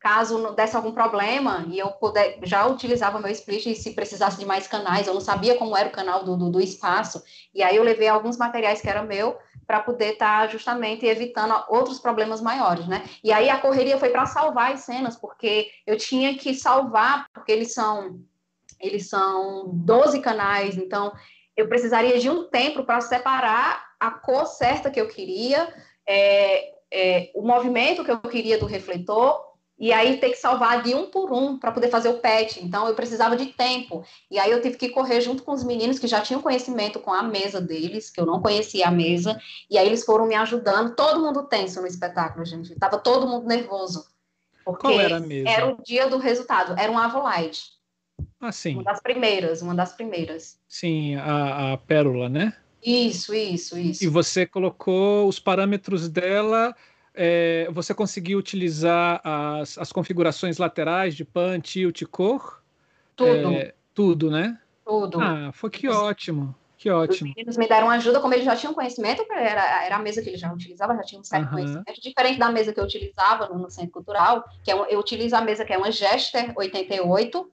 caso 0.00 0.52
desse 0.54 0.76
algum 0.76 0.92
problema 0.92 1.64
e 1.68 1.78
eu 1.78 1.88
puder, 1.90 2.38
já 2.44 2.66
utilizava 2.66 3.18
meu 3.18 3.30
split 3.32 3.74
se 3.74 3.94
precisasse 3.94 4.38
de 4.38 4.46
mais 4.46 4.66
canais, 4.66 5.06
eu 5.06 5.14
não 5.14 5.20
sabia 5.20 5.56
como 5.56 5.76
era 5.76 5.88
o 5.88 5.92
canal 5.92 6.24
do, 6.24 6.36
do, 6.36 6.50
do 6.50 6.60
espaço, 6.60 7.22
e 7.52 7.62
aí 7.62 7.76
eu 7.76 7.82
levei 7.82 8.08
alguns 8.08 8.36
materiais 8.36 8.80
que 8.80 8.88
era 8.88 9.02
meu 9.02 9.36
para 9.66 9.80
poder 9.80 10.12
estar 10.12 10.42
tá 10.42 10.46
justamente 10.46 11.04
evitando 11.04 11.54
outros 11.68 11.98
problemas 11.98 12.40
maiores, 12.40 12.86
né? 12.86 13.04
E 13.22 13.32
aí 13.32 13.50
a 13.50 13.58
correria 13.58 13.98
foi 13.98 14.08
para 14.08 14.24
salvar 14.24 14.72
as 14.72 14.80
cenas, 14.80 15.16
porque 15.16 15.70
eu 15.86 15.96
tinha 15.98 16.36
que 16.38 16.54
salvar, 16.54 17.26
porque 17.34 17.52
eles 17.52 17.74
são 17.74 18.20
eles 18.80 19.08
são 19.08 19.70
12 19.74 20.20
canais, 20.20 20.76
então 20.76 21.12
eu 21.56 21.68
precisaria 21.68 22.18
de 22.18 22.30
um 22.30 22.44
tempo 22.48 22.84
para 22.84 23.00
separar 23.00 23.84
a 23.98 24.10
cor 24.12 24.46
certa 24.46 24.90
que 24.90 25.00
eu 25.00 25.08
queria, 25.08 25.68
é, 26.06 26.70
é, 26.90 27.30
o 27.34 27.42
movimento 27.42 28.04
que 28.04 28.10
eu 28.10 28.20
queria 28.20 28.56
do 28.56 28.66
refletor, 28.66 29.47
e 29.78 29.92
aí 29.92 30.16
ter 30.16 30.30
que 30.30 30.36
salvar 30.36 30.82
de 30.82 30.94
um 30.94 31.06
por 31.06 31.32
um 31.32 31.56
para 31.56 31.70
poder 31.70 31.88
fazer 31.88 32.08
o 32.08 32.18
patch. 32.18 32.56
Então 32.56 32.88
eu 32.88 32.94
precisava 32.94 33.36
de 33.36 33.46
tempo. 33.46 34.04
E 34.30 34.38
aí 34.38 34.50
eu 34.50 34.60
tive 34.60 34.76
que 34.76 34.88
correr 34.88 35.20
junto 35.20 35.42
com 35.44 35.52
os 35.52 35.62
meninos 35.62 35.98
que 35.98 36.08
já 36.08 36.20
tinham 36.20 36.42
conhecimento 36.42 36.98
com 36.98 37.12
a 37.12 37.22
mesa 37.22 37.60
deles, 37.60 38.10
que 38.10 38.20
eu 38.20 38.26
não 38.26 38.42
conhecia 38.42 38.88
a 38.88 38.90
mesa, 38.90 39.40
e 39.70 39.78
aí 39.78 39.86
eles 39.86 40.04
foram 40.04 40.26
me 40.26 40.34
ajudando. 40.34 40.96
Todo 40.96 41.20
mundo 41.20 41.44
tenso 41.44 41.80
no 41.80 41.86
espetáculo, 41.86 42.44
gente. 42.44 42.74
Tava 42.74 42.98
todo 42.98 43.28
mundo 43.28 43.46
nervoso. 43.46 44.04
Porque 44.64 44.88
Qual 44.88 45.00
era 45.00 45.16
a 45.16 45.20
mesa? 45.20 45.48
Era 45.48 45.72
o 45.72 45.82
dia 45.82 46.08
do 46.08 46.18
resultado, 46.18 46.78
era 46.78 46.90
um 46.90 46.98
Avolite. 46.98 47.78
Ah, 48.40 48.52
sim. 48.52 48.74
Uma 48.74 48.84
das 48.84 49.00
primeiras, 49.00 49.62
uma 49.62 49.74
das 49.74 49.92
primeiras. 49.92 50.58
Sim, 50.68 51.14
a, 51.16 51.72
a 51.72 51.78
pérola, 51.78 52.28
né? 52.28 52.52
Isso, 52.84 53.34
isso, 53.34 53.78
isso. 53.78 54.04
E 54.04 54.06
você 54.06 54.46
colocou 54.46 55.26
os 55.26 55.38
parâmetros 55.38 56.08
dela 56.08 56.74
é, 57.18 57.68
você 57.72 57.92
conseguiu 57.92 58.38
utilizar 58.38 59.20
as, 59.24 59.76
as 59.76 59.92
configurações 59.92 60.56
laterais 60.58 61.16
de 61.16 61.24
pan, 61.24 61.58
tilt, 61.58 62.04
cor? 62.04 62.62
Tudo. 63.16 63.50
É, 63.50 63.74
tudo, 63.92 64.30
né? 64.30 64.58
Tudo. 64.84 65.20
Ah, 65.20 65.50
foi 65.52 65.68
que 65.68 65.88
ótimo. 65.88 66.54
Que 66.76 66.88
ótimo. 66.90 67.30
Os 67.30 67.34
meninos 67.34 67.56
me 67.56 67.68
deram 67.68 67.90
ajuda, 67.90 68.20
como 68.20 68.32
eles 68.32 68.44
já 68.44 68.54
tinham 68.54 68.72
conhecimento, 68.72 69.26
era, 69.32 69.84
era 69.84 69.96
a 69.96 69.98
mesa 69.98 70.22
que 70.22 70.28
eles 70.28 70.40
já 70.40 70.52
utilizavam, 70.52 70.94
já 70.96 71.02
tinham 71.02 71.20
um 71.20 71.24
certo 71.24 71.46
uhum. 71.46 71.50
conhecimento, 71.50 72.00
diferente 72.00 72.38
da 72.38 72.52
mesa 72.52 72.72
que 72.72 72.78
eu 72.78 72.84
utilizava 72.84 73.48
no, 73.48 73.58
no 73.58 73.68
Centro 73.68 73.90
Cultural, 73.90 74.44
que 74.62 74.70
é 74.70 74.76
um, 74.76 74.84
eu 74.84 75.00
utilizo 75.00 75.34
a 75.34 75.40
mesa 75.40 75.64
que 75.64 75.72
é 75.72 75.76
uma 75.76 75.90
Gester 75.90 76.52
88, 76.56 77.50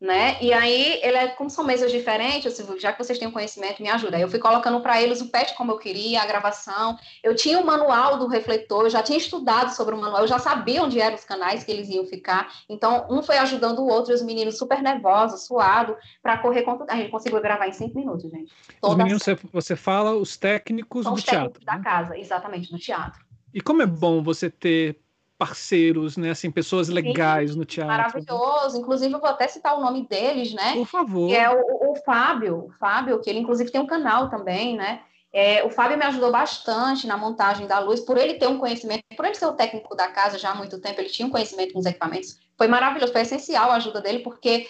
né? 0.00 0.36
E 0.42 0.52
aí, 0.52 1.00
ele 1.02 1.16
é, 1.16 1.28
como 1.28 1.48
são 1.48 1.64
mesas 1.64 1.90
diferentes, 1.90 2.62
já 2.78 2.92
que 2.92 3.02
vocês 3.02 3.18
têm 3.18 3.30
conhecimento, 3.30 3.82
me 3.82 3.88
ajuda. 3.88 4.16
Aí 4.16 4.22
eu 4.22 4.28
fui 4.28 4.38
colocando 4.38 4.80
para 4.80 5.00
eles 5.00 5.22
o 5.22 5.30
patch 5.30 5.54
como 5.54 5.72
eu 5.72 5.78
queria, 5.78 6.20
a 6.20 6.26
gravação. 6.26 6.98
Eu 7.22 7.34
tinha 7.34 7.58
o 7.58 7.64
manual 7.64 8.18
do 8.18 8.26
refletor, 8.26 8.84
eu 8.84 8.90
já 8.90 9.02
tinha 9.02 9.16
estudado 9.16 9.74
sobre 9.74 9.94
o 9.94 9.98
manual, 9.98 10.22
eu 10.22 10.28
já 10.28 10.38
sabia 10.38 10.82
onde 10.82 11.00
eram 11.00 11.14
os 11.14 11.24
canais 11.24 11.64
que 11.64 11.72
eles 11.72 11.88
iam 11.88 12.04
ficar. 12.06 12.52
Então, 12.68 13.06
um 13.08 13.22
foi 13.22 13.38
ajudando 13.38 13.78
o 13.78 13.86
outro, 13.86 14.12
e 14.12 14.14
os 14.14 14.22
meninos 14.22 14.58
super 14.58 14.82
nervosos, 14.82 15.46
suados, 15.46 15.96
para 16.22 16.38
correr 16.38 16.62
com 16.62 16.84
A 16.88 16.96
gente 16.96 17.10
conseguiu 17.10 17.40
gravar 17.40 17.66
em 17.66 17.72
cinco 17.72 17.98
minutos, 17.98 18.30
gente. 18.30 18.52
Toda 18.80 18.92
os 18.92 18.98
meninos, 18.98 19.22
você, 19.22 19.34
você 19.50 19.76
fala 19.76 20.14
os 20.14 20.36
técnicos 20.36 21.04
São 21.04 21.14
do 21.14 21.18
os 21.18 21.24
teatro. 21.24 21.52
Técnicos 21.52 21.66
né? 21.66 21.78
da 21.78 21.82
casa, 21.82 22.18
exatamente, 22.18 22.70
do 22.70 22.78
teatro. 22.78 23.24
E 23.54 23.62
como 23.62 23.80
é 23.80 23.86
bom 23.86 24.22
você 24.22 24.50
ter 24.50 25.00
parceiros, 25.38 26.16
né? 26.16 26.30
Assim, 26.30 26.50
pessoas 26.50 26.88
legais 26.88 27.52
Sim, 27.52 27.58
no 27.58 27.64
teatro. 27.64 27.92
Maravilhoso. 27.92 28.78
Inclusive, 28.78 29.12
eu 29.12 29.20
vou 29.20 29.28
até 29.28 29.46
citar 29.48 29.76
o 29.76 29.80
nome 29.80 30.06
deles, 30.06 30.52
né? 30.52 30.74
Por 30.74 30.86
favor. 30.86 31.28
Que 31.28 31.36
é 31.36 31.50
o, 31.50 31.92
o 31.92 31.96
Fábio, 32.04 32.66
o 32.66 32.70
Fábio, 32.78 33.20
que 33.20 33.28
ele 33.28 33.40
inclusive 33.40 33.70
tem 33.70 33.80
um 33.80 33.86
canal 33.86 34.28
também, 34.28 34.76
né? 34.76 35.00
É, 35.32 35.62
o 35.64 35.70
Fábio 35.70 35.98
me 35.98 36.04
ajudou 36.04 36.32
bastante 36.32 37.06
na 37.06 37.16
montagem 37.16 37.66
da 37.66 37.78
luz, 37.78 38.00
por 38.00 38.16
ele 38.16 38.34
ter 38.34 38.46
um 38.46 38.58
conhecimento, 38.58 39.04
por 39.14 39.26
ele 39.26 39.34
ser 39.34 39.44
o 39.44 39.52
técnico 39.52 39.94
da 39.94 40.08
casa 40.08 40.38
já 40.38 40.52
há 40.52 40.54
muito 40.54 40.80
tempo, 40.80 40.98
ele 40.98 41.10
tinha 41.10 41.28
um 41.28 41.30
conhecimento 41.30 41.74
com 41.74 41.78
os 41.78 41.84
equipamentos. 41.84 42.38
Foi 42.56 42.66
maravilhoso, 42.66 43.12
foi 43.12 43.20
essencial 43.20 43.70
a 43.70 43.76
ajuda 43.76 44.00
dele, 44.00 44.20
porque 44.20 44.66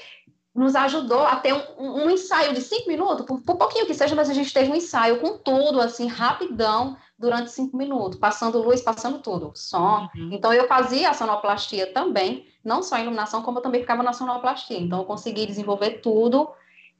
nos 0.56 0.74
ajudou 0.74 1.20
a 1.20 1.36
ter 1.36 1.52
um, 1.52 2.04
um 2.04 2.10
ensaio 2.10 2.54
de 2.54 2.62
cinco 2.62 2.88
minutos, 2.88 3.26
por, 3.26 3.40
por 3.42 3.56
pouquinho 3.56 3.86
que 3.86 3.94
seja, 3.94 4.14
mas 4.14 4.30
a 4.30 4.34
gente 4.34 4.52
teve 4.52 4.70
um 4.70 4.74
ensaio 4.74 5.20
com 5.20 5.36
tudo, 5.36 5.80
assim, 5.80 6.06
rapidão, 6.06 6.96
durante 7.18 7.50
cinco 7.50 7.76
minutos, 7.76 8.18
passando 8.18 8.62
luz, 8.62 8.80
passando 8.80 9.18
tudo, 9.18 9.52
som. 9.54 10.08
Uhum. 10.14 10.30
Então, 10.32 10.52
eu 10.52 10.66
fazia 10.66 11.10
a 11.10 11.14
sonoplastia 11.14 11.92
também, 11.92 12.46
não 12.64 12.82
só 12.82 12.96
a 12.96 13.00
iluminação, 13.00 13.42
como 13.42 13.58
eu 13.58 13.62
também 13.62 13.80
ficava 13.82 14.02
na 14.02 14.12
sonoplastia. 14.12 14.78
Então, 14.78 15.00
eu 15.00 15.04
consegui 15.04 15.46
desenvolver 15.46 16.00
tudo 16.00 16.48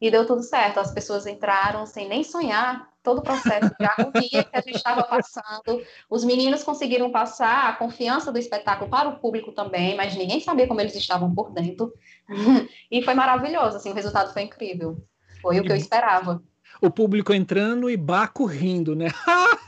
e 0.01 0.11
deu 0.11 0.27
tudo 0.27 0.43
certo. 0.43 0.79
As 0.79 0.93
pessoas 0.93 1.27
entraram 1.27 1.87
sem 1.87 2.09
nem 2.09 2.23
sonhar 2.23 2.89
todo 3.07 3.21
o 3.21 3.23
processo 3.23 3.73
de 3.79 3.87
agonia 3.87 4.43
que 4.43 4.57
a 4.57 4.61
gente 4.61 4.75
estava 4.75 5.05
passando. 5.05 5.81
Os 6.11 6.25
meninos 6.25 6.65
conseguiram 6.65 7.13
passar 7.13 7.69
a 7.69 7.73
confiança 7.75 8.33
do 8.33 8.39
espetáculo 8.39 8.91
para 8.91 9.09
o 9.09 9.21
público 9.21 9.53
também, 9.53 9.97
mas 9.97 10.17
ninguém 10.17 10.41
sabia 10.41 10.67
como 10.67 10.81
eles 10.81 10.97
estavam 10.97 11.33
por 11.33 11.53
dentro. 11.53 11.95
e 12.91 13.03
foi 13.03 13.15
maravilhoso, 13.15 13.77
assim, 13.77 13.91
o 13.91 13.95
resultado 13.95 14.33
foi 14.33 14.43
incrível. 14.43 15.01
Foi 15.41 15.61
o 15.61 15.63
que 15.63 15.71
eu 15.71 15.77
esperava 15.77 16.43
o 16.81 16.91
público 16.91 17.33
entrando 17.33 17.91
e 17.91 17.97
Baco 17.97 18.45
rindo, 18.45 18.95
né? 18.95 19.09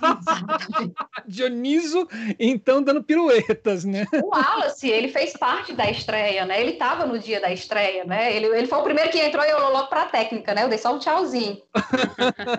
Dioniso, 1.26 2.08
então, 2.38 2.82
dando 2.82 3.02
piruetas, 3.02 3.84
né? 3.84 4.06
O 4.22 4.28
Wallace, 4.28 4.88
ele 4.88 5.08
fez 5.08 5.32
parte 5.32 5.72
da 5.72 5.90
estreia, 5.90 6.44
né? 6.44 6.60
Ele 6.60 6.72
estava 6.72 7.06
no 7.06 7.18
dia 7.18 7.40
da 7.40 7.52
estreia, 7.52 8.04
né? 8.04 8.34
Ele, 8.34 8.46
ele 8.46 8.66
foi 8.66 8.78
o 8.78 8.84
primeiro 8.84 9.10
que 9.10 9.18
entrou 9.18 9.44
e 9.44 9.50
eu 9.50 9.58
logo 9.70 9.88
para 9.88 10.02
a 10.02 10.06
técnica, 10.06 10.54
né? 10.54 10.64
Eu 10.64 10.68
dei 10.68 10.78
só 10.78 10.94
um 10.94 10.98
tchauzinho. 10.98 11.60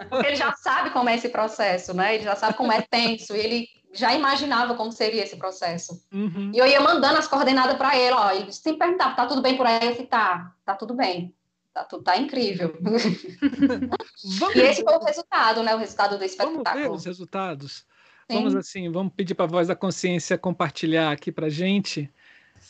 Porque 0.10 0.28
ele 0.28 0.36
já 0.36 0.54
sabe 0.54 0.90
como 0.92 1.10
é 1.10 1.16
esse 1.16 1.30
processo, 1.30 1.94
né? 1.94 2.16
Ele 2.16 2.24
já 2.24 2.36
sabe 2.36 2.56
como 2.56 2.72
é 2.72 2.82
tenso. 2.82 3.36
E 3.36 3.40
ele 3.40 3.68
já 3.94 4.14
imaginava 4.14 4.76
como 4.76 4.92
seria 4.92 5.24
esse 5.24 5.36
processo. 5.36 6.00
Uhum. 6.14 6.52
E 6.54 6.58
eu 6.58 6.66
ia 6.66 6.80
mandando 6.80 7.18
as 7.18 7.28
coordenadas 7.28 7.78
para 7.78 7.98
ele, 7.98 8.14
ó. 8.14 8.32
Ele 8.32 8.52
sempre 8.52 8.80
perguntava, 8.80 9.16
tá 9.16 9.26
tudo 9.26 9.42
bem 9.42 9.58
por 9.58 9.66
aí? 9.66 9.88
Eu 9.88 9.92
falei, 9.94 10.08
tá, 10.08 10.54
tá 10.66 10.76
tudo 10.76 10.94
bem. 10.94 11.34
Tá, 11.86 12.00
tá 12.04 12.18
incrível. 12.18 12.76
e 14.56 14.60
esse 14.60 14.84
foi 14.84 14.96
o 14.96 15.04
resultado, 15.04 15.64
né? 15.64 15.74
O 15.74 15.78
resultado 15.78 16.18
do 16.18 16.24
espetáculo. 16.24 16.64
Vamos 16.64 16.82
ver 16.82 16.92
os 16.92 17.06
resultados. 17.06 17.86
Sim. 18.30 18.38
Vamos 18.38 18.56
assim, 18.56 18.92
vamos 18.92 19.14
pedir 19.14 19.34
para 19.34 19.46
a 19.46 19.50
voz 19.50 19.68
da 19.68 19.76
consciência 19.76 20.38
compartilhar 20.38 21.12
aqui 21.12 21.32
para 21.32 21.50
gente. 21.50 22.12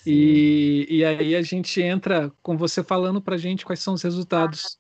E, 0.06 0.86
e 0.90 1.04
aí 1.04 1.36
a 1.36 1.42
gente 1.42 1.82
entra 1.82 2.32
com 2.42 2.56
você 2.56 2.84
falando 2.84 3.22
para 3.22 3.36
a 3.36 3.38
gente 3.38 3.66
quais 3.66 3.80
são 3.80 3.94
os 3.94 4.04
resultados. 4.04 4.80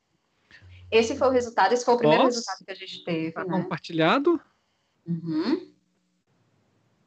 Esse 0.91 1.15
foi 1.15 1.27
o 1.27 1.31
resultado, 1.31 1.73
esse 1.73 1.84
foi 1.84 1.95
o 1.95 1.97
primeiro 1.97 2.23
Nossa, 2.23 2.38
resultado 2.38 2.65
que 2.65 2.72
a 2.72 2.76
gente 2.76 3.03
teve. 3.03 3.31
Tá 3.31 3.43
né? 3.43 3.51
compartilhado? 3.51 4.39
Uhum. 5.06 5.72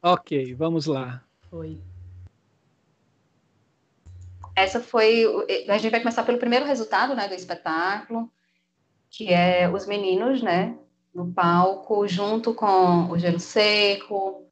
Ok, 0.01 0.53
vamos 0.53 0.85
lá. 0.85 1.23
Foi. 1.49 1.81
Essa 4.55 4.79
foi. 4.79 5.25
A 5.67 5.77
gente 5.77 5.91
vai 5.91 5.99
começar 5.99 6.23
pelo 6.23 6.37
primeiro 6.37 6.65
resultado 6.65 7.15
né, 7.15 7.27
do 7.27 7.33
espetáculo, 7.33 8.31
que 9.09 9.33
é 9.33 9.69
os 9.69 9.85
meninos, 9.85 10.41
né? 10.41 10.77
No 11.13 11.31
palco, 11.31 12.07
junto 12.07 12.53
com 12.53 13.09
o 13.09 13.17
gelo 13.17 13.39
seco. 13.39 14.47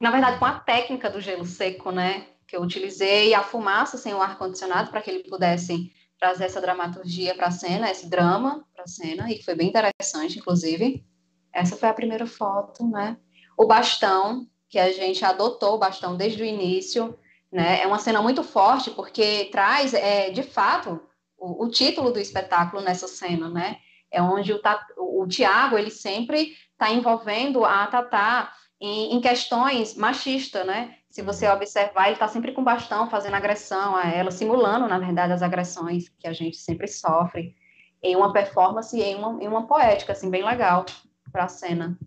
Na 0.00 0.10
verdade, 0.10 0.38
com 0.38 0.44
a 0.44 0.58
técnica 0.58 1.08
do 1.08 1.20
gelo 1.20 1.44
seco, 1.44 1.90
né? 1.90 2.26
Que 2.46 2.56
eu 2.56 2.62
utilizei, 2.62 3.34
a 3.34 3.42
fumaça 3.42 3.96
sem 3.96 4.14
o 4.14 4.22
ar-condicionado, 4.22 4.90
para 4.90 5.00
que 5.00 5.10
ele 5.10 5.28
pudesse 5.28 5.92
trazer 6.18 6.44
essa 6.44 6.60
dramaturgia 6.60 7.34
para 7.34 7.48
a 7.48 7.50
cena, 7.50 7.90
esse 7.90 8.08
drama 8.08 8.64
para 8.74 8.84
a 8.84 8.88
cena, 8.88 9.30
e 9.30 9.42
foi 9.42 9.54
bem 9.54 9.68
interessante, 9.68 10.38
inclusive. 10.38 11.04
Essa 11.52 11.76
foi 11.76 11.88
a 11.88 11.94
primeira 11.94 12.26
foto, 12.26 12.86
né? 12.86 13.16
O 13.56 13.66
bastão, 13.66 14.46
que 14.68 14.78
a 14.78 14.92
gente 14.92 15.24
adotou 15.24 15.74
o 15.74 15.78
bastão 15.78 16.16
desde 16.16 16.42
o 16.42 16.46
início, 16.46 17.18
né? 17.56 17.80
É 17.80 17.86
uma 17.86 17.98
cena 17.98 18.20
muito 18.20 18.44
forte 18.44 18.90
porque 18.90 19.48
traz, 19.50 19.94
é, 19.94 20.28
de 20.28 20.42
fato, 20.42 21.00
o, 21.38 21.64
o 21.64 21.70
título 21.70 22.12
do 22.12 22.18
espetáculo 22.18 22.82
nessa 22.82 23.08
cena, 23.08 23.48
né? 23.48 23.78
É 24.10 24.20
onde 24.20 24.52
o, 24.52 24.60
o 24.98 25.26
Tiago 25.26 25.78
ele 25.78 25.90
sempre 25.90 26.52
está 26.72 26.92
envolvendo 26.92 27.64
a 27.64 27.86
Tatá 27.86 28.52
em, 28.78 29.14
em 29.16 29.20
questões 29.22 29.96
machistas, 29.96 30.66
né? 30.66 30.96
Se 31.08 31.22
você 31.22 31.48
observar, 31.48 32.04
ele 32.04 32.16
está 32.16 32.28
sempre 32.28 32.52
com 32.52 32.62
bastão, 32.62 33.08
fazendo 33.08 33.36
agressão 33.36 33.96
a 33.96 34.06
ela, 34.06 34.30
simulando, 34.30 34.86
na 34.86 34.98
verdade, 34.98 35.32
as 35.32 35.40
agressões 35.40 36.10
que 36.10 36.28
a 36.28 36.34
gente 36.34 36.58
sempre 36.58 36.86
sofre, 36.86 37.56
em 38.02 38.14
uma 38.14 38.34
performance 38.34 38.94
e 38.94 39.02
em 39.02 39.14
uma, 39.14 39.42
em 39.42 39.48
uma 39.48 39.66
poética, 39.66 40.12
assim, 40.12 40.28
bem 40.28 40.44
legal 40.44 40.84
para 41.32 41.44
a 41.44 41.48
cena. 41.48 41.98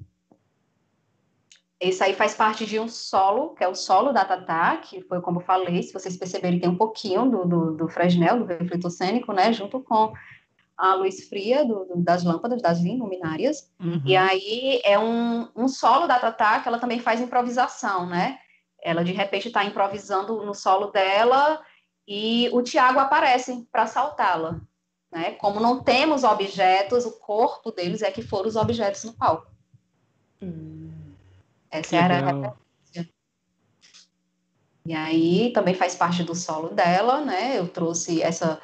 Esse 1.79 2.03
aí 2.03 2.13
faz 2.13 2.35
parte 2.35 2.65
de 2.65 2.77
um 2.77 2.89
solo, 2.89 3.53
que 3.55 3.63
é 3.63 3.67
o 3.67 3.73
solo 3.73 4.11
da 4.11 4.25
Tatá, 4.25 4.77
que 4.77 5.01
foi 5.01 5.21
como 5.21 5.39
eu 5.39 5.45
falei, 5.45 5.81
se 5.81 5.93
vocês 5.93 6.17
perceberem, 6.17 6.59
tem 6.59 6.69
um 6.69 6.75
pouquinho 6.75 7.29
do, 7.29 7.45
do, 7.45 7.77
do 7.77 7.87
Fresnel, 7.87 8.39
do 8.39 8.45
refletor 8.45 8.91
cênico, 8.91 9.31
né, 9.31 9.53
junto 9.53 9.79
com 9.81 10.13
a 10.79 10.95
luz 10.95 11.27
fria 11.27 11.65
do, 11.65 11.85
do, 11.85 11.97
das 11.97 12.23
lâmpadas, 12.23 12.61
das 12.61 12.81
luminárias. 12.81 13.71
Uhum. 13.79 14.01
E 14.05 14.15
aí 14.15 14.81
é 14.83 14.99
um, 14.99 15.47
um 15.55 15.67
solo 15.67 16.05
da 16.07 16.19
Tatá 16.19 16.59
que 16.59 16.67
ela 16.67 16.79
também 16.79 16.99
faz 16.99 17.21
improvisação, 17.21 18.05
né? 18.05 18.39
Ela, 18.81 19.03
de 19.03 19.11
repente, 19.11 19.47
está 19.47 19.63
improvisando 19.65 20.45
no 20.45 20.53
solo 20.53 20.87
dela 20.87 21.61
e 22.07 22.49
o 22.53 22.61
Tiago 22.61 22.99
aparece 22.99 23.67
para 23.71 23.87
saltá-la. 23.87 24.61
Né? 25.11 25.31
Como 25.31 25.59
não 25.59 25.83
temos 25.83 26.23
objetos, 26.23 27.05
o 27.05 27.19
corpo 27.19 27.71
deles 27.71 28.01
é 28.01 28.09
que 28.09 28.21
foram 28.21 28.47
os 28.47 28.55
objetos 28.55 29.03
no 29.03 29.13
palco. 29.13 29.51
Hum. 30.41 30.78
Essa 31.71 31.95
era 31.95 32.19
a 32.19 32.25
referência. 32.25 33.13
E 34.85 34.93
aí 34.93 35.53
também 35.53 35.75
faz 35.75 35.95
parte 35.95 36.23
do 36.23 36.33
solo 36.33 36.69
dela, 36.69 37.23
né? 37.23 37.59
Eu 37.59 37.67
trouxe 37.67 38.21
essa 38.21 38.61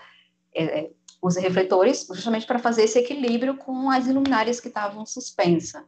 é, 0.54 0.80
é 0.80 0.92
os 1.22 1.36
refletores 1.38 2.06
justamente 2.14 2.46
para 2.46 2.60
fazer 2.60 2.84
esse 2.84 3.00
equilíbrio 3.00 3.58
com 3.58 3.90
as 3.90 4.06
iluminárias 4.06 4.60
que 4.60 4.68
estavam 4.68 5.06
suspensas, 5.08 5.84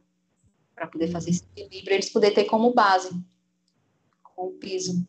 para 0.74 0.86
poder 0.88 1.08
fazer 1.12 1.30
esse 1.30 1.44
equilíbrio, 1.56 1.94
eles 1.94 2.10
poderem 2.10 2.34
ter 2.34 2.44
como 2.44 2.74
base 2.74 3.10
com 4.22 4.48
o 4.48 4.52
piso, 4.52 5.06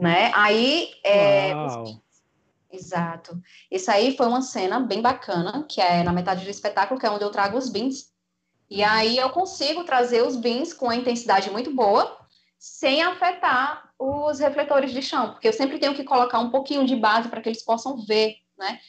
né? 0.00 0.30
Aí 0.34 0.90
é, 1.04 1.52
exato. 2.70 3.40
Isso 3.70 3.90
aí 3.90 4.16
foi 4.16 4.26
uma 4.26 4.42
cena 4.42 4.78
bem 4.78 5.02
bacana, 5.02 5.64
que 5.68 5.80
é 5.80 6.04
na 6.04 6.12
metade 6.12 6.44
do 6.44 6.50
espetáculo, 6.50 6.98
que 6.98 7.06
é 7.06 7.10
onde 7.10 7.24
eu 7.24 7.30
trago 7.30 7.58
os 7.58 7.68
bins 7.68 8.11
e 8.74 8.82
aí 8.82 9.18
eu 9.18 9.28
consigo 9.28 9.84
trazer 9.84 10.22
os 10.22 10.34
bins 10.34 10.72
com 10.72 10.88
a 10.88 10.96
intensidade 10.96 11.50
muito 11.50 11.74
boa, 11.74 12.18
sem 12.58 13.02
afetar 13.02 13.92
os 13.98 14.38
refletores 14.38 14.92
de 14.92 15.02
chão, 15.02 15.32
porque 15.32 15.46
eu 15.46 15.52
sempre 15.52 15.78
tenho 15.78 15.94
que 15.94 16.04
colocar 16.04 16.38
um 16.38 16.50
pouquinho 16.50 16.86
de 16.86 16.96
base 16.96 17.28
para 17.28 17.42
que 17.42 17.50
eles 17.50 17.62
possam 17.62 17.98
ver, 18.06 18.36
né? 18.56 18.80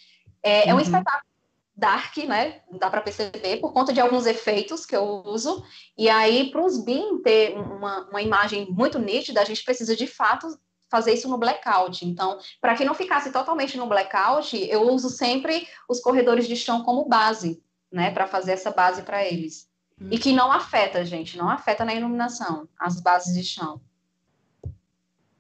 É, 0.42 0.60
uhum. 0.60 0.64
é 0.64 0.74
um 0.74 0.76
uhum. 0.78 0.82
espetáculo 0.82 1.34
dark, 1.76 2.16
né? 2.20 2.62
Dá 2.80 2.90
para 2.90 3.02
perceber, 3.02 3.58
por 3.58 3.74
conta 3.74 3.92
de 3.92 4.00
alguns 4.00 4.26
efeitos 4.26 4.86
que 4.86 4.96
eu 4.96 5.22
uso. 5.26 5.66
E 5.98 6.08
aí, 6.08 6.50
para 6.50 6.64
os 6.64 6.82
BIM 6.82 7.22
ter 7.22 7.58
uma, 7.58 8.08
uma 8.10 8.22
imagem 8.22 8.72
muito 8.72 8.98
nítida, 9.00 9.42
a 9.42 9.46
gente 9.46 9.66
precisa 9.66 9.98
de 9.98 10.08
fato 10.08 10.48
fazer 10.90 11.14
isso 11.14 11.28
no 11.28 11.38
blackout. 11.38 12.06
Então, 12.06 12.38
para 12.62 12.76
que 12.76 12.86
não 12.86 12.94
ficasse 12.94 13.34
totalmente 13.34 13.78
no 13.78 13.88
blackout, 13.88 14.56
eu 14.70 14.84
uso 14.84 15.10
sempre 15.10 15.68
os 15.90 16.00
corredores 16.00 16.48
de 16.48 16.56
chão 16.56 16.84
como 16.84 17.10
base, 17.10 17.62
né? 17.92 18.12
Para 18.12 18.28
fazer 18.28 18.54
essa 18.54 18.72
base 18.72 19.02
para 19.02 19.26
eles. 19.26 19.73
E 20.12 20.18
que 20.18 20.34
não 20.34 20.52
afeta, 20.52 21.06
gente, 21.06 21.38
não 21.38 21.50
afeta 21.50 21.86
na 21.86 21.94
iluminação, 21.94 22.68
as 22.80 23.02
bases 23.02 23.34
de 23.36 23.44
chão. 23.44 23.82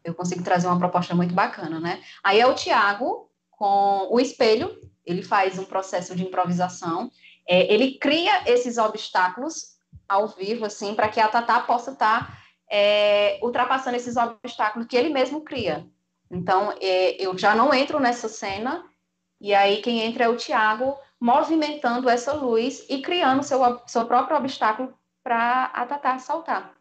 Eu 0.03 0.13
consigo 0.13 0.43
trazer 0.43 0.67
uma 0.67 0.79
proposta 0.79 1.15
muito 1.15 1.33
bacana, 1.33 1.79
né? 1.79 2.01
Aí 2.23 2.39
é 2.39 2.47
o 2.47 2.55
Tiago 2.55 3.29
com 3.51 4.07
o 4.11 4.19
espelho, 4.19 4.77
ele 5.05 5.21
faz 5.21 5.57
um 5.57 5.65
processo 5.65 6.15
de 6.15 6.23
improvisação, 6.23 7.11
é, 7.47 7.73
ele 7.73 7.97
cria 7.97 8.43
esses 8.45 8.77
obstáculos 8.77 9.77
ao 10.07 10.27
vivo, 10.27 10.65
assim, 10.65 10.93
para 10.95 11.09
que 11.09 11.19
a 11.19 11.27
Tatá 11.27 11.59
possa 11.61 11.91
estar 11.91 12.27
tá, 12.27 12.37
é, 12.69 13.39
ultrapassando 13.41 13.97
esses 13.97 14.15
obstáculos 14.17 14.87
que 14.87 14.95
ele 14.95 15.09
mesmo 15.09 15.41
cria. 15.41 15.85
Então, 16.31 16.73
é, 16.81 17.21
eu 17.21 17.37
já 17.37 17.55
não 17.55 17.73
entro 17.73 17.99
nessa 17.99 18.27
cena, 18.27 18.83
e 19.39 19.53
aí 19.53 19.81
quem 19.81 20.01
entra 20.01 20.25
é 20.25 20.29
o 20.29 20.37
Tiago 20.37 20.97
movimentando 21.23 22.09
essa 22.09 22.33
luz 22.33 22.85
e 22.89 23.01
criando 23.01 23.43
seu, 23.43 23.61
seu 23.87 24.05
próprio 24.05 24.35
obstáculo 24.35 24.93
para 25.23 25.71
a 25.73 25.85
Tatá 25.85 26.19
saltar. 26.19 26.73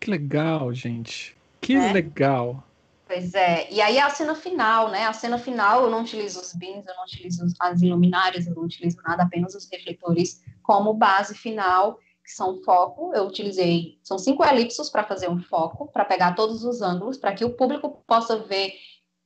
Que 0.00 0.10
legal, 0.10 0.72
gente. 0.72 1.36
Que 1.60 1.76
é? 1.76 1.92
legal. 1.92 2.64
Pois 3.06 3.34
é. 3.34 3.70
E 3.70 3.78
aí 3.78 3.98
a 3.98 4.08
cena 4.08 4.34
final, 4.34 4.90
né? 4.90 5.04
A 5.04 5.12
cena 5.12 5.36
final 5.36 5.82
eu 5.82 5.90
não 5.90 6.00
utilizo 6.00 6.40
os 6.40 6.54
bins, 6.54 6.86
eu 6.86 6.94
não 6.94 7.04
utilizo 7.04 7.44
as 7.60 7.82
iluminárias, 7.82 8.46
eu 8.46 8.54
não 8.54 8.62
utilizo 8.62 8.96
nada, 9.06 9.24
apenas 9.24 9.54
os 9.54 9.68
refletores 9.70 10.42
como 10.62 10.94
base 10.94 11.34
final, 11.34 11.98
que 12.24 12.30
são 12.30 12.62
foco. 12.62 13.12
Eu 13.14 13.24
utilizei, 13.24 13.98
são 14.02 14.18
cinco 14.18 14.42
elipsos 14.42 14.88
para 14.88 15.04
fazer 15.04 15.28
um 15.28 15.42
foco, 15.42 15.88
para 15.88 16.06
pegar 16.06 16.34
todos 16.34 16.64
os 16.64 16.80
ângulos, 16.80 17.18
para 17.18 17.34
que 17.34 17.44
o 17.44 17.50
público 17.50 18.02
possa 18.06 18.38
ver 18.38 18.72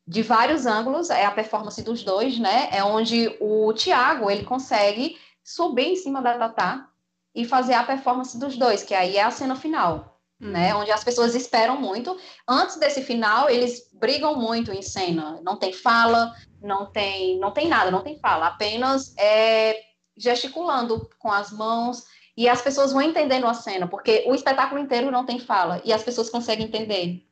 de 0.08 0.22
vários 0.22 0.64
ângulos, 0.64 1.10
é 1.10 1.26
a 1.26 1.30
performance 1.30 1.82
dos 1.82 2.02
dois, 2.02 2.38
né? 2.38 2.70
É 2.72 2.82
onde 2.82 3.36
o 3.38 3.74
Thiago, 3.74 4.30
ele 4.30 4.42
consegue 4.42 5.18
subir 5.44 5.88
em 5.88 5.96
cima 5.96 6.22
da 6.22 6.38
Tatá 6.38 6.88
e 7.34 7.44
fazer 7.44 7.74
a 7.74 7.84
performance 7.84 8.38
dos 8.38 8.56
dois, 8.56 8.82
que 8.82 8.94
aí 8.94 9.18
é 9.18 9.22
a 9.22 9.30
cena 9.30 9.54
final, 9.54 10.18
hum. 10.40 10.48
né? 10.48 10.74
Onde 10.74 10.90
as 10.90 11.04
pessoas 11.04 11.34
esperam 11.34 11.78
muito. 11.78 12.16
Antes 12.48 12.76
desse 12.76 13.02
final, 13.02 13.50
eles 13.50 13.90
brigam 13.92 14.34
muito 14.34 14.72
em 14.72 14.80
cena. 14.80 15.38
Não 15.42 15.58
tem 15.58 15.74
fala, 15.74 16.34
não 16.62 16.86
tem, 16.86 17.38
não 17.38 17.50
tem 17.50 17.68
nada, 17.68 17.90
não 17.90 18.02
tem 18.02 18.18
fala. 18.18 18.46
Apenas 18.46 19.14
é, 19.18 19.78
gesticulando 20.16 21.06
com 21.18 21.30
as 21.30 21.52
mãos 21.52 22.04
e 22.34 22.48
as 22.48 22.62
pessoas 22.62 22.94
vão 22.94 23.02
entendendo 23.02 23.46
a 23.46 23.52
cena, 23.52 23.86
porque 23.86 24.24
o 24.26 24.34
espetáculo 24.34 24.80
inteiro 24.80 25.10
não 25.10 25.26
tem 25.26 25.38
fala 25.38 25.82
e 25.84 25.92
as 25.92 26.02
pessoas 26.02 26.30
conseguem 26.30 26.64
entender 26.64 27.28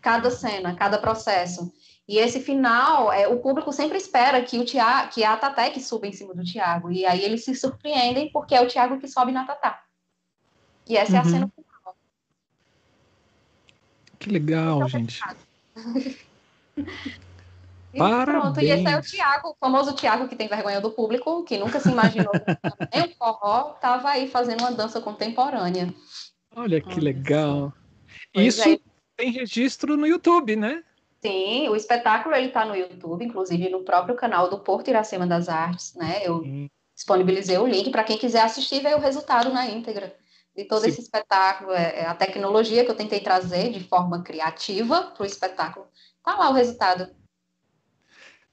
cada 0.00 0.30
cena, 0.30 0.74
cada 0.74 0.96
processo. 0.96 1.70
E 2.08 2.16
esse 2.18 2.40
final, 2.40 3.12
é, 3.12 3.28
o 3.28 3.38
público 3.38 3.70
sempre 3.70 3.98
espera 3.98 4.40
que 4.42 4.58
o 4.58 4.64
Tiago, 4.64 5.10
que 5.10 5.22
a 5.22 5.36
Tatá 5.36 5.68
que 5.68 5.78
suba 5.78 6.06
em 6.06 6.12
cima 6.12 6.34
do 6.34 6.42
Tiago. 6.42 6.90
E 6.90 7.04
aí 7.04 7.22
eles 7.22 7.44
se 7.44 7.54
surpreendem 7.54 8.30
porque 8.32 8.54
é 8.54 8.62
o 8.62 8.66
Tiago 8.66 8.98
que 8.98 9.06
sobe 9.06 9.30
na 9.30 9.44
Tatá. 9.44 9.84
E 10.88 10.96
essa 10.96 11.12
uhum. 11.12 11.18
é 11.18 11.20
a 11.20 11.24
uhum. 11.24 11.30
cena 11.30 11.52
final. 11.54 11.96
Que 14.18 14.30
legal, 14.30 14.76
então, 14.76 14.88
gente. 14.88 15.20
e 17.92 17.98
Parabéns. 17.98 18.24
pronto, 18.24 18.60
e 18.62 18.70
esse 18.70 18.86
é 18.86 18.98
o 18.98 19.02
Tiago, 19.02 19.50
o 19.50 19.56
famoso 19.60 19.94
Tiago 19.94 20.28
que 20.28 20.36
tem 20.36 20.48
vergonha 20.48 20.80
do 20.80 20.90
público, 20.90 21.44
que 21.44 21.58
nunca 21.58 21.78
se 21.78 21.90
imaginou 21.90 22.32
nem 22.90 23.04
o 23.04 23.14
forró, 23.16 23.74
estava 23.74 24.08
aí 24.08 24.26
fazendo 24.28 24.60
uma 24.62 24.72
dança 24.72 24.98
contemporânea. 24.98 25.92
Olha 26.56 26.80
que 26.80 26.98
legal. 26.98 27.70
Pois 28.32 28.46
Isso 28.46 28.66
é. 28.66 28.78
tem 29.14 29.30
registro 29.30 29.94
no 29.94 30.06
YouTube, 30.06 30.56
né? 30.56 30.82
Sim, 31.20 31.68
o 31.68 31.74
espetáculo 31.74 32.34
ele 32.34 32.46
está 32.48 32.64
no 32.64 32.76
YouTube, 32.76 33.24
inclusive 33.24 33.68
no 33.68 33.82
próprio 33.82 34.14
canal 34.14 34.48
do 34.48 34.60
Porto 34.60 34.88
Iracema 34.88 35.26
das 35.26 35.48
Artes, 35.48 35.94
né? 35.94 36.20
Eu 36.22 36.36
hum. 36.38 36.68
disponibilizei 36.94 37.58
o 37.58 37.66
link 37.66 37.90
para 37.90 38.04
quem 38.04 38.16
quiser 38.16 38.42
assistir 38.42 38.80
ver 38.80 38.94
o 38.94 39.00
resultado 39.00 39.52
na 39.52 39.66
íntegra 39.66 40.14
de 40.56 40.64
todo 40.64 40.82
Sim. 40.82 40.88
esse 40.88 41.00
espetáculo. 41.00 41.72
É, 41.72 42.00
é, 42.00 42.06
a 42.06 42.14
tecnologia 42.14 42.84
que 42.84 42.90
eu 42.90 42.96
tentei 42.96 43.20
trazer 43.20 43.70
de 43.72 43.80
forma 43.80 44.22
criativa 44.22 45.02
para 45.02 45.22
o 45.22 45.26
espetáculo. 45.26 45.86
Tá 46.22 46.36
lá 46.36 46.50
o 46.50 46.54
resultado. 46.54 47.08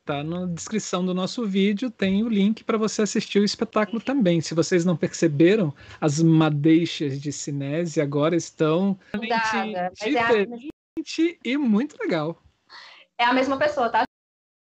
Tá 0.03 0.23
na 0.23 0.45
descrição 0.45 1.03
do 1.03 1.15
nosso 1.15 1.47
vídeo, 1.47 1.89
tem 1.89 2.23
o 2.23 2.29
link 2.29 2.63
para 2.63 2.77
você 2.77 3.01
assistir 3.01 3.39
o 3.39 3.43
espetáculo 3.43 3.99
também. 3.99 4.39
Se 4.39 4.53
vocês 4.53 4.85
não 4.85 4.95
perceberam, 4.95 5.73
as 5.99 6.21
madeixas 6.21 7.19
de 7.19 7.31
Cinese 7.31 7.99
agora 7.99 8.35
estão 8.35 8.99
Mudada, 9.15 9.91
é 9.99 10.09
diferente 10.09 11.39
e 11.43 11.57
muito 11.57 11.97
legal. 11.99 12.39
É 13.17 13.23
a 13.23 13.33
mesma 13.33 13.57
pessoa, 13.57 13.89
tá? 13.89 14.03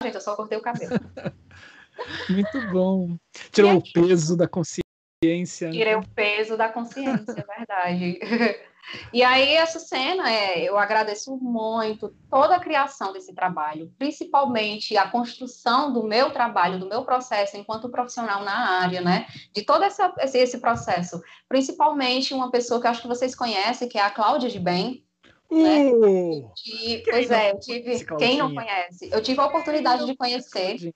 Gente, 0.03 0.15
eu 0.15 0.21
só 0.21 0.35
cortei 0.35 0.57
o 0.57 0.61
cabelo. 0.61 0.91
muito 2.29 2.71
bom. 2.71 3.17
Tirou 3.51 3.77
o 3.77 3.93
peso 3.93 4.35
da 4.35 4.47
consciência. 4.47 4.83
Né? 5.23 5.71
Tirei 5.71 5.93
né? 5.93 5.97
o 5.97 6.07
peso 6.09 6.57
da 6.57 6.69
consciência, 6.69 7.35
é 7.37 7.57
verdade. 7.57 8.19
E 9.13 9.23
aí, 9.23 9.53
essa 9.55 9.79
cena, 9.79 10.29
é, 10.29 10.63
eu 10.63 10.77
agradeço 10.77 11.37
muito 11.37 12.13
toda 12.29 12.55
a 12.55 12.59
criação 12.59 13.13
desse 13.13 13.33
trabalho, 13.33 13.93
principalmente 13.97 14.97
a 14.97 15.07
construção 15.07 15.93
do 15.93 16.03
meu 16.03 16.31
trabalho, 16.31 16.79
do 16.79 16.87
meu 16.87 17.05
processo 17.05 17.57
enquanto 17.57 17.89
profissional 17.89 18.43
na 18.43 18.81
área, 18.81 19.01
né? 19.01 19.27
De 19.53 19.63
todo 19.63 19.83
essa, 19.83 20.13
esse, 20.19 20.39
esse 20.39 20.59
processo. 20.59 21.21
Principalmente 21.47 22.33
uma 22.33 22.51
pessoa 22.51 22.81
que 22.81 22.87
eu 22.87 22.91
acho 22.91 23.01
que 23.01 23.07
vocês 23.07 23.35
conhecem, 23.35 23.87
que 23.87 23.97
é 23.97 24.01
a 24.01 24.11
Cláudia 24.11 24.49
de 24.49 24.59
Bem. 24.59 25.05
Né? 25.51 25.91
Uh, 25.91 26.49
e, 26.65 27.03
pois 27.09 27.29
é, 27.29 27.51
eu 27.51 27.59
tive. 27.59 28.05
Quem 28.17 28.37
não 28.37 28.55
conhece? 28.55 29.09
Eu 29.11 29.21
tive 29.21 29.41
a 29.41 29.45
oportunidade 29.45 30.05
de 30.05 30.15
conhecer. 30.15 30.93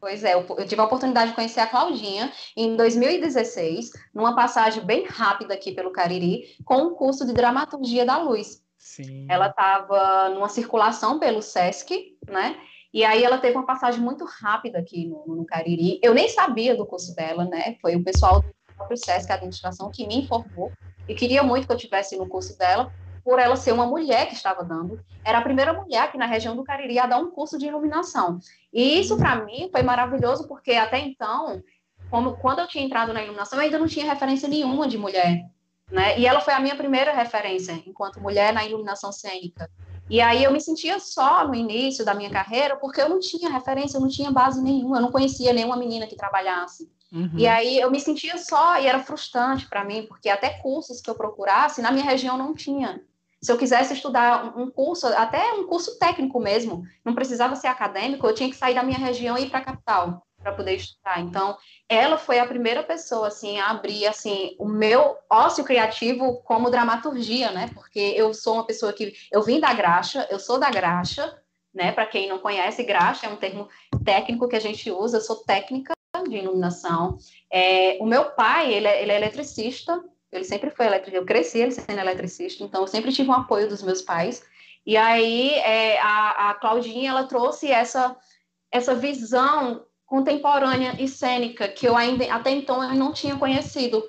Pois 0.00 0.24
é, 0.24 0.34
eu, 0.34 0.44
eu, 0.58 0.66
tive 0.66 0.80
a 0.80 0.84
oportunidade 0.84 1.30
de 1.30 1.34
conhecer 1.34 1.60
a 1.60 1.66
Claudinha 1.66 2.32
em 2.56 2.76
2016, 2.76 3.90
numa 4.12 4.34
passagem 4.34 4.84
bem 4.84 5.06
rápida 5.06 5.54
aqui 5.54 5.72
pelo 5.72 5.92
Cariri, 5.92 6.56
com 6.64 6.76
um 6.78 6.94
curso 6.94 7.24
de 7.24 7.32
dramaturgia 7.32 8.04
da 8.04 8.18
luz. 8.18 8.62
Sim. 8.78 9.26
Ela 9.28 9.46
estava 9.48 10.28
numa 10.30 10.48
circulação 10.48 11.20
pelo 11.20 11.40
SESC, 11.40 12.16
né? 12.28 12.56
E 12.92 13.04
aí 13.04 13.24
ela 13.24 13.38
teve 13.38 13.56
uma 13.56 13.64
passagem 13.64 14.00
muito 14.00 14.24
rápida 14.24 14.78
aqui 14.78 15.06
no, 15.06 15.24
no 15.36 15.44
Cariri. 15.44 16.00
Eu 16.02 16.12
nem 16.12 16.28
sabia 16.28 16.76
do 16.76 16.84
curso 16.84 17.14
dela, 17.14 17.44
né? 17.44 17.76
Foi 17.80 17.94
o 17.94 18.02
pessoal 18.02 18.42
do 18.42 18.52
próprio 18.76 18.96
SESC, 18.96 19.30
a 19.30 19.36
administração, 19.36 19.90
que 19.90 20.06
me 20.06 20.18
informou. 20.18 20.72
E 21.08 21.14
queria 21.14 21.42
muito 21.42 21.66
que 21.66 21.72
eu 21.72 21.76
tivesse 21.76 22.16
no 22.16 22.28
curso 22.28 22.58
dela, 22.58 22.92
por 23.24 23.38
ela 23.38 23.56
ser 23.56 23.72
uma 23.72 23.86
mulher 23.86 24.28
que 24.28 24.34
estava 24.34 24.64
dando. 24.64 25.00
Era 25.24 25.38
a 25.38 25.42
primeira 25.42 25.72
mulher 25.72 26.02
aqui 26.02 26.18
na 26.18 26.26
região 26.26 26.56
do 26.56 26.64
Cariri 26.64 26.98
a 26.98 27.06
dar 27.06 27.18
um 27.18 27.30
curso 27.30 27.58
de 27.58 27.66
iluminação. 27.66 28.38
E 28.72 29.00
isso, 29.00 29.16
para 29.16 29.44
mim, 29.44 29.68
foi 29.70 29.82
maravilhoso, 29.82 30.48
porque 30.48 30.72
até 30.72 30.98
então, 30.98 31.62
como, 32.10 32.36
quando 32.36 32.60
eu 32.60 32.68
tinha 32.68 32.84
entrado 32.84 33.12
na 33.12 33.22
iluminação, 33.22 33.58
eu 33.58 33.64
ainda 33.64 33.78
não 33.78 33.86
tinha 33.86 34.06
referência 34.06 34.48
nenhuma 34.48 34.88
de 34.88 34.98
mulher. 34.98 35.46
Né? 35.90 36.18
E 36.18 36.26
ela 36.26 36.40
foi 36.40 36.54
a 36.54 36.60
minha 36.60 36.74
primeira 36.74 37.12
referência 37.12 37.72
enquanto 37.86 38.20
mulher 38.20 38.52
na 38.52 38.64
iluminação 38.64 39.12
cênica. 39.12 39.70
E 40.10 40.20
aí 40.20 40.42
eu 40.42 40.52
me 40.52 40.60
sentia 40.60 40.98
só 40.98 41.46
no 41.46 41.54
início 41.54 42.04
da 42.04 42.14
minha 42.14 42.30
carreira, 42.30 42.76
porque 42.76 43.00
eu 43.00 43.08
não 43.08 43.20
tinha 43.20 43.50
referência, 43.50 43.96
eu 43.96 44.00
não 44.00 44.08
tinha 44.08 44.30
base 44.30 44.60
nenhuma, 44.60 44.98
eu 44.98 45.02
não 45.02 45.12
conhecia 45.12 45.52
nenhuma 45.52 45.76
menina 45.76 46.06
que 46.06 46.16
trabalhasse. 46.16 46.90
Uhum. 47.12 47.30
E 47.36 47.46
aí 47.46 47.78
eu 47.78 47.90
me 47.90 48.00
sentia 48.00 48.38
só 48.38 48.80
e 48.80 48.86
era 48.86 48.98
frustrante 48.98 49.68
para 49.68 49.84
mim, 49.84 50.06
porque 50.06 50.28
até 50.28 50.50
cursos 50.60 51.00
que 51.00 51.10
eu 51.10 51.14
procurasse, 51.14 51.82
na 51.82 51.92
minha 51.92 52.04
região 52.04 52.36
não 52.38 52.54
tinha. 52.54 53.02
Se 53.42 53.50
eu 53.50 53.58
quisesse 53.58 53.92
estudar 53.94 54.56
um 54.56 54.70
curso, 54.70 55.06
até 55.08 55.52
um 55.54 55.66
curso 55.66 55.98
técnico 55.98 56.38
mesmo, 56.38 56.84
não 57.04 57.14
precisava 57.14 57.56
ser 57.56 57.66
acadêmico, 57.66 58.26
eu 58.26 58.34
tinha 58.34 58.48
que 58.48 58.56
sair 58.56 58.74
da 58.74 58.82
minha 58.82 58.98
região 58.98 59.36
e 59.36 59.42
ir 59.42 59.50
para 59.50 59.58
a 59.58 59.64
capital 59.64 60.26
para 60.42 60.52
poder 60.52 60.74
estudar. 60.74 61.20
Então, 61.20 61.56
ela 61.88 62.18
foi 62.18 62.38
a 62.38 62.46
primeira 62.46 62.82
pessoa 62.82 63.28
assim 63.28 63.58
a 63.58 63.70
abrir 63.70 64.06
assim 64.06 64.56
o 64.58 64.68
meu 64.68 65.16
ócio 65.30 65.64
criativo 65.64 66.42
como 66.42 66.70
dramaturgia, 66.70 67.50
né? 67.52 67.70
Porque 67.72 67.98
eu 68.16 68.34
sou 68.34 68.54
uma 68.54 68.66
pessoa 68.66 68.92
que 68.92 69.12
eu 69.30 69.42
vim 69.42 69.60
da 69.60 69.72
graxa, 69.72 70.26
eu 70.30 70.38
sou 70.38 70.58
da 70.58 70.70
graxa, 70.70 71.36
né? 71.72 71.92
Para 71.92 72.06
quem 72.06 72.28
não 72.28 72.38
conhece, 72.38 72.82
graxa 72.82 73.26
é 73.26 73.30
um 73.30 73.36
termo 73.36 73.68
técnico 74.04 74.48
que 74.48 74.56
a 74.56 74.60
gente 74.60 74.90
usa. 74.90 75.18
Eu 75.18 75.22
sou 75.22 75.36
técnica 75.36 75.92
de 76.28 76.36
iluminação. 76.36 77.16
É, 77.50 77.96
o 78.00 78.06
meu 78.06 78.30
pai, 78.32 78.72
ele 78.72 78.86
é, 78.86 79.02
ele 79.02 79.12
é 79.12 79.16
eletricista, 79.16 80.02
ele 80.32 80.44
sempre 80.44 80.70
foi 80.70 80.86
eletricista, 80.86 81.18
eu 81.18 81.26
cresci 81.26 81.58
ele 81.58 81.72
sendo 81.72 81.98
eletricista, 81.98 82.64
então 82.64 82.80
eu 82.80 82.86
sempre 82.86 83.12
tive 83.12 83.28
um 83.28 83.34
apoio 83.34 83.68
dos 83.68 83.82
meus 83.82 84.00
pais. 84.00 84.42
E 84.84 84.96
aí 84.96 85.50
é, 85.56 86.00
a, 86.00 86.50
a 86.50 86.54
Claudinha, 86.54 87.10
ela 87.10 87.24
trouxe 87.24 87.70
essa, 87.70 88.16
essa 88.70 88.94
visão 88.94 89.84
contemporânea 90.06 90.96
e 90.98 91.06
cênica 91.06 91.68
que 91.68 91.86
eu 91.86 91.96
ainda, 91.96 92.24
até 92.32 92.50
então, 92.50 92.82
eu 92.82 92.94
não 92.94 93.12
tinha 93.12 93.36
conhecido. 93.36 94.02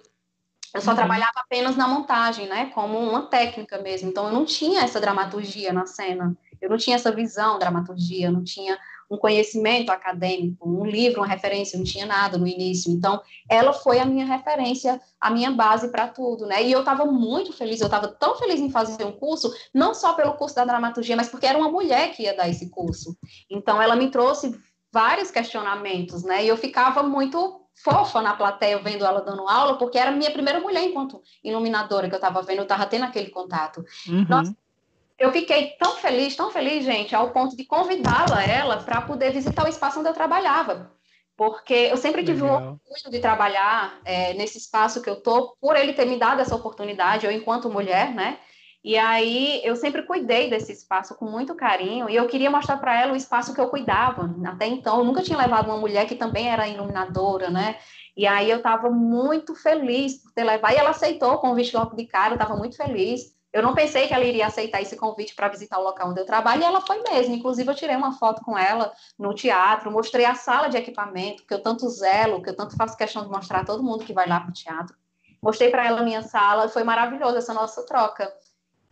Eu 0.74 0.82
só 0.82 0.92
uhum. 0.92 0.96
trabalhava 0.96 1.34
apenas 1.36 1.76
na 1.76 1.88
montagem, 1.88 2.48
né, 2.48 2.72
como 2.74 2.98
uma 2.98 3.28
técnica 3.28 3.80
mesmo. 3.80 4.10
Então 4.10 4.26
eu 4.26 4.34
não 4.34 4.44
tinha 4.44 4.82
essa 4.82 5.00
dramaturgia 5.00 5.72
na 5.72 5.86
cena. 5.86 6.36
Eu 6.60 6.70
não 6.70 6.78
tinha 6.78 6.96
essa 6.96 7.12
visão 7.12 7.60
dramaturgia, 7.60 8.32
não 8.32 8.44
tinha 8.44 8.80
um 9.14 9.18
conhecimento 9.18 9.92
acadêmico, 9.92 10.68
um 10.68 10.86
livro, 10.86 11.22
uma 11.22 11.28
referência, 11.28 11.78
não 11.78 11.86
tinha 11.86 12.06
nada 12.06 12.38
no 12.38 12.48
início. 12.48 12.92
Então, 12.92 13.22
ela 13.50 13.72
foi 13.72 14.00
a 14.00 14.06
minha 14.06 14.26
referência, 14.26 15.00
a 15.22 15.30
minha 15.30 15.52
base 15.52 15.90
para 15.90 16.08
tudo, 16.08 16.48
né? 16.48 16.64
E 16.64 16.72
eu 16.72 16.80
estava 16.80 17.06
muito 17.06 17.54
feliz, 17.54 17.80
eu 17.80 17.86
estava 17.86 18.08
tão 18.08 18.36
feliz 18.36 18.60
em 18.60 18.72
fazer 18.72 19.06
um 19.06 19.12
curso, 19.12 19.54
não 19.74 19.94
só 19.94 20.14
pelo 20.14 20.34
curso 20.34 20.56
da 20.56 20.66
dramaturgia, 20.66 21.16
mas 21.16 21.30
porque 21.30 21.46
era 21.46 21.58
uma 21.58 21.70
mulher 21.70 22.12
que 22.12 22.24
ia 22.24 22.36
dar 22.36 22.50
esse 22.50 22.70
curso. 22.70 23.16
Então, 23.50 23.80
ela 23.80 23.96
me 23.96 24.10
trouxe 24.10 24.58
vários 24.92 25.30
questionamentos, 25.30 26.24
né? 26.24 26.44
E 26.44 26.48
eu 26.48 26.58
ficava 26.58 27.04
muito 27.04 27.62
fofa 27.84 28.22
na 28.22 28.36
plateia 28.36 28.80
vendo 28.80 29.06
ela 29.06 29.22
dando 29.22 29.48
aula, 29.48 29.78
porque 29.78 29.98
era 29.98 30.12
a 30.12 30.14
minha 30.14 30.32
primeira 30.32 30.60
mulher 30.60 30.84
enquanto 30.84 31.22
iluminadora 31.44 32.08
que 32.08 32.14
eu 32.14 32.18
estava 32.18 32.42
vendo, 32.42 32.60
eu 32.60 32.64
estava 32.64 32.86
tendo 32.86 33.06
aquele 33.06 33.30
contato. 33.30 33.84
Uhum. 34.08 34.26
Nossa, 34.30 34.56
eu 35.18 35.32
fiquei 35.32 35.76
tão 35.80 35.94
feliz, 35.98 36.36
tão 36.36 36.52
feliz, 36.52 36.84
gente, 36.84 37.16
ao 37.16 37.32
ponto 37.32 37.56
de 37.56 37.66
convidá-la, 37.66 38.44
ela, 38.44 38.78
para 38.78 39.02
poder 39.02 39.32
visitar 39.32 39.66
o 39.66 39.70
espaço 39.70 40.00
onde 40.00 40.10
eu 40.10 40.14
trabalhava. 40.14 40.92
Porque 41.36 41.74
eu 41.74 41.98
sempre 41.98 42.24
tive 42.24 42.42
Legal. 42.42 42.58
um 42.58 42.64
orgulho 42.64 43.12
de 43.12 43.20
trabalhar 43.20 44.00
é, 44.06 44.34
nesse 44.34 44.58
espaço 44.58 45.02
que 45.02 45.10
eu 45.10 45.22
tô, 45.22 45.56
por 45.60 45.76
ele 45.76 45.94
ter 45.94 46.06
me 46.06 46.18
dado 46.18 46.42
essa 46.42 46.56
oportunidade, 46.56 47.26
eu 47.26 47.32
enquanto 47.32 47.70
mulher, 47.70 48.14
né? 48.14 48.40
E 48.84 48.98
aí 48.98 49.62
eu 49.64 49.78
sempre 49.78 50.04
cuidei 50.04 50.50
desse 50.50 50.74
espaço 50.74 51.16
com 51.16 51.26
muito 51.26 51.56
carinho 51.56 52.10
e 52.10 52.16
eu 52.16 52.28
queria 52.28 52.52
mostrar 52.52 52.78
para 52.78 53.00
ela 53.00 53.14
o 53.14 53.16
espaço 53.16 53.54
que 53.54 53.62
eu 53.62 53.70
cuidava. 53.70 54.30
Até 54.46 54.68
então, 54.68 55.00
eu 55.00 55.06
nunca 55.06 55.24
tinha 55.24 55.38
levado 55.38 55.68
uma 55.68 55.78
mulher 55.78 56.06
que 56.06 56.16
também 56.16 56.50
era 56.50 56.68
iluminadora, 56.68 57.50
né? 57.50 57.78
E 58.16 58.28
aí 58.28 58.50
eu 58.50 58.58
estava 58.58 58.90
muito 58.90 59.56
feliz 59.56 60.22
por 60.22 60.34
ter 60.34 60.44
levado. 60.44 60.74
E 60.74 60.78
ela 60.78 60.90
aceitou 60.90 61.32
o 61.32 61.38
convite 61.38 61.76
logo 61.76 61.96
de 61.96 62.06
cara, 62.06 62.32
eu 62.32 62.36
estava 62.36 62.58
muito 62.58 62.76
feliz. 62.76 63.34
Eu 63.54 63.62
não 63.62 63.76
pensei 63.76 64.08
que 64.08 64.14
ela 64.16 64.26
iria 64.26 64.48
aceitar 64.48 64.82
esse 64.82 64.96
convite 64.96 65.36
para 65.36 65.48
visitar 65.48 65.78
o 65.78 65.84
local 65.84 66.10
onde 66.10 66.20
eu 66.20 66.26
trabalho, 66.26 66.64
e 66.64 66.66
ela 66.66 66.82
foi 66.82 67.04
mesmo. 67.04 67.36
Inclusive, 67.36 67.70
eu 67.70 67.76
tirei 67.76 67.96
uma 67.96 68.14
foto 68.14 68.44
com 68.44 68.58
ela 68.58 68.92
no 69.18 69.32
teatro, 69.36 69.92
mostrei 69.92 70.26
a 70.26 70.34
sala 70.34 70.70
de 70.70 70.78
equipamento, 70.78 71.46
que 71.46 71.54
eu 71.54 71.62
tanto 71.62 71.88
zelo, 71.88 72.42
que 72.42 72.50
eu 72.50 72.56
tanto 72.56 72.76
faço 72.76 72.98
questão 72.98 73.24
de 73.24 73.30
mostrar 73.30 73.60
a 73.60 73.66
todo 73.66 73.84
mundo 73.84 74.04
que 74.04 74.12
vai 74.12 74.28
lá 74.28 74.40
para 74.40 74.50
o 74.50 74.54
teatro. 74.54 74.96
Mostrei 75.40 75.70
para 75.70 75.86
ela 75.86 76.00
a 76.00 76.04
minha 76.04 76.24
sala, 76.24 76.68
foi 76.68 76.84
maravilhoso 76.84 77.38
essa 77.38 77.54
nossa 77.54 77.86
troca. 77.86 78.34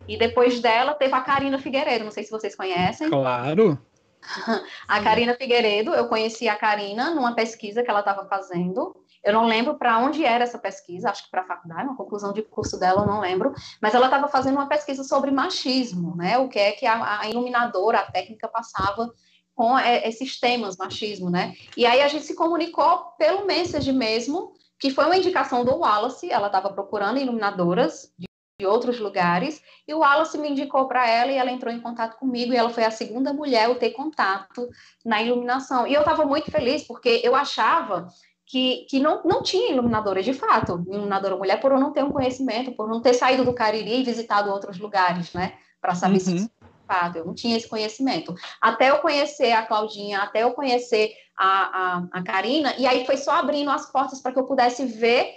E 0.08 0.16
depois 0.16 0.60
dela 0.60 0.94
teve 0.94 1.14
a 1.16 1.22
Karina 1.22 1.58
Figueiredo, 1.58 2.06
não 2.06 2.12
sei 2.12 2.24
se 2.24 2.30
vocês 2.30 2.56
conhecem. 2.56 3.10
Claro. 3.10 3.80
A 4.88 5.02
Karina 5.02 5.34
Figueiredo, 5.34 5.96
eu 5.96 6.08
conheci 6.08 6.48
a 6.48 6.56
Karina 6.56 7.10
numa 7.10 7.34
pesquisa 7.34 7.82
que 7.82 7.90
ela 7.90 8.02
estava 8.02 8.28
fazendo. 8.28 8.96
Eu 9.24 9.34
não 9.34 9.46
lembro 9.46 9.76
para 9.76 10.00
onde 10.00 10.26
era 10.26 10.44
essa 10.44 10.58
pesquisa, 10.58 11.10
acho 11.10 11.26
que 11.26 11.32
para 11.32 11.42
a 11.42 11.46
faculdade, 11.48 11.84
uma 11.84 11.96
conclusão 11.96 12.34
de 12.34 12.42
curso 12.42 12.80
dela, 12.80 13.02
eu 13.02 13.08
não 13.08 13.20
lembro, 13.20 13.54
mas 13.82 13.94
ela 13.94 14.08
estava 14.08 14.28
fazendo 14.28 14.56
uma 14.56 14.68
pesquisa 14.68 15.04
sobre 15.04 15.30
machismo, 15.30 16.16
né? 16.16 16.38
O 16.40 16.50
que 16.50 16.58
é 16.58 16.72
que 16.72 16.86
a, 16.86 17.20
a 17.22 17.30
iluminadora, 17.30 18.00
a 18.00 18.12
técnica 18.12 18.48
passava 18.48 19.12
com 19.54 19.78
é, 19.78 20.08
esses 20.08 20.40
temas, 20.40 20.76
machismo, 20.76 21.30
né? 21.30 21.54
E 21.78 21.86
aí 21.86 22.02
a 22.02 22.08
gente 22.08 22.26
se 22.26 22.36
comunicou 22.36 23.14
pelo 23.18 23.46
Message 23.46 23.94
mesmo, 23.94 24.54
que 24.80 24.90
foi 24.90 25.06
uma 25.06 25.18
indicação 25.18 25.64
do 25.64 25.78
Wallace, 25.78 26.32
ela 26.32 26.48
estava 26.48 26.74
procurando 26.74 27.20
iluminadoras 27.20 28.12
de, 28.18 28.26
de 28.60 28.66
outros 28.66 29.00
lugares, 29.00 29.62
e 29.88 29.94
o 29.94 30.00
Wallace 30.00 30.36
me 30.40 30.50
indicou 30.50 30.88
para 30.88 31.08
ela 31.08 31.32
e 31.32 31.38
ela 31.38 31.52
entrou 31.52 31.72
em 31.72 31.80
contato 31.80 32.18
comigo, 32.18 32.54
e 32.54 32.58
ela 32.58 32.72
foi 32.72 32.86
a 32.86 32.92
segunda 32.92 33.32
mulher 33.32 33.70
a 33.70 33.76
ter 33.76 33.92
contato 33.92 34.68
na 35.06 35.22
iluminação. 35.22 35.86
E 35.86 35.94
eu 35.94 36.00
estava 36.02 36.26
muito 36.26 36.50
feliz, 36.50 36.84
porque 36.84 37.22
eu 37.24 37.36
achava 37.36 38.08
que, 38.52 38.86
que 38.90 39.00
não, 39.00 39.22
não 39.24 39.42
tinha 39.42 39.72
iluminadora 39.72 40.22
de 40.22 40.34
fato, 40.34 40.84
iluminadora 40.86 41.38
mulher, 41.38 41.62
por 41.62 41.72
eu 41.72 41.80
não 41.80 41.94
ter 41.94 42.04
um 42.04 42.12
conhecimento, 42.12 42.74
por 42.74 42.90
não 42.90 43.02
ter 43.02 43.14
saído 43.14 43.46
do 43.46 43.54
Cariri 43.54 44.02
e 44.02 44.04
visitado 44.04 44.52
outros 44.52 44.78
lugares, 44.78 45.32
né, 45.32 45.54
para 45.80 45.96
saber 45.96 46.16
uhum. 46.16 46.38
se 46.38 46.52
fato, 46.86 47.18
eu 47.18 47.26
não 47.26 47.34
tinha 47.34 47.56
esse 47.56 47.70
conhecimento. 47.70 48.36
Até 48.60 48.90
eu 48.90 48.98
conhecer 48.98 49.54
a 49.54 49.66
Claudinha, 49.66 50.20
até 50.20 50.44
eu 50.44 50.52
conhecer 50.52 51.14
a, 51.38 51.48
a, 51.48 52.08
a 52.12 52.24
Karina, 52.24 52.76
e 52.78 52.86
aí 52.86 53.06
foi 53.06 53.16
só 53.16 53.32
abrindo 53.32 53.72
as 53.72 53.90
portas 53.90 54.20
para 54.20 54.34
que 54.34 54.40
eu 54.40 54.44
pudesse 54.44 54.86
ver 54.86 55.34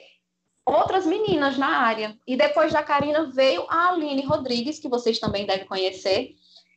outras 0.67 1.07
meninas 1.07 1.57
na 1.57 1.69
área. 1.69 2.19
E 2.27 2.37
depois 2.37 2.73
da 2.73 2.83
Karina 2.83 3.31
veio 3.31 3.65
a 3.69 3.91
Aline 3.91 4.27
Rodrigues, 4.27 4.81
que 4.81 4.89
vocês 4.89 5.21
também 5.21 5.47
devem 5.47 5.67
conhecer, 5.67 6.35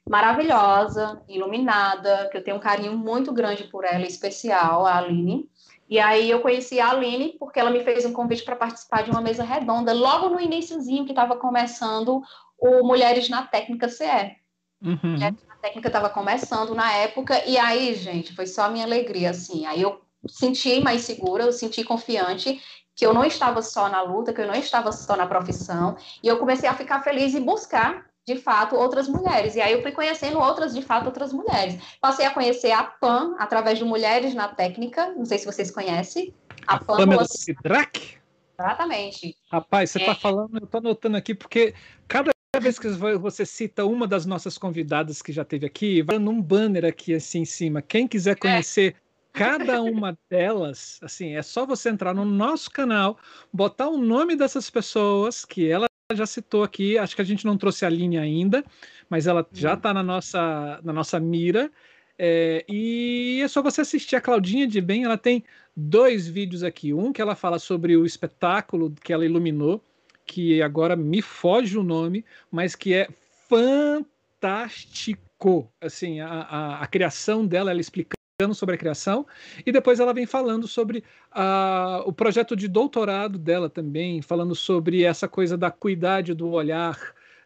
maravilhosa, 0.08 1.20
iluminada, 1.28 2.30
que 2.32 2.38
eu 2.38 2.44
tenho 2.44 2.58
um 2.58 2.60
carinho 2.60 2.96
muito 2.96 3.34
grande 3.34 3.64
por 3.64 3.84
ela, 3.84 4.06
especial, 4.06 4.86
a 4.86 5.00
Aline. 5.00 5.50
E 5.90 6.00
aí 6.00 6.30
eu 6.30 6.42
conheci 6.42 6.80
a 6.80 6.90
Aline, 6.90 7.36
porque 7.40 7.60
ela 7.60 7.70
me 7.70 7.84
fez 7.84 8.06
um 8.06 8.14
convite 8.14 8.44
para 8.44 8.56
participar 8.56 9.04
de 9.04 9.12
uma 9.12 9.22
mesa 9.22 9.44
redonda, 9.44 9.94
logo 9.94 10.30
no 10.30 10.40
iníciozinho 10.40 11.06
que 11.06 11.12
estava 11.12 11.38
começando 11.38 12.22
o 12.60 12.84
Mulheres 12.86 13.30
na 13.30 13.44
Técnica 13.44 13.88
CE. 13.88 14.36
Uhum. 14.84 15.00
Mulheres 15.04 15.44
na 15.48 15.56
Técnica 15.56 15.88
estava 15.88 16.10
começando 16.10 16.76
na 16.76 16.92
época, 16.92 17.42
e 17.46 17.58
aí, 17.58 17.96
gente, 17.96 18.36
foi 18.36 18.46
só 18.46 18.64
a 18.64 18.70
minha 18.70 18.86
alegria, 18.86 19.30
assim. 19.30 19.66
Aí 19.66 19.82
eu 19.82 20.02
senti 20.28 20.82
mais 20.82 21.02
segura, 21.02 21.46
eu 21.46 21.54
senti 21.54 21.84
confiante 21.84 22.62
que 22.94 23.06
eu 23.06 23.14
não 23.14 23.24
estava 23.24 23.62
só 23.62 23.88
na 23.88 24.02
luta, 24.02 24.34
que 24.34 24.42
eu 24.42 24.48
não 24.48 24.56
estava 24.56 24.92
só 24.92 25.16
na 25.16 25.28
profissão, 25.28 25.96
e 26.22 26.28
eu 26.28 26.40
comecei 26.40 26.68
a 26.68 26.74
ficar 26.74 27.02
feliz 27.04 27.36
e 27.36 27.40
buscar 27.40 28.08
de 28.28 28.36
fato, 28.36 28.76
outras 28.76 29.08
mulheres. 29.08 29.56
E 29.56 29.62
aí 29.62 29.72
eu 29.72 29.82
fui 29.82 29.94
conhecendo 29.94 30.38
outras, 30.38 30.76
de 30.76 30.82
fato, 30.82 31.06
outras 31.06 31.32
mulheres. 31.32 31.82
Passei 32.02 32.26
a 32.26 32.32
conhecer 32.32 32.72
a 32.72 32.84
PAN 32.84 33.36
através 33.40 33.80
de 33.80 33.86
Mulheres 33.86 34.34
na 34.34 34.50
Técnica, 34.50 35.14
não 35.16 35.26
sei 35.26 35.38
se 35.38 35.46
vocês 35.46 35.72
conhecem. 35.72 36.34
A, 36.68 36.76
a 36.76 36.80
Pamela 36.84 37.24
Sidrack? 37.26 38.18
Exatamente. 38.60 39.34
Rapaz, 39.50 39.92
você 39.92 40.00
está 40.00 40.12
é. 40.12 40.16
falando, 40.16 40.58
eu 40.58 40.66
estou 40.66 40.80
anotando 40.80 41.16
aqui, 41.16 41.34
porque 41.34 41.74
cada 42.06 42.34
vez 42.60 42.78
que 42.78 42.90
você 42.90 43.46
cita 43.46 43.86
uma 43.86 44.06
das 44.06 44.26
nossas 44.26 44.58
convidadas 44.58 45.22
que 45.22 45.32
já 45.32 45.46
teve 45.46 45.66
aqui, 45.66 46.02
vai 46.02 46.20
num 46.20 46.42
banner 46.42 46.84
aqui 46.84 47.14
assim 47.14 47.42
em 47.42 47.46
cima. 47.46 47.82
Quem 47.82 48.10
quiser 48.10 48.32
é. 48.32 48.36
conhecer 48.36 48.94
é. 48.94 48.96
cada 49.32 49.82
uma 49.82 50.18
delas, 50.30 51.00
assim, 51.02 51.36
é 51.36 51.42
só 51.42 51.66
você 51.66 51.90
entrar 51.90 52.14
no 52.14 52.26
nosso 52.26 52.70
canal, 52.72 53.18
botar 53.54 53.88
o 53.88 53.98
nome 53.98 54.36
dessas 54.36 54.70
pessoas 54.70 55.46
que 55.46 55.72
ela 55.72 55.88
já 56.16 56.26
citou 56.26 56.64
aqui, 56.64 56.98
acho 56.98 57.16
que 57.16 57.22
a 57.22 57.26
gente 57.26 57.46
não 57.46 57.58
trouxe 57.58 57.86
a 57.86 57.90
linha 57.90 58.22
ainda, 58.22 58.64
mas 59.10 59.28
ela 59.28 59.46
já 59.52 59.74
está 59.74 59.94
na 59.94 60.02
nossa, 60.02 60.80
na 60.82 60.94
nossa 60.94 61.20
mira. 61.20 61.70
É, 62.18 62.64
e 62.68 63.42
é 63.44 63.48
só 63.48 63.62
você 63.62 63.82
assistir 63.82 64.16
a 64.16 64.22
Claudinha 64.22 64.66
de 64.66 64.80
Bem, 64.80 65.04
ela 65.04 65.18
tem 65.18 65.44
dois 65.76 66.26
vídeos 66.26 66.64
aqui. 66.64 66.94
Um 66.94 67.12
que 67.12 67.22
ela 67.22 67.36
fala 67.36 67.60
sobre 67.60 67.98
o 67.98 68.06
espetáculo 68.06 68.94
que 69.04 69.12
ela 69.12 69.26
iluminou, 69.26 69.84
que 70.26 70.62
agora 70.62 70.96
me 70.96 71.22
foge 71.22 71.78
o 71.78 71.84
nome, 71.84 72.24
mas 72.50 72.74
que 72.74 72.94
é 72.94 73.10
fantástico. 73.50 75.70
Assim, 75.82 76.22
a, 76.22 76.30
a, 76.30 76.84
a 76.84 76.88
criação 76.88 77.46
dela, 77.46 77.70
ela 77.70 77.82
explicando 77.82 78.17
sobre 78.54 78.76
a 78.76 78.78
criação, 78.78 79.26
e 79.66 79.72
depois 79.72 80.00
ela 80.00 80.14
vem 80.14 80.28
falando 80.28 80.68
sobre 80.68 81.04
a, 81.32 82.04
o 82.06 82.14
projeto 82.14 82.56
de 82.56 82.68
doutorado 82.68 83.36
dela 83.36 83.68
também, 83.68 84.22
falando 84.22 84.54
sobre 84.54 85.04
essa 85.04 85.28
coisa 85.28 85.58
da 85.58 85.72
cuidade 85.72 86.36
do 86.36 86.52
olhar, 86.52 87.00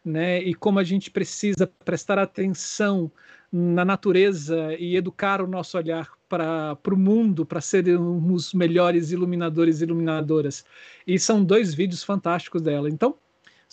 né, 0.04 0.42
e 0.42 0.52
como 0.52 0.78
a 0.78 0.84
gente 0.84 1.10
precisa 1.10 1.66
prestar 1.82 2.18
atenção 2.18 3.10
na 3.50 3.86
natureza 3.86 4.74
e 4.78 4.94
educar 4.94 5.40
o 5.40 5.46
nosso 5.46 5.78
olhar 5.78 6.10
para 6.28 6.76
o 6.86 6.96
mundo, 6.96 7.46
para 7.46 7.62
sermos 7.62 8.52
melhores 8.52 9.12
iluminadores 9.12 9.80
e 9.80 9.84
iluminadoras. 9.84 10.62
E 11.06 11.18
são 11.18 11.42
dois 11.42 11.72
vídeos 11.72 12.04
fantásticos 12.04 12.60
dela. 12.60 12.90
Então, 12.90 13.16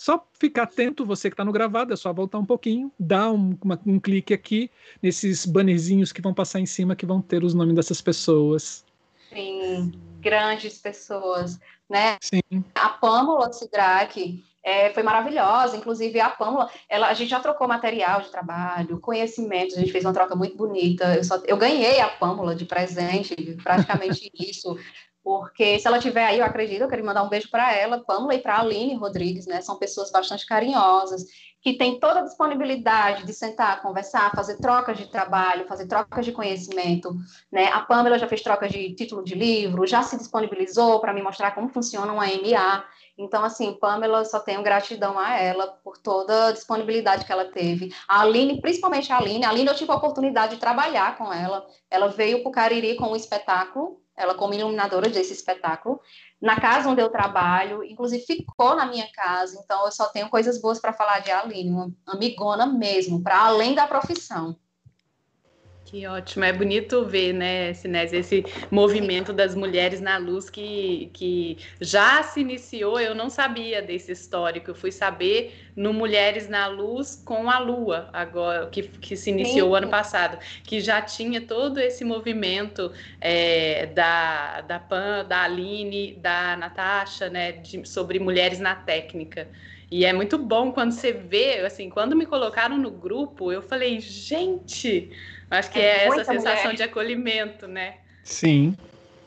só 0.00 0.26
ficar 0.32 0.62
atento, 0.62 1.04
você 1.04 1.28
que 1.28 1.34
está 1.34 1.44
no 1.44 1.52
gravado, 1.52 1.92
é 1.92 1.96
só 1.96 2.10
voltar 2.10 2.38
um 2.38 2.44
pouquinho, 2.46 2.90
dar 2.98 3.30
um, 3.30 3.54
um 3.84 4.00
clique 4.00 4.32
aqui 4.32 4.70
nesses 5.02 5.44
bannerzinhos 5.44 6.10
que 6.10 6.22
vão 6.22 6.32
passar 6.32 6.58
em 6.58 6.64
cima, 6.64 6.96
que 6.96 7.04
vão 7.04 7.20
ter 7.20 7.44
os 7.44 7.52
nomes 7.52 7.74
dessas 7.74 8.00
pessoas. 8.00 8.82
Sim, 9.28 9.92
grandes 10.18 10.78
pessoas, 10.78 11.60
né? 11.86 12.16
Sim. 12.22 12.40
A 12.74 12.88
Pamela 12.88 13.52
Sidrack, 13.52 14.42
é, 14.62 14.90
foi 14.94 15.02
maravilhosa. 15.02 15.76
Inclusive, 15.76 16.18
a 16.18 16.30
Pâmela, 16.30 16.70
ela, 16.88 17.08
a 17.08 17.14
gente 17.14 17.28
já 17.28 17.40
trocou 17.40 17.68
material 17.68 18.22
de 18.22 18.30
trabalho, 18.30 19.00
conhecimentos, 19.00 19.76
a 19.76 19.80
gente 19.80 19.92
fez 19.92 20.06
uma 20.06 20.14
troca 20.14 20.34
muito 20.34 20.56
bonita. 20.56 21.14
Eu, 21.16 21.24
só, 21.24 21.36
eu 21.46 21.58
ganhei 21.58 22.00
a 22.00 22.08
Pâmela 22.08 22.54
de 22.54 22.64
presente, 22.64 23.34
praticamente 23.62 24.30
isso. 24.38 24.78
Porque 25.22 25.78
se 25.78 25.86
ela 25.86 25.98
tiver 25.98 26.24
aí, 26.24 26.38
eu 26.38 26.44
acredito, 26.44 26.80
eu 26.82 26.88
queria 26.88 27.04
mandar 27.04 27.22
um 27.22 27.28
beijo 27.28 27.50
para 27.50 27.74
ela, 27.74 28.02
Pâmela, 28.02 28.34
e 28.34 28.38
para 28.38 28.58
Aline 28.58 28.94
Rodrigues, 28.94 29.46
né? 29.46 29.60
São 29.60 29.78
pessoas 29.78 30.10
bastante 30.10 30.46
carinhosas, 30.46 31.24
que 31.62 31.74
têm 31.74 32.00
toda 32.00 32.20
a 32.20 32.24
disponibilidade 32.24 33.26
de 33.26 33.34
sentar, 33.34 33.82
conversar, 33.82 34.34
fazer 34.34 34.56
trocas 34.56 34.96
de 34.96 35.10
trabalho, 35.10 35.68
fazer 35.68 35.86
trocas 35.86 36.24
de 36.24 36.32
conhecimento, 36.32 37.14
né? 37.52 37.66
A 37.66 37.80
Pâmela 37.80 38.18
já 38.18 38.26
fez 38.26 38.42
trocas 38.42 38.72
de 38.72 38.94
título 38.94 39.22
de 39.22 39.34
livro, 39.34 39.86
já 39.86 40.02
se 40.02 40.16
disponibilizou 40.16 41.00
para 41.00 41.12
me 41.12 41.22
mostrar 41.22 41.50
como 41.50 41.68
funciona 41.68 42.12
uma 42.12 42.26
MA. 42.26 42.84
Então, 43.18 43.44
assim, 43.44 43.74
Pamela, 43.74 44.24
só 44.24 44.40
tenho 44.40 44.62
gratidão 44.62 45.18
a 45.18 45.38
ela 45.38 45.66
por 45.84 45.98
toda 45.98 46.46
a 46.46 46.52
disponibilidade 46.52 47.26
que 47.26 47.32
ela 47.32 47.44
teve. 47.44 47.92
A 48.08 48.22
Aline, 48.22 48.62
principalmente 48.62 49.12
a 49.12 49.18
Aline, 49.18 49.44
a 49.44 49.50
Aline 49.50 49.68
eu 49.68 49.74
tive 49.74 49.92
a 49.92 49.96
oportunidade 49.96 50.54
de 50.54 50.60
trabalhar 50.60 51.18
com 51.18 51.30
ela. 51.30 51.66
Ela 51.90 52.08
veio 52.08 52.40
para 52.40 52.48
o 52.48 52.52
Cariri 52.52 52.96
com 52.96 53.12
um 53.12 53.16
espetáculo, 53.16 54.00
ela 54.20 54.34
como 54.34 54.52
iluminadora 54.52 55.08
desse 55.08 55.32
espetáculo, 55.32 56.00
na 56.40 56.60
casa 56.60 56.88
onde 56.88 57.00
eu 57.00 57.08
trabalho, 57.08 57.82
inclusive 57.82 58.24
ficou 58.24 58.76
na 58.76 58.86
minha 58.86 59.10
casa, 59.12 59.58
então 59.64 59.84
eu 59.86 59.92
só 59.92 60.06
tenho 60.08 60.28
coisas 60.28 60.60
boas 60.60 60.78
para 60.78 60.92
falar 60.92 61.20
de 61.20 61.30
Aline, 61.30 61.70
uma 61.70 61.90
amigona 62.06 62.66
mesmo, 62.66 63.22
para 63.22 63.40
além 63.40 63.74
da 63.74 63.86
profissão. 63.86 64.56
Que 65.90 66.06
ótimo, 66.06 66.44
é 66.44 66.52
bonito 66.52 67.04
ver, 67.04 67.32
né, 67.32 67.74
Sinés, 67.74 68.12
esse 68.12 68.44
movimento 68.70 69.32
das 69.32 69.56
mulheres 69.56 70.00
na 70.00 70.18
luz 70.18 70.48
que, 70.48 71.10
que 71.12 71.58
já 71.80 72.22
se 72.22 72.38
iniciou. 72.38 73.00
Eu 73.00 73.12
não 73.12 73.28
sabia 73.28 73.82
desse 73.82 74.12
histórico, 74.12 74.70
eu 74.70 74.74
fui 74.76 74.92
saber 74.92 75.52
no 75.74 75.92
Mulheres 75.92 76.48
na 76.48 76.68
Luz 76.68 77.20
com 77.24 77.50
a 77.50 77.58
Lua, 77.58 78.08
agora 78.12 78.68
que, 78.68 78.82
que 78.82 79.16
se 79.16 79.30
iniciou 79.30 79.70
o 79.70 79.74
ano 79.74 79.88
passado, 79.88 80.38
que 80.62 80.80
já 80.80 81.02
tinha 81.02 81.40
todo 81.40 81.80
esse 81.80 82.04
movimento 82.04 82.92
é, 83.20 83.86
da, 83.86 84.60
da 84.60 84.78
Pan, 84.78 85.24
da 85.24 85.42
Aline, 85.42 86.14
da 86.22 86.56
Natasha, 86.56 87.28
né, 87.28 87.50
de, 87.50 87.88
sobre 87.88 88.20
mulheres 88.20 88.60
na 88.60 88.76
técnica. 88.76 89.48
E 89.90 90.04
é 90.04 90.12
muito 90.12 90.38
bom 90.38 90.70
quando 90.70 90.92
você 90.92 91.12
vê, 91.12 91.60
assim, 91.60 91.90
quando 91.90 92.14
me 92.14 92.24
colocaram 92.24 92.78
no 92.78 92.90
grupo, 92.90 93.50
eu 93.50 93.60
falei, 93.60 93.98
gente 93.98 95.10
Acho 95.50 95.70
que 95.70 95.80
é, 95.80 96.04
é 96.04 96.06
essa 96.06 96.24
sensação 96.24 96.64
mulher. 96.64 96.76
de 96.76 96.82
acolhimento, 96.84 97.66
né? 97.66 97.98
Sim. 98.22 98.76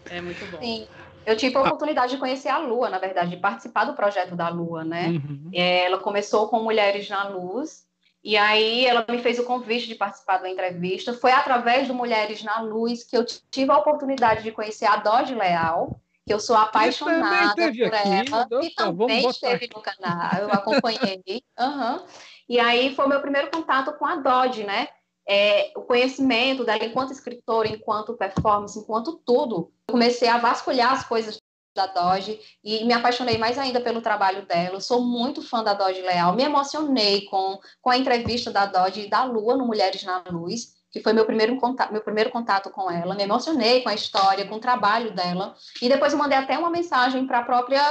É 0.10 0.22
muito 0.22 0.46
bom. 0.50 0.60
Sim. 0.60 0.88
Eu 1.26 1.36
tive 1.36 1.56
a 1.58 1.62
oportunidade 1.62 2.14
de 2.14 2.20
conhecer 2.20 2.50
a 2.50 2.58
Lua, 2.58 2.90
na 2.90 2.98
verdade, 2.98 3.32
de 3.32 3.38
participar 3.38 3.86
do 3.86 3.94
projeto 3.94 4.36
da 4.36 4.50
Lua, 4.50 4.84
né? 4.84 5.08
Uhum. 5.08 5.50
É, 5.54 5.86
ela 5.86 5.98
começou 5.98 6.48
com 6.48 6.62
Mulheres 6.62 7.10
na 7.10 7.28
Luz, 7.28 7.86
e 8.24 8.38
aí 8.38 8.86
ela 8.86 9.06
me 9.10 9.20
fez 9.20 9.40
o 9.40 9.44
convite 9.44 9.88
de 9.88 9.96
participar 9.96 10.38
da 10.38 10.50
entrevista. 10.50 11.14
Foi 11.14 11.32
através 11.32 11.88
do 11.88 11.94
Mulheres 11.94 12.44
na 12.44 12.62
Luz 12.62 13.04
que 13.04 13.16
eu 13.16 13.26
tive 13.26 13.72
a 13.72 13.78
oportunidade 13.78 14.44
de 14.44 14.52
conhecer 14.52 14.86
a 14.86 14.98
Dodge 14.98 15.36
Leal, 15.36 16.00
que 16.26 16.34
eu 16.34 16.40
sou 16.40 16.56
apaixonada 16.56 17.56
por 17.56 17.64
aqui, 17.64 17.84
ela, 17.84 18.48
e 18.62 18.70
também 18.76 19.30
esteve 19.30 19.70
no 19.74 19.82
canal, 19.82 20.42
eu 20.42 20.52
acompanhei. 20.52 21.22
uhum. 21.60 22.06
E 22.48 22.60
aí 22.60 22.96
foi 22.96 23.06
o 23.06 23.10
meu 23.10 23.22
primeiro 23.22 23.52
contato 23.52 23.94
com 23.94 24.06
a 24.06 24.16
Dodge, 24.16 24.64
né? 24.64 24.88
é, 25.28 25.72
o 25.76 25.82
conhecimento 25.82 26.64
dela 26.64 26.84
enquanto 26.84 27.12
escritora, 27.12 27.68
enquanto 27.68 28.18
performance, 28.18 28.78
enquanto 28.78 29.22
tudo. 29.26 29.72
Eu 29.88 29.94
comecei 29.94 30.28
a 30.28 30.38
vasculhar 30.38 30.92
as 30.92 31.06
coisas 31.06 31.38
da 31.76 31.88
Doge 31.88 32.40
e 32.64 32.86
me 32.86 32.94
apaixonei 32.94 33.38
mais 33.38 33.58
ainda 33.58 33.82
pelo 33.82 34.02
trabalho 34.02 34.46
dela. 34.46 34.76
Eu 34.76 34.82
sou 34.82 35.02
muito 35.02 35.42
fã 35.42 35.64
da 35.64 35.74
Doge 35.74 36.02
Leal. 36.02 36.36
Me 36.36 36.44
emocionei 36.44 37.26
com, 37.26 37.60
com 37.82 37.90
a 37.90 37.98
entrevista 37.98 38.52
da 38.52 38.66
Doge 38.66 39.02
e 39.02 39.10
da 39.10 39.24
Lua 39.24 39.58
no 39.58 39.66
Mulheres 39.66 40.04
na 40.04 40.24
Luz, 40.30 40.74
que 40.94 41.02
foi 41.02 41.12
meu 41.12 41.26
primeiro, 41.26 41.58
contato, 41.58 41.92
meu 41.92 42.04
primeiro 42.04 42.30
contato 42.30 42.70
com 42.70 42.90
ela. 42.90 43.16
Me 43.16 43.24
emocionei 43.24 43.82
com 43.82 43.90
a 43.90 43.96
história, 43.96 44.48
com 44.48 44.56
o 44.56 44.60
trabalho 44.60 45.12
dela. 45.12 45.56
E 45.82 45.90
depois 45.90 46.14
eu 46.14 46.20
mandei 46.20 46.38
até 46.38 46.56
uma 46.56 46.70
mensagem 46.70 47.26
para 47.26 47.40
a 47.40 47.44
própria. 47.44 47.82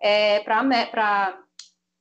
É, 0.00 0.40
para 0.40 1.36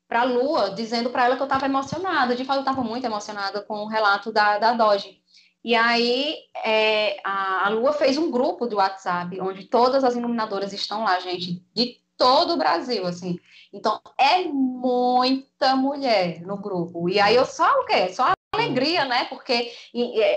para 0.07 0.23
Lua, 0.23 0.71
dizendo 0.71 1.09
para 1.09 1.23
ela 1.23 1.37
que 1.37 1.41
eu 1.41 1.45
estava 1.45 1.65
emocionada. 1.65 2.35
De 2.35 2.43
fato, 2.43 2.57
eu 2.57 2.61
estava 2.61 2.83
muito 2.83 3.05
emocionada 3.05 3.61
com 3.61 3.75
o 3.75 3.87
relato 3.87 4.29
da, 4.29 4.59
da 4.59 4.73
Doge. 4.73 5.21
E 5.63 5.73
aí, 5.73 6.35
é, 6.65 7.17
a, 7.23 7.67
a 7.67 7.69
Lua 7.69 7.93
fez 7.93 8.17
um 8.17 8.29
grupo 8.29 8.67
de 8.67 8.75
WhatsApp, 8.75 9.39
onde 9.39 9.65
todas 9.67 10.03
as 10.03 10.15
iluminadoras 10.15 10.73
estão 10.73 11.05
lá, 11.05 11.17
gente, 11.21 11.65
de 11.73 12.01
todo 12.17 12.53
o 12.53 12.57
Brasil, 12.57 13.07
assim. 13.07 13.39
Então, 13.71 14.01
é 14.17 14.43
muita 14.43 15.77
mulher 15.77 16.41
no 16.41 16.57
grupo. 16.57 17.07
E 17.07 17.17
aí, 17.17 17.35
eu 17.35 17.45
só 17.45 17.79
o 17.79 17.85
quê? 17.85 18.09
Só 18.09 18.33
alegria, 18.53 19.05
né? 19.05 19.25
Porque 19.25 19.71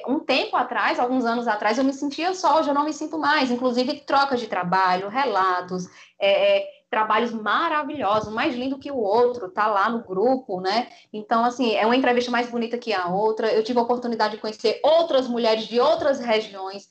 um 0.06 0.20
tempo 0.20 0.56
atrás, 0.56 1.00
alguns 1.00 1.24
anos 1.24 1.48
atrás, 1.48 1.78
eu 1.78 1.84
me 1.84 1.92
sentia 1.92 2.32
só, 2.32 2.58
hoje 2.58 2.68
eu 2.68 2.74
não 2.74 2.84
me 2.84 2.92
sinto 2.92 3.18
mais. 3.18 3.50
Inclusive, 3.50 4.00
trocas 4.00 4.40
de 4.40 4.46
trabalho, 4.46 5.08
relatos, 5.08 5.86
é, 6.18 6.58
é 6.58 6.74
trabalhos 6.88 7.32
maravilhosos, 7.32 8.32
mais 8.32 8.54
lindo 8.54 8.78
que 8.78 8.90
o 8.90 8.96
outro, 8.96 9.50
tá 9.50 9.66
lá 9.66 9.90
no 9.90 10.04
grupo, 10.04 10.60
né? 10.60 10.88
Então, 11.12 11.44
assim, 11.44 11.74
é 11.74 11.84
uma 11.84 11.96
entrevista 11.96 12.30
mais 12.30 12.48
bonita 12.48 12.78
que 12.78 12.92
a 12.92 13.08
outra. 13.08 13.52
Eu 13.52 13.64
tive 13.64 13.80
a 13.80 13.82
oportunidade 13.82 14.36
de 14.36 14.40
conhecer 14.40 14.78
outras 14.82 15.26
mulheres 15.26 15.66
de 15.66 15.80
outras 15.80 16.20
regiões. 16.20 16.88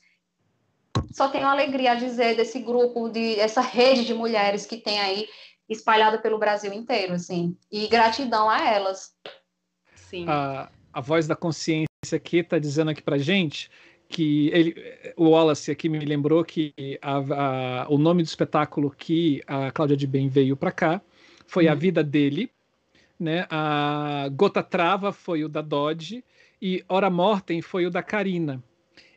Só 1.10 1.28
tenho 1.28 1.46
alegria 1.46 1.92
a 1.92 1.94
dizer 1.94 2.36
desse 2.36 2.58
grupo, 2.58 3.08
de 3.08 3.40
essa 3.40 3.62
rede 3.62 4.04
de 4.04 4.12
mulheres 4.12 4.66
que 4.66 4.76
tem 4.76 5.00
aí 5.00 5.26
espalhada 5.70 6.18
pelo 6.18 6.38
Brasil 6.38 6.72
inteiro, 6.74 7.14
assim. 7.14 7.56
E 7.72 7.88
gratidão 7.88 8.50
a 8.50 8.60
elas. 8.62 9.14
Sim. 9.94 10.26
A, 10.28 10.68
a 10.94 11.00
voz 11.00 11.26
da 11.26 11.36
consciência 11.36 11.88
aqui 12.12 12.38
está 12.38 12.58
dizendo 12.58 12.90
aqui 12.90 13.02
para 13.02 13.18
gente 13.18 13.70
que 14.08 14.48
ele, 14.52 14.74
o 15.16 15.30
Wallace 15.30 15.70
aqui 15.70 15.88
me 15.88 15.98
lembrou 15.98 16.44
que 16.44 16.72
a, 17.02 17.82
a, 17.82 17.86
o 17.88 17.98
nome 17.98 18.22
do 18.22 18.26
espetáculo 18.26 18.90
que 18.90 19.42
a 19.46 19.70
Cláudia 19.70 19.96
de 19.96 20.06
Bem 20.06 20.28
veio 20.28 20.56
para 20.56 20.70
cá 20.70 21.02
foi 21.46 21.66
A 21.66 21.72
uhum. 21.72 21.78
Vida 21.78 22.04
Dele, 22.04 22.50
né? 23.18 23.46
A 23.50 24.28
Gota 24.32 24.62
Trava 24.62 25.12
foi 25.12 25.44
o 25.44 25.48
da 25.48 25.60
Dodge 25.60 26.24
e 26.60 26.84
Hora 26.88 27.10
Mortem 27.10 27.60
foi 27.60 27.86
o 27.86 27.90
da 27.90 28.02
Karina. 28.02 28.62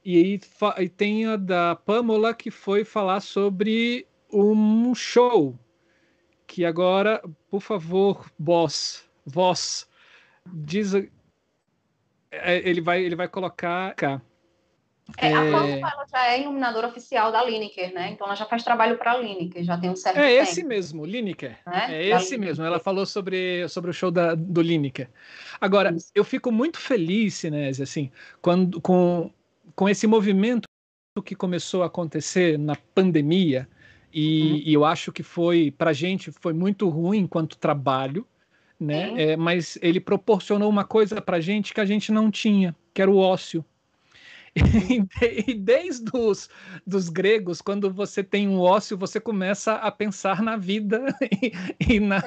E 0.04 0.18
aí 0.18 0.40
e 0.84 0.90
tem 0.90 1.26
a 1.26 1.36
da 1.36 1.76
Pamela 1.76 2.34
que 2.34 2.50
foi 2.50 2.84
falar 2.84 3.20
sobre 3.20 4.08
um 4.32 4.96
show 4.96 5.58
que 6.48 6.64
agora, 6.64 7.22
por 7.50 7.62
favor, 7.62 8.32
boss, 8.40 9.04
voz, 9.26 9.88
diz. 10.46 10.94
É, 12.32 12.58
ele 12.68 12.82
vai, 12.82 13.04
ele 13.04 13.16
vai 13.16 13.28
colocar 13.28 13.94
cá. 13.96 14.22
É, 15.18 15.34
a 15.34 15.42
Pampa 15.42 15.90
ela 15.94 16.06
já 16.12 16.28
é 16.28 16.42
iluminadora 16.42 16.88
oficial 16.88 17.32
da 17.32 17.42
Lineker, 17.42 17.94
né? 17.94 18.12
Então 18.12 18.28
ela 18.28 18.36
já 18.36 18.46
faz 18.46 18.64
trabalho 18.64 18.98
para 18.98 19.14
a 19.14 19.18
Lineker, 19.18 19.64
já 19.64 19.78
tem 19.78 19.90
um 19.90 19.96
certo 19.96 20.18
É 20.18 20.28
tempo. 20.28 20.44
esse 20.44 20.64
mesmo, 20.64 21.06
Lineker. 21.06 21.58
Né? 21.66 21.96
É 21.96 22.08
esse 22.10 22.32
Lineker. 22.32 22.40
mesmo. 22.40 22.66
Ela 22.66 22.80
falou 22.80 23.06
sobre, 23.06 23.68
sobre 23.70 23.92
o 23.92 23.94
show 23.94 24.12
da, 24.12 24.36
do 24.36 24.62
Lineker. 24.62 25.10
Agora, 25.62 25.94
Isso. 25.94 26.12
eu 26.14 26.26
fico 26.26 26.52
muito 26.52 26.78
feliz, 26.78 27.36
Sinese, 27.36 27.82
assim, 27.82 28.12
quando, 28.42 28.82
com, 28.82 29.32
com 29.76 29.88
esse 29.88 30.06
movimento 30.06 30.68
que 31.24 31.36
começou 31.36 31.84
a 31.84 31.88
acontecer 31.88 32.60
na 32.60 32.76
pandemia, 32.76 33.68
e, 34.14 34.42
uhum. 34.42 34.62
e 34.66 34.74
eu 34.74 34.86
acho 34.86 35.12
que 35.12 35.24
foi, 35.24 35.72
para 35.72 35.92
a 35.92 35.94
gente, 35.94 36.32
foi 36.32 36.54
muito 36.54 36.90
ruim 36.90 37.20
enquanto 37.20 37.58
trabalho, 37.58 38.28
né? 38.80 39.14
É, 39.32 39.38
mas 39.38 39.78
ele 39.82 40.00
proporcionou 40.00 40.70
uma 40.70 40.84
coisa 40.84 41.22
para 41.22 41.38
a 41.38 41.42
gente 41.42 41.74
que 41.74 41.82
a 41.82 41.86
gente 41.86 42.12
não 42.12 42.30
tinha, 42.30 42.76
que 42.94 43.02
era 43.02 43.12
o 43.12 43.18
ócio. 43.18 43.66
E 45.48 45.54
desde 45.54 46.10
os 46.14 46.50
dos 46.86 47.10
gregos, 47.10 47.62
quando 47.62 47.92
você 47.92 48.24
tem 48.24 48.48
um 48.48 48.60
ócio, 48.60 48.98
você 48.98 49.20
começa 49.20 49.74
a 49.74 49.92
pensar 49.92 50.42
na 50.42 50.58
vida 50.58 51.16
e, 51.42 51.96
e, 51.96 52.00
na, 52.00 52.24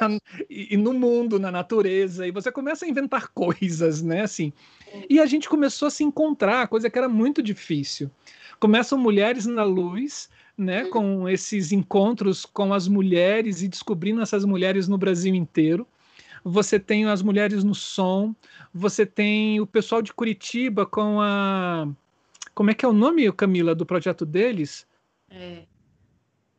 e, 0.48 0.76
no 0.76 0.92
mundo, 0.92 1.38
na 1.38 1.50
natureza, 1.50 2.26
e 2.26 2.30
você 2.30 2.52
começa 2.52 2.84
a 2.84 2.88
inventar 2.88 3.28
coisas, 3.34 4.02
né? 4.02 4.22
Assim. 4.22 4.52
E 5.08 5.20
a 5.20 5.26
gente 5.26 5.48
começou 5.48 5.88
a 5.88 5.90
se 5.90 6.04
encontrar, 6.04 6.68
coisa 6.68 6.90
que 6.90 6.98
era 6.98 7.08
muito 7.08 7.42
difícil. 7.42 8.10
Começam 8.58 8.98
mulheres 8.98 9.46
na 9.46 9.64
luz, 9.64 10.28
né? 10.56 10.84
Com 10.84 11.28
esses 11.28 11.72
encontros 11.72 12.44
com 12.44 12.72
as 12.72 12.86
mulheres 12.86 13.62
e 13.62 13.68
descobrindo 13.68 14.20
essas 14.20 14.44
mulheres 14.44 14.86
no 14.86 14.98
Brasil 14.98 15.34
inteiro 15.34 15.86
você 16.44 16.78
tem 16.78 17.06
as 17.06 17.22
mulheres 17.22 17.64
no 17.64 17.74
som, 17.74 18.34
você 18.72 19.04
tem 19.04 19.60
o 19.60 19.66
pessoal 19.66 20.02
de 20.02 20.12
Curitiba 20.12 20.86
com 20.86 21.20
a 21.20 21.88
como 22.54 22.70
é 22.70 22.74
que 22.74 22.84
é 22.84 22.88
o 22.88 22.92
nome, 22.92 23.30
Camila, 23.32 23.74
do 23.74 23.86
projeto 23.86 24.26
deles? 24.26 24.86
É. 25.30 25.62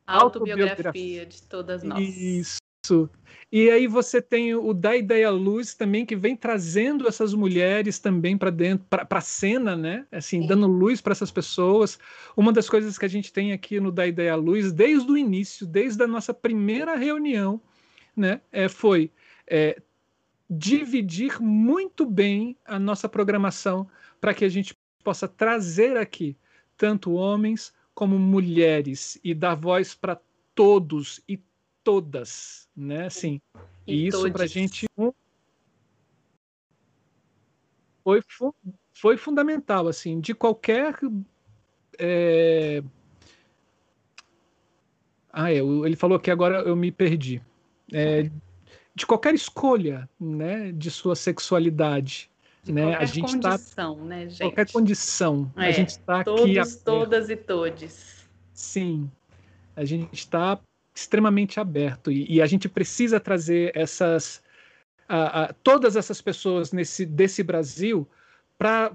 Autobiografia 0.07 1.25
de 1.25 1.41
todas 1.43 1.83
nós. 1.83 1.99
Isso. 2.01 3.09
E 3.51 3.69
aí 3.69 3.85
você 3.85 4.21
tem 4.21 4.55
o 4.55 4.73
Da 4.73 4.95
Ideia 4.95 5.29
Luz 5.29 5.73
também, 5.73 6.05
que 6.05 6.15
vem 6.15 6.35
trazendo 6.35 7.07
essas 7.07 7.33
mulheres 7.33 7.99
também 7.99 8.37
para 8.37 8.49
dentro, 8.49 8.85
para 8.89 9.05
a 9.11 9.21
cena, 9.21 9.75
né? 9.75 10.07
Assim, 10.11 10.41
Sim. 10.41 10.47
dando 10.47 10.67
luz 10.67 11.01
para 11.01 11.11
essas 11.11 11.29
pessoas. 11.29 11.99
Uma 12.35 12.51
das 12.51 12.69
coisas 12.69 12.97
que 12.97 13.05
a 13.05 13.09
gente 13.09 13.31
tem 13.31 13.53
aqui 13.53 13.79
no 13.79 13.91
Da 13.91 14.07
Ideia 14.07 14.35
Luz, 14.35 14.71
desde 14.71 15.11
o 15.11 15.17
início, 15.17 15.67
desde 15.67 16.01
a 16.03 16.07
nossa 16.07 16.33
primeira 16.33 16.95
reunião, 16.95 17.61
né? 18.15 18.41
É, 18.51 18.67
foi 18.67 19.11
é, 19.51 19.81
dividir 20.49 21.41
muito 21.41 22.05
bem 22.05 22.55
a 22.65 22.79
nossa 22.79 23.09
programação 23.09 23.85
para 24.21 24.33
que 24.33 24.45
a 24.45 24.49
gente 24.49 24.73
possa 25.03 25.27
trazer 25.27 25.97
aqui 25.97 26.37
tanto 26.77 27.11
homens 27.11 27.73
como 27.93 28.17
mulheres 28.17 29.19
e 29.21 29.33
dar 29.33 29.55
voz 29.55 29.93
para 29.93 30.17
todos 30.55 31.21
e 31.27 31.37
todas, 31.83 32.69
né? 32.75 33.07
Assim, 33.07 33.41
e, 33.85 34.05
e 34.05 34.07
isso 34.07 34.31
para 34.31 34.45
a 34.45 34.47
gente 34.47 34.87
foi, 38.03 38.21
foi 38.93 39.17
fundamental, 39.17 39.87
assim, 39.89 40.21
de 40.21 40.33
qualquer 40.33 40.95
é... 41.99 42.81
ah, 45.31 45.51
é, 45.51 45.57
ele 45.57 45.95
falou 45.97 46.19
que 46.19 46.31
agora 46.31 46.61
eu 46.61 46.75
me 46.75 46.91
perdi. 46.91 47.41
É, 47.91 48.31
de 48.93 49.05
qualquer 49.05 49.33
escolha, 49.33 50.09
né, 50.19 50.71
de 50.71 50.91
sua 50.91 51.15
sexualidade, 51.15 52.29
de 52.63 52.71
né? 52.71 52.95
a 52.95 53.05
gente 53.05 53.39
tá 53.39 53.51
condição, 53.51 53.95
tá, 53.95 54.03
né, 54.03 54.29
gente? 54.29 54.39
Qualquer 54.39 54.71
condição. 54.71 55.51
É, 55.55 55.67
a 55.67 55.71
gente 55.71 55.89
está 55.89 56.19
aqui. 56.19 56.25
Todos, 56.25 56.75
todas 56.75 57.29
e 57.29 57.35
todes. 57.35 58.27
Sim. 58.53 59.09
A 59.75 59.83
gente 59.83 60.13
está 60.13 60.59
extremamente 60.93 61.59
aberto 61.59 62.11
e, 62.11 62.35
e, 62.35 62.41
a 62.41 62.45
gente 62.45 62.67
precisa 62.67 63.19
trazer 63.19 63.71
essas 63.75 64.43
a, 65.07 65.43
a, 65.43 65.53
todas 65.53 65.95
essas 65.95 66.21
pessoas 66.21 66.71
nesse 66.71 67.05
desse 67.05 67.41
Brasil 67.41 68.07
para 68.57 68.91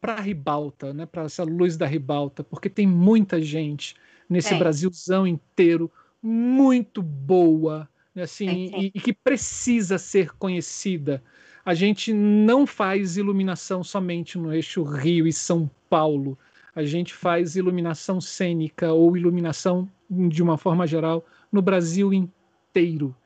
para 0.00 0.14
a 0.14 0.20
ribalta, 0.20 0.92
né? 0.92 1.06
Para 1.06 1.22
essa 1.22 1.44
luz 1.44 1.76
da 1.76 1.86
ribalta, 1.86 2.42
porque 2.42 2.68
tem 2.68 2.86
muita 2.86 3.40
gente 3.40 3.94
nesse 4.28 4.52
é. 4.52 4.58
Brasilzão 4.58 5.26
inteiro 5.26 5.90
muito 6.22 7.02
boa, 7.02 7.88
assim, 8.20 8.70
é, 8.74 8.80
e, 8.80 8.92
e 8.94 9.00
que 9.00 9.12
precisa 9.12 9.98
ser 9.98 10.30
conhecida 10.36 11.22
a 11.64 11.72
gente 11.72 12.12
não 12.12 12.66
faz 12.66 13.16
iluminação 13.16 13.82
somente 13.82 14.36
no 14.36 14.52
eixo 14.52 14.82
Rio 14.82 15.26
e 15.26 15.32
São 15.32 15.70
Paulo. 15.88 16.38
A 16.74 16.84
gente 16.84 17.14
faz 17.14 17.56
iluminação 17.56 18.20
cênica 18.20 18.92
ou 18.92 19.16
iluminação, 19.16 19.88
de 20.10 20.42
uma 20.42 20.58
forma 20.58 20.86
geral, 20.86 21.24
no 21.50 21.62
Brasil 21.62 22.12
inteiro. 22.12 23.16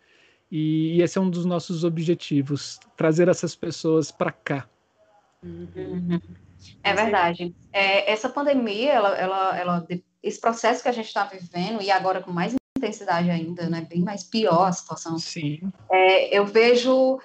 E, 0.50 1.02
esse 1.02 1.18
é 1.18 1.20
um 1.20 1.28
dos 1.28 1.44
nossos 1.44 1.82
objetivos, 1.82 2.78
trazer 2.96 3.28
essas 3.28 3.56
pessoas 3.56 4.12
para 4.12 4.30
cá. 4.30 4.68
Uhum. 5.42 6.20
É 6.82 6.94
verdade. 6.94 7.54
É, 7.72 8.10
essa 8.10 8.28
pandemia, 8.28 8.92
ela, 8.92 9.16
ela, 9.16 9.58
ela, 9.58 9.86
esse 10.22 10.40
processo 10.40 10.82
que 10.82 10.88
a 10.88 10.92
gente 10.92 11.06
está 11.06 11.24
vivendo, 11.24 11.82
e 11.82 11.90
agora 11.90 12.22
com 12.22 12.30
mais 12.30 12.54
intensidade 12.78 13.30
ainda, 13.30 13.68
né, 13.68 13.86
bem 13.88 14.00
mais 14.00 14.24
pior 14.24 14.66
a 14.66 14.72
situação. 14.72 15.18
Sim. 15.18 15.60
É, 15.90 16.36
eu 16.36 16.46
vejo 16.46 17.20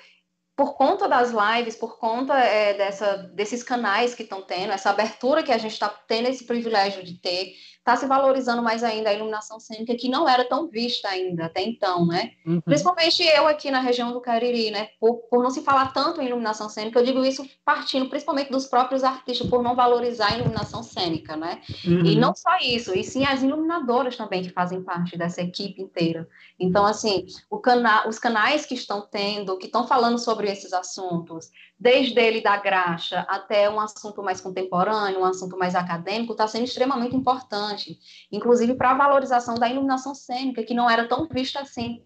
por 0.56 0.76
conta 0.76 1.08
das 1.08 1.32
lives, 1.32 1.76
por 1.76 1.98
conta 1.98 2.38
é, 2.38 2.76
dessa, 2.76 3.18
desses 3.34 3.64
canais 3.64 4.14
que 4.14 4.24
estão 4.24 4.42
tendo, 4.42 4.72
essa 4.72 4.92
abertura 4.92 5.42
que 5.42 5.52
a 5.52 5.58
gente 5.58 5.72
está 5.72 5.90
tendo 5.90 6.28
esse 6.28 6.44
privilégio 6.44 7.04
de 7.04 7.16
ter, 7.16 7.54
está 7.84 7.97
se 7.97 8.05
valorizando 8.05 8.64
mais 8.64 8.81
ainda 8.81 9.10
a 9.10 9.14
iluminação 9.14 9.60
cênica, 9.60 9.93
que 9.95 10.07
não 10.07 10.27
era 10.27 10.45
tão 10.45 10.69
vista 10.69 11.10
ainda 11.10 11.45
até 11.45 11.61
então, 11.61 12.05
né? 12.05 12.31
Uhum. 12.45 12.61
Principalmente 12.61 13.22
eu 13.22 13.45
aqui 13.45 13.69
na 13.69 13.81
região 13.81 14.14
do 14.14 14.22
Cariri, 14.22 14.72
né? 14.72 14.88
Por, 15.01 15.18
por 15.30 15.43
não 15.43 15.51
se 15.51 15.61
falar 15.61 15.91
tanto 15.91 16.22
em 16.22 16.27
iluminação 16.27 16.69
cênica, 16.69 16.97
eu 16.99 17.05
digo 17.05 17.26
isso 17.26 17.45
partindo 17.65 18.07
principalmente 18.07 18.49
dos 18.49 18.68
próprios 18.68 19.03
artistas, 19.03 19.49
por 19.49 19.61
não 19.61 19.76
valorizar 19.76 20.31
a 20.31 20.38
iluminação 20.38 20.81
cênica, 20.81 21.35
né? 21.35 21.60
Uhum. 21.85 22.05
E 22.05 22.15
não 22.15 22.34
só 22.34 22.57
isso, 22.61 22.97
e 22.97 23.03
sim 23.03 23.26
as 23.26 23.43
iluminadoras 23.43 24.15
também 24.15 24.41
que 24.41 24.49
fazem 24.49 24.81
parte 24.81 25.18
dessa 25.18 25.41
equipe 25.41 25.81
inteira. 25.81 26.26
Então, 26.57 26.85
assim, 26.85 27.26
cana 27.61 28.07
os 28.07 28.18
canais 28.18 28.65
que 28.65 28.76
estão 28.76 29.01
tendo, 29.01 29.57
que 29.57 29.65
estão 29.65 29.85
falando 29.85 30.18
sobre 30.18 30.49
esses 30.49 30.72
assuntos, 30.72 31.51
desde 31.84 32.18
ele 32.18 32.39
da 32.39 32.55
graxa 32.55 33.26
até 33.27 33.69
um 33.69 33.77
assunto 33.77 34.23
mais 34.23 34.39
contemporâneo, 34.39 35.19
um 35.19 35.26
assunto 35.26 35.57
mais 35.57 35.76
acadêmico, 35.76 36.31
está 36.31 36.47
sendo 36.47 36.64
extremamente 36.64 37.14
importante, 37.14 37.99
inclusive 38.31 38.73
para 38.76 38.91
a 38.91 38.93
valorização 38.93 39.55
da 39.55 39.68
iluminação 39.68 40.15
cênica, 40.15 40.64
que 40.64 40.73
não 40.73 40.89
era 40.89 41.05
tão 41.10 41.27
vista 41.27 41.60
assim. 41.60 42.01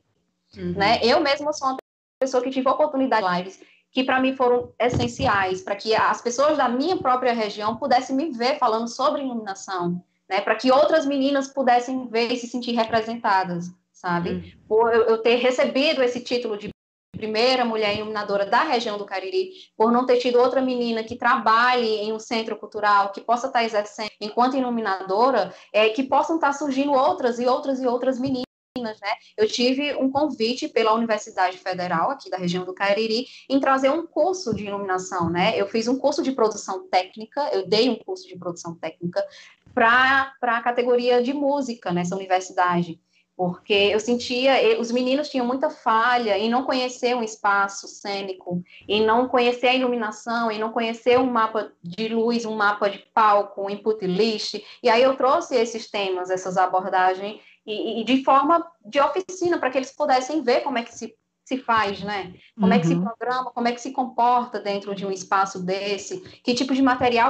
Uhum. 0.58 0.74
Né? 0.74 1.00
Eu 1.04 1.20
mesma 1.20 1.54
sou 1.54 1.68
uma 1.68 1.78
pessoa 2.20 2.42
que 2.42 2.50
tive 2.50 2.68
oportunidade 2.68 3.24
de 3.24 3.38
lives 3.38 3.60
que 3.92 4.04
para 4.04 4.20
mim 4.20 4.36
foram 4.36 4.74
essenciais, 4.80 5.62
para 5.62 5.76
que 5.76 5.96
as 5.96 6.22
pessoas 6.22 6.58
da 6.58 6.68
minha 6.68 6.98
própria 6.98 7.32
região 7.32 7.78
pudessem 7.78 8.16
me 8.16 8.32
ver 8.32 8.58
falando 8.58 8.88
sobre 8.88 9.22
iluminação, 9.22 10.04
né? 10.28 10.42
para 10.42 10.56
que 10.56 10.72
outras 10.72 11.06
meninas 11.06 11.50
pudessem 11.50 12.08
ver 12.08 12.32
e 12.32 12.38
se 12.38 12.48
sentir 12.48 12.72
representadas, 12.72 13.72
sabe? 13.92 14.30
Uhum. 14.32 14.52
Por 14.68 14.92
eu, 14.92 15.04
eu 15.04 15.18
ter 15.20 15.36
recebido 15.36 16.02
esse 16.02 16.20
título 16.20 16.58
de 16.58 16.70
primeira 17.12 17.66
mulher 17.66 17.98
iluminadora 17.98 18.46
da 18.46 18.64
região 18.64 18.98
do 18.98 19.06
Cariri, 19.06 19.52
por 19.76 19.92
não 19.92 20.06
ter 20.06 20.18
tido 20.18 20.40
outra 20.40 20.62
menina 20.62 21.04
que 21.04 21.16
trabalhe 21.16 21.88
em 21.88 22.14
um 22.14 22.20
centro 22.20 22.56
cultural, 22.58 23.12
que 23.12 23.22
possa 23.22 23.48
estar 23.48 23.64
exercendo 23.64 24.12
enquanto 24.22 24.58
iluminadora, 24.58 25.54
é, 25.74 25.90
que 25.90 26.04
possam 26.04 26.36
estar 26.36 26.54
surgindo 26.54 26.92
outras 26.92 27.40
e 27.40 27.46
outras 27.46 27.82
e 27.82 27.88
outras 27.88 28.20
meninas. 28.20 28.46
Né? 28.78 29.12
Eu 29.36 29.48
tive 29.48 29.96
um 29.96 30.12
convite 30.12 30.68
pela 30.68 30.94
Universidade 30.94 31.58
Federal, 31.58 32.12
aqui 32.12 32.30
da 32.30 32.38
região 32.38 32.64
do 32.64 32.76
Cariri, 32.76 33.26
em 33.50 33.60
trazer 33.60 33.90
um 33.90 34.06
curso 34.06 34.56
de 34.56 34.66
iluminação. 34.66 35.32
Né? 35.32 35.60
Eu 35.60 35.68
fiz 35.68 35.88
um 35.88 35.98
curso 35.98 36.22
de 36.22 36.32
produção 36.32 36.88
técnica, 36.88 37.50
eu 37.52 37.68
dei 37.68 37.90
um 37.90 37.96
curso 37.96 38.28
de 38.28 38.38
produção 38.38 38.76
técnica 38.76 39.26
para 39.74 40.32
a 40.42 40.62
categoria 40.62 41.24
de 41.24 41.34
música 41.34 41.92
nessa 41.92 42.16
universidade 42.16 43.00
porque 43.38 43.74
eu 43.74 44.00
sentia, 44.00 44.82
os 44.82 44.92
meninos 44.92 45.30
tinham 45.30 45.46
muita 45.46 45.70
falha 45.70 46.36
em 46.40 46.50
não 46.50 46.64
conhecer 46.64 47.16
um 47.16 47.22
espaço 47.22 47.88
cênico, 47.88 48.64
em 48.88 49.06
não 49.06 49.28
conhecer 49.28 49.68
a 49.68 49.76
iluminação, 49.76 50.50
em 50.50 50.58
não 50.58 50.72
conhecer 50.72 51.20
um 51.20 51.32
mapa 51.32 51.72
de 51.84 52.08
luz, 52.08 52.46
um 52.46 52.56
mapa 52.56 52.90
de 52.90 52.98
palco, 53.14 53.62
um 53.62 53.70
input 53.70 54.04
list, 54.08 54.56
e 54.82 54.90
aí 54.90 55.04
eu 55.04 55.16
trouxe 55.16 55.56
esses 55.56 55.88
temas, 55.90 56.32
essas 56.32 56.58
abordagens, 56.58 57.40
e, 57.64 58.02
e 58.02 58.04
de 58.04 58.24
forma 58.24 58.66
de 58.84 59.00
oficina, 59.00 59.60
para 59.60 59.70
que 59.70 59.78
eles 59.78 59.96
pudessem 59.96 60.42
ver 60.42 60.62
como 60.62 60.80
é 60.80 60.84
que 60.84 60.94
se 60.94 61.16
se 61.46 61.58
faz, 61.60 62.04
né? 62.04 62.34
Como 62.56 62.68
uhum. 62.68 62.74
é 62.74 62.80
que 62.80 62.88
se 62.88 62.94
uhum. 62.94 63.06
programa, 63.06 63.52
como 63.52 63.70
é 63.70 63.72
que 63.72 63.80
se 63.80 63.94
comporta 63.94 64.60
dentro 64.60 64.94
de 64.94 65.06
um 65.06 65.12
espaço 65.12 65.64
desse, 65.64 66.20
que 66.44 66.54
tipo 66.54 66.76
de 66.76 66.82
material 66.82 67.30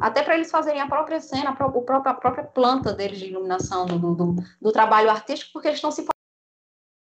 até 0.00 0.22
para 0.22 0.34
eles 0.34 0.50
fazerem 0.50 0.80
a 0.80 0.86
própria 0.86 1.20
cena, 1.20 1.50
a 1.50 1.54
própria, 1.54 1.96
a 1.96 2.14
própria 2.14 2.44
planta 2.44 2.92
deles 2.92 3.18
de 3.18 3.26
iluminação 3.26 3.84
do, 3.84 4.14
do, 4.14 4.36
do 4.60 4.72
trabalho 4.72 5.10
artístico, 5.10 5.52
porque 5.52 5.68
eles 5.68 5.78
estão 5.78 5.90
se 5.90 6.06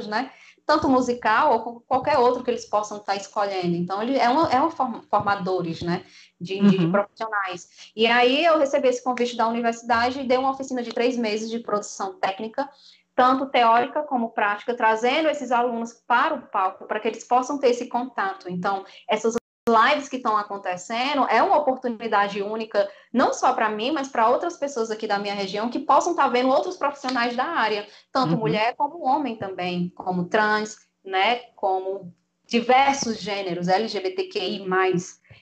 né? 0.08 0.32
Tanto 0.66 0.90
musical 0.90 1.54
ou 1.54 1.82
qualquer 1.82 2.18
outro 2.18 2.44
que 2.44 2.50
eles 2.50 2.66
possam 2.66 2.98
estar 2.98 3.16
escolhendo. 3.16 3.76
Então, 3.76 4.02
ele 4.02 4.18
é 4.18 4.30
um, 4.30 4.46
é 4.48 4.62
um 4.62 4.70
formadores, 4.70 5.82
né? 5.82 6.04
De, 6.40 6.56
uhum. 6.56 6.70
de, 6.70 6.88
profissionais. 6.88 7.92
E 7.96 8.08
aí 8.08 8.44
eu 8.44 8.58
recebi 8.58 8.88
esse 8.88 9.04
convite 9.04 9.38
da 9.38 9.48
universidade 9.48 10.20
e 10.20 10.28
dei 10.28 10.38
uma 10.38 10.52
oficina 10.52 10.82
de 10.82 10.92
três 10.92 11.16
meses 11.16 11.50
de 11.50 11.60
produção 11.60 12.20
técnica 12.20 12.68
tanto 13.14 13.46
teórica 13.48 14.04
como 14.04 14.32
prática, 14.32 14.74
trazendo 14.74 15.30
esses 15.30 15.52
alunos 15.52 15.94
para 16.08 16.34
o 16.34 16.42
palco, 16.48 16.86
para 16.86 17.00
que 17.00 17.10
eles 17.10 17.24
possam 17.26 17.60
ter 17.60 17.70
esse 17.70 17.88
contato. 17.88 18.50
Então, 18.50 18.86
essas 19.08 19.36
lives 19.70 20.10
que 20.10 20.18
estão 20.18 20.36
acontecendo 20.36 21.26
é 21.30 21.42
uma 21.44 21.58
oportunidade 21.58 22.42
única, 22.42 22.90
não 23.14 23.34
só 23.34 23.54
para 23.54 23.70
mim, 23.70 23.92
mas 23.92 24.08
para 24.08 24.30
outras 24.30 24.58
pessoas 24.58 24.90
aqui 24.90 25.06
da 25.06 25.20
minha 25.20 25.36
região 25.36 25.70
que 25.70 25.80
possam 25.80 26.14
estar 26.14 26.24
tá 26.24 26.30
vendo 26.30 26.50
outros 26.50 26.78
profissionais 26.78 27.36
da 27.36 27.46
área, 27.46 27.88
tanto 28.12 28.34
uhum. 28.34 28.40
mulher 28.40 28.76
como 28.76 29.06
homem 29.06 29.36
também, 29.36 29.90
como 29.96 30.26
trans, 30.26 30.78
né, 31.06 31.38
como 31.56 32.14
diversos 32.46 33.20
gêneros, 33.20 33.68
LGBTQI+. 33.68 34.66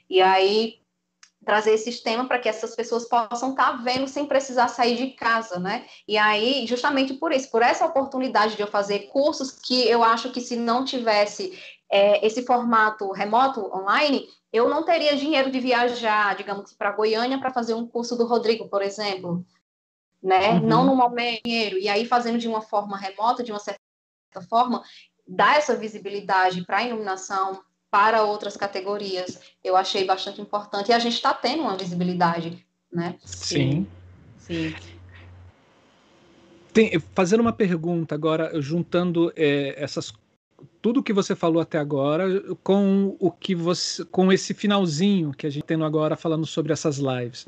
E 0.10 0.22
aí, 0.22 0.80
trazer 1.46 1.74
esse 1.74 2.04
tema 2.04 2.28
para 2.28 2.40
que 2.40 2.50
essas 2.50 2.76
pessoas 2.76 3.08
possam 3.08 3.52
estar 3.52 3.72
tá 3.72 3.78
vendo 3.78 4.08
sem 4.08 4.26
precisar 4.26 4.68
sair 4.68 4.98
de 4.98 5.12
casa, 5.12 5.60
né? 5.60 5.86
E 6.08 6.18
aí, 6.18 6.68
justamente 6.68 7.14
por 7.14 7.32
isso, 7.32 7.50
por 7.50 7.62
essa 7.62 7.86
oportunidade 7.86 8.56
de 8.56 8.62
eu 8.62 8.68
fazer 8.68 9.08
cursos 9.08 9.52
que 9.52 9.88
eu 9.88 10.04
acho 10.04 10.32
que 10.32 10.42
se 10.42 10.56
não 10.56 10.84
tivesse 10.84 11.58
é, 11.92 12.26
esse 12.26 12.44
formato 12.44 13.12
remoto, 13.12 13.62
online, 13.76 14.28
eu 14.54 14.70
não 14.70 14.84
teria 14.84 15.16
dinheiro 15.16 15.52
de 15.52 15.60
viajar, 15.60 16.36
digamos, 16.36 16.74
para 16.74 16.92
Goiânia 16.92 17.40
para 17.40 17.54
fazer 17.54 17.74
um 17.74 17.88
curso 17.88 18.16
do 18.16 18.26
Rodrigo, 18.26 18.68
por 18.68 18.82
exemplo, 18.82 19.46
né? 20.22 20.54
Uhum. 20.54 20.68
Não 20.68 20.86
no 20.86 20.96
momento 20.96 21.44
dinheiro. 21.44 21.78
E 21.78 21.88
aí, 21.88 22.06
fazendo 22.06 22.38
de 22.38 22.48
uma 22.48 22.62
forma 22.62 22.98
remota, 22.98 23.44
de 23.44 23.52
uma 23.52 23.60
certa 23.60 23.80
forma, 24.48 24.84
dá 25.28 25.56
essa 25.56 25.76
visibilidade 25.76 26.66
para 26.66 26.78
a 26.78 26.84
iluminação, 26.84 27.62
para 27.92 28.24
outras 28.24 28.56
categorias, 28.56 29.40
eu 29.64 29.76
achei 29.76 30.06
bastante 30.06 30.40
importante. 30.42 30.90
E 30.90 30.94
a 30.94 31.00
gente 31.00 31.16
está 31.16 31.34
tendo 31.34 31.64
uma 31.64 31.76
visibilidade, 31.76 32.66
né? 32.92 33.18
Sim. 33.26 33.88
Sim. 34.38 34.76
Tem, 36.72 37.00
fazendo 37.16 37.40
uma 37.40 37.54
pergunta 37.54 38.14
agora, 38.14 38.62
juntando 38.62 39.34
é, 39.36 39.74
essas 39.82 40.14
tudo 40.82 41.04
que 41.04 41.14
você 41.14 41.36
falou 41.36 41.62
até 41.62 41.78
agora 41.78 42.42
com 42.64 43.16
o 43.20 43.32
que 43.32 43.54
você 43.56 44.06
com 44.06 44.32
esse 44.32 44.54
finalzinho 44.54 45.32
que 45.32 45.46
a 45.48 45.50
gente 45.50 45.64
tem 45.64 45.82
agora 45.84 46.16
falando 46.16 46.46
sobre 46.46 46.74
essas 46.74 46.98
lives. 46.98 47.48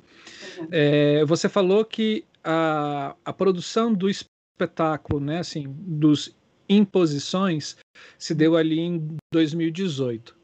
Uhum. 0.58 0.68
É, 0.72 1.26
você 1.26 1.48
falou 1.48 1.86
que 1.86 2.26
a, 2.44 3.16
a 3.24 3.34
produção 3.34 3.94
do 3.94 4.10
espetáculo, 4.10 5.20
né, 5.20 5.40
assim, 5.40 5.66
dos 5.68 6.36
imposições 6.68 7.78
se 8.18 8.34
deu 8.34 8.56
ali 8.56 8.80
em 8.80 9.18
2018, 9.34 10.36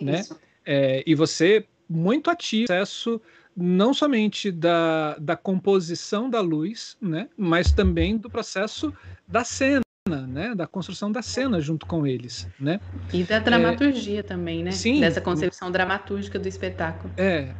né? 0.00 0.20
Isso. 0.20 0.34
né? 0.34 0.40
É, 0.64 1.02
e 1.06 1.14
você 1.14 1.66
muito 1.88 2.30
ativo 2.30 2.66
processo 2.66 3.20
não 3.56 3.92
somente 3.92 4.52
da, 4.52 5.16
da 5.18 5.36
composição 5.36 6.30
da 6.30 6.40
luz, 6.40 6.96
né, 7.00 7.28
mas 7.36 7.72
também 7.72 8.16
do 8.16 8.30
processo 8.30 8.94
da 9.26 9.42
cena, 9.42 9.80
né, 10.16 10.54
da 10.54 10.66
construção 10.66 11.10
da 11.10 11.22
cena 11.22 11.60
junto 11.60 11.86
com 11.86 12.06
eles, 12.06 12.48
né? 12.58 12.80
E 13.12 13.22
da 13.22 13.38
dramaturgia 13.38 14.20
é, 14.20 14.22
também, 14.22 14.62
né? 14.62 14.72
Sim. 14.72 15.00
Dessa 15.00 15.20
concepção 15.20 15.70
dramatúrgica 15.70 16.38
do 16.38 16.48
espetáculo. 16.48 17.12
É, 17.16 17.54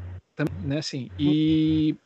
né, 0.64 0.78
assim, 0.78 1.08
e 1.18 1.96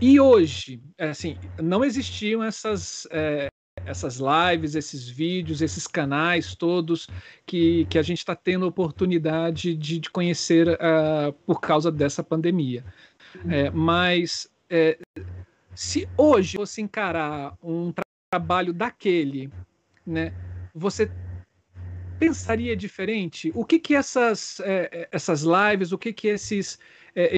e 0.00 0.18
hoje, 0.18 0.82
é, 0.98 1.10
assim, 1.10 1.38
não 1.60 1.84
existiam 1.84 2.42
essas 2.42 3.06
é, 3.10 3.48
essas 3.86 4.18
lives, 4.18 4.74
esses 4.74 5.08
vídeos, 5.08 5.62
esses 5.62 5.86
canais 5.86 6.54
todos 6.54 7.08
que, 7.46 7.84
que 7.86 7.98
a 7.98 8.02
gente 8.02 8.18
está 8.18 8.34
tendo 8.34 8.66
oportunidade 8.66 9.74
de, 9.74 9.98
de 9.98 10.10
conhecer 10.10 10.68
uh, 10.68 11.32
por 11.46 11.60
causa 11.60 11.90
dessa 11.90 12.22
pandemia. 12.22 12.84
É, 13.48 13.70
mas 13.70 14.48
é, 14.68 14.98
se 15.74 16.08
hoje 16.16 16.56
você 16.56 16.80
encarar 16.82 17.56
um 17.62 17.92
trabalho 18.32 18.72
daquele, 18.72 19.52
né, 20.06 20.32
você 20.74 21.10
pensaria 22.18 22.74
diferente? 22.74 23.52
O 23.54 23.62
que 23.62 23.78
que 23.78 23.94
essas, 23.94 24.58
é, 24.60 25.06
essas 25.12 25.42
lives, 25.42 25.92
o 25.92 25.98
que 25.98 26.14
que 26.14 26.28
esses, 26.28 26.78
é, 27.14 27.34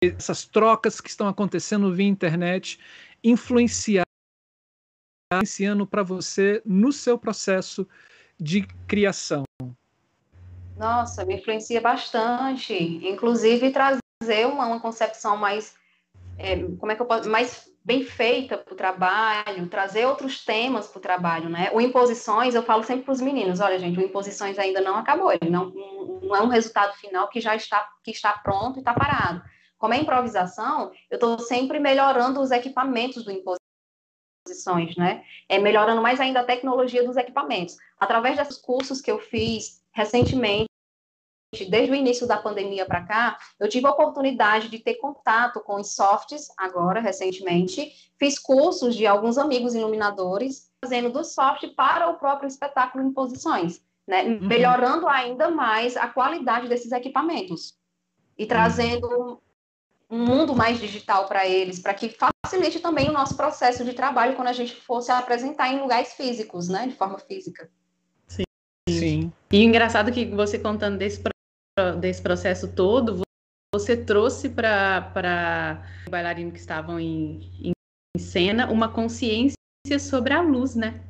essas 0.00 0.44
trocas 0.44 1.00
que 1.00 1.08
estão 1.08 1.26
acontecendo 1.26 1.92
via 1.92 2.06
internet 2.06 2.78
influenciaram 3.24 4.04
influenciando 5.32 5.86
para 5.86 6.02
você 6.02 6.62
no 6.64 6.92
seu 6.92 7.18
processo 7.18 7.86
de 8.40 8.66
criação? 8.86 9.42
Nossa, 10.76 11.24
me 11.24 11.36
influencia 11.36 11.80
bastante. 11.80 12.72
Inclusive 12.72 13.72
trazer 13.72 14.46
uma, 14.46 14.66
uma 14.66 14.80
concepção 14.80 15.36
mais, 15.36 15.74
é, 16.38 16.56
como 16.78 16.92
é 16.92 16.94
que 16.94 17.02
eu 17.02 17.06
posso, 17.06 17.28
mais 17.28 17.68
bem 17.88 18.04
feita 18.04 18.58
para 18.58 18.74
o 18.74 18.76
trabalho, 18.76 19.66
trazer 19.70 20.04
outros 20.04 20.44
temas 20.44 20.86
para 20.86 20.98
o 20.98 21.02
trabalho, 21.02 21.48
né? 21.48 21.70
O 21.72 21.80
Imposições, 21.80 22.54
eu 22.54 22.62
falo 22.62 22.84
sempre 22.84 23.06
para 23.06 23.12
os 23.12 23.20
meninos, 23.22 23.60
olha, 23.60 23.78
gente, 23.78 23.98
o 23.98 24.02
Imposições 24.02 24.58
ainda 24.58 24.82
não 24.82 24.96
acabou, 24.96 25.32
ele 25.32 25.48
não, 25.48 25.70
não 26.20 26.36
é 26.36 26.42
um 26.42 26.48
resultado 26.48 26.94
final 26.98 27.28
que 27.28 27.40
já 27.40 27.56
está, 27.56 27.88
que 28.04 28.10
está 28.10 28.34
pronto 28.34 28.76
e 28.76 28.80
está 28.80 28.92
parado. 28.92 29.42
Como 29.78 29.94
é 29.94 29.96
improvisação, 29.96 30.92
eu 31.10 31.14
estou 31.14 31.38
sempre 31.38 31.80
melhorando 31.80 32.42
os 32.42 32.50
equipamentos 32.50 33.24
do 33.24 33.32
Imposições 33.32 33.56
posições, 34.44 34.96
né? 34.96 35.22
É, 35.46 35.58
melhorando 35.58 36.00
mais 36.00 36.18
ainda 36.20 36.40
a 36.40 36.44
tecnologia 36.44 37.04
dos 37.04 37.18
equipamentos. 37.18 37.76
Através 38.00 38.38
desses 38.38 38.56
cursos 38.56 38.98
que 38.98 39.10
eu 39.10 39.18
fiz 39.18 39.82
recentemente, 39.92 40.67
desde 41.68 41.90
o 41.90 41.94
início 41.94 42.26
da 42.26 42.36
pandemia 42.36 42.84
para 42.84 43.04
cá, 43.04 43.38
eu 43.58 43.68
tive 43.68 43.86
a 43.86 43.90
oportunidade 43.90 44.68
de 44.68 44.78
ter 44.78 44.94
contato 44.96 45.60
com 45.60 45.80
os 45.80 45.94
softs, 45.94 46.48
agora, 46.58 47.00
recentemente. 47.00 47.92
Fiz 48.18 48.38
cursos 48.38 48.94
de 48.94 49.06
alguns 49.06 49.38
amigos 49.38 49.74
iluminadores, 49.74 50.70
fazendo 50.84 51.10
do 51.10 51.24
soft 51.24 51.66
para 51.74 52.08
o 52.10 52.18
próprio 52.18 52.48
espetáculo 52.48 53.04
em 53.04 53.12
posições, 53.12 53.82
né? 54.06 54.24
Uhum. 54.24 54.46
Melhorando 54.46 55.08
ainda 55.08 55.50
mais 55.50 55.96
a 55.96 56.06
qualidade 56.08 56.68
desses 56.68 56.92
equipamentos. 56.92 57.74
E 58.36 58.46
trazendo 58.46 59.40
um 60.10 60.24
mundo 60.24 60.54
mais 60.54 60.78
digital 60.78 61.26
para 61.26 61.46
eles, 61.46 61.80
para 61.80 61.94
que 61.94 62.08
facilite 62.08 62.80
também 62.80 63.08
o 63.08 63.12
nosso 63.12 63.36
processo 63.36 63.84
de 63.84 63.92
trabalho 63.92 64.36
quando 64.36 64.48
a 64.48 64.52
gente 64.52 64.74
fosse 64.74 65.10
apresentar 65.10 65.72
em 65.72 65.80
lugares 65.80 66.14
físicos, 66.14 66.68
né, 66.68 66.86
de 66.86 66.94
forma 66.94 67.18
física. 67.18 67.70
Sim. 68.26 68.44
Sim. 68.88 69.32
E 69.52 69.62
engraçado 69.62 70.12
que 70.12 70.24
você 70.24 70.58
contando 70.58 70.96
desse, 70.96 71.20
desse 71.96 72.22
processo 72.22 72.68
todo, 72.68 73.22
você 73.74 73.96
trouxe 73.96 74.48
para 74.48 75.82
bailarinos 76.08 76.52
que 76.52 76.58
estavam 76.58 76.98
em, 76.98 77.50
em 77.62 78.18
cena 78.18 78.70
uma 78.70 78.88
consciência 78.88 79.56
sobre 79.98 80.32
a 80.32 80.40
luz, 80.40 80.74
né? 80.74 81.02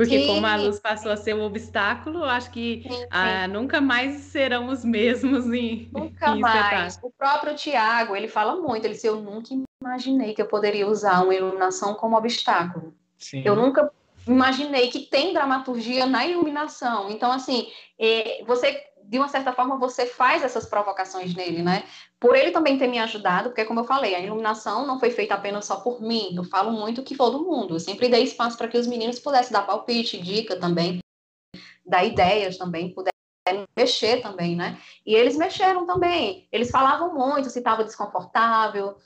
Porque 0.00 0.20
sim. 0.20 0.26
como 0.26 0.46
a 0.46 0.56
luz 0.56 0.80
passou 0.80 1.12
a 1.12 1.16
ser 1.16 1.34
um 1.34 1.42
obstáculo, 1.42 2.24
acho 2.24 2.50
que 2.50 2.82
sim, 2.84 2.88
sim. 2.88 3.06
Ah, 3.10 3.46
nunca 3.46 3.82
mais 3.82 4.16
serão 4.22 4.68
os 4.68 4.82
mesmos 4.82 5.52
em 5.52 5.90
Nunca 5.92 6.30
em 6.30 6.40
mais. 6.40 6.98
O 7.02 7.10
próprio 7.10 7.54
Tiago, 7.54 8.16
ele 8.16 8.26
fala 8.26 8.56
muito, 8.56 8.86
ele 8.86 8.94
disse, 8.94 9.06
eu 9.06 9.20
nunca 9.20 9.50
imaginei 9.82 10.32
que 10.32 10.40
eu 10.40 10.46
poderia 10.46 10.86
usar 10.86 11.22
uma 11.22 11.34
iluminação 11.34 11.94
como 11.94 12.16
obstáculo. 12.16 12.94
Eu 13.44 13.54
nunca 13.54 13.92
imaginei 14.26 14.88
que 14.88 15.00
tem 15.00 15.34
dramaturgia 15.34 16.06
na 16.06 16.24
iluminação. 16.24 17.10
Então, 17.10 17.30
assim, 17.30 17.68
é, 17.98 18.42
você 18.46 18.82
de 19.10 19.18
uma 19.18 19.26
certa 19.26 19.52
forma, 19.52 19.76
você 19.76 20.06
faz 20.06 20.44
essas 20.44 20.66
provocações 20.66 21.34
nele, 21.34 21.64
né? 21.64 21.82
Por 22.20 22.36
ele 22.36 22.52
também 22.52 22.78
ter 22.78 22.86
me 22.86 22.96
ajudado, 23.00 23.48
porque, 23.48 23.64
como 23.64 23.80
eu 23.80 23.84
falei, 23.84 24.14
a 24.14 24.20
iluminação 24.20 24.86
não 24.86 25.00
foi 25.00 25.10
feita 25.10 25.34
apenas 25.34 25.64
só 25.64 25.80
por 25.80 26.00
mim, 26.00 26.32
eu 26.36 26.44
falo 26.44 26.70
muito 26.70 27.02
que 27.02 27.16
todo 27.16 27.42
mundo. 27.42 27.74
Eu 27.74 27.80
sempre 27.80 28.08
dei 28.08 28.22
espaço 28.22 28.56
para 28.56 28.68
que 28.68 28.78
os 28.78 28.86
meninos 28.86 29.18
pudessem 29.18 29.52
dar 29.52 29.66
palpite, 29.66 30.22
dica 30.22 30.54
também, 30.60 31.00
dar 31.84 32.04
ideias 32.04 32.56
também, 32.56 32.94
pudessem 32.94 33.66
mexer 33.76 34.22
também, 34.22 34.54
né? 34.54 34.78
E 35.04 35.12
eles 35.12 35.36
mexeram 35.36 35.84
também. 35.86 36.46
Eles 36.52 36.70
falavam 36.70 37.12
muito 37.12 37.50
se 37.50 37.58
estava 37.58 37.82
desconfortável, 37.82 38.96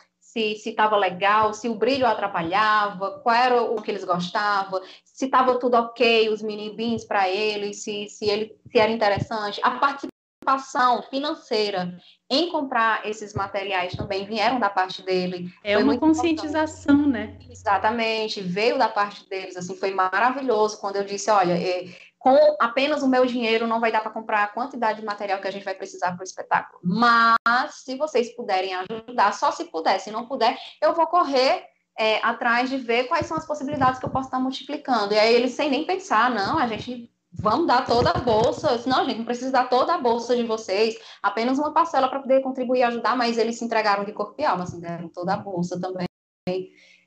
se 0.41 0.71
estava 0.71 0.97
legal, 0.97 1.55
se 1.55 1.69
o 1.69 1.75
brilho 1.75 2.07
atrapalhava, 2.07 3.21
qual 3.23 3.35
era 3.35 3.63
o 3.63 3.81
que 3.81 3.91
eles 3.91 4.05
gostavam, 4.05 4.81
se 5.05 5.27
estava 5.27 5.59
tudo 5.59 5.75
ok, 5.77 6.29
os 6.29 6.43
mini 6.43 6.75
beans 6.75 7.05
para 7.05 7.29
eles, 7.29 7.83
se, 7.83 8.09
se, 8.09 8.25
ele, 8.25 8.57
se 8.71 8.79
era 8.79 8.91
interessante. 8.91 9.61
A 9.63 9.73
participação 9.73 11.03
financeira 11.09 11.97
em 12.29 12.51
comprar 12.51 13.07
esses 13.07 13.33
materiais 13.33 13.95
também 13.95 14.27
vieram 14.27 14.59
da 14.59 14.69
parte 14.69 15.03
dele. 15.03 15.53
É 15.63 15.75
foi 15.75 15.85
uma 15.85 15.99
conscientização, 15.99 16.97
importante. 16.97 17.13
né? 17.13 17.39
Exatamente, 17.49 18.41
veio 18.41 18.77
da 18.77 18.89
parte 18.89 19.29
deles, 19.29 19.57
assim, 19.57 19.77
foi 19.77 19.93
maravilhoso 19.93 20.81
quando 20.81 20.97
eu 20.97 21.05
disse, 21.05 21.31
olha, 21.31 21.53
é, 21.53 21.87
com 22.25 22.57
apenas 22.59 23.03
o 23.03 23.09
meu 23.09 23.27
dinheiro 23.27 23.67
não 23.67 23.81
vai 23.81 23.93
dar 23.93 24.01
para 24.01 24.11
comprar 24.11 24.45
a 24.45 24.47
quantidade 24.47 24.99
de 24.99 25.05
material 25.05 25.43
que 25.43 25.47
a 25.47 25.51
gente 25.51 25.63
vai 25.63 25.75
precisar 25.75 26.13
para 26.13 26.23
o 26.23 26.25
espetáculo. 26.25 26.81
Mas 26.83 27.75
se 27.85 27.99
vocês 27.99 28.35
puderem 28.35 28.75
ajudar, 28.75 29.35
só 29.35 29.53
se 29.53 29.65
puder, 29.65 29.99
se 29.99 30.11
não 30.11 30.27
puder, 30.27 30.59
eu 30.81 30.95
vou 30.95 31.07
correr 31.07 31.67
é, 31.99 32.25
atrás 32.25 32.71
de 32.71 32.79
ver 32.79 33.09
quais 33.09 33.27
são 33.27 33.37
as 33.37 33.47
possibilidades 33.47 34.01
que 34.01 34.07
eu 34.07 34.11
posso 34.11 34.29
estar 34.29 34.41
multiplicando. 34.41 35.13
E 35.13 35.19
aí 35.19 35.35
eles, 35.35 35.53
sem 35.53 35.69
nem 35.69 35.85
pensar, 35.85 36.31
não, 36.31 36.59
a 36.59 36.67
gente 36.67 37.13
vamos 37.31 37.67
dar 37.67 37.85
toda 37.85 38.09
a 38.09 38.19
bolsa. 38.19 38.83
Não, 38.87 39.05
gente, 39.05 39.19
não 39.19 39.27
precisa 39.27 39.53
dar 39.53 39.69
toda 39.69 39.93
a 39.93 39.99
bolsa 39.99 40.35
de 40.35 40.45
vocês, 40.45 40.97
apenas 41.23 41.59
uma 41.59 41.75
parcela 41.75 42.09
para 42.09 42.21
poder 42.21 42.41
contribuir 42.41 42.79
e 42.79 42.85
ajudar, 42.85 43.15
mas 43.15 43.37
eles 43.37 43.59
se 43.59 43.67
entregaram 43.67 44.03
de 44.03 44.15
corpo 44.15 44.35
e 44.39 44.47
alma, 44.47 44.65
assim, 44.65 44.81
deram 44.81 45.11
toda 45.11 45.35
a 45.35 45.37
bolsa 45.37 45.79
também, 45.79 46.09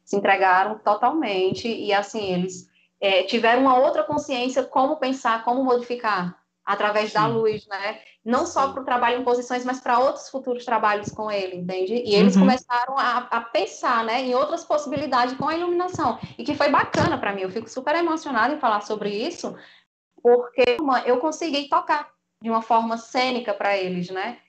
se 0.05 0.15
entregaram 0.15 0.77
totalmente, 0.77 1.67
e 1.67 1.91
assim, 1.91 2.33
eles 2.33 2.69
é, 2.99 3.23
tiveram 3.23 3.61
uma 3.61 3.77
outra 3.77 4.03
consciência 4.03 4.63
como 4.63 4.97
pensar, 4.97 5.43
como 5.43 5.63
modificar 5.63 6.37
através 6.67 7.09
Sim. 7.09 7.13
da 7.13 7.27
luz, 7.27 7.65
né? 7.67 7.99
Não 8.25 8.45
só 8.45 8.73
para 8.73 8.81
o 8.81 8.85
trabalho 8.85 9.21
em 9.21 9.23
posições, 9.23 9.63
mas 9.63 9.79
para 9.79 9.99
outros 9.99 10.29
futuros 10.29 10.65
trabalhos 10.65 11.09
com 11.09 11.31
ele, 11.31 11.55
entende? 11.55 11.93
E 11.93 12.13
eles 12.13 12.35
uhum. 12.35 12.41
começaram 12.41 12.97
a, 12.97 13.19
a, 13.19 13.41
pensar, 13.41 14.03
né, 14.03 14.21
em 14.21 14.35
outras 14.35 14.65
possibilidades 14.65 15.33
com 15.37 15.47
a 15.47 15.55
iluminação, 15.55 16.19
e 16.37 16.43
que 16.43 16.53
foi 16.53 16.69
bacana 16.69 17.17
para 17.17 17.31
mim. 17.31 17.41
Eu 17.43 17.49
fico 17.49 17.69
super 17.69 17.95
emocionada 17.95 18.53
em 18.53 18.59
falar 18.59 18.81
sobre 18.81 19.09
isso, 19.09 19.55
porque 20.21 20.75
eu 21.05 21.17
consegui 21.19 21.69
tocar 21.69 22.09
de 22.43 22.49
uma 22.49 22.61
forma 22.61 22.97
cênica 22.97 23.53
para 23.53 23.77
eles, 23.77 24.09
né? 24.09 24.39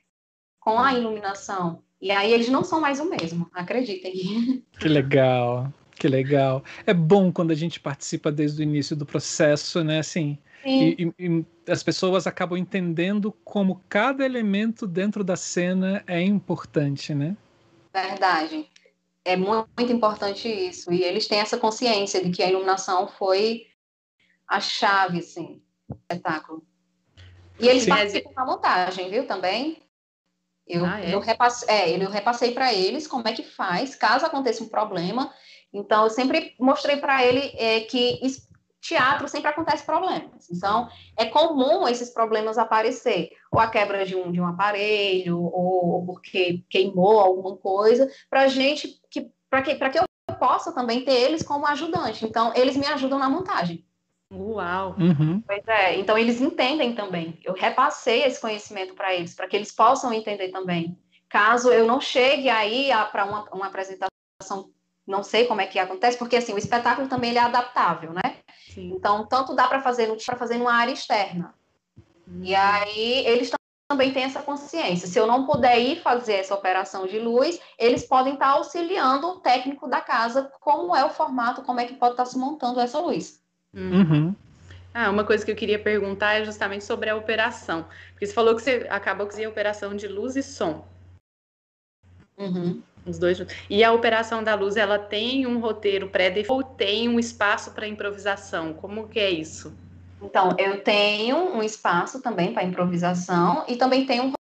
Com 0.59 0.81
a 0.81 0.93
iluminação. 0.93 1.85
E 2.01 2.11
aí 2.11 2.33
eles 2.33 2.49
não 2.49 2.65
são 2.65 2.81
mais 2.81 2.99
o 2.99 3.09
mesmo, 3.09 3.49
acreditem. 3.55 4.65
Que 4.79 4.89
legal, 4.89 5.73
que 5.99 6.09
legal. 6.09 6.63
É 6.87 6.95
bom 6.95 7.33
quando 7.33 7.51
a 7.51 7.55
gente 7.55 7.81
participa 7.81 8.31
desde 8.31 8.63
o 8.63 8.65
início 8.65 8.95
do 8.95 9.05
processo, 9.05 9.83
né? 9.83 9.99
Assim, 9.99 10.39
e, 10.65 11.13
e, 11.19 11.27
e, 11.27 11.47
as 11.71 11.83
pessoas 11.83 12.27
acabam 12.27 12.59
entendendo 12.59 13.33
como 13.45 13.83
cada 13.89 14.25
elemento 14.25 14.87
dentro 14.87 15.23
da 15.25 15.37
cena 15.37 16.03
é 16.07 16.21
importante, 16.21 17.15
né? 17.15 17.37
Verdade. 17.93 18.69
É 19.25 19.37
muito, 19.37 19.69
muito 19.77 19.93
importante 19.93 20.49
isso. 20.49 20.93
E 20.93 21.03
eles 21.03 21.27
têm 21.27 21.41
essa 21.41 21.59
consciência 21.59 22.23
de 22.25 22.31
que 22.31 22.43
a 22.43 22.49
iluminação 22.49 23.09
foi 23.09 23.67
a 24.47 24.61
chave, 24.61 25.19
assim, 25.19 25.63
do 25.89 25.97
espetáculo. 25.97 26.67
E 27.59 27.69
eles 27.69 27.83
Sim. 27.83 27.91
participam 27.91 28.33
da 28.33 28.45
montagem, 28.45 29.11
viu, 29.11 29.27
também? 29.27 29.83
Eu, 30.67 30.85
ah, 30.85 31.01
é? 31.01 31.15
eu, 31.15 31.21
repassei, 31.21 31.69
é, 31.69 32.03
eu 32.05 32.11
repassei 32.11 32.53
para 32.53 32.73
eles 32.73 33.07
como 33.07 33.27
é 33.27 33.33
que 33.33 33.43
faz, 33.43 33.95
caso 33.95 34.27
aconteça 34.27 34.63
um 34.63 34.69
problema. 34.69 35.33
Então, 35.73 36.05
eu 36.05 36.11
sempre 36.11 36.55
mostrei 36.59 36.97
para 36.97 37.25
ele 37.25 37.53
é, 37.57 37.81
que 37.81 38.21
teatro 38.81 39.29
sempre 39.29 39.51
acontece 39.51 39.85
problemas. 39.85 40.51
Então, 40.51 40.89
é 41.17 41.27
comum 41.27 41.87
esses 41.87 42.11
problemas 42.11 42.59
aparecer, 42.59 43.31
ou 43.51 43.61
a 43.61 43.69
quebra 43.69 44.05
de 44.05 44.17
um, 44.17 44.31
de 44.33 44.41
um 44.41 44.47
aparelho, 44.47 45.39
ou, 45.41 46.05
porque 46.07 46.65
queimou 46.71 47.21
alguma 47.21 47.57
coisa, 47.57 48.11
para 48.31 48.49
gente 48.49 49.01
que 49.11 49.31
para 49.51 49.63
que, 49.63 49.75
que 49.75 49.99
eu 49.99 50.05
possa 50.39 50.73
também 50.73 51.05
ter 51.05 51.13
eles 51.13 51.43
como 51.43 51.67
ajudante. 51.67 52.25
Então, 52.25 52.53
eles 52.55 52.77
me 52.77 52.87
ajudam 52.87 53.19
na 53.19 53.31
montagem. 53.31 53.85
Uau! 54.31 54.95
Uhum. 54.99 55.43
Pois 55.47 55.67
é, 55.67 55.99
então 55.99 56.19
eles 56.19 56.41
entendem 56.41 56.95
também. 56.95 57.41
Eu 57.43 57.55
repassei 57.55 58.25
esse 58.25 58.39
conhecimento 58.39 58.95
para 58.95 59.15
eles, 59.15 59.35
para 59.35 59.49
que 59.49 59.57
eles 59.57 59.73
possam 59.73 60.13
entender 60.13 60.51
também. 60.51 60.99
Caso 61.31 61.71
eu 61.73 61.87
não 61.87 61.99
chegue 61.99 62.49
aí 62.51 62.91
para 63.11 63.25
uma, 63.25 63.45
uma 63.51 63.67
apresentação, 63.67 64.71
não 65.09 65.23
sei 65.23 65.47
como 65.47 65.61
é 65.61 65.67
que 65.67 65.79
acontece, 65.79 66.19
porque 66.19 66.37
assim, 66.37 66.53
o 66.53 66.59
espetáculo 66.59 67.09
também 67.09 67.31
ele 67.31 67.39
é 67.39 67.43
adaptável, 67.43 68.13
né? 68.13 68.37
Sim. 68.73 68.93
Então, 68.95 69.27
tanto 69.27 69.55
dá 69.55 69.67
para 69.67 69.81
fazer 69.81 70.07
no 70.07 70.17
para 70.17 70.37
fazer 70.37 70.59
numa 70.59 70.75
área 70.75 70.93
externa. 70.93 71.55
Uhum. 72.27 72.45
E 72.45 72.55
aí 72.55 73.27
eles 73.27 73.51
também 73.89 74.13
têm 74.13 74.25
essa 74.25 74.43
consciência. 74.43 75.09
Se 75.09 75.19
eu 75.19 75.27
não 75.27 75.47
puder 75.47 75.79
ir 75.79 76.03
fazer 76.03 76.35
essa 76.35 76.55
operação 76.55 77.07
de 77.07 77.19
luz, 77.19 77.59
eles 77.79 78.05
podem 78.05 78.35
estar 78.35 78.49
auxiliando 78.49 79.27
o 79.27 79.41
técnico 79.41 79.89
da 79.89 80.01
casa, 80.01 80.53
como 80.61 80.95
é 80.95 81.03
o 81.05 81.11
formato, 81.11 81.63
como 81.63 81.81
é 81.81 81.87
que 81.87 81.95
pode 81.95 82.13
estar 82.13 82.27
se 82.27 82.37
montando 82.37 82.79
essa 82.79 83.01
luz. 83.01 83.43
Uhum. 83.73 84.35
Ah, 84.93 85.11
uma 85.11 85.25
coisa 85.25 85.45
que 85.45 85.51
eu 85.51 85.57
queria 85.57 85.79
perguntar 85.79 86.35
é 86.35 86.45
justamente 86.45 86.85
sobre 86.85 87.09
a 87.09 87.17
operação. 87.17 87.87
Porque 88.11 88.27
você 88.27 88.35
falou 88.35 88.55
que 88.55 88.63
você 88.63 88.87
acabou 88.91 89.27
com 89.27 89.43
a 89.43 89.49
operação 89.49 89.97
de 89.97 90.07
luz 90.07 90.37
e 90.37 90.43
som. 90.43 90.87
Uhum. 92.37 92.83
Os 93.09 93.19
dois 93.19 93.37
juntos. 93.37 93.55
E 93.69 93.83
a 93.83 93.93
operação 93.93 94.43
da 94.43 94.55
luz, 94.55 94.77
ela 94.77 94.99
tem 94.99 95.47
um 95.47 95.59
roteiro 95.61 96.09
pré-definido 96.09 96.53
ou 96.53 96.63
tem 96.63 97.09
um 97.09 97.19
espaço 97.19 97.73
para 97.73 97.89
improvisação? 97.89 98.73
Como 98.75 99.09
que 99.09 99.19
é 99.19 99.31
isso? 99.31 99.73
Então, 100.21 100.55
eu 100.59 100.83
tenho 100.83 101.37
um 101.37 101.63
espaço 101.63 102.21
também 102.21 102.53
para 102.53 102.65
improvisação 102.65 103.65
e 103.69 103.77
também 103.77 104.05
tenho 104.05 104.25
um 104.25 104.33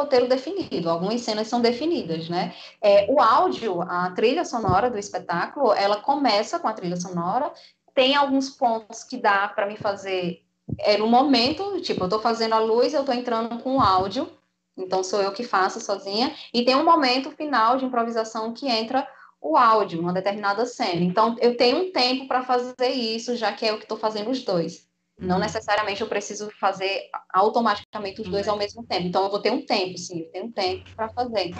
roteiro 0.00 0.28
definido. 0.28 0.90
Algumas 0.90 1.20
cenas 1.22 1.48
são 1.48 1.60
definidas, 1.60 2.28
né? 2.28 2.54
É, 2.82 3.06
o 3.10 3.20
áudio, 3.20 3.80
a 3.82 4.10
trilha 4.10 4.44
sonora 4.44 4.90
do 4.90 4.98
espetáculo, 4.98 5.72
ela 5.72 5.96
começa 5.96 6.58
com 6.58 6.68
a 6.68 6.72
trilha 6.72 6.96
sonora 6.96 7.50
tem 7.94 8.16
alguns 8.16 8.50
pontos 8.50 9.04
que 9.04 9.16
dá 9.16 9.48
para 9.48 9.66
me 9.66 9.76
fazer 9.76 10.42
é, 10.80 10.98
no 10.98 11.06
momento, 11.06 11.80
tipo, 11.80 12.02
eu 12.02 12.06
estou 12.06 12.20
fazendo 12.20 12.54
a 12.54 12.58
luz, 12.58 12.92
eu 12.92 13.00
estou 13.00 13.14
entrando 13.14 13.58
com 13.62 13.76
o 13.76 13.80
áudio, 13.80 14.28
então 14.76 15.02
sou 15.04 15.20
eu 15.22 15.32
que 15.32 15.44
faço 15.44 15.80
sozinha, 15.80 16.34
e 16.52 16.64
tem 16.64 16.76
um 16.76 16.84
momento 16.84 17.30
final 17.30 17.76
de 17.76 17.84
improvisação 17.84 18.52
que 18.52 18.68
entra 18.68 19.06
o 19.40 19.56
áudio, 19.56 20.00
uma 20.00 20.12
determinada 20.12 20.64
cena. 20.64 21.02
Então, 21.02 21.36
eu 21.38 21.56
tenho 21.56 21.78
um 21.78 21.92
tempo 21.92 22.26
para 22.26 22.42
fazer 22.42 22.88
isso, 22.88 23.36
já 23.36 23.52
que 23.52 23.66
é 23.66 23.72
o 23.72 23.76
que 23.76 23.84
estou 23.84 23.98
fazendo 23.98 24.30
os 24.30 24.42
dois. 24.42 24.88
Uhum. 25.20 25.28
Não 25.28 25.38
necessariamente 25.38 26.00
eu 26.00 26.08
preciso 26.08 26.50
fazer 26.58 27.10
automaticamente 27.32 28.22
os 28.22 28.28
dois 28.28 28.46
uhum. 28.46 28.54
ao 28.54 28.58
mesmo 28.58 28.86
tempo. 28.86 29.06
Então, 29.06 29.22
eu 29.24 29.30
vou 29.30 29.40
ter 29.40 29.52
um 29.52 29.64
tempo, 29.64 29.98
sim, 29.98 30.20
eu 30.20 30.30
tenho 30.30 30.46
um 30.46 30.50
tempo 30.50 30.90
para 30.96 31.10
fazer. 31.10 31.54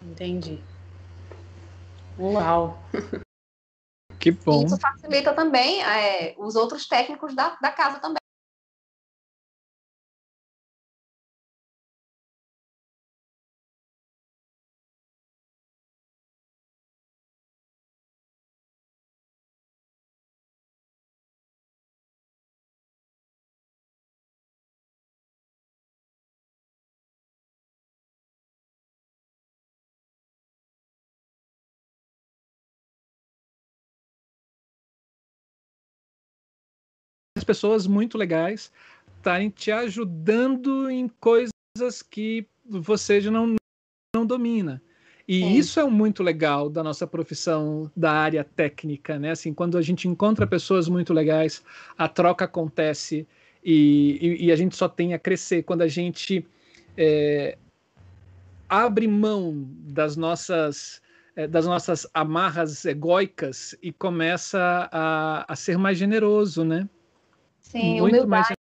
Entendi. 0.00 0.62
Uau! 2.18 2.78
Que 4.24 4.30
bom. 4.30 4.64
Isso 4.64 4.78
facilita 4.78 5.34
também 5.34 5.82
é, 5.82 6.34
os 6.38 6.54
outros 6.54 6.86
técnicos 6.86 7.34
da, 7.34 7.58
da 7.60 7.70
casa 7.70 7.98
também. 7.98 8.16
Pessoas 37.44 37.86
muito 37.86 38.18
legais 38.18 38.72
estarem 39.18 39.50
te 39.50 39.70
ajudando 39.70 40.90
em 40.90 41.08
coisas 41.20 42.02
que 42.10 42.46
você 42.68 43.20
já 43.20 43.30
não, 43.30 43.56
não 44.14 44.26
domina. 44.26 44.82
E 45.26 45.42
é. 45.42 45.52
isso 45.52 45.80
é 45.80 45.84
muito 45.84 46.22
legal 46.22 46.68
da 46.68 46.82
nossa 46.82 47.06
profissão 47.06 47.90
da 47.96 48.12
área 48.12 48.44
técnica, 48.44 49.18
né? 49.18 49.30
Assim, 49.30 49.54
quando 49.54 49.78
a 49.78 49.82
gente 49.82 50.06
encontra 50.06 50.46
pessoas 50.46 50.88
muito 50.88 51.14
legais, 51.14 51.62
a 51.96 52.06
troca 52.08 52.44
acontece 52.44 53.26
e, 53.64 54.18
e, 54.20 54.46
e 54.46 54.52
a 54.52 54.56
gente 54.56 54.76
só 54.76 54.86
tem 54.86 55.14
a 55.14 55.18
crescer. 55.18 55.62
Quando 55.62 55.80
a 55.80 55.88
gente 55.88 56.46
é, 56.96 57.56
abre 58.68 59.08
mão 59.08 59.66
das 59.86 60.16
nossas 60.16 61.00
é, 61.36 61.48
das 61.48 61.66
nossas 61.66 62.06
amarras 62.14 62.84
egóicas 62.84 63.74
e 63.82 63.92
começa 63.92 64.88
a, 64.92 65.52
a 65.52 65.56
ser 65.56 65.76
mais 65.76 65.98
generoso, 65.98 66.64
né? 66.64 66.88
Sim, 67.64 68.00
Muito 68.00 68.14
humildade. 68.14 68.28
mais. 68.28 68.52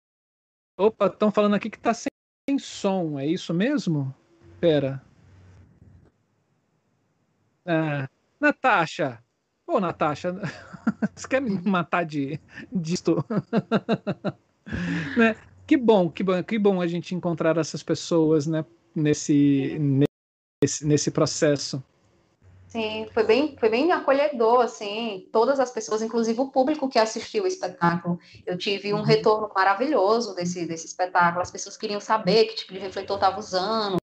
Opa, 0.78 1.06
estão 1.08 1.32
falando 1.32 1.54
aqui 1.54 1.70
que 1.70 1.78
está 1.78 1.94
sem, 1.94 2.10
sem 2.50 2.58
som, 2.58 3.20
é 3.20 3.28
isso 3.28 3.54
mesmo? 3.54 4.14
Pera. 4.60 5.04
Ah, 7.66 8.10
Natasha. 8.40 9.24
Ô, 9.68 9.80
Natasha, 9.80 10.34
você 11.16 11.28
quer 11.28 11.42
me 11.42 11.62
matar 11.62 12.04
de 12.04 12.40
disto? 12.72 13.24
né? 15.18 15.36
Que 15.68 15.78
bom, 15.78 16.10
que 16.10 16.24
bom, 16.24 16.44
que 16.44 16.60
bom 16.60 16.82
a 16.82 16.88
gente 16.88 17.14
encontrar 17.16 17.58
essas 17.58 17.82
pessoas, 17.84 18.48
né, 18.48 18.66
nesse, 18.94 19.78
nesse, 20.62 20.86
nesse 20.86 21.12
processo. 21.12 21.82
Sim, 22.74 23.06
foi 23.14 23.24
bem, 23.24 23.56
foi 23.56 23.70
bem 23.70 23.91
acolhedor, 23.91 24.62
assim, 24.62 25.30
todas 25.32 25.60
as 25.60 25.70
pessoas, 25.70 26.02
inclusive 26.02 26.41
o 26.41 26.50
público 26.50 26.90
que 26.90 26.98
assistiu 26.98 27.44
o 27.44 27.48
espetáculo. 27.48 28.18
Eu 28.48 28.58
tive 28.58 28.91
um 28.91 28.98
uhum. 28.98 29.04
retorno 29.04 29.48
maravilhoso 29.56 30.34
desse, 30.34 30.66
desse 30.66 30.88
espetáculo. 30.88 31.44
As 31.44 31.52
pessoas 31.52 31.78
queriam 31.78 32.00
saber 32.00 32.45
que 32.45 32.56
tipo 32.56 32.74
de 32.74 32.80
refletor 32.80 33.18
estava 33.18 33.40
usando, 33.40 33.98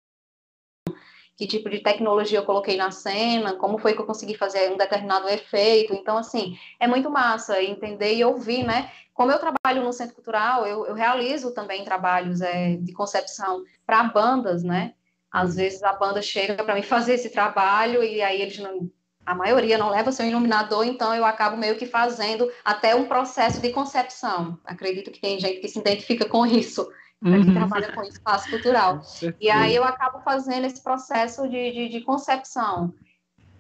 que 1.35 1.47
tipo 1.47 1.71
de 1.71 1.79
tecnologia 1.79 2.41
eu 2.41 2.45
coloquei 2.45 2.77
na 2.77 2.91
cena, 2.91 3.57
como 3.57 3.79
foi 3.79 3.95
que 3.95 4.03
eu 4.03 4.07
consegui 4.07 4.37
fazer 4.37 4.71
um 4.71 4.77
determinado 4.77 5.27
efeito. 5.31 5.95
Então, 5.95 6.19
assim, 6.19 6.55
é 6.79 6.87
muito 6.87 7.09
massa 7.09 7.63
entender 7.63 8.17
e 8.17 8.25
ouvir, 8.27 8.65
né? 8.65 8.93
Como 9.15 9.33
eu 9.33 9.39
trabalho 9.39 9.83
no 9.83 9.95
Centro 9.95 10.15
Cultural, 10.15 10.67
eu, 10.67 10.85
eu 10.85 10.93
realizo 10.93 11.55
também 11.55 11.85
trabalhos 11.85 12.43
é, 12.43 12.77
de 12.77 12.93
concepção 12.93 13.65
para 13.87 14.05
bandas, 14.05 14.63
né? 14.63 14.93
Às 15.31 15.57
vezes 15.57 15.83
a 15.83 15.93
banda 15.93 16.23
chega 16.23 16.63
para 16.65 16.75
mim 16.75 16.83
fazer 16.83 17.15
esse 17.15 17.31
trabalho 17.31 18.03
e 18.03 18.23
aí 18.23 18.41
eles 18.41 18.59
não 18.59 18.91
a 19.29 19.35
maioria 19.35 19.77
não 19.77 19.91
leva 19.91 20.11
seu 20.11 20.27
iluminador, 20.27 20.87
então 20.87 21.15
eu 21.15 21.23
acabo 21.23 21.55
meio 21.55 21.77
que 21.77 21.85
fazendo 21.85 22.51
até 22.65 22.95
um 22.95 23.05
processo 23.05 23.61
de 23.61 23.69
concepção. 23.69 24.59
Acredito 24.65 25.11
que 25.11 25.21
tem 25.21 25.39
gente 25.39 25.61
que 25.61 25.69
se 25.69 25.79
identifica 25.79 26.27
com 26.27 26.47
isso, 26.47 26.91
uhum. 27.23 27.45
que 27.45 27.53
trabalha 27.53 27.93
com 27.93 28.03
espaço 28.05 28.49
cultural. 28.49 29.03
E 29.39 29.51
aí 29.51 29.75
eu 29.75 29.85
acabo 29.85 30.21
fazendo 30.21 30.65
esse 30.65 30.83
processo 30.83 31.47
de, 31.47 31.73
de, 31.73 31.89
de 31.91 32.01
concepção. 32.01 32.95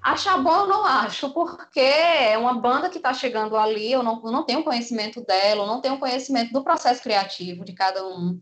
Achar 0.00 0.38
bom 0.38 0.60
eu 0.60 0.68
não 0.68 0.86
acho, 0.86 1.28
porque 1.34 1.80
é 1.80 2.38
uma 2.38 2.54
banda 2.54 2.88
que 2.88 2.96
está 2.96 3.12
chegando 3.12 3.54
ali, 3.54 3.92
eu 3.92 4.02
não, 4.02 4.22
eu 4.24 4.32
não 4.32 4.44
tenho 4.44 4.64
conhecimento 4.64 5.20
dela, 5.20 5.64
eu 5.64 5.66
não 5.66 5.82
tenho 5.82 5.98
conhecimento 5.98 6.50
do 6.50 6.64
processo 6.64 7.02
criativo 7.02 7.62
de 7.62 7.74
cada 7.74 8.06
um. 8.06 8.40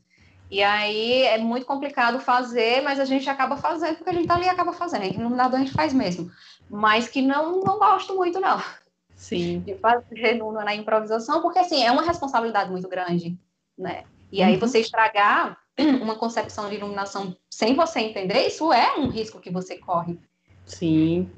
E 0.51 0.63
aí 0.63 1.23
é 1.23 1.39
muito 1.39 1.67
complicado 1.67 2.21
fazer, 2.21 2.81
mas 2.83 3.01
a 3.01 3.05
gente 3.05 3.29
acaba 3.29 3.57
fazendo, 3.57 3.97
porque 3.97 4.11
a 4.11 4.13
gente 4.13 4.29
tá 4.29 4.35
ali 4.35 4.47
e 4.47 4.49
acaba 4.49 4.73
fazendo. 4.73 5.03
A 5.03 5.07
iluminador 5.07 5.59
a 5.59 5.63
gente 5.63 5.73
faz 5.73 5.93
mesmo 5.93 6.31
mas 6.69 7.09
que 7.09 7.23
não, 7.23 7.61
não 7.61 7.79
gosto 7.79 8.15
muito, 8.15 8.41
não. 8.41 8.63
Sim. 9.15 9.61
De 9.61 9.75
fazer 9.77 10.35
no, 10.35 10.53
na 10.53 10.75
improvisação, 10.75 11.41
porque, 11.41 11.59
assim, 11.59 11.83
é 11.83 11.91
uma 11.91 12.03
responsabilidade 12.03 12.71
muito 12.71 12.89
grande, 12.89 13.37
né? 13.79 14.05
E 14.31 14.43
aí 14.43 14.55
uhum. 14.55 14.61
você 14.61 14.81
estragar 14.81 15.57
uma 15.79 16.17
concepção 16.17 16.69
de 16.69 16.77
iluminação 16.77 17.37
sem 17.49 17.75
você 17.75 18.01
entender, 18.01 18.47
isso 18.47 18.73
é 18.73 18.97
um 18.99 19.09
risco 19.09 19.41
que 19.41 19.51
você 19.51 19.79
corre. 19.79 20.19
Sim, 20.65 21.31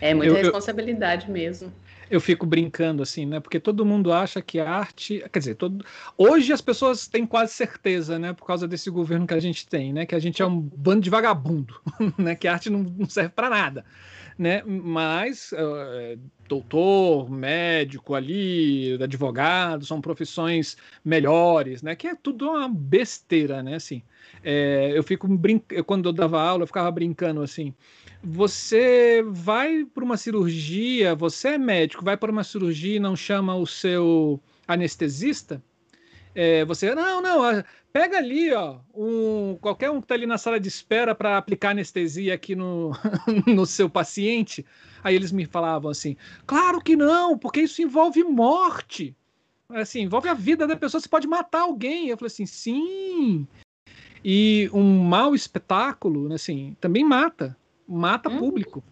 é 0.00 0.14
muita 0.14 0.34
eu, 0.34 0.36
responsabilidade 0.36 1.26
eu... 1.26 1.32
mesmo 1.32 1.72
eu 2.10 2.20
fico 2.20 2.46
brincando 2.46 3.02
assim, 3.02 3.26
né? 3.26 3.40
Porque 3.40 3.58
todo 3.58 3.84
mundo 3.84 4.12
acha 4.12 4.40
que 4.40 4.58
a 4.58 4.70
arte, 4.70 5.24
quer 5.32 5.38
dizer, 5.38 5.54
todo... 5.56 5.84
hoje 6.16 6.52
as 6.52 6.60
pessoas 6.60 7.06
têm 7.08 7.26
quase 7.26 7.52
certeza, 7.52 8.18
né? 8.18 8.32
Por 8.32 8.46
causa 8.46 8.66
desse 8.68 8.90
governo 8.90 9.26
que 9.26 9.34
a 9.34 9.40
gente 9.40 9.66
tem, 9.66 9.92
né? 9.92 10.06
Que 10.06 10.14
a 10.14 10.18
gente 10.18 10.42
é 10.42 10.46
um 10.46 10.60
bando 10.60 11.02
de 11.02 11.10
vagabundo, 11.10 11.80
né? 12.18 12.34
Que 12.34 12.48
a 12.48 12.52
arte 12.52 12.70
não, 12.70 12.82
não 12.82 13.08
serve 13.08 13.30
para 13.30 13.50
nada 13.50 13.84
né? 14.38 14.62
Mas 14.64 15.52
uh, 15.52 16.18
doutor, 16.48 17.30
médico 17.30 18.14
ali, 18.14 18.98
advogado, 19.02 19.84
são 19.84 20.00
profissões 20.00 20.76
melhores, 21.04 21.82
né? 21.82 21.94
Que 21.96 22.08
é 22.08 22.14
tudo 22.14 22.50
uma 22.50 22.68
besteira, 22.68 23.62
né? 23.62 23.76
Assim, 23.76 24.02
é, 24.42 24.92
eu 24.94 25.02
fico 25.02 25.26
brincando, 25.26 25.84
quando 25.84 26.08
eu 26.08 26.12
dava 26.12 26.40
aula, 26.40 26.62
eu 26.62 26.66
ficava 26.66 26.90
brincando 26.90 27.42
assim. 27.42 27.74
Você 28.28 29.22
vai 29.24 29.84
para 29.84 30.02
uma 30.02 30.16
cirurgia, 30.16 31.14
você 31.14 31.50
é 31.50 31.58
médico, 31.58 32.04
vai 32.04 32.16
para 32.16 32.32
uma 32.32 32.42
cirurgia 32.42 32.96
e 32.96 33.00
não 33.00 33.14
chama 33.14 33.54
o 33.54 33.64
seu 33.64 34.40
anestesista? 34.66 35.62
É, 36.34 36.64
você, 36.64 36.92
não, 36.92 37.22
não, 37.22 37.62
pega 37.92 38.18
ali, 38.18 38.52
ó, 38.52 38.78
um, 38.92 39.56
qualquer 39.60 39.90
um 39.90 40.00
que 40.00 40.06
está 40.06 40.16
ali 40.16 40.26
na 40.26 40.38
sala 40.38 40.58
de 40.58 40.66
espera 40.66 41.14
para 41.14 41.38
aplicar 41.38 41.70
anestesia 41.70 42.34
aqui 42.34 42.56
no, 42.56 42.90
no 43.46 43.64
seu 43.64 43.88
paciente. 43.88 44.66
Aí 45.04 45.14
eles 45.14 45.30
me 45.30 45.46
falavam 45.46 45.88
assim: 45.88 46.16
claro 46.44 46.80
que 46.80 46.96
não, 46.96 47.38
porque 47.38 47.60
isso 47.60 47.80
envolve 47.80 48.24
morte. 48.24 49.14
Assim, 49.68 50.00
envolve 50.00 50.28
a 50.28 50.34
vida 50.34 50.66
da 50.66 50.74
pessoa, 50.74 51.00
você 51.00 51.08
pode 51.08 51.28
matar 51.28 51.60
alguém. 51.60 52.08
Eu 52.08 52.16
falei 52.16 52.26
assim: 52.26 52.44
sim. 52.44 53.46
E 54.24 54.68
um 54.72 54.98
mau 54.98 55.32
espetáculo, 55.32 56.32
assim, 56.34 56.76
também 56.80 57.04
mata, 57.04 57.56
mata 57.86 58.28
hum. 58.28 58.38
público. 58.38 58.82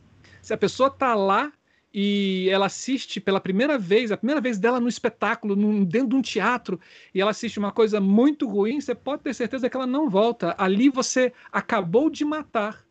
Se 0.41 0.53
a 0.53 0.59
pessoa 0.59 0.91
tá 0.91 1.15
lá 1.15 1.53
e 1.93 2.49
ela 2.51 2.67
assiste 2.67 3.21
pela 3.21 3.41
primeira 3.41 3.79
vez, 3.79 4.11
a 4.11 4.17
primeira 4.17 4.41
vez 4.41 4.59
dela 4.59 4.81
no 4.81 4.89
espetáculo, 4.89 5.55
num, 5.55 5.85
dentro 5.85 6.09
de 6.09 6.17
um 6.17 6.23
teatro, 6.23 6.81
e 7.15 7.21
ela 7.21 7.31
assiste 7.31 7.59
uma 7.59 7.71
coisa 7.71 8.01
muito 8.01 8.49
ruim, 8.49 8.81
você 8.81 8.95
pode 8.97 9.23
ter 9.23 9.33
certeza 9.33 9.71
que 9.71 9.77
ela 9.77 9.87
não 9.87 10.11
volta. 10.11 10.55
Ali 10.59 10.89
você 10.89 11.33
acabou 11.53 12.11
de 12.11 12.25
matar 12.25 12.85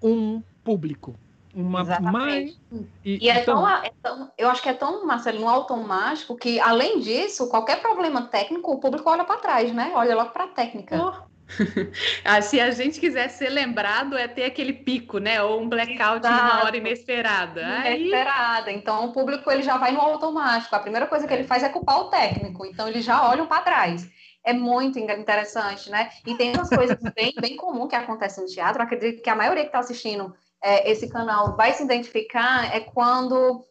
um 0.00 0.40
público. 0.62 1.16
Uma 1.52 1.82
Exatamente. 1.82 2.58
E, 3.04 3.26
e 3.26 3.30
é, 3.30 3.42
então... 3.42 3.56
tão, 3.56 3.68
é, 3.68 3.92
tão, 4.02 4.32
eu 4.36 4.48
acho 4.48 4.62
que 4.62 4.68
é 4.68 4.74
tão, 4.74 5.06
Marcelo, 5.06 5.48
automático 5.48 6.36
que, 6.36 6.58
além 6.60 7.00
disso, 7.00 7.48
qualquer 7.48 7.80
problema 7.80 8.22
técnico, 8.22 8.72
o 8.72 8.78
público 8.78 9.08
olha 9.08 9.24
para 9.24 9.40
trás, 9.40 9.72
né? 9.72 9.92
Olha 9.94 10.16
logo 10.16 10.30
para 10.30 10.44
a 10.44 10.48
técnica. 10.48 10.96
Oh. 10.96 11.33
ah, 12.24 12.40
se 12.40 12.60
a 12.60 12.70
gente 12.70 12.98
quiser 12.98 13.28
ser 13.28 13.50
lembrado, 13.50 14.16
é 14.16 14.26
ter 14.26 14.44
aquele 14.44 14.72
pico, 14.72 15.18
né? 15.18 15.42
Ou 15.42 15.60
um 15.60 15.68
blackout 15.68 16.26
Exato. 16.26 16.42
numa 16.42 16.64
hora 16.64 16.76
inesperada. 16.76 17.62
Inesperada. 17.88 18.70
Aí... 18.70 18.76
Então, 18.76 19.06
o 19.06 19.12
público 19.12 19.50
ele 19.50 19.62
já 19.62 19.76
vai 19.76 19.92
no 19.92 20.00
automático. 20.00 20.74
A 20.74 20.80
primeira 20.80 21.06
coisa 21.06 21.26
que 21.26 21.32
ele 21.32 21.44
faz 21.44 21.62
é 21.62 21.68
culpar 21.68 22.00
o 22.00 22.10
técnico. 22.10 22.64
Então, 22.66 22.88
eles 22.88 23.04
já 23.04 23.28
olham 23.28 23.46
para 23.46 23.62
trás. 23.62 24.08
É 24.42 24.52
muito 24.52 24.98
interessante, 24.98 25.90
né? 25.90 26.10
E 26.26 26.34
tem 26.34 26.52
umas 26.54 26.68
coisas 26.68 26.98
bem, 27.14 27.32
bem 27.40 27.56
comum 27.56 27.88
que 27.88 27.96
acontecem 27.96 28.44
no 28.44 28.50
teatro. 28.50 28.80
Eu 28.80 28.86
acredito 28.86 29.22
que 29.22 29.30
a 29.30 29.36
maioria 29.36 29.62
que 29.62 29.68
está 29.68 29.78
assistindo 29.78 30.34
é, 30.62 30.90
esse 30.90 31.08
canal 31.08 31.56
vai 31.56 31.72
se 31.72 31.82
identificar 31.82 32.74
é 32.74 32.80
quando 32.80 33.64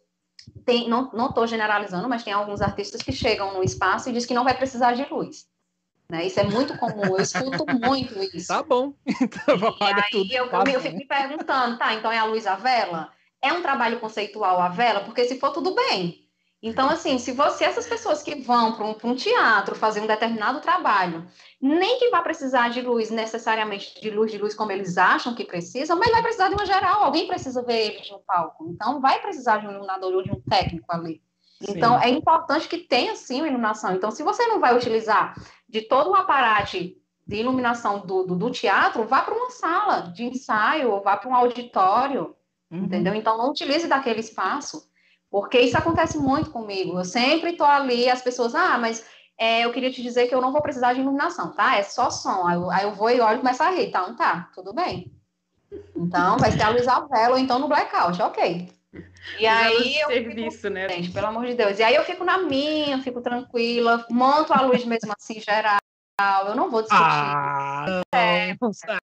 tem, 0.66 0.90
não 0.90 1.10
estou 1.28 1.48
generalizando, 1.48 2.08
mas 2.08 2.24
tem 2.24 2.34
alguns 2.34 2.62
artistas 2.62 3.02
que 3.02 3.12
chegam 3.12 3.54
no 3.54 3.64
espaço 3.64 4.10
e 4.10 4.14
diz 4.14 4.26
que 4.26 4.34
não 4.34 4.44
vai 4.44 4.56
precisar 4.56 4.94
de 4.94 5.06
luz. 5.12 5.48
Né? 6.14 6.28
Isso 6.28 6.40
é 6.40 6.44
muito 6.44 6.78
comum, 6.78 7.18
eu 7.18 7.22
escuto 7.24 7.66
muito 7.66 8.14
isso. 8.36 8.50
Tá 8.50 8.62
bom. 8.62 8.94
Então, 9.20 9.58
e 9.82 9.94
aí 9.94 10.12
tudo, 10.12 10.32
eu, 10.32 10.48
tá 10.48 10.64
eu 10.72 10.80
fico 10.80 10.96
me 10.96 11.08
perguntando, 11.08 11.78
tá, 11.80 11.94
então 11.96 12.12
é 12.12 12.20
a 12.20 12.26
luz 12.26 12.46
à 12.46 12.56
vela? 12.56 13.12
É 13.42 13.52
um 13.52 13.64
trabalho 13.64 14.00
conceitual 14.00 14.62
à 14.62 14.70
vela? 14.70 15.00
Porque 15.00 15.26
se 15.26 15.40
for, 15.40 15.50
tudo 15.50 15.74
bem. 15.74 16.28
Então, 16.62 16.88
assim, 16.88 17.18
se 17.18 17.32
você, 17.32 17.66
essas 17.66 17.88
pessoas 17.88 18.22
que 18.22 18.36
vão 18.36 18.74
para 18.74 18.86
um, 18.86 18.96
um, 19.12 19.16
teatro 19.16 19.76
fazer 19.76 20.02
um 20.02 20.08
determinado 20.08 20.62
trabalho, 20.62 21.26
nem 21.60 21.98
que 21.98 22.10
vá 22.12 22.22
precisar 22.22 22.70
de 22.70 22.82
luz, 22.82 23.10
necessariamente 23.10 24.00
de 24.00 24.12
luz, 24.12 24.32
de 24.32 24.38
luz 24.38 24.54
como 24.54 24.72
eles 24.72 24.96
acham 24.98 25.34
que 25.34 25.44
precisam, 25.44 25.98
mas 25.98 26.12
vai 26.12 26.22
precisar 26.22 26.50
de 26.50 26.54
uma 26.54 26.66
geral, 26.66 27.04
alguém 27.04 27.28
precisa 27.28 27.64
ver 27.64 27.88
eles 27.88 28.12
no 28.12 28.20
palco. 28.20 28.70
Então, 28.70 29.02
vai 29.02 29.20
precisar 29.20 29.58
de 29.58 29.68
um 29.68 29.72
iluminador 29.72 30.14
ou 30.14 30.24
de 30.24 30.32
um 30.32 30.40
técnico 30.42 30.86
ali. 30.90 31.22
Então, 31.68 31.98
Sim. 31.98 32.06
é 32.06 32.10
importante 32.10 32.68
que 32.68 32.78
tenha, 32.78 33.16
sim, 33.16 33.38
uma 33.38 33.48
iluminação. 33.48 33.96
Então, 33.96 34.12
se 34.12 34.22
você 34.22 34.46
não 34.48 34.60
vai 34.60 34.76
utilizar 34.76 35.34
de 35.74 35.82
todo 35.82 36.12
o 36.12 36.16
aparato 36.16 36.78
de 37.26 37.36
iluminação 37.36 38.06
do, 38.06 38.24
do, 38.24 38.36
do 38.36 38.52
teatro, 38.52 39.08
vá 39.08 39.22
para 39.22 39.34
uma 39.34 39.50
sala 39.50 40.02
de 40.02 40.24
ensaio, 40.24 40.92
ou 40.92 41.02
vá 41.02 41.18
para 41.18 41.28
um 41.28 41.34
auditório, 41.34 42.36
uhum. 42.70 42.84
entendeu? 42.84 43.16
Então, 43.16 43.40
não 43.40 43.50
utilize 43.50 43.88
daquele 43.88 44.20
espaço, 44.20 44.88
porque 45.32 45.60
isso 45.60 45.76
acontece 45.76 46.20
muito 46.20 46.52
comigo. 46.52 47.00
Eu 47.00 47.04
sempre 47.04 47.52
estou 47.52 47.66
ali, 47.66 48.08
as 48.08 48.22
pessoas, 48.22 48.54
ah, 48.54 48.78
mas 48.78 49.04
é, 49.36 49.66
eu 49.66 49.72
queria 49.72 49.92
te 49.92 50.04
dizer 50.04 50.28
que 50.28 50.36
eu 50.36 50.42
não 50.42 50.52
vou 50.52 50.62
precisar 50.62 50.94
de 50.94 51.00
iluminação, 51.00 51.54
tá? 51.54 51.76
É 51.76 51.82
só 51.82 52.12
som. 52.12 52.46
Aí 52.46 52.56
eu, 52.56 52.70
aí 52.70 52.84
eu 52.84 52.94
vou 52.94 53.10
e 53.10 53.20
olho 53.20 53.38
e 53.38 53.40
começo 53.40 53.64
a 53.64 53.72
rir, 53.72 53.90
tá? 53.90 54.02
Não 54.08 54.16
tá, 54.16 54.52
tudo 54.54 54.76
bem. 54.76 55.12
Então, 55.96 56.38
vai 56.38 56.52
ser 56.52 56.62
a 56.62 56.70
luz 56.70 56.86
vela 56.86 57.32
ou 57.32 57.40
então 57.40 57.58
no 57.58 57.68
blackout, 57.68 58.22
ok. 58.22 58.70
E 59.40 59.46
aí 59.46 60.00
eu 60.00 60.08
serviço, 60.08 60.58
fico, 60.58 60.74
né? 60.74 60.90
Gente, 60.90 61.12
pelo 61.12 61.28
amor 61.28 61.46
de 61.46 61.56
Deus. 61.56 61.80
E 61.80 61.84
aí 61.84 61.96
eu 61.96 62.04
fico 62.04 62.24
na 62.24 62.38
minha, 62.38 63.02
fico 63.02 63.22
tranquila, 63.22 64.06
monto 64.10 64.54
a 64.54 64.62
luz 64.62 64.86
mesmo 64.86 65.12
assim 65.18 65.40
geral. 65.40 65.80
Eu 66.46 66.56
não 66.56 66.70
vou 66.70 66.82
discutir. 66.82 67.02
Ah, 67.02 68.02
é, 68.14 68.56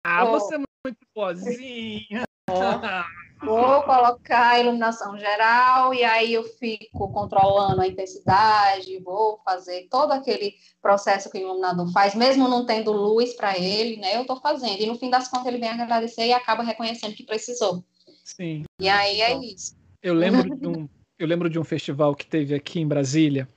ah 0.04 0.26
você 0.26 0.56
é 0.56 0.58
muito 0.58 1.00
boazinha. 1.16 2.24
Vou 3.42 3.84
colocar 3.84 4.50
a 4.50 4.60
iluminação 4.60 5.18
geral 5.18 5.94
e 5.94 6.04
aí 6.04 6.34
eu 6.34 6.44
fico 6.44 7.10
controlando 7.10 7.82
a 7.82 7.88
intensidade, 7.88 9.00
vou 9.00 9.40
fazer 9.46 9.88
todo 9.90 10.12
aquele 10.12 10.56
processo 10.82 11.30
que 11.30 11.38
o 11.38 11.42
iluminador 11.42 11.90
faz, 11.94 12.14
mesmo 12.14 12.50
não 12.50 12.66
tendo 12.66 12.92
luz 12.92 13.34
para 13.34 13.58
ele, 13.58 13.96
né? 13.96 14.18
Eu 14.18 14.24
estou 14.24 14.42
fazendo. 14.42 14.82
E 14.82 14.86
no 14.86 14.96
fim 14.96 15.10
das 15.10 15.30
contas 15.30 15.48
ele 15.48 15.58
vem 15.58 15.70
agradecer 15.70 16.26
e 16.26 16.34
acaba 16.34 16.64
reconhecendo 16.64 17.16
que 17.16 17.24
precisou. 17.24 17.82
Sim. 18.26 18.64
E 18.78 18.90
aí 18.90 19.22
é 19.22 19.38
isso. 19.38 19.79
Eu 20.02 20.14
lembro 20.14 20.56
de 20.56 20.68
um, 20.68 20.88
eu 21.18 21.28
lembro 21.28 21.50
de 21.50 21.60
um 21.60 21.64
festival 21.64 22.16
que 22.16 22.26
teve 22.26 22.56
aqui 22.56 22.80
em 22.80 22.88
Brasília, 22.88 23.48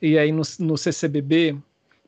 e 0.00 0.18
aí 0.18 0.32
no, 0.32 0.42
no 0.58 0.78
CCBB, 0.78 1.56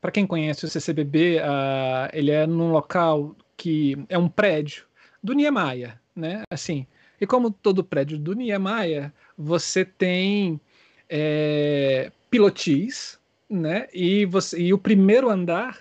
para 0.00 0.10
quem 0.10 0.26
conhece 0.26 0.64
o 0.64 0.68
CCBB, 0.68 1.38
uh, 1.38 2.08
ele 2.12 2.30
é 2.30 2.46
num 2.46 2.72
local 2.72 3.36
que 3.56 3.96
é 4.08 4.16
um 4.16 4.28
prédio 4.28 4.84
do 5.22 5.34
Niemeyer, 5.34 5.98
né? 6.16 6.42
Assim, 6.50 6.86
e 7.20 7.26
como 7.26 7.50
todo 7.50 7.84
prédio 7.84 8.18
do 8.18 8.34
Niemeyer, 8.34 9.12
você 9.36 9.84
tem 9.84 10.60
é, 11.08 12.10
pilotis, 12.30 13.18
né? 13.48 13.86
E, 13.92 14.24
você, 14.24 14.58
e 14.58 14.72
o 14.72 14.78
primeiro 14.78 15.28
andar, 15.28 15.78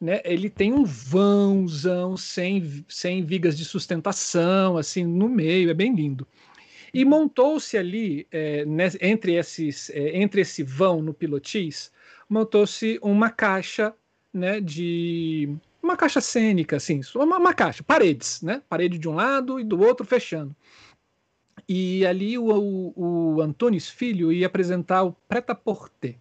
né? 0.00 0.20
Ele 0.24 0.50
tem 0.50 0.72
um 0.72 0.84
vãozão 0.84 2.16
sem, 2.16 2.84
sem 2.88 3.24
vigas 3.24 3.56
de 3.56 3.64
sustentação, 3.64 4.76
assim, 4.76 5.04
no 5.04 5.28
meio, 5.28 5.70
é 5.70 5.74
bem 5.74 5.94
lindo. 5.94 6.26
E 6.94 7.04
montou-se 7.04 7.78
ali, 7.78 8.26
é, 8.30 8.64
entre, 9.00 9.34
esses, 9.34 9.88
é, 9.90 10.18
entre 10.18 10.42
esse 10.42 10.62
vão 10.62 11.00
no 11.00 11.14
pilotis, 11.14 11.90
montou-se 12.28 12.98
uma 13.02 13.30
caixa 13.30 13.94
né, 14.32 14.60
de. 14.60 15.54
Uma 15.82 15.96
caixa 15.96 16.20
cênica, 16.20 16.76
assim, 16.76 17.00
uma, 17.14 17.38
uma, 17.38 17.54
caixa, 17.54 17.82
paredes, 17.82 18.40
né? 18.40 18.62
Parede 18.68 18.98
de 18.98 19.08
um 19.08 19.14
lado 19.14 19.58
e 19.58 19.64
do 19.64 19.80
outro 19.80 20.06
fechando. 20.06 20.54
E 21.68 22.06
ali 22.06 22.38
o, 22.38 22.44
o, 22.44 23.34
o 23.36 23.40
Antunes 23.40 23.88
Filho 23.88 24.32
ia 24.32 24.46
apresentar 24.46 25.02
o 25.02 25.12
Preta-Porter. 25.28 26.16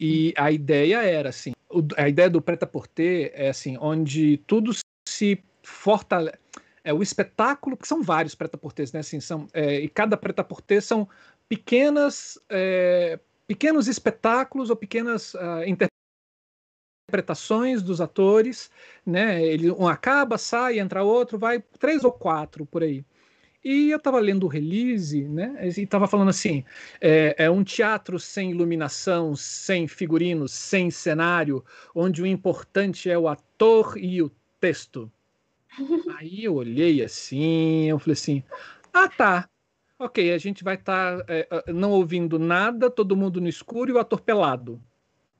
E 0.00 0.34
a 0.36 0.50
ideia 0.50 1.02
era 1.02 1.28
assim, 1.28 1.52
a 1.96 2.08
ideia 2.08 2.28
do 2.28 2.42
Preta-Porter 2.42 3.30
é 3.32 3.48
assim, 3.48 3.76
onde 3.78 4.38
tudo 4.38 4.72
se 5.08 5.40
fortalece 5.62 6.43
é 6.84 6.92
o 6.92 7.02
espetáculo, 7.02 7.76
que 7.76 7.88
são 7.88 8.02
vários 8.02 8.34
preta-portês, 8.34 8.92
né? 8.92 9.00
Assim, 9.00 9.18
são, 9.18 9.48
é, 9.54 9.80
e 9.80 9.88
cada 9.88 10.16
preta-portê 10.16 10.80
são 10.80 11.08
pequenas, 11.48 12.38
é, 12.50 13.18
pequenos 13.46 13.88
espetáculos 13.88 14.70
ou 14.70 14.76
pequenas 14.76 15.34
uh, 15.34 15.64
interpretações 17.08 17.82
dos 17.82 18.00
atores, 18.00 18.70
né? 19.04 19.42
Ele 19.42 19.70
um 19.70 19.88
acaba, 19.88 20.36
sai, 20.36 20.78
entra 20.78 21.02
outro, 21.02 21.38
vai 21.38 21.62
três 21.78 22.04
ou 22.04 22.12
quatro 22.12 22.66
por 22.66 22.82
aí. 22.82 23.04
E 23.64 23.90
eu 23.90 23.96
estava 23.96 24.20
lendo 24.20 24.44
o 24.44 24.48
release, 24.48 25.26
né? 25.26 25.58
E 25.62 25.80
estava 25.80 26.06
falando 26.06 26.28
assim: 26.28 26.64
é, 27.00 27.34
é, 27.44 27.50
um 27.50 27.64
teatro 27.64 28.18
sem 28.20 28.50
iluminação, 28.50 29.34
sem 29.34 29.88
figurinos, 29.88 30.52
sem 30.52 30.90
cenário, 30.90 31.64
onde 31.94 32.22
o 32.22 32.26
importante 32.26 33.10
é 33.10 33.18
o 33.18 33.26
ator 33.26 33.96
e 33.96 34.20
o 34.20 34.30
texto. 34.60 35.10
Aí 36.16 36.44
eu 36.44 36.54
olhei 36.54 37.02
assim, 37.02 37.88
eu 37.88 37.98
falei 37.98 38.12
assim: 38.12 38.42
ah, 38.92 39.08
tá. 39.08 39.48
Ok, 39.98 40.32
a 40.32 40.38
gente 40.38 40.64
vai 40.64 40.74
estar 40.74 41.18
tá, 41.18 41.24
é, 41.28 41.72
não 41.72 41.92
ouvindo 41.92 42.38
nada, 42.38 42.90
todo 42.90 43.16
mundo 43.16 43.40
no 43.40 43.48
escuro 43.48 43.90
e 43.90 43.94
o 43.94 43.98
ator 43.98 44.20
pelado. 44.20 44.82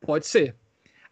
Pode 0.01 0.27
ser. 0.27 0.57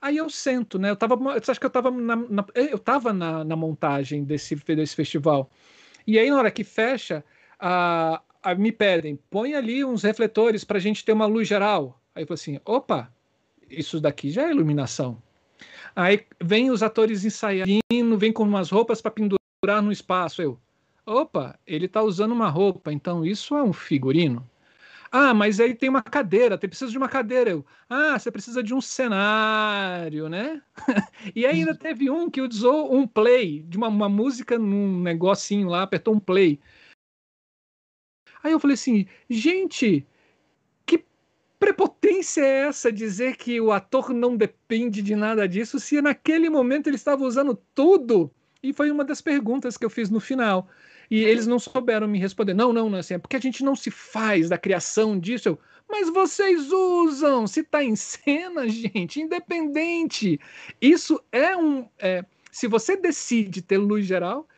Aí 0.00 0.16
eu 0.16 0.28
sento, 0.28 0.78
né? 0.78 0.90
Eu 0.90 0.96
tava, 0.96 1.16
acho 1.30 1.60
que 1.60 1.66
eu 1.66 1.68
estava 1.68 1.90
na, 1.90 2.16
na, 2.16 2.44
eu 2.54 2.78
tava 2.78 3.12
na, 3.12 3.44
na 3.44 3.54
montagem 3.56 4.24
desse, 4.24 4.56
desse 4.56 4.96
festival. 4.96 5.50
E 6.06 6.18
aí, 6.18 6.30
na 6.30 6.38
hora 6.38 6.50
que 6.50 6.64
fecha, 6.64 7.24
a, 7.58 8.20
a, 8.42 8.54
me 8.54 8.72
pedem, 8.72 9.18
põe 9.30 9.54
ali 9.54 9.84
uns 9.84 10.02
refletores 10.02 10.64
para 10.64 10.78
a 10.78 10.80
gente 10.80 11.04
ter 11.04 11.12
uma 11.12 11.26
luz 11.26 11.46
geral. 11.46 12.00
Aí 12.14 12.24
eu 12.24 12.26
falo 12.26 12.34
assim: 12.34 12.60
opa, 12.64 13.12
isso 13.70 14.00
daqui 14.00 14.30
já 14.30 14.48
é 14.48 14.50
iluminação. 14.50 15.22
Aí 15.94 16.26
vem 16.40 16.70
os 16.70 16.82
atores 16.82 17.24
ensaiando, 17.24 18.18
vem 18.18 18.32
com 18.32 18.44
umas 18.44 18.70
roupas 18.70 19.00
para 19.00 19.10
pendurar 19.10 19.82
no 19.82 19.92
espaço. 19.92 20.40
Eu, 20.42 20.58
opa, 21.06 21.58
ele 21.66 21.86
está 21.86 22.02
usando 22.02 22.32
uma 22.32 22.48
roupa, 22.48 22.92
então 22.92 23.24
isso 23.24 23.56
é 23.56 23.62
um 23.62 23.72
figurino. 23.72 24.48
Ah, 25.14 25.34
mas 25.34 25.60
aí 25.60 25.74
tem 25.74 25.90
uma 25.90 26.02
cadeira, 26.02 26.56
tem 26.56 26.70
precisa 26.70 26.90
de 26.90 26.96
uma 26.96 27.08
cadeira. 27.08 27.50
Eu, 27.50 27.66
ah, 27.88 28.18
você 28.18 28.30
precisa 28.30 28.62
de 28.62 28.72
um 28.72 28.80
cenário, 28.80 30.26
né? 30.28 30.62
e 31.36 31.44
ainda 31.44 31.74
teve 31.74 32.10
um 32.10 32.30
que 32.30 32.40
usou 32.40 32.94
um 32.94 33.06
play 33.06 33.62
de 33.62 33.76
uma, 33.76 33.88
uma 33.88 34.08
música 34.08 34.58
num 34.58 35.00
negocinho 35.02 35.68
lá, 35.68 35.82
apertou 35.82 36.14
um 36.14 36.20
play. 36.20 36.58
Aí 38.42 38.52
eu 38.52 38.58
falei 38.60 38.74
assim, 38.74 39.06
gente, 39.28 40.06
prepotência 41.62 42.40
é 42.40 42.66
essa 42.66 42.90
dizer 42.90 43.36
que 43.36 43.60
o 43.60 43.70
ator 43.70 44.12
não 44.12 44.36
depende 44.36 45.00
de 45.00 45.14
nada 45.14 45.46
disso, 45.46 45.78
se 45.78 46.02
naquele 46.02 46.50
momento 46.50 46.88
ele 46.88 46.96
estava 46.96 47.22
usando 47.22 47.56
tudo? 47.72 48.28
E 48.60 48.72
foi 48.72 48.90
uma 48.90 49.04
das 49.04 49.20
perguntas 49.20 49.76
que 49.76 49.84
eu 49.84 49.90
fiz 49.90 50.10
no 50.10 50.18
final. 50.18 50.68
E 51.08 51.22
eles 51.22 51.46
não 51.46 51.60
souberam 51.60 52.08
me 52.08 52.18
responder. 52.18 52.52
Não, 52.52 52.72
não, 52.72 52.90
não, 52.90 52.98
assim, 52.98 53.14
é 53.14 53.18
porque 53.18 53.36
a 53.36 53.40
gente 53.40 53.62
não 53.62 53.76
se 53.76 53.92
faz 53.92 54.48
da 54.48 54.58
criação 54.58 55.16
disso. 55.16 55.50
Eu, 55.50 55.58
mas 55.88 56.08
vocês 56.08 56.72
usam, 56.72 57.46
se 57.46 57.60
está 57.60 57.84
em 57.84 57.94
cena, 57.94 58.66
gente, 58.68 59.20
independente. 59.20 60.40
Isso 60.80 61.22
é 61.30 61.56
um. 61.56 61.88
É, 61.96 62.24
se 62.50 62.66
você 62.66 62.96
decide 62.96 63.62
ter 63.62 63.78
luz 63.78 64.04
geral, 64.04 64.48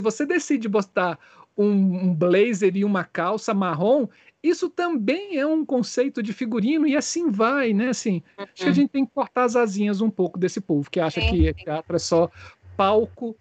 você 0.00 0.24
decide 0.24 0.66
botar 0.66 1.18
um, 1.56 1.68
um 1.68 2.14
blazer 2.14 2.74
e 2.76 2.84
uma 2.84 3.04
calça 3.04 3.52
marrom, 3.52 4.08
isso 4.44 4.68
também 4.68 5.38
é 5.38 5.46
um 5.46 5.64
conceito 5.64 6.22
de 6.22 6.34
figurino 6.34 6.86
e 6.86 6.94
assim 6.94 7.30
vai, 7.30 7.72
né? 7.72 7.88
Assim, 7.88 8.22
uhum. 8.36 8.44
acho 8.44 8.54
que 8.54 8.62
a 8.64 8.66
uhum. 8.66 8.74
gente 8.74 8.90
tem 8.90 9.06
que 9.06 9.12
cortar 9.12 9.44
as 9.44 9.56
asinhas 9.56 10.02
um 10.02 10.10
pouco 10.10 10.38
desse 10.38 10.60
povo 10.60 10.90
que 10.90 11.00
acha 11.00 11.18
que 11.18 11.54
teatro 11.54 11.96
é 11.96 11.98
só 11.98 12.30
palco 12.76 13.34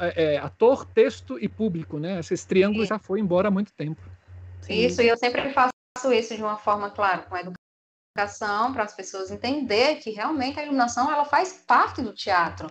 é, 0.00 0.34
é, 0.34 0.38
ator, 0.38 0.84
texto 0.84 1.38
e 1.40 1.48
público, 1.48 2.00
né? 2.00 2.18
Esse 2.18 2.44
triângulo 2.44 2.82
Sim. 2.82 2.88
já 2.88 2.98
foi 2.98 3.20
embora 3.20 3.46
há 3.46 3.50
muito 3.52 3.72
tempo. 3.72 4.02
Sim. 4.62 4.74
Isso, 4.74 5.00
e 5.00 5.06
eu 5.06 5.16
sempre 5.16 5.48
faço 5.52 6.12
isso 6.12 6.34
de 6.34 6.42
uma 6.42 6.56
forma, 6.56 6.90
claro, 6.90 7.22
com 7.28 7.36
a 7.36 7.40
educação, 7.40 8.72
para 8.72 8.82
as 8.82 8.94
pessoas 8.94 9.30
entender 9.30 9.96
que 9.96 10.10
realmente 10.10 10.58
a 10.58 10.64
iluminação 10.64 11.08
ela 11.08 11.24
faz 11.24 11.64
parte 11.64 12.02
do 12.02 12.12
teatro. 12.12 12.68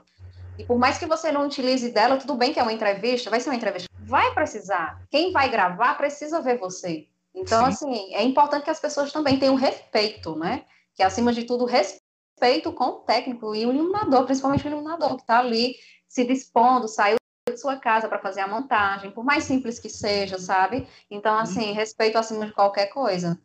E 0.58 0.66
por 0.66 0.78
mais 0.78 0.98
que 0.98 1.06
você 1.06 1.32
não 1.32 1.46
utilize 1.46 1.90
dela, 1.90 2.18
tudo 2.18 2.36
bem 2.36 2.52
que 2.52 2.60
é 2.60 2.64
uma 2.64 2.74
entrevista, 2.74 3.30
vai 3.30 3.40
ser 3.40 3.50
uma 3.50 3.56
entrevista, 3.56 3.88
vai 3.98 4.34
precisar. 4.34 5.02
Quem 5.10 5.32
vai 5.32 5.50
gravar 5.50 5.96
precisa 5.96 6.42
ver 6.42 6.58
você. 6.58 7.08
Então, 7.38 7.60
Sim. 7.66 7.68
assim, 7.68 8.16
é 8.16 8.24
importante 8.24 8.64
que 8.64 8.70
as 8.72 8.80
pessoas 8.80 9.12
também 9.12 9.38
tenham 9.38 9.56
respeito, 9.56 10.36
né? 10.36 10.66
Que 10.96 11.04
acima 11.04 11.32
de 11.32 11.44
tudo, 11.44 11.66
respeito 11.66 12.74
com 12.74 12.86
o 12.86 13.00
técnico 13.02 13.54
e 13.54 13.66
o 13.66 13.72
iluminador, 13.72 14.26
principalmente 14.26 14.66
o 14.66 14.70
iluminador, 14.70 15.16
que 15.16 15.22
está 15.22 15.40
ali 15.40 15.76
se 16.08 16.26
dispondo, 16.26 16.88
saiu 16.88 17.18
de 17.48 17.58
sua 17.58 17.78
casa 17.78 18.10
para 18.10 18.20
fazer 18.20 18.42
a 18.42 18.48
montagem, 18.48 19.12
por 19.12 19.24
mais 19.24 19.44
simples 19.44 19.80
que 19.80 19.88
seja, 19.88 20.40
sabe? 20.40 20.88
Então, 21.12 21.34
uhum. 21.36 21.42
assim, 21.42 21.72
respeito 21.74 22.18
acima 22.18 22.48
de 22.48 22.54
qualquer 22.54 22.88
coisa. 22.88 23.40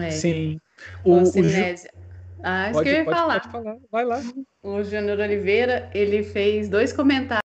É. 0.00 0.10
Sim. 0.10 0.60
O, 1.04 1.14
o, 1.14 1.22
o 1.22 1.24
Ah, 2.42 2.66
isso 2.66 2.72
pode, 2.72 2.84
que 2.84 2.88
eu 2.88 2.98
ia 2.98 3.04
pode, 3.04 3.16
falar. 3.18 3.40
Pode 3.40 3.52
falar. 3.52 3.76
Vai 3.90 4.04
lá. 4.04 4.22
O 4.62 4.82
Júnior 4.84 5.18
Oliveira, 5.18 5.90
ele 5.92 6.22
fez 6.22 6.68
dois 6.68 6.92
comentários 6.92 7.45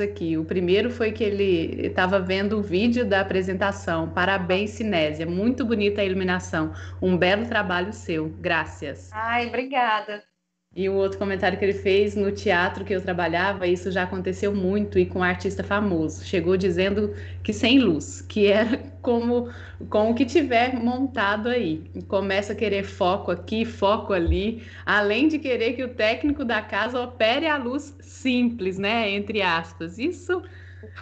aqui. 0.00 0.36
O 0.36 0.44
primeiro 0.44 0.90
foi 0.90 1.12
que 1.12 1.24
ele 1.24 1.86
estava 1.86 2.20
vendo 2.20 2.58
o 2.58 2.62
vídeo 2.62 3.04
da 3.04 3.20
apresentação. 3.20 4.08
Parabéns, 4.10 4.70
Cinésia. 4.70 5.26
Muito 5.26 5.64
bonita 5.64 6.00
a 6.00 6.04
iluminação. 6.04 6.72
Um 7.00 7.16
belo 7.16 7.46
trabalho 7.46 7.92
seu. 7.92 8.28
Graças. 8.40 9.10
Ai, 9.12 9.48
obrigada. 9.48 10.31
E 10.74 10.88
o 10.88 10.94
outro 10.94 11.18
comentário 11.18 11.58
que 11.58 11.64
ele 11.66 11.74
fez 11.74 12.16
no 12.16 12.32
teatro 12.32 12.82
que 12.82 12.94
eu 12.94 13.00
trabalhava, 13.02 13.66
isso 13.66 13.92
já 13.92 14.04
aconteceu 14.04 14.54
muito 14.54 14.98
e 14.98 15.04
com 15.04 15.18
um 15.18 15.22
artista 15.22 15.62
famoso. 15.62 16.24
Chegou 16.24 16.56
dizendo 16.56 17.14
que 17.42 17.52
sem 17.52 17.78
luz, 17.78 18.22
que 18.22 18.46
era 18.46 18.78
como 19.02 19.52
com 19.90 20.10
o 20.10 20.14
que 20.14 20.24
tiver 20.24 20.74
montado 20.74 21.50
aí. 21.50 21.90
Começa 22.08 22.54
a 22.54 22.56
querer 22.56 22.84
foco 22.84 23.30
aqui, 23.30 23.66
foco 23.66 24.14
ali, 24.14 24.66
além 24.86 25.28
de 25.28 25.38
querer 25.38 25.74
que 25.74 25.84
o 25.84 25.92
técnico 25.92 26.42
da 26.42 26.62
casa 26.62 27.02
opere 27.02 27.46
a 27.46 27.58
luz 27.58 27.94
simples, 28.00 28.78
né? 28.78 29.10
Entre 29.10 29.42
aspas. 29.42 29.98
Isso 29.98 30.42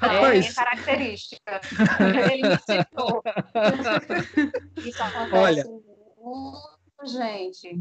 é 0.03 0.31
minha 0.33 0.53
característica. 0.53 1.61
Ele 2.33 2.57
citou. 2.67 3.23
Isso 4.85 5.01
acontece 5.01 5.37
Olha, 5.37 5.65
muito, 5.65 7.07
gente 7.07 7.81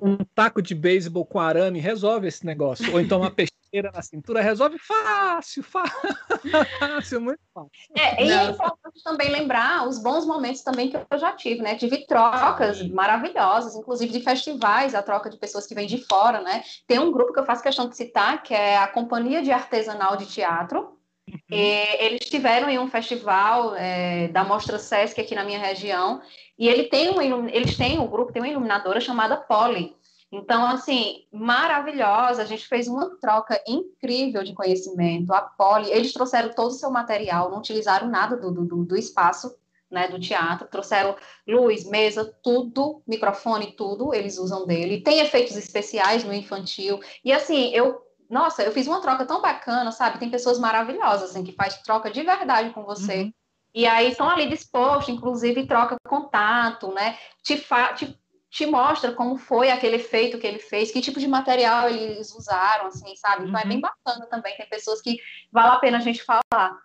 um 0.00 0.16
taco 0.34 0.62
de 0.62 0.74
beisebol 0.74 1.26
com 1.26 1.40
arame 1.40 1.80
resolve 1.80 2.28
esse 2.28 2.46
negócio. 2.46 2.92
Ou 2.92 3.00
então 3.00 3.18
uma 3.18 3.30
peixeira 3.30 3.90
na 3.92 4.00
cintura 4.00 4.40
resolve 4.40 4.78
fácil, 4.78 5.62
fácil, 5.62 7.20
muito 7.20 7.40
fácil. 7.52 7.70
É, 7.96 8.24
e 8.24 8.30
é 8.30 8.44
importante 8.44 9.02
também 9.02 9.30
lembrar 9.30 9.86
os 9.86 9.98
bons 9.98 10.24
momentos 10.24 10.62
também 10.62 10.88
que 10.88 10.96
eu 10.96 11.18
já 11.18 11.32
tive, 11.32 11.60
né? 11.60 11.74
Tive 11.74 12.06
trocas 12.06 12.86
maravilhosas, 12.88 13.74
inclusive 13.74 14.12
de 14.12 14.20
festivais, 14.20 14.94
a 14.94 15.02
troca 15.02 15.28
de 15.28 15.36
pessoas 15.36 15.66
que 15.66 15.74
vêm 15.74 15.86
de 15.86 15.98
fora, 16.04 16.40
né? 16.40 16.62
Tem 16.86 16.98
um 16.98 17.12
grupo 17.12 17.32
que 17.32 17.40
eu 17.40 17.46
faço 17.46 17.62
questão 17.62 17.88
de 17.88 17.96
citar, 17.96 18.42
que 18.42 18.54
é 18.54 18.78
a 18.78 18.88
Companhia 18.88 19.42
de 19.42 19.50
Artesanal 19.50 20.16
de 20.16 20.26
Teatro. 20.26 20.96
Uhum. 21.28 21.58
eles 22.00 22.26
tiveram 22.26 22.70
em 22.70 22.78
um 22.78 22.88
festival 22.88 23.76
é, 23.76 24.28
da 24.28 24.44
Mostra 24.44 24.78
Sesc 24.78 25.20
aqui 25.20 25.34
na 25.34 25.44
minha 25.44 25.58
região, 25.58 26.22
e 26.58 26.68
ele 26.68 26.84
tem 26.84 27.08
eles 27.52 27.76
têm, 27.76 27.98
o 27.98 28.08
grupo 28.08 28.32
tem 28.32 28.42
uma 28.42 28.48
iluminadora 28.48 29.00
chamada 29.00 29.36
Polly. 29.36 29.96
Então, 30.30 30.66
assim, 30.66 31.24
maravilhosa. 31.32 32.42
A 32.42 32.44
gente 32.44 32.66
fez 32.66 32.86
uma 32.86 33.16
troca 33.18 33.60
incrível 33.66 34.42
de 34.42 34.52
conhecimento. 34.52 35.32
A 35.32 35.40
Polly, 35.40 35.90
eles 35.90 36.12
trouxeram 36.12 36.50
todo 36.50 36.68
o 36.68 36.74
seu 36.74 36.90
material, 36.90 37.50
não 37.50 37.58
utilizaram 37.58 38.08
nada 38.08 38.36
do, 38.36 38.50
do, 38.50 38.84
do 38.84 38.96
espaço 38.96 39.56
né, 39.90 40.06
do 40.08 40.20
teatro, 40.20 40.68
trouxeram 40.68 41.16
luz, 41.46 41.84
mesa, 41.88 42.30
tudo, 42.42 43.02
microfone, 43.06 43.72
tudo, 43.72 44.14
eles 44.14 44.38
usam 44.38 44.66
dele. 44.66 45.00
Tem 45.00 45.20
efeitos 45.20 45.56
especiais 45.56 46.24
no 46.24 46.34
infantil. 46.34 47.00
E 47.24 47.32
assim, 47.32 47.70
eu, 47.72 47.98
nossa, 48.28 48.62
eu 48.62 48.72
fiz 48.72 48.86
uma 48.86 49.00
troca 49.00 49.24
tão 49.24 49.40
bacana, 49.40 49.90
sabe? 49.90 50.18
Tem 50.18 50.30
pessoas 50.30 50.58
maravilhosas 50.58 51.30
assim 51.30 51.42
que 51.42 51.52
faz 51.52 51.80
troca 51.82 52.10
de 52.10 52.22
verdade 52.22 52.70
com 52.70 52.84
você. 52.84 53.22
Uhum. 53.22 53.32
E 53.78 53.86
aí 53.86 54.10
estão 54.10 54.28
ali 54.28 54.48
dispostos, 54.48 55.14
inclusive 55.14 55.64
troca 55.64 55.96
contato, 56.04 56.92
né? 56.92 57.16
Te, 57.44 57.56
fa 57.56 57.94
te, 57.94 58.12
te 58.50 58.66
mostra 58.66 59.12
como 59.12 59.36
foi 59.36 59.70
aquele 59.70 59.94
efeito 59.94 60.36
que 60.36 60.48
ele 60.48 60.58
fez, 60.58 60.90
que 60.90 61.00
tipo 61.00 61.20
de 61.20 61.28
material 61.28 61.88
eles 61.88 62.34
usaram, 62.34 62.88
assim, 62.88 63.14
sabe? 63.14 63.44
Então 63.44 63.54
uhum. 63.54 63.60
é 63.60 63.64
bem 63.64 63.76
uhum. 63.76 63.82
bacana 63.82 64.26
também. 64.26 64.56
Tem 64.56 64.68
pessoas 64.68 65.00
que 65.00 65.20
vale 65.52 65.68
a 65.68 65.76
pena 65.76 65.98
a 65.98 66.00
gente 66.00 66.24
falar. 66.24 66.76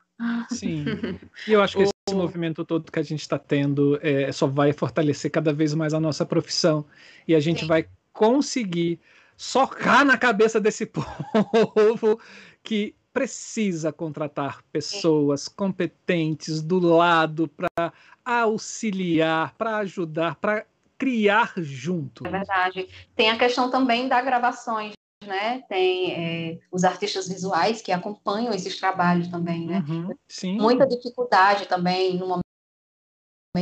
Sim. 0.51 0.85
E 1.47 1.53
eu 1.53 1.63
acho 1.63 1.77
que 1.77 1.81
esse 1.81 2.15
movimento 2.15 2.63
todo 2.63 2.91
que 2.91 2.99
a 2.99 3.03
gente 3.03 3.21
está 3.21 3.39
tendo 3.39 3.97
é, 3.99 4.31
só 4.31 4.45
vai 4.45 4.71
fortalecer 4.71 5.31
cada 5.31 5.51
vez 5.51 5.73
mais 5.73 5.95
a 5.95 5.99
nossa 5.99 6.23
profissão. 6.23 6.85
E 7.27 7.33
a 7.33 7.39
gente 7.39 7.61
Sim. 7.61 7.67
vai 7.67 7.87
conseguir 8.13 9.01
socar 9.35 10.05
na 10.05 10.15
cabeça 10.15 10.61
desse 10.61 10.85
povo 10.85 12.19
que 12.61 12.95
precisa 13.13 13.93
contratar 13.93 14.63
pessoas 14.71 15.47
competentes 15.47 16.61
do 16.61 16.79
lado 16.79 17.47
para 17.47 17.93
auxiliar, 18.25 19.53
para 19.55 19.77
ajudar, 19.77 20.35
para 20.35 20.65
criar 20.97 21.53
junto. 21.57 22.25
É 22.25 22.31
verdade. 22.31 22.89
Tem 23.15 23.29
a 23.29 23.37
questão 23.37 23.69
também 23.69 24.07
da 24.07 24.21
gravações, 24.21 24.93
né? 25.25 25.63
Tem 25.69 26.11
é, 26.11 26.59
os 26.71 26.83
artistas 26.83 27.27
visuais 27.27 27.81
que 27.81 27.91
acompanham 27.91 28.53
esses 28.53 28.79
trabalhos 28.79 29.27
também, 29.27 29.67
né? 29.67 29.83
Uhum, 29.87 30.15
sim. 30.27 30.57
Muita 30.57 30.87
dificuldade 30.87 31.67
também 31.67 32.17
no 32.17 32.27
momento 32.27 32.43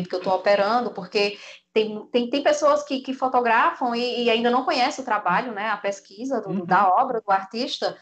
que 0.08 0.16
eu 0.16 0.20
estou 0.20 0.34
operando, 0.34 0.92
porque 0.92 1.38
tem, 1.74 2.06
tem, 2.08 2.30
tem 2.30 2.44
pessoas 2.44 2.84
que, 2.84 3.02
que 3.02 3.14
fotografam 3.14 3.94
e, 3.94 4.24
e, 4.24 4.30
ainda 4.30 4.50
não 4.50 4.64
conhecem 4.64 5.02
o 5.02 5.06
trabalho, 5.06 5.54
né? 5.54 5.70
A 5.70 5.78
pesquisa 5.78 6.40
do, 6.40 6.50
uhum. 6.50 6.66
da 6.66 6.88
obra 6.90 7.20
do 7.20 7.32
artista 7.32 7.98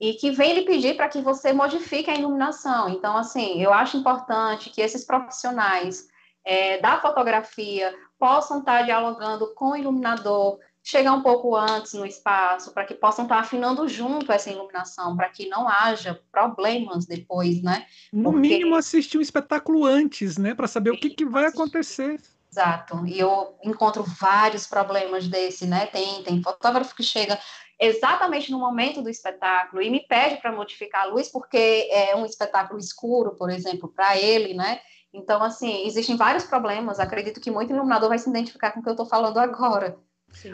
e 0.00 0.14
que 0.14 0.30
vem 0.30 0.54
lhe 0.54 0.62
pedir 0.62 0.96
para 0.96 1.08
que 1.08 1.20
você 1.20 1.52
modifique 1.52 2.10
a 2.10 2.14
iluminação. 2.14 2.88
Então, 2.88 3.16
assim, 3.16 3.60
eu 3.62 3.72
acho 3.72 3.98
importante 3.98 4.70
que 4.70 4.80
esses 4.80 5.04
profissionais 5.04 6.08
é, 6.42 6.78
da 6.78 6.98
fotografia 7.00 7.94
possam 8.18 8.60
estar 8.60 8.82
dialogando 8.82 9.52
com 9.54 9.72
o 9.72 9.76
iluminador, 9.76 10.58
chegar 10.82 11.12
um 11.12 11.22
pouco 11.22 11.54
antes 11.54 11.92
no 11.92 12.06
espaço, 12.06 12.72
para 12.72 12.86
que 12.86 12.94
possam 12.94 13.26
estar 13.26 13.40
afinando 13.40 13.86
junto 13.86 14.32
essa 14.32 14.50
iluminação, 14.50 15.14
para 15.14 15.28
que 15.28 15.46
não 15.48 15.68
haja 15.68 16.18
problemas 16.32 17.04
depois, 17.04 17.62
né? 17.62 17.84
No 18.10 18.32
Porque... 18.32 18.48
mínimo 18.48 18.74
assistir 18.74 19.18
um 19.18 19.22
espetáculo 19.22 19.84
antes, 19.84 20.38
né? 20.38 20.54
Para 20.54 20.66
saber 20.66 20.90
o 20.90 20.98
que, 20.98 21.10
que 21.10 21.26
vai 21.26 21.44
acontecer. 21.44 22.18
Exato. 22.50 23.06
E 23.06 23.20
eu 23.20 23.54
encontro 23.62 24.02
vários 24.02 24.66
problemas 24.66 25.28
desse, 25.28 25.66
né? 25.66 25.86
Tem, 25.86 26.22
tem 26.22 26.42
fotógrafo 26.42 26.96
que 26.96 27.02
chega 27.02 27.38
exatamente 27.80 28.50
no 28.50 28.58
momento 28.58 29.00
do 29.00 29.08
espetáculo 29.08 29.80
e 29.80 29.88
me 29.88 30.00
pede 30.06 30.36
para 30.36 30.52
modificar 30.52 31.04
a 31.04 31.06
luz 31.06 31.28
porque 31.30 31.88
é 31.90 32.14
um 32.14 32.26
espetáculo 32.26 32.78
escuro, 32.78 33.34
por 33.36 33.48
exemplo, 33.48 33.88
para 33.88 34.18
ele, 34.18 34.52
né? 34.52 34.80
Então, 35.12 35.42
assim, 35.42 35.86
existem 35.86 36.14
vários 36.14 36.44
problemas. 36.44 37.00
Acredito 37.00 37.40
que 37.40 37.50
muito 37.50 37.72
iluminador 37.72 38.10
vai 38.10 38.18
se 38.18 38.28
identificar 38.28 38.72
com 38.72 38.80
o 38.80 38.82
que 38.82 38.88
eu 38.88 38.92
estou 38.92 39.06
falando 39.06 39.38
agora. 39.38 39.96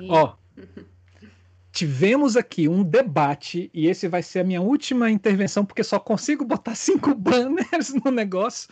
Ó, 0.09 0.37
tivemos 1.73 2.37
aqui 2.37 2.69
um 2.69 2.83
debate 2.83 3.71
e 3.75 3.89
esse 3.89 4.07
vai 4.07 4.23
ser 4.23 4.41
a 4.41 4.45
minha 4.45 4.63
última 4.63 5.11
intervenção 5.11 5.65
porque 5.65 5.85
só 5.85 5.99
consigo 5.99 6.45
botar 6.45 6.77
cinco 6.77 7.13
banners 7.13 7.93
no 8.05 8.13
negócio. 8.13 8.71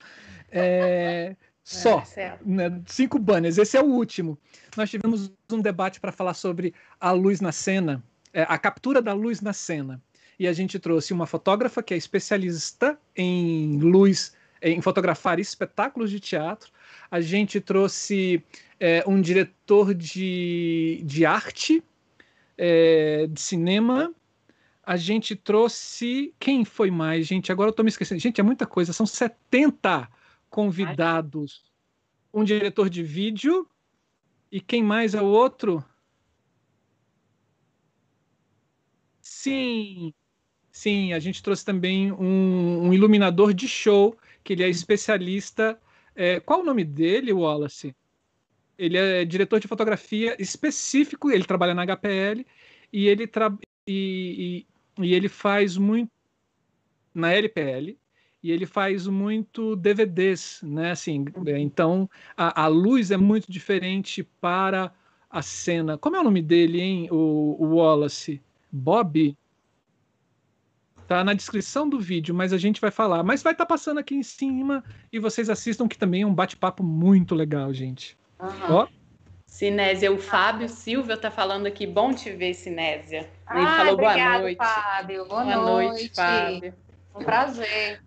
É, 0.50 1.34
só, 1.64 2.04
é, 2.16 2.38
né, 2.46 2.80
cinco 2.86 3.18
banners. 3.18 3.58
Esse 3.58 3.76
é 3.76 3.82
o 3.82 3.86
último. 3.86 4.38
Nós 4.76 4.88
tivemos 4.88 5.32
um 5.52 5.60
debate 5.60 6.00
para 6.00 6.12
falar 6.12 6.34
sobre 6.34 6.72
a 7.00 7.10
luz 7.10 7.40
na 7.40 7.50
cena 7.50 8.02
é, 8.34 8.42
a 8.42 8.58
captura 8.58 9.00
da 9.00 9.14
luz 9.14 9.40
na 9.40 9.52
cena. 9.52 10.02
E 10.38 10.48
a 10.48 10.52
gente 10.52 10.78
trouxe 10.80 11.12
uma 11.12 11.26
fotógrafa 11.26 11.82
que 11.82 11.94
é 11.94 11.96
especialista 11.96 12.98
em 13.16 13.78
luz, 13.78 14.36
em 14.60 14.82
fotografar 14.82 15.38
espetáculos 15.38 16.10
de 16.10 16.18
teatro. 16.18 16.72
A 17.08 17.20
gente 17.20 17.60
trouxe 17.60 18.42
é, 18.80 19.04
um 19.06 19.20
diretor 19.20 19.94
de, 19.94 21.00
de 21.04 21.24
arte, 21.24 21.82
é, 22.58 23.28
de 23.28 23.40
cinema. 23.40 24.12
A 24.82 24.96
gente 24.96 25.36
trouxe. 25.36 26.34
Quem 26.40 26.64
foi 26.64 26.90
mais, 26.90 27.26
gente? 27.26 27.52
Agora 27.52 27.68
eu 27.68 27.70
estou 27.70 27.84
me 27.84 27.88
esquecendo. 27.88 28.20
Gente, 28.20 28.40
é 28.40 28.44
muita 28.44 28.66
coisa. 28.66 28.92
São 28.92 29.06
70 29.06 30.08
convidados. 30.50 31.62
Um 32.32 32.42
diretor 32.42 32.90
de 32.90 33.04
vídeo. 33.04 33.68
E 34.50 34.60
quem 34.60 34.82
mais 34.82 35.14
é 35.14 35.22
o 35.22 35.26
outro? 35.26 35.84
Sim, 39.24 40.12
sim, 40.70 41.14
a 41.14 41.18
gente 41.18 41.42
trouxe 41.42 41.64
também 41.64 42.12
um, 42.12 42.88
um 42.88 42.92
iluminador 42.92 43.54
de 43.54 43.66
show, 43.66 44.16
que 44.44 44.52
ele 44.52 44.62
é 44.62 44.68
especialista. 44.68 45.80
É, 46.14 46.40
qual 46.40 46.60
o 46.60 46.64
nome 46.64 46.84
dele, 46.84 47.32
Wallace? 47.32 47.96
Ele 48.76 48.98
é 48.98 49.24
diretor 49.24 49.60
de 49.60 49.66
fotografia 49.66 50.36
específico, 50.38 51.30
ele 51.30 51.44
trabalha 51.44 51.72
na 51.74 51.84
HPL 51.84 52.44
e 52.92 53.08
ele, 53.08 53.26
tra 53.26 53.56
e, 53.86 54.66
e, 54.98 55.04
e 55.06 55.14
ele 55.14 55.30
faz 55.30 55.78
muito 55.78 56.12
na 57.14 57.32
LPL 57.32 57.96
e 58.42 58.50
ele 58.50 58.66
faz 58.66 59.06
muito 59.06 59.74
DVDs, 59.74 60.60
né? 60.62 60.90
Assim, 60.90 61.24
é, 61.46 61.58
então 61.58 62.10
a, 62.36 62.64
a, 62.64 62.66
luz 62.66 63.10
é 63.10 63.16
muito 63.16 63.50
diferente 63.50 64.22
para 64.22 64.92
a 65.30 65.40
cena. 65.40 65.96
Como 65.96 66.14
é 66.14 66.20
o 66.20 66.24
nome 66.24 66.42
dele, 66.42 66.78
hein? 66.78 67.08
O, 67.10 67.56
o 67.58 67.76
Wallace? 67.76 68.42
Bob 68.74 69.36
tá 71.06 71.22
na 71.22 71.32
descrição 71.32 71.88
do 71.88 72.00
vídeo, 72.00 72.34
mas 72.34 72.52
a 72.52 72.58
gente 72.58 72.80
vai 72.80 72.90
falar. 72.90 73.22
Mas 73.22 73.40
vai 73.40 73.52
estar 73.52 73.64
tá 73.64 73.68
passando 73.68 73.98
aqui 73.98 74.16
em 74.16 74.22
cima 74.22 74.82
e 75.12 75.18
vocês 75.20 75.48
assistam, 75.48 75.86
que 75.86 75.96
também 75.96 76.22
é 76.22 76.26
um 76.26 76.34
bate-papo 76.34 76.82
muito 76.82 77.36
legal, 77.36 77.72
gente. 77.72 78.18
Uhum. 78.40 78.74
Ó. 78.74 78.88
Sinésia, 79.46 80.10
o 80.10 80.18
Fábio 80.18 80.68
Silva 80.68 81.16
tá 81.16 81.30
falando 81.30 81.66
aqui, 81.66 81.86
bom 81.86 82.12
te 82.12 82.32
ver, 82.32 82.54
Sinésia. 82.54 83.30
Ele 83.50 83.64
ah, 83.64 83.76
falou 83.76 83.92
obrigado, 83.92 84.18
boa 84.18 84.40
noite. 84.40 84.56
Fábio. 84.56 85.28
Boa, 85.28 85.44
boa 85.44 85.56
noite. 85.56 85.90
noite, 85.90 86.14
Fábio. 86.16 86.74
Um 87.14 87.22
prazer. 87.22 88.02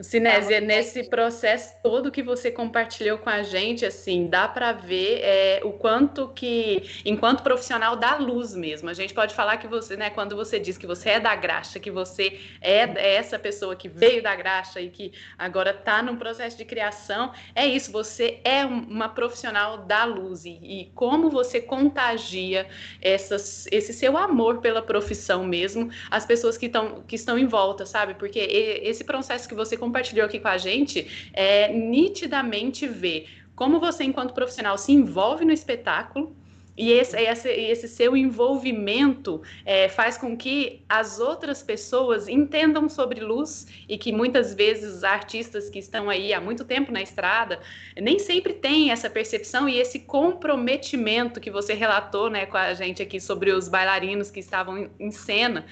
Sinésia, 0.00 0.60
nesse 0.60 1.04
processo 1.10 1.74
todo 1.82 2.10
que 2.10 2.22
você 2.22 2.52
compartilhou 2.52 3.18
com 3.18 3.28
a 3.28 3.42
gente, 3.42 3.84
assim, 3.84 4.28
dá 4.28 4.46
para 4.46 4.70
ver 4.70 5.20
é, 5.22 5.60
o 5.64 5.72
quanto 5.72 6.28
que, 6.28 6.88
enquanto 7.04 7.42
profissional 7.42 7.96
da 7.96 8.16
luz 8.16 8.54
mesmo, 8.54 8.88
a 8.88 8.94
gente 8.94 9.12
pode 9.12 9.34
falar 9.34 9.56
que 9.56 9.66
você, 9.66 9.96
né, 9.96 10.08
quando 10.10 10.36
você 10.36 10.60
diz 10.60 10.78
que 10.78 10.86
você 10.86 11.10
é 11.10 11.20
da 11.20 11.34
graxa, 11.34 11.80
que 11.80 11.90
você 11.90 12.38
é, 12.60 12.82
é 12.82 13.14
essa 13.16 13.40
pessoa 13.40 13.74
que 13.74 13.88
veio 13.88 14.22
da 14.22 14.36
graxa 14.36 14.80
e 14.80 14.88
que 14.88 15.12
agora 15.36 15.70
está 15.70 16.00
num 16.00 16.16
processo 16.16 16.56
de 16.56 16.64
criação, 16.64 17.32
é 17.52 17.66
isso, 17.66 17.90
você 17.90 18.40
é 18.44 18.64
uma 18.64 19.08
profissional 19.08 19.78
da 19.78 20.04
luz. 20.04 20.44
E, 20.44 20.60
e 20.62 20.92
como 20.94 21.28
você 21.28 21.60
contagia 21.60 22.68
essas, 23.02 23.66
esse 23.72 23.92
seu 23.92 24.16
amor 24.16 24.58
pela 24.58 24.80
profissão 24.80 25.42
mesmo, 25.42 25.90
as 26.08 26.24
pessoas 26.24 26.56
que, 26.56 26.68
tão, 26.68 27.02
que 27.02 27.16
estão 27.16 27.36
em 27.36 27.46
volta, 27.46 27.84
sabe? 27.84 28.14
Porque 28.14 28.38
esse 28.38 29.02
processo 29.02 29.48
que 29.48 29.56
você 29.56 29.76
compartilhou 29.88 30.26
aqui 30.26 30.38
com 30.38 30.48
a 30.48 30.58
gente, 30.58 31.30
é 31.32 31.72
nitidamente 31.72 32.86
ver 32.86 33.26
como 33.58 33.80
você, 33.80 34.04
enquanto 34.04 34.32
profissional, 34.32 34.78
se 34.78 34.92
envolve 34.92 35.44
no 35.44 35.52
espetáculo. 35.52 36.36
E 36.76 36.92
esse, 36.92 37.16
esse, 37.20 37.48
esse 37.48 37.88
seu 37.88 38.16
envolvimento 38.16 39.42
é, 39.66 39.88
faz 39.88 40.16
com 40.16 40.36
que 40.36 40.84
as 40.88 41.18
outras 41.18 41.60
pessoas 41.60 42.28
entendam 42.28 42.88
sobre 42.88 43.18
luz 43.18 43.66
e 43.88 43.98
que 43.98 44.12
muitas 44.12 44.54
vezes 44.54 45.02
artistas 45.02 45.68
que 45.68 45.80
estão 45.80 46.08
aí 46.08 46.32
há 46.32 46.40
muito 46.40 46.64
tempo 46.64 46.92
na 46.92 47.02
estrada 47.02 47.58
nem 48.00 48.20
sempre 48.20 48.52
têm 48.52 48.92
essa 48.92 49.10
percepção 49.10 49.68
e 49.68 49.76
esse 49.76 49.98
comprometimento 49.98 51.40
que 51.40 51.50
você 51.50 51.74
relatou 51.74 52.30
né, 52.30 52.46
com 52.46 52.56
a 52.56 52.72
gente 52.74 53.02
aqui 53.02 53.20
sobre 53.20 53.50
os 53.50 53.68
bailarinos 53.68 54.30
que 54.30 54.38
estavam 54.38 54.88
em 55.00 55.10
cena 55.10 55.66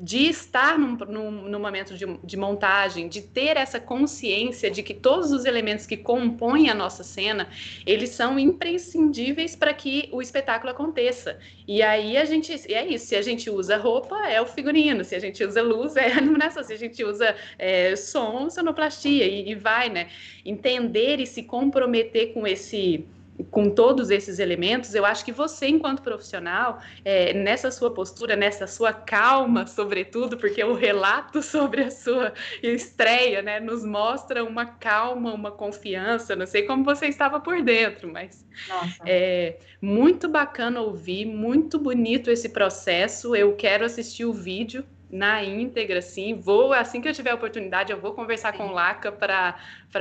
de 0.00 0.28
estar 0.28 0.78
num, 0.78 0.96
num, 0.96 1.30
num 1.30 1.60
momento 1.60 1.94
de, 1.94 2.06
de, 2.24 2.36
montagem, 2.36 3.06
de 3.06 3.20
ter 3.20 3.58
essa 3.58 3.78
consciência 3.78 4.70
de 4.70 4.82
que 4.82 4.94
todos 4.94 5.30
os 5.30 5.44
elementos 5.44 5.84
que 5.84 5.96
compõem 5.96 6.70
a 6.70 6.74
nossa 6.74 7.04
cena, 7.04 7.46
eles 7.84 8.08
são 8.08 8.38
imprescindíveis 8.38 9.54
para 9.54 9.74
que 9.74 10.08
o 10.10 10.22
espetáculo 10.22 10.70
aconteça. 10.70 11.38
E 11.68 11.82
aí 11.82 12.16
a 12.16 12.24
gente, 12.24 12.50
é 12.72 12.86
isso, 12.86 13.08
se 13.08 13.16
a 13.16 13.20
gente 13.20 13.50
usa 13.50 13.76
roupa, 13.76 14.16
é 14.26 14.40
o 14.40 14.46
figurino, 14.46 15.04
se 15.04 15.14
a 15.14 15.18
gente 15.18 15.44
usa 15.44 15.60
luz, 15.60 15.94
é 15.96 16.06
a 16.06 16.16
iluminação, 16.16 16.64
se 16.64 16.72
a 16.72 16.78
gente 16.78 17.04
usa 17.04 17.36
é, 17.58 17.94
som, 17.94 18.48
sonoplastia, 18.48 19.26
e, 19.26 19.50
e 19.50 19.54
vai, 19.54 19.90
né? 19.90 20.08
Entender 20.46 21.20
e 21.20 21.26
se 21.26 21.42
comprometer 21.42 22.32
com 22.32 22.46
esse 22.46 23.06
com 23.50 23.70
todos 23.70 24.10
esses 24.10 24.38
elementos, 24.38 24.94
eu 24.94 25.04
acho 25.04 25.24
que 25.24 25.32
você, 25.32 25.68
enquanto 25.68 26.02
profissional, 26.02 26.80
é, 27.04 27.32
nessa 27.32 27.70
sua 27.70 27.92
postura, 27.92 28.36
nessa 28.36 28.66
sua 28.66 28.92
calma, 28.92 29.66
sobretudo, 29.66 30.36
porque 30.36 30.62
o 30.62 30.74
relato 30.74 31.42
sobre 31.42 31.84
a 31.84 31.90
sua 31.90 32.32
estreia, 32.62 33.42
né, 33.42 33.60
nos 33.60 33.84
mostra 33.84 34.44
uma 34.44 34.66
calma, 34.66 35.32
uma 35.32 35.50
confiança. 35.50 36.36
Não 36.36 36.46
sei 36.46 36.62
como 36.62 36.84
você 36.84 37.06
estava 37.06 37.40
por 37.40 37.62
dentro, 37.62 38.10
mas 38.12 38.46
Nossa. 38.68 39.02
é 39.06 39.58
muito 39.80 40.28
bacana 40.28 40.80
ouvir, 40.80 41.24
muito 41.24 41.78
bonito 41.78 42.30
esse 42.30 42.48
processo. 42.48 43.34
Eu 43.34 43.54
quero 43.56 43.84
assistir 43.84 44.24
o 44.24 44.32
vídeo 44.32 44.84
na 45.10 45.42
íntegra, 45.42 46.00
sim. 46.00 46.34
Vou, 46.34 46.72
assim 46.72 47.00
que 47.00 47.08
eu 47.08 47.12
tiver 47.12 47.30
a 47.30 47.34
oportunidade, 47.34 47.92
eu 47.92 48.00
vou 48.00 48.12
conversar 48.12 48.52
sim. 48.52 48.58
com 48.58 48.68
o 48.68 48.72
Laca 48.72 49.10
para 49.10 49.56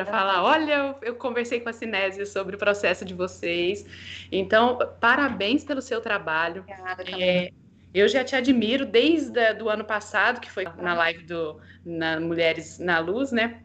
falar: 0.05 0.43
olha, 0.43 0.73
eu, 0.73 0.95
eu, 1.01 1.15
conversei 1.15 1.59
com 1.59 1.69
a 1.69 1.73
Cinésia 1.73 2.25
sobre 2.25 2.55
o 2.55 2.59
processo 2.59 3.03
de 3.03 3.13
vocês. 3.13 3.85
Então, 4.31 4.77
parabéns 4.99 5.63
pelo 5.63 5.81
seu 5.81 5.99
trabalho. 5.99 6.61
Obrigada, 6.61 7.03
é, 7.19 7.51
eu 7.93 8.07
já 8.07 8.23
te 8.23 8.35
admiro 8.35 8.85
desde 8.85 9.39
o 9.61 9.69
ano 9.69 9.83
passado, 9.83 10.39
que 10.39 10.51
foi 10.51 10.65
na 10.77 10.93
live 10.93 11.23
do 11.23 11.59
na 11.83 12.19
Mulheres 12.19 12.77
na 12.77 12.99
Luz, 12.99 13.31
né? 13.31 13.61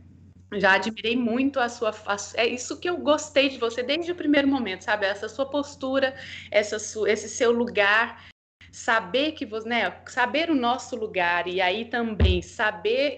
Já 0.52 0.74
admirei 0.74 1.16
muito 1.16 1.60
a 1.60 1.68
sua. 1.68 1.90
A, 2.06 2.16
é 2.34 2.46
isso 2.46 2.78
que 2.78 2.88
eu 2.88 2.96
gostei 2.98 3.48
de 3.48 3.58
você 3.58 3.82
desde 3.82 4.12
o 4.12 4.14
primeiro 4.14 4.48
momento, 4.48 4.82
sabe? 4.82 5.04
Essa 5.04 5.28
sua 5.28 5.46
postura, 5.46 6.14
essa 6.50 6.78
sua, 6.78 7.10
esse 7.10 7.28
seu 7.28 7.50
lugar 7.50 8.33
saber 8.74 9.32
que 9.32 9.46
você, 9.46 9.68
né, 9.68 10.02
saber 10.08 10.50
o 10.50 10.54
nosso 10.54 10.96
lugar 10.96 11.46
e 11.46 11.60
aí 11.60 11.84
também 11.84 12.42
saber 12.42 13.16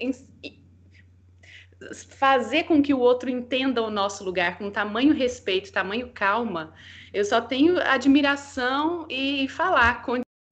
fazer 2.10 2.64
com 2.64 2.82
que 2.82 2.92
o 2.92 2.98
outro 2.98 3.30
entenda 3.30 3.82
o 3.82 3.90
nosso 3.90 4.22
lugar 4.22 4.58
com 4.58 4.70
tamanho 4.70 5.14
respeito, 5.14 5.72
tamanho 5.72 6.10
calma, 6.12 6.74
eu 7.12 7.24
só 7.24 7.40
tenho 7.40 7.80
admiração 7.80 9.06
e 9.08 9.48
falar 9.48 10.02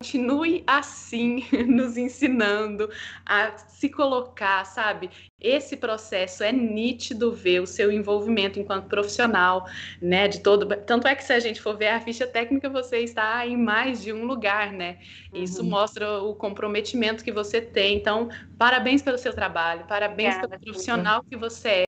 continue 0.04 0.62
assim, 0.66 1.46
nos 1.66 1.96
ensinando 1.96 2.90
a 3.24 3.56
se 3.56 3.88
colocar, 3.88 4.64
sabe? 4.66 5.10
Esse 5.40 5.78
processo 5.78 6.44
é 6.44 6.52
nítido 6.52 7.32
ver 7.32 7.60
o 7.60 7.66
seu 7.66 7.90
envolvimento 7.90 8.60
enquanto 8.60 8.86
profissional, 8.86 9.66
né? 10.00 10.28
De 10.28 10.40
todo. 10.40 10.66
Tanto 10.82 11.08
é 11.08 11.14
que 11.14 11.24
se 11.24 11.32
a 11.32 11.40
gente 11.40 11.60
for 11.60 11.76
ver 11.76 11.88
a 11.88 12.00
ficha 12.00 12.26
técnica, 12.26 12.68
você 12.68 12.98
está 12.98 13.46
em 13.46 13.56
mais 13.56 14.02
de 14.02 14.12
um 14.12 14.26
lugar, 14.26 14.72
né? 14.72 14.98
Isso 15.32 15.62
uhum. 15.62 15.70
mostra 15.70 16.22
o 16.22 16.34
comprometimento 16.34 17.24
que 17.24 17.32
você 17.32 17.62
tem. 17.62 17.96
Então, 17.96 18.28
parabéns 18.58 19.00
pelo 19.00 19.16
seu 19.16 19.32
trabalho, 19.32 19.86
parabéns 19.86 20.36
pelo 20.36 20.60
profissional 20.60 21.22
que 21.22 21.36
você 21.36 21.84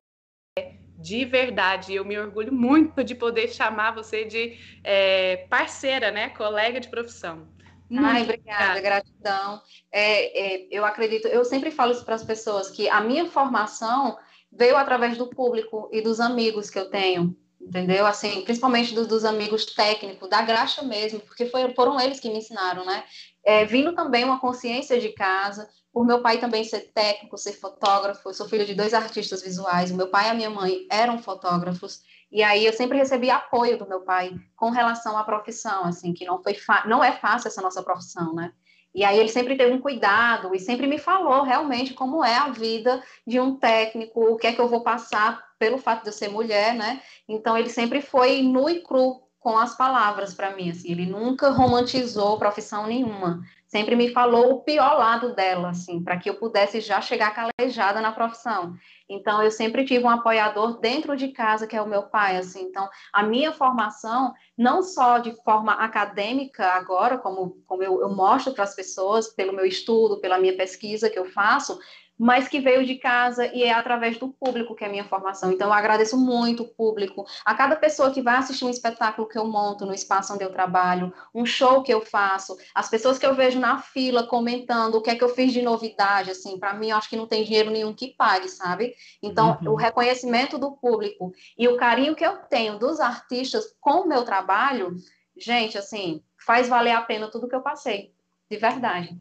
é 0.58 0.72
de 0.98 1.24
verdade. 1.24 1.94
Eu 1.94 2.04
me 2.04 2.18
orgulho 2.18 2.52
muito 2.52 3.04
de 3.04 3.14
poder 3.14 3.48
chamar 3.48 3.92
você 3.92 4.24
de 4.24 4.58
é, 4.82 5.46
parceira, 5.48 6.10
né? 6.10 6.30
Colega 6.30 6.80
de 6.80 6.88
profissão. 6.88 7.55
Muito 7.88 8.06
Ai, 8.06 8.22
obrigada, 8.22 8.80
gratidão. 8.80 9.62
É, 9.92 10.64
é, 10.64 10.68
eu 10.70 10.84
acredito, 10.84 11.28
eu 11.28 11.44
sempre 11.44 11.70
falo 11.70 11.92
isso 11.92 12.04
para 12.04 12.16
as 12.16 12.24
pessoas, 12.24 12.70
que 12.70 12.88
a 12.88 13.00
minha 13.00 13.26
formação 13.26 14.18
veio 14.50 14.76
através 14.76 15.16
do 15.16 15.28
público 15.28 15.88
e 15.92 16.00
dos 16.00 16.18
amigos 16.18 16.68
que 16.68 16.78
eu 16.78 16.90
tenho, 16.90 17.36
entendeu? 17.60 18.06
Assim, 18.06 18.42
principalmente 18.42 18.94
dos, 18.94 19.06
dos 19.06 19.24
amigos 19.24 19.66
técnicos, 19.66 20.28
da 20.28 20.42
graxa 20.42 20.82
mesmo, 20.82 21.20
porque 21.20 21.46
foi, 21.46 21.72
foram 21.74 22.00
eles 22.00 22.18
que 22.18 22.28
me 22.28 22.38
ensinaram, 22.38 22.84
né? 22.84 23.04
É, 23.44 23.64
vindo 23.64 23.94
também 23.94 24.24
uma 24.24 24.40
consciência 24.40 25.00
de 25.00 25.10
casa, 25.10 25.68
por 25.92 26.04
meu 26.04 26.20
pai 26.20 26.38
também 26.38 26.64
ser 26.64 26.92
técnico, 26.92 27.38
ser 27.38 27.52
fotógrafo, 27.52 28.28
eu 28.28 28.34
sou 28.34 28.48
filha 28.48 28.66
de 28.66 28.74
dois 28.74 28.92
artistas 28.92 29.42
visuais, 29.42 29.90
o 29.90 29.96
meu 29.96 30.08
pai 30.08 30.26
e 30.26 30.30
a 30.30 30.34
minha 30.34 30.50
mãe 30.50 30.86
eram 30.90 31.18
fotógrafos, 31.18 32.02
e 32.30 32.42
aí 32.42 32.66
eu 32.66 32.72
sempre 32.72 32.98
recebi 32.98 33.30
apoio 33.30 33.78
do 33.78 33.88
meu 33.88 34.00
pai 34.00 34.34
com 34.56 34.70
relação 34.70 35.16
à 35.16 35.24
profissão, 35.24 35.84
assim, 35.84 36.12
que 36.12 36.24
não 36.24 36.42
foi 36.42 36.56
não 36.86 37.02
é 37.02 37.12
fácil 37.12 37.48
essa 37.48 37.62
nossa 37.62 37.82
profissão, 37.82 38.34
né? 38.34 38.52
E 38.94 39.04
aí 39.04 39.18
ele 39.18 39.28
sempre 39.28 39.56
teve 39.56 39.74
um 39.74 39.80
cuidado 39.80 40.54
e 40.54 40.58
sempre 40.58 40.86
me 40.86 40.98
falou 40.98 41.42
realmente 41.42 41.92
como 41.92 42.24
é 42.24 42.34
a 42.34 42.48
vida 42.48 43.02
de 43.26 43.38
um 43.38 43.56
técnico, 43.56 44.32
o 44.32 44.36
que 44.36 44.46
é 44.46 44.52
que 44.52 44.60
eu 44.60 44.68
vou 44.68 44.82
passar 44.82 45.44
pelo 45.58 45.76
fato 45.76 46.02
de 46.02 46.08
eu 46.08 46.12
ser 46.12 46.28
mulher, 46.28 46.74
né? 46.74 47.02
Então 47.28 47.56
ele 47.56 47.68
sempre 47.68 48.00
foi 48.00 48.42
nu 48.42 48.68
e 48.68 48.80
cru 48.80 49.22
com 49.38 49.56
as 49.56 49.76
palavras 49.76 50.34
para 50.34 50.56
mim, 50.56 50.70
assim, 50.70 50.90
ele 50.90 51.06
nunca 51.06 51.50
romantizou 51.50 52.38
profissão 52.38 52.86
nenhuma 52.86 53.42
sempre 53.66 53.96
me 53.96 54.08
falou 54.08 54.52
o 54.52 54.60
pior 54.60 54.96
lado 54.96 55.34
dela, 55.34 55.70
assim, 55.70 56.02
para 56.02 56.16
que 56.16 56.30
eu 56.30 56.34
pudesse 56.34 56.80
já 56.80 57.00
chegar 57.00 57.34
calejada 57.34 58.00
na 58.00 58.12
profissão. 58.12 58.74
Então, 59.08 59.42
eu 59.42 59.50
sempre 59.50 59.84
tive 59.84 60.04
um 60.04 60.10
apoiador 60.10 60.78
dentro 60.78 61.16
de 61.16 61.28
casa, 61.28 61.66
que 61.66 61.76
é 61.76 61.82
o 61.82 61.88
meu 61.88 62.04
pai, 62.04 62.36
assim. 62.36 62.62
Então, 62.62 62.88
a 63.12 63.22
minha 63.22 63.52
formação, 63.52 64.32
não 64.56 64.82
só 64.82 65.18
de 65.18 65.32
forma 65.44 65.72
acadêmica 65.72 66.64
agora, 66.72 67.18
como, 67.18 67.62
como 67.66 67.82
eu, 67.82 68.00
eu 68.00 68.08
mostro 68.08 68.52
para 68.52 68.64
as 68.64 68.74
pessoas, 68.74 69.28
pelo 69.28 69.52
meu 69.52 69.66
estudo, 69.66 70.20
pela 70.20 70.38
minha 70.38 70.56
pesquisa 70.56 71.10
que 71.10 71.18
eu 71.18 71.26
faço, 71.26 71.78
mas 72.18 72.48
que 72.48 72.60
veio 72.60 72.84
de 72.84 72.96
casa 72.96 73.46
e 73.46 73.62
é 73.62 73.72
através 73.72 74.18
do 74.18 74.28
público 74.28 74.74
que 74.74 74.84
é 74.84 74.86
a 74.86 74.90
minha 74.90 75.04
formação. 75.04 75.52
Então, 75.52 75.68
eu 75.68 75.72
agradeço 75.72 76.16
muito 76.16 76.62
o 76.62 76.68
público, 76.68 77.26
a 77.44 77.54
cada 77.54 77.76
pessoa 77.76 78.10
que 78.10 78.22
vai 78.22 78.36
assistir 78.36 78.64
um 78.64 78.70
espetáculo 78.70 79.28
que 79.28 79.38
eu 79.38 79.46
monto 79.46 79.84
no 79.84 79.92
espaço 79.92 80.32
onde 80.32 80.44
eu 80.44 80.50
trabalho, 80.50 81.12
um 81.34 81.44
show 81.44 81.82
que 81.82 81.92
eu 81.92 82.00
faço, 82.00 82.56
as 82.74 82.88
pessoas 82.88 83.18
que 83.18 83.26
eu 83.26 83.34
vejo 83.34 83.60
na 83.60 83.78
fila 83.78 84.26
comentando 84.26 84.96
o 84.96 85.02
que 85.02 85.10
é 85.10 85.14
que 85.14 85.24
eu 85.24 85.28
fiz 85.28 85.52
de 85.52 85.62
novidade, 85.62 86.30
assim, 86.30 86.58
para 86.58 86.74
mim, 86.74 86.90
eu 86.90 86.96
acho 86.96 87.08
que 87.08 87.16
não 87.16 87.26
tem 87.26 87.44
dinheiro 87.44 87.70
nenhum 87.70 87.92
que 87.92 88.14
pague, 88.16 88.48
sabe? 88.48 88.94
Então, 89.22 89.58
uhum. 89.62 89.72
o 89.72 89.74
reconhecimento 89.76 90.58
do 90.58 90.72
público 90.72 91.32
e 91.58 91.68
o 91.68 91.76
carinho 91.76 92.14
que 92.14 92.24
eu 92.24 92.36
tenho 92.48 92.78
dos 92.78 93.00
artistas 93.00 93.64
com 93.80 94.02
o 94.02 94.08
meu 94.08 94.24
trabalho, 94.24 94.96
gente, 95.36 95.76
assim, 95.76 96.22
faz 96.38 96.68
valer 96.68 96.92
a 96.92 97.02
pena 97.02 97.30
tudo 97.30 97.48
que 97.48 97.54
eu 97.54 97.60
passei, 97.60 98.12
de 98.50 98.56
verdade. 98.56 99.18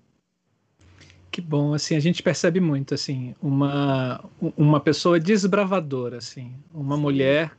Que 1.35 1.41
bom, 1.41 1.73
assim, 1.73 1.97
a 1.97 1.99
gente 1.99 2.23
percebe 2.23 2.61
muito, 2.61 2.93
assim, 2.93 3.35
uma, 3.41 4.23
uma 4.55 4.79
pessoa 4.79 5.19
desbravadora, 5.19 6.19
assim, 6.19 6.55
uma 6.73 6.95
mulher 6.95 7.51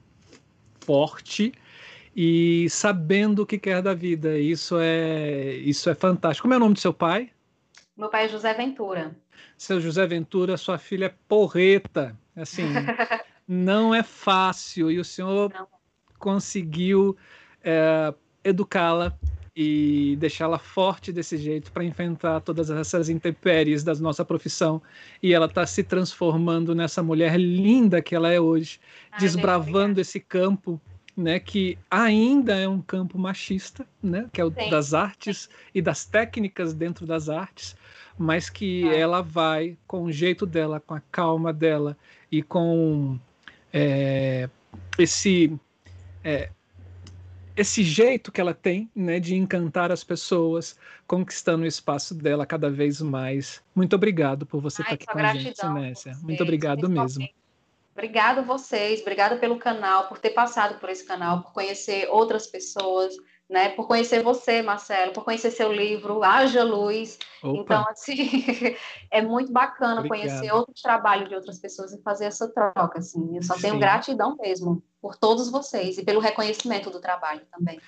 forte 0.81 1.53
e 2.17 2.71
sabendo 2.71 3.43
o 3.43 3.47
que 3.47 3.59
quer 3.59 3.83
da 3.83 3.93
vida. 3.93 4.39
Isso 4.39 4.79
é, 4.81 5.57
isso 5.57 5.91
é 5.91 5.95
fantástico. 5.95 6.45
Como 6.45 6.55
é 6.55 6.57
o 6.57 6.61
nome 6.61 6.73
do 6.73 6.81
seu 6.81 6.95
pai? 6.95 7.29
Meu 7.95 8.09
pai 8.09 8.25
é 8.25 8.29
José 8.31 8.55
Ventura. 8.55 9.15
Seu 9.59 9.79
José 9.79 10.07
Ventura, 10.07 10.57
sua 10.57 10.79
filha 10.79 11.05
é 11.05 11.15
porreta, 11.29 12.19
assim, 12.35 12.63
não 13.47 13.95
é 13.95 14.03
fácil 14.03 14.91
e 14.91 14.99
o 14.99 15.05
senhor 15.05 15.53
não. 15.53 15.69
conseguiu 16.19 17.15
é, 17.63 18.15
educá-la 18.43 19.15
e 19.57 20.17
deixá-la 20.21 20.59
forte 20.59 21.11
desse 21.11 21.39
jeito 21.39 21.73
para 21.73 21.83
enfrentar 21.83 22.41
todas 22.41 22.69
essas 22.69 23.09
intempéries 23.09 23.83
da 23.83 23.95
nossa 23.95 24.23
profissão. 24.23 24.83
E 25.23 25.33
ela 25.33 25.47
está 25.47 25.65
se 25.65 25.83
transformando 25.83 26.75
nessa 26.75 27.03
mulher 27.03 27.41
linda 27.41 28.03
que 28.03 28.15
ela 28.15 28.31
é 28.31 28.39
hoje, 28.39 28.79
Ai, 29.11 29.21
desbravando 29.21 30.01
esse 30.01 30.21
campo. 30.21 30.79
Né, 31.19 31.41
que 31.41 31.79
ainda 31.91 32.57
é 32.57 32.69
um 32.69 32.83
campo 32.83 33.19
machista, 33.19 33.87
né, 34.03 34.29
que 34.31 34.39
é 34.39 34.45
o 34.45 34.53
Sim. 34.53 34.69
das 34.69 34.93
artes 34.93 35.49
e 35.75 35.81
das 35.81 36.05
técnicas 36.05 36.75
dentro 36.75 37.07
das 37.07 37.31
artes, 37.31 37.75
mas 38.19 38.51
que 38.51 38.87
ela 38.91 39.23
vai 39.23 39.79
com 39.87 40.03
o 40.03 40.13
jeito 40.13 40.45
dela, 40.45 40.79
com 40.79 40.93
a 40.93 41.01
calma 41.11 41.55
dela 41.55 41.97
e 42.31 42.43
com 42.43 43.19
é, 43.73 44.51
esse 44.99 45.59
é, 46.23 46.51
esse 47.57 47.83
jeito 47.83 48.31
que 48.31 48.41
ela 48.41 48.53
tem, 48.53 48.91
né, 48.95 49.19
de 49.19 49.35
encantar 49.35 49.91
as 49.91 50.05
pessoas, 50.05 50.77
conquistando 51.07 51.65
o 51.65 51.67
espaço 51.67 52.15
dela 52.15 52.45
cada 52.45 52.71
vez 52.71 53.01
mais. 53.01 53.63
Muito 53.75 53.97
obrigado 53.97 54.45
por 54.45 54.61
você 54.61 54.83
Ai, 54.83 54.95
estar 54.95 54.95
aqui 54.95 55.07
com 55.07 55.19
a 55.19 55.35
gente, 55.35 55.59
Sinécia. 55.59 56.13
Muito 56.23 56.43
obrigado 56.43 56.89
mesmo. 56.89 57.27
Obrigado 57.95 58.45
vocês, 58.45 59.01
obrigado 59.01 59.41
pelo 59.41 59.59
canal, 59.59 60.07
por 60.07 60.19
ter 60.19 60.31
passado 60.31 60.79
por 60.79 60.91
esse 60.91 61.07
canal, 61.07 61.43
por 61.43 61.55
conhecer 61.55 62.07
outras 62.11 62.47
pessoas, 62.47 63.15
né? 63.49 63.71
Por 63.71 63.87
conhecer 63.87 64.23
você, 64.23 64.61
Marcelo, 64.61 65.13
por 65.13 65.25
conhecer 65.25 65.51
seu 65.51 65.73
livro, 65.73 66.23
Haja 66.23 66.65
Luz. 66.65 67.19
Opa. 67.43 67.59
Então, 67.59 67.85
assim, 67.89 68.17
é 69.11 69.23
muito 69.23 69.53
bacana 69.53 70.01
Obrigado. 70.01 70.09
conhecer 70.09 70.53
outros 70.53 70.83
trabalhos 70.83 71.29
de 71.29 71.35
outras 71.35 71.59
pessoas 71.59 71.93
e 71.93 72.03
fazer 72.03 72.27
essa 72.27 72.49
troca, 72.53 72.99
assim. 72.99 73.37
Eu 73.37 73.43
só 73.43 73.55
Sim. 73.55 73.63
tenho 73.63 73.79
gratidão 73.79 74.37
mesmo 74.37 74.83
por 75.01 75.17
todos 75.17 75.51
vocês 75.51 75.99
e 75.99 76.05
pelo 76.05 76.21
reconhecimento 76.21 76.91
do 76.91 77.01
trabalho 77.01 77.47
também. 77.51 77.81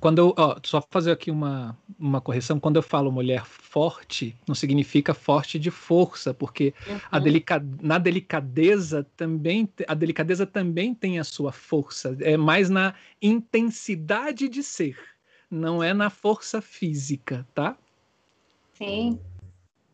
Quando 0.00 0.18
eu, 0.18 0.34
ó, 0.36 0.56
só 0.62 0.80
fazer 0.90 1.10
aqui 1.10 1.28
uma, 1.28 1.76
uma 1.98 2.20
correção, 2.20 2.60
quando 2.60 2.76
eu 2.76 2.82
falo 2.82 3.10
mulher 3.10 3.44
forte, 3.44 4.36
não 4.46 4.54
significa 4.54 5.12
forte 5.12 5.58
de 5.58 5.72
força, 5.72 6.32
porque 6.32 6.72
uhum. 6.86 7.00
a 7.10 7.18
delica, 7.18 7.64
na 7.82 7.98
delicadeza 7.98 9.04
também, 9.16 9.68
a 9.88 9.94
delicadeza 9.94 10.46
também 10.46 10.94
tem 10.94 11.18
a 11.18 11.24
sua 11.24 11.50
força, 11.50 12.16
é 12.20 12.36
mais 12.36 12.70
na 12.70 12.94
intensidade 13.20 14.48
de 14.48 14.62
ser, 14.62 14.96
não 15.50 15.82
é 15.82 15.92
na 15.92 16.10
força 16.10 16.62
física, 16.62 17.44
tá? 17.52 17.76
Sim, 18.74 19.18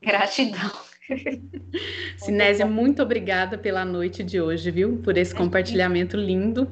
gratidão. 0.03 0.71
Sinésia, 2.17 2.67
muito 2.67 3.03
obrigada 3.03 3.59
pela 3.59 3.85
noite 3.85 4.23
de 4.23 4.41
hoje, 4.41 4.71
viu? 4.71 4.99
Por 4.99 5.17
esse 5.17 5.35
compartilhamento 5.35 6.17
lindo. 6.17 6.71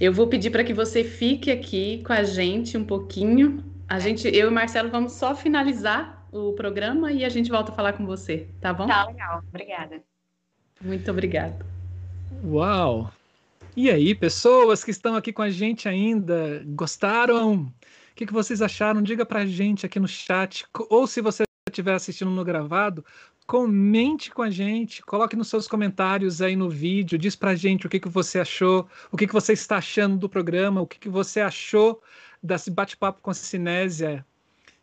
Eu 0.00 0.12
vou 0.12 0.26
pedir 0.26 0.50
para 0.50 0.64
que 0.64 0.72
você 0.72 1.02
fique 1.04 1.50
aqui 1.50 2.02
com 2.04 2.12
a 2.12 2.22
gente 2.22 2.76
um 2.76 2.84
pouquinho. 2.84 3.64
A 3.88 3.98
gente, 3.98 4.28
eu 4.28 4.48
e 4.48 4.50
Marcelo 4.50 4.90
vamos 4.90 5.12
só 5.12 5.34
finalizar 5.34 6.26
o 6.32 6.52
programa 6.54 7.12
e 7.12 7.24
a 7.24 7.28
gente 7.28 7.50
volta 7.50 7.72
a 7.72 7.74
falar 7.74 7.92
com 7.92 8.06
você, 8.06 8.48
tá 8.60 8.72
bom? 8.72 8.86
Tá 8.86 9.06
legal. 9.06 9.42
Obrigada. 9.48 10.02
Muito 10.80 11.10
obrigada. 11.10 11.64
Uau! 12.44 13.12
E 13.76 13.90
aí, 13.90 14.14
pessoas 14.14 14.82
que 14.84 14.90
estão 14.90 15.14
aqui 15.14 15.32
com 15.32 15.42
a 15.42 15.50
gente 15.50 15.88
ainda, 15.88 16.62
gostaram? 16.66 17.54
O 17.54 17.72
que, 18.14 18.26
que 18.26 18.32
vocês 18.32 18.60
acharam? 18.60 19.02
Diga 19.02 19.24
pra 19.24 19.46
gente 19.46 19.86
aqui 19.86 19.98
no 19.98 20.08
chat. 20.08 20.66
Ou 20.90 21.06
se 21.06 21.20
você 21.20 21.44
estiver 21.68 21.94
assistindo 21.94 22.30
no 22.30 22.44
gravado, 22.44 23.04
comente 23.46 24.30
com 24.30 24.42
a 24.42 24.50
gente, 24.50 25.02
coloque 25.02 25.36
nos 25.36 25.48
seus 25.48 25.68
comentários 25.68 26.40
aí 26.40 26.56
no 26.56 26.68
vídeo, 26.68 27.18
diz 27.18 27.36
pra 27.36 27.54
gente 27.54 27.86
o 27.86 27.90
que, 27.90 28.00
que 28.00 28.08
você 28.08 28.40
achou, 28.40 28.88
o 29.10 29.16
que, 29.16 29.26
que 29.26 29.32
você 29.32 29.52
está 29.52 29.76
achando 29.76 30.16
do 30.16 30.28
programa, 30.28 30.80
o 30.80 30.86
que, 30.86 30.98
que 30.98 31.08
você 31.08 31.40
achou 31.40 32.02
desse 32.42 32.70
bate-papo 32.70 33.20
com 33.20 33.30
a 33.30 33.34
Cinésia. 33.34 34.24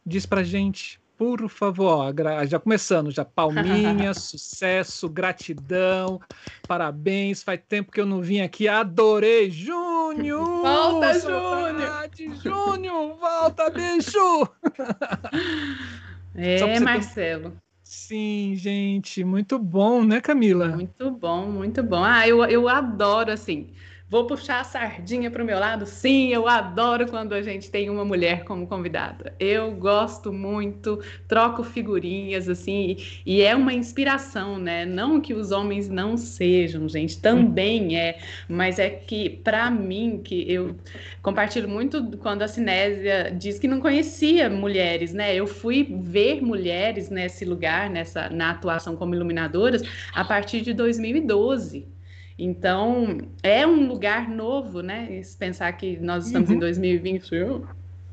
Diz 0.06 0.26
pra 0.26 0.44
gente, 0.44 1.00
por 1.18 1.50
favor, 1.50 2.14
já 2.48 2.60
começando, 2.60 3.12
já 3.12 3.26
palminha, 3.26 4.14
sucesso, 4.16 5.10
gratidão, 5.10 6.20
parabéns, 6.68 7.44
faz 7.44 7.60
tempo 7.68 7.92
que 7.92 8.00
eu 8.00 8.06
não 8.06 8.22
vim 8.22 8.40
aqui, 8.42 8.68
adorei, 8.68 9.52
Júnior! 9.52 10.62
Volta, 10.62 11.20
Júnior! 11.20 12.10
Júnior, 12.42 13.18
volta, 13.18 13.70
bicho! 13.70 14.48
É, 16.36 16.80
Marcelo. 16.80 17.50
Ter... 17.52 17.69
Sim, 17.92 18.54
gente, 18.56 19.24
muito 19.24 19.58
bom, 19.58 20.04
né, 20.06 20.22
Camila? 20.22 20.68
Muito 20.68 21.10
bom, 21.12 21.50
muito 21.52 21.82
bom. 21.84 22.04
Ah, 22.04 22.28
eu, 22.28 22.46
eu 22.46 22.68
adoro, 22.70 23.32
assim, 23.32 23.74
Vou 24.10 24.26
puxar 24.26 24.62
a 24.62 24.64
sardinha 24.64 25.30
para 25.30 25.44
o 25.44 25.46
meu 25.46 25.60
lado. 25.60 25.86
Sim, 25.86 26.30
eu 26.30 26.48
adoro 26.48 27.08
quando 27.08 27.34
a 27.34 27.44
gente 27.44 27.70
tem 27.70 27.92
uma 27.92 28.04
mulher 28.04 28.44
como 28.44 28.66
convidada. 28.66 29.36
Eu 29.40 29.72
gosto 29.74 30.34
muito, 30.34 31.00
troco 31.28 31.64
figurinhas, 31.64 32.50
assim, 32.50 32.98
e 33.24 33.44
é 33.44 33.56
uma 33.56 33.72
inspiração, 33.72 34.58
né? 34.58 34.84
Não 34.84 35.22
que 35.22 35.32
os 35.36 35.52
homens 35.52 35.88
não 35.90 36.18
sejam, 36.18 36.90
gente, 36.90 37.22
também 37.22 38.00
é, 38.00 38.18
mas 38.48 38.80
é 38.80 38.90
que, 38.90 39.30
para 39.30 39.70
mim, 39.70 40.20
que 40.24 40.52
eu 40.52 40.76
compartilho 41.22 41.70
muito 41.70 42.18
quando 42.18 42.42
a 42.42 42.48
Cinésia 42.48 43.30
diz 43.32 43.60
que 43.60 43.68
não 43.68 43.80
conhecia 43.80 44.50
mulheres, 44.50 45.14
né? 45.14 45.36
Eu 45.36 45.46
fui 45.46 45.88
ver 46.02 46.42
mulheres 46.42 47.12
nesse 47.12 47.46
lugar, 47.46 47.92
nessa, 47.92 48.28
na 48.30 48.50
atuação 48.50 48.96
como 48.96 49.14
iluminadoras, 49.14 49.84
a 50.16 50.26
partir 50.26 50.62
de 50.62 50.74
2012. 50.74 51.99
Então, 52.40 53.18
é 53.44 53.68
um 53.68 53.86
lugar 53.86 54.30
novo, 54.30 54.82
né? 54.82 55.22
Se 55.22 55.36
pensar 55.36 55.74
que 55.74 56.00
nós 56.00 56.28
estamos 56.28 56.50
uhum. 56.50 56.56
em 56.56 56.60
2020, 56.60 57.32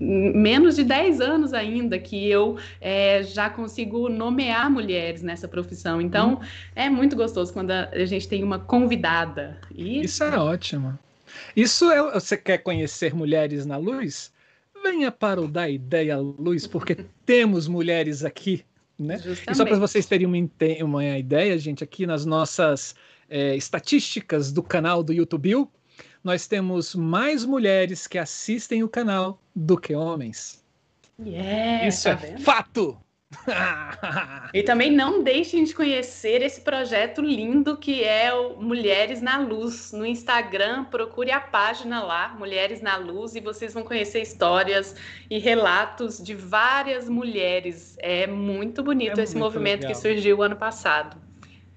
menos 0.00 0.74
de 0.74 0.82
10 0.82 1.20
anos 1.20 1.54
ainda 1.54 1.96
que 1.96 2.28
eu 2.28 2.58
é, 2.80 3.22
já 3.22 3.48
consigo 3.48 4.08
nomear 4.08 4.68
mulheres 4.68 5.22
nessa 5.22 5.46
profissão. 5.46 6.00
Então, 6.00 6.34
uhum. 6.34 6.40
é 6.74 6.90
muito 6.90 7.14
gostoso 7.14 7.52
quando 7.52 7.70
a 7.70 8.04
gente 8.04 8.26
tem 8.26 8.42
uma 8.42 8.58
convidada. 8.58 9.58
E... 9.72 10.02
Isso 10.04 10.24
é 10.24 10.36
ótimo. 10.36 10.98
Isso 11.54 11.88
é. 11.90 12.02
Você 12.12 12.36
quer 12.36 12.58
conhecer 12.58 13.14
mulheres 13.14 13.64
na 13.64 13.76
luz? 13.76 14.32
Venha 14.82 15.12
para 15.12 15.40
o 15.40 15.46
Da 15.46 15.68
Ideia 15.68 16.18
Luz, 16.18 16.66
porque 16.66 16.96
temos 17.24 17.68
mulheres 17.68 18.24
aqui. 18.24 18.64
Né? 18.98 19.20
E 19.48 19.54
só 19.54 19.64
para 19.64 19.78
vocês 19.78 20.06
terem 20.06 20.26
uma, 20.26 20.36
uma 20.82 21.18
ideia, 21.18 21.56
gente, 21.58 21.84
aqui 21.84 22.06
nas 22.06 22.24
nossas 22.24 22.94
é, 23.28 23.56
estatísticas 23.56 24.52
do 24.52 24.62
canal 24.62 25.02
do 25.02 25.12
YouTube, 25.12 25.68
nós 26.22 26.46
temos 26.46 26.94
mais 26.94 27.44
mulheres 27.44 28.06
que 28.06 28.18
assistem 28.18 28.82
o 28.82 28.88
canal 28.88 29.40
do 29.54 29.76
que 29.78 29.94
homens. 29.94 30.64
Yeah, 31.18 31.86
Isso 31.86 32.04
tá 32.04 32.10
é 32.10 32.14
vendo? 32.16 32.42
fato! 32.42 32.98
e 34.54 34.62
também 34.62 34.90
não 34.90 35.22
deixem 35.22 35.64
de 35.64 35.74
conhecer 35.74 36.42
esse 36.42 36.60
projeto 36.60 37.20
lindo 37.20 37.76
que 37.76 38.04
é 38.04 38.32
o 38.32 38.60
Mulheres 38.60 39.20
na 39.20 39.38
Luz. 39.38 39.92
No 39.92 40.06
Instagram, 40.06 40.84
procure 40.84 41.30
a 41.32 41.40
página 41.40 42.02
lá, 42.02 42.34
Mulheres 42.38 42.80
na 42.80 42.96
Luz, 42.96 43.34
e 43.34 43.40
vocês 43.40 43.74
vão 43.74 43.82
conhecer 43.82 44.22
histórias 44.22 44.94
e 45.28 45.38
relatos 45.38 46.22
de 46.22 46.34
várias 46.34 47.08
mulheres. 47.08 47.96
É 47.98 48.26
muito 48.26 48.82
bonito 48.82 49.18
é 49.18 49.24
esse 49.24 49.36
muito 49.36 49.44
movimento 49.44 49.82
legal. 49.82 49.94
que 49.94 50.00
surgiu 50.00 50.42
ano 50.42 50.56
passado. 50.56 51.16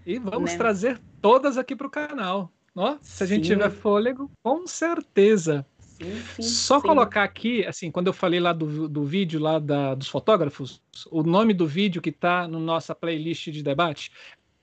E 0.06 0.18
vamos 0.20 0.52
né? 0.52 0.58
trazer 0.58 1.00
todas 1.22 1.58
aqui 1.58 1.76
para 1.76 1.88
o 1.88 1.90
canal. 1.90 2.52
Ó, 2.76 2.98
se 3.02 3.24
a 3.24 3.28
gente 3.28 3.48
sim. 3.48 3.54
tiver 3.54 3.70
fôlego, 3.70 4.32
com 4.44 4.66
certeza. 4.68 5.66
Sim, 5.80 6.22
sim, 6.36 6.42
Só 6.42 6.80
colocar 6.80 7.24
aqui, 7.24 7.66
assim, 7.66 7.92
quando 7.92 8.08
eu 8.08 8.14
falei 8.14 8.40
lá 8.40 8.54
do, 8.54 8.88
do 8.88 9.04
vídeo 9.04 9.40
lá 9.40 9.60
da, 9.60 9.96
dos 9.96 10.08
fotógrafos, 10.08 10.82
o 11.12 11.24
nome 11.24 11.54
do 11.54 11.68
vídeo 11.68 12.02
que 12.02 12.10
está 12.10 12.44
na 12.44 12.48
no 12.48 12.60
nossa 12.60 12.96
playlist 12.96 13.50
de 13.50 13.62
debate 13.62 14.12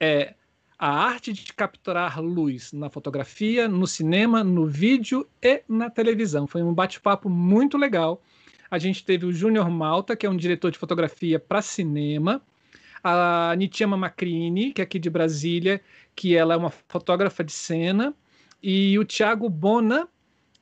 é 0.00 0.34
a 0.78 0.90
arte 0.90 1.32
de 1.32 1.52
capturar 1.52 2.20
luz 2.20 2.72
na 2.72 2.90
fotografia, 2.90 3.68
no 3.68 3.86
cinema, 3.86 4.44
no 4.44 4.66
vídeo 4.66 5.26
e 5.42 5.62
na 5.68 5.90
televisão. 5.90 6.46
Foi 6.46 6.62
um 6.62 6.72
bate-papo 6.72 7.28
muito 7.28 7.78
legal. 7.78 8.22
A 8.70 8.78
gente 8.78 9.04
teve 9.04 9.24
o 9.24 9.32
Júnior 9.32 9.70
Malta, 9.70 10.16
que 10.16 10.26
é 10.26 10.30
um 10.30 10.36
diretor 10.36 10.70
de 10.70 10.78
fotografia 10.78 11.38
para 11.38 11.62
cinema, 11.62 12.42
a 13.02 13.54
Nitiama 13.56 13.96
Macrini, 13.96 14.72
que 14.72 14.80
é 14.80 14.84
aqui 14.84 14.98
de 14.98 15.08
Brasília, 15.08 15.80
que 16.16 16.34
ela 16.34 16.54
é 16.54 16.56
uma 16.56 16.70
fotógrafa 16.70 17.44
de 17.44 17.52
cena, 17.52 18.14
e 18.62 18.98
o 18.98 19.04
Thiago 19.04 19.48
Bona, 19.48 20.08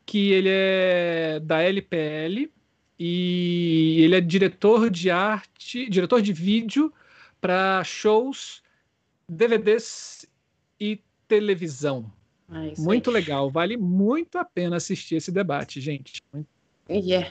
que 0.05 0.33
ele 0.33 0.51
é 0.51 1.41
da 1.41 1.63
LPL 1.63 2.51
e 2.99 4.01
ele 4.03 4.17
é 4.17 4.21
diretor 4.21 4.91
de 4.91 5.11
arte, 5.11 5.89
diretor 5.89 6.21
de 6.21 6.33
vídeo 6.33 6.93
para 7.41 7.83
shows, 7.85 8.63
DVDs 9.29 10.27
e 10.79 11.01
televisão. 11.27 12.13
Ah, 12.49 12.73
muito 12.77 13.11
aí. 13.11 13.15
legal, 13.15 13.51
vale 13.51 13.77
muito 13.77 14.37
a 14.37 14.45
pena 14.45 14.77
assistir 14.77 15.17
esse 15.17 15.33
debate, 15.33 15.81
gente. 15.81 16.21
Yeah. 16.91 17.31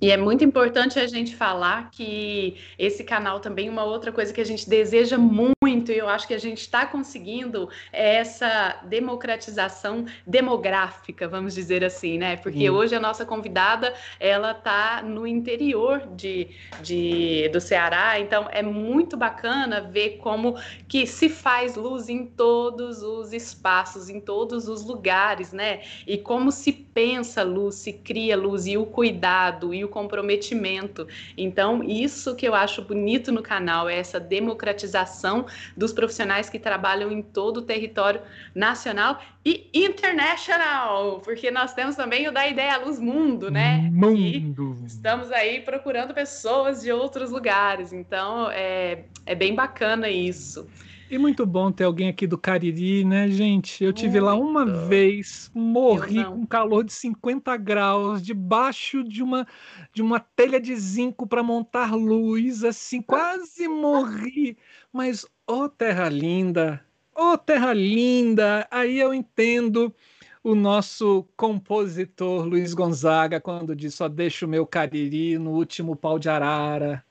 E 0.00 0.10
é 0.10 0.16
muito 0.16 0.42
importante 0.42 0.98
a 0.98 1.06
gente 1.06 1.36
falar 1.36 1.88
que 1.92 2.56
esse 2.76 3.04
canal 3.04 3.38
também, 3.38 3.70
uma 3.70 3.84
outra 3.84 4.10
coisa 4.10 4.32
que 4.32 4.40
a 4.40 4.44
gente 4.44 4.68
deseja 4.68 5.16
muito, 5.16 5.52
e 5.68 5.98
eu 5.98 6.08
acho 6.08 6.26
que 6.26 6.34
a 6.34 6.38
gente 6.38 6.60
está 6.60 6.84
conseguindo, 6.84 7.68
é 7.92 8.16
essa 8.16 8.80
democratização 8.84 10.06
demográfica, 10.26 11.28
vamos 11.28 11.54
dizer 11.54 11.84
assim, 11.84 12.18
né? 12.18 12.36
Porque 12.36 12.68
hum. 12.68 12.74
hoje 12.74 12.96
a 12.96 13.00
nossa 13.00 13.24
convidada, 13.24 13.94
ela 14.18 14.50
está 14.52 15.02
no 15.02 15.26
interior 15.26 16.08
de, 16.16 16.48
de, 16.82 17.48
do 17.52 17.60
Ceará, 17.60 18.18
então 18.18 18.48
é 18.50 18.62
muito 18.62 19.16
bacana 19.16 19.80
ver 19.80 20.16
como 20.18 20.56
que 20.88 21.06
se 21.06 21.28
faz 21.28 21.76
luz 21.76 22.08
em 22.08 22.26
todos 22.26 23.02
os 23.02 23.32
espaços, 23.32 24.08
em 24.08 24.20
todos 24.20 24.68
os 24.68 24.84
lugares, 24.84 25.52
né? 25.52 25.82
E 26.06 26.18
como 26.18 26.50
se 26.50 26.72
pensa 26.72 27.42
luz, 27.42 27.76
se 27.76 27.92
cria 27.92 28.36
luz, 28.36 28.66
e 28.66 28.76
o 28.76 28.84
cuidado, 28.84 29.72
e 29.72 29.84
o 29.84 29.88
comprometimento. 29.88 31.06
Então, 31.36 31.82
isso 31.84 32.34
que 32.34 32.46
eu 32.46 32.54
acho 32.54 32.82
bonito 32.82 33.30
no 33.30 33.42
canal 33.42 33.88
é 33.88 33.96
essa 33.96 34.18
democratização 34.18 35.46
dos 35.76 35.92
profissionais 35.92 36.48
que 36.48 36.58
trabalham 36.58 37.10
em 37.10 37.22
todo 37.22 37.58
o 37.58 37.62
território 37.62 38.20
nacional 38.54 39.20
e 39.44 39.68
international, 39.74 41.20
porque 41.20 41.50
nós 41.50 41.74
temos 41.74 41.96
também 41.96 42.28
o 42.28 42.32
da 42.32 42.46
Ideia 42.46 42.78
Luz 42.78 42.98
Mundo, 42.98 43.50
né? 43.50 43.88
Mundo. 43.92 44.76
E 44.82 44.86
estamos 44.86 45.32
aí 45.32 45.60
procurando 45.60 46.14
pessoas 46.14 46.82
de 46.82 46.92
outros 46.92 47.30
lugares. 47.30 47.92
Então, 47.92 48.50
é, 48.50 49.04
é 49.26 49.34
bem 49.34 49.54
bacana 49.54 50.08
isso. 50.08 50.66
E 51.12 51.18
muito 51.18 51.44
bom 51.44 51.70
ter 51.70 51.84
alguém 51.84 52.08
aqui 52.08 52.26
do 52.26 52.38
Cariri, 52.38 53.04
né, 53.04 53.28
gente? 53.28 53.84
Eu 53.84 53.92
tive 53.92 54.18
muito. 54.18 54.24
lá 54.24 54.34
uma 54.34 54.64
vez, 54.64 55.50
morri 55.54 56.24
com 56.24 56.46
calor 56.46 56.82
de 56.82 56.92
50 56.94 57.54
graus, 57.58 58.22
debaixo 58.22 59.04
de 59.04 59.22
uma 59.22 59.46
de 59.92 60.00
uma 60.00 60.18
telha 60.18 60.58
de 60.58 60.74
zinco 60.74 61.26
para 61.26 61.42
montar 61.42 61.94
luz, 61.94 62.64
assim, 62.64 63.02
quase 63.02 63.68
morri. 63.68 64.56
Mas, 64.90 65.26
ô 65.46 65.64
oh, 65.64 65.68
terra 65.68 66.08
linda, 66.08 66.82
ô 67.14 67.32
oh, 67.32 67.36
terra 67.36 67.74
linda, 67.74 68.66
aí 68.70 68.98
eu 68.98 69.12
entendo 69.12 69.94
o 70.42 70.54
nosso 70.54 71.28
compositor 71.36 72.46
Luiz 72.46 72.72
Gonzaga 72.72 73.38
quando 73.38 73.76
diz 73.76 73.94
só 73.94 74.08
deixo 74.08 74.46
o 74.46 74.48
meu 74.48 74.66
Cariri 74.66 75.36
no 75.36 75.50
último 75.50 75.94
pau 75.94 76.18
de 76.18 76.30
arara. 76.30 77.04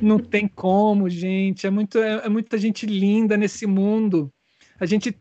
Não 0.00 0.18
tem 0.18 0.48
como, 0.48 1.08
gente. 1.08 1.66
É, 1.66 1.70
muito, 1.70 1.98
é, 1.98 2.24
é 2.24 2.28
muita 2.28 2.58
gente 2.58 2.86
linda 2.86 3.36
nesse 3.36 3.66
mundo. 3.66 4.32
A 4.78 4.86
gente 4.86 5.16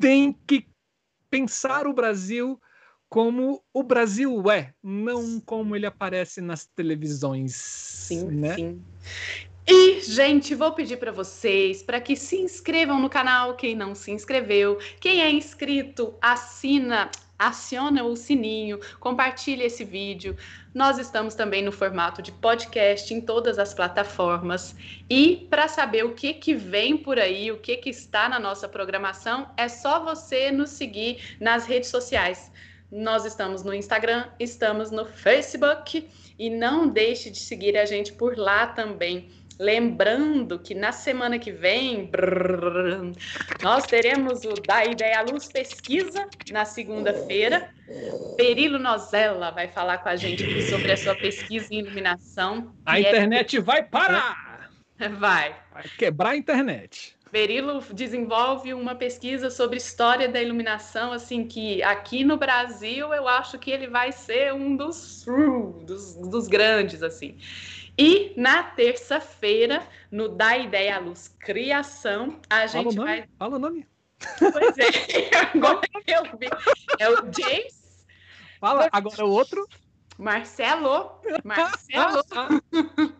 tem 0.00 0.36
que 0.46 0.66
pensar 1.30 1.86
o 1.86 1.92
Brasil 1.92 2.60
como 3.08 3.62
o 3.72 3.82
Brasil 3.82 4.50
é, 4.50 4.74
não 4.82 5.40
como 5.40 5.74
ele 5.74 5.86
aparece 5.86 6.40
nas 6.40 6.66
televisões. 6.66 7.54
Sim, 7.54 8.26
né? 8.26 8.54
sim. 8.54 8.82
E, 9.66 10.00
gente, 10.00 10.54
vou 10.54 10.72
pedir 10.72 10.96
para 10.96 11.12
vocês 11.12 11.82
para 11.82 12.00
que 12.00 12.16
se 12.16 12.36
inscrevam 12.36 12.98
no 13.00 13.10
canal, 13.10 13.54
quem 13.54 13.74
não 13.74 13.94
se 13.94 14.10
inscreveu. 14.10 14.78
Quem 14.98 15.20
é 15.20 15.30
inscrito, 15.30 16.14
assina, 16.22 17.10
aciona 17.38 18.02
o 18.02 18.16
sininho, 18.16 18.80
compartilhe 18.98 19.62
esse 19.62 19.84
vídeo. 19.84 20.36
Nós 20.74 20.98
estamos 20.98 21.34
também 21.34 21.62
no 21.62 21.70
formato 21.70 22.20
de 22.20 22.32
podcast 22.32 23.12
em 23.14 23.20
todas 23.20 23.58
as 23.58 23.72
plataformas. 23.72 24.74
E 25.08 25.46
para 25.48 25.68
saber 25.68 26.04
o 26.04 26.14
que, 26.14 26.34
que 26.34 26.54
vem 26.54 26.96
por 26.96 27.18
aí, 27.18 27.52
o 27.52 27.58
que, 27.58 27.76
que 27.76 27.90
está 27.90 28.28
na 28.28 28.38
nossa 28.38 28.68
programação, 28.68 29.48
é 29.56 29.68
só 29.68 30.02
você 30.02 30.50
nos 30.50 30.70
seguir 30.70 31.36
nas 31.40 31.66
redes 31.66 31.90
sociais. 31.90 32.50
Nós 32.90 33.24
estamos 33.24 33.62
no 33.62 33.74
Instagram, 33.74 34.26
estamos 34.40 34.90
no 34.90 35.04
Facebook 35.04 36.08
e 36.38 36.48
não 36.48 36.88
deixe 36.88 37.30
de 37.30 37.38
seguir 37.38 37.76
a 37.76 37.84
gente 37.84 38.12
por 38.14 38.38
lá 38.38 38.66
também. 38.66 39.30
Lembrando 39.58 40.58
que 40.58 40.74
na 40.74 40.92
semana 40.92 41.38
que 41.38 41.50
vem 41.50 42.06
brrr, 42.06 43.12
nós 43.60 43.86
teremos 43.86 44.44
o 44.44 44.54
Da 44.54 44.84
Ideia 44.84 45.20
Luz 45.22 45.48
Pesquisa 45.48 46.28
na 46.52 46.64
segunda-feira. 46.64 47.70
Perilo 48.36 48.78
Nozella 48.78 49.50
vai 49.50 49.66
falar 49.66 49.98
com 49.98 50.10
a 50.10 50.16
gente 50.16 50.62
sobre 50.62 50.92
a 50.92 50.96
sua 50.96 51.16
pesquisa 51.16 51.68
em 51.72 51.78
iluminação. 51.80 52.72
A 52.86 53.00
internet 53.00 53.56
é... 53.56 53.60
vai 53.60 53.82
parar! 53.82 54.70
Vai. 55.18 55.54
Vai 55.72 55.84
quebrar 55.96 56.30
a 56.30 56.36
internet. 56.36 57.16
Berilo 57.30 57.82
desenvolve 57.92 58.72
uma 58.72 58.94
pesquisa 58.94 59.50
sobre 59.50 59.76
história 59.76 60.28
da 60.28 60.40
iluminação, 60.42 61.12
assim, 61.12 61.44
que 61.44 61.82
aqui 61.82 62.24
no 62.24 62.36
Brasil 62.36 63.12
eu 63.12 63.28
acho 63.28 63.58
que 63.58 63.70
ele 63.70 63.86
vai 63.86 64.12
ser 64.12 64.54
um 64.54 64.76
dos, 64.76 65.26
dos, 65.84 66.14
dos 66.14 66.48
grandes, 66.48 67.02
assim. 67.02 67.36
E 67.98 68.32
na 68.36 68.62
terça-feira, 68.62 69.84
no 70.08 70.28
Da 70.28 70.56
Ideia 70.56 70.96
à 70.96 70.98
Luz 71.00 71.34
Criação, 71.40 72.40
a 72.48 72.64
gente 72.68 72.94
Fala 72.94 73.06
vai. 73.06 73.28
Fala 73.36 73.56
o 73.56 73.58
nome. 73.58 73.88
Pois 74.38 74.78
é, 74.78 75.30
agora 75.52 75.80
eu 76.06 76.22
vi. 76.38 76.46
É 77.00 77.10
o 77.10 77.16
James. 77.16 78.06
Fala, 78.60 78.88
agora 78.92 79.26
o 79.26 79.30
outro. 79.30 79.66
Marcelo. 80.16 81.20
Marcelo. 81.42 82.22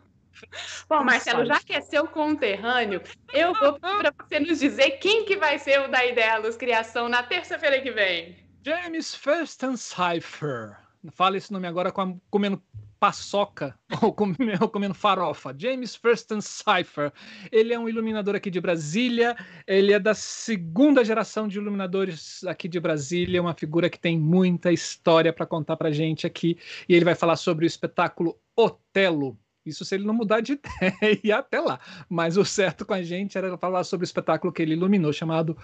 Bom, 0.89 1.03
Marcelo, 1.03 1.45
já 1.45 1.59
que 1.59 1.73
é 1.73 1.81
seu 1.81 2.07
conterrâneo, 2.07 3.03
eu 3.33 3.53
vou 3.55 3.81
para 3.81 4.13
você 4.13 4.39
nos 4.39 4.61
dizer 4.61 4.93
quem 4.93 5.25
que 5.25 5.37
vai 5.37 5.59
ser 5.59 5.81
o 5.81 5.89
da 5.89 6.07
Ideia 6.07 6.39
Luz 6.39 6.57
Criação 6.57 7.09
na 7.09 7.25
terça-feira 7.25 7.81
que 7.81 7.91
vem. 7.91 8.37
James 8.65 9.13
Furstencypher. 9.13 10.77
Fala 11.13 11.37
esse 11.37 11.53
nome 11.53 11.67
agora 11.67 11.93
comendo 12.31 12.63
paçoca 12.99 13.79
ou 14.03 14.13
comendo, 14.13 14.63
ou 14.63 14.69
comendo 14.69 14.95
farofa. 14.95 15.55
James 15.57 15.95
Thurston 15.95 16.41
Cypher. 16.41 17.13
Ele 17.51 17.73
é 17.73 17.79
um 17.79 17.89
iluminador 17.89 18.35
aqui 18.35 18.51
de 18.51 18.61
Brasília. 18.61 19.37
Ele 19.67 19.93
é 19.93 19.99
da 19.99 20.15
segunda 20.15 21.05
geração 21.05 21.49
de 21.49 21.59
iluminadores 21.59 22.45
aqui 22.45 22.69
de 22.69 22.81
Brasília. 22.81 23.41
Uma 23.41 23.55
figura 23.55 23.89
que 23.89 23.99
tem 23.99 24.19
muita 24.19 24.73
história 24.73 25.33
para 25.33 25.47
contar 25.47 25.77
para 25.77 25.91
gente 25.91 26.27
aqui. 26.27 26.59
E 26.89 26.95
ele 26.95 27.05
vai 27.05 27.15
falar 27.15 27.37
sobre 27.37 27.65
o 27.65 27.67
espetáculo 27.67 28.39
Otelo. 28.57 29.39
Isso 29.65 29.85
se 29.85 29.95
ele 29.95 30.07
não 30.07 30.15
mudar 30.15 30.41
de 30.41 30.53
ideia 30.83 31.39
até 31.39 31.61
lá. 31.61 31.79
Mas 32.09 32.37
o 32.37 32.45
certo 32.45 32.85
com 32.85 32.95
a 32.95 33.03
gente 33.03 33.37
era 33.37 33.57
falar 33.59 33.85
sobre 33.85 34.05
o 34.05 34.07
espetáculo 34.07 34.53
que 34.53 34.63
ele 34.63 34.73
iluminou, 34.73 35.13
chamado 35.13 35.57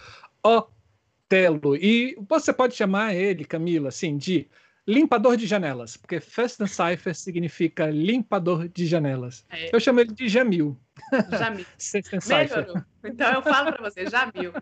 Otelo. 0.43 1.75
E 1.77 2.17
você 2.29 2.53
pode 2.53 2.75
chamar 2.75 3.15
ele, 3.15 3.45
Camila, 3.45 3.89
assim, 3.89 4.17
de 4.17 4.49
limpador 4.87 5.37
de 5.37 5.47
janelas, 5.47 5.97
porque 5.97 6.21
First 6.21 6.61
and 6.61 6.67
Cipher 6.67 7.15
significa 7.15 7.91
limpador 7.91 8.69
de 8.69 8.87
janelas. 8.87 9.45
É. 9.51 9.75
Eu 9.75 9.81
chamo 9.81 10.01
ele 10.01 10.13
de 10.13 10.29
Jamil. 10.29 10.79
Jamil. 11.39 11.67
Melhorou. 12.27 12.83
Então 13.05 13.33
eu 13.35 13.43
falo 13.43 13.71
para 13.73 13.91
você, 13.91 14.07
Jamil. 14.07 14.53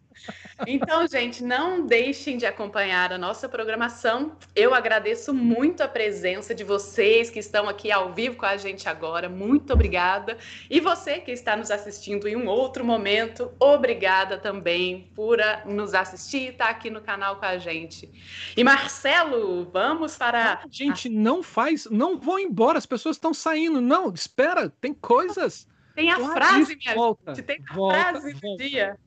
Então, 0.66 1.06
gente, 1.06 1.44
não 1.44 1.86
deixem 1.86 2.36
de 2.36 2.44
acompanhar 2.44 3.12
a 3.12 3.18
nossa 3.18 3.48
programação. 3.48 4.36
Eu 4.54 4.74
agradeço 4.74 5.32
muito 5.32 5.82
a 5.82 5.88
presença 5.88 6.54
de 6.54 6.64
vocês 6.64 7.30
que 7.30 7.38
estão 7.38 7.68
aqui 7.68 7.92
ao 7.92 8.12
vivo 8.12 8.36
com 8.36 8.46
a 8.46 8.56
gente 8.56 8.88
agora. 8.88 9.28
Muito 9.28 9.72
obrigada. 9.72 10.36
E 10.68 10.80
você 10.80 11.20
que 11.20 11.30
está 11.30 11.56
nos 11.56 11.70
assistindo 11.70 12.26
em 12.26 12.34
um 12.34 12.48
outro 12.48 12.84
momento, 12.84 13.52
obrigada 13.60 14.36
também 14.36 15.10
por 15.14 15.38
nos 15.64 15.94
assistir 15.94 16.38
e 16.38 16.48
estar 16.48 16.68
aqui 16.68 16.90
no 16.90 17.00
canal 17.00 17.36
com 17.36 17.46
a 17.46 17.58
gente. 17.58 18.10
E 18.56 18.64
Marcelo, 18.64 19.70
vamos 19.72 20.16
para. 20.16 20.62
Gente, 20.68 21.08
não 21.08 21.42
faz, 21.42 21.86
não 21.90 22.18
vão 22.18 22.38
embora, 22.38 22.78
as 22.78 22.86
pessoas 22.86 23.16
estão 23.16 23.32
saindo. 23.32 23.80
Não, 23.80 24.12
espera, 24.12 24.68
tem 24.80 24.92
coisas. 24.92 25.66
Tem 25.94 26.10
a 26.10 26.18
frase, 26.18 26.76
minha 26.76 26.94
volta, 26.94 27.34
gente. 27.34 27.44
Tem 27.44 27.62
a 27.68 27.74
volta, 27.74 27.98
frase 27.98 28.32
do 28.34 28.56
dia. 28.56 28.98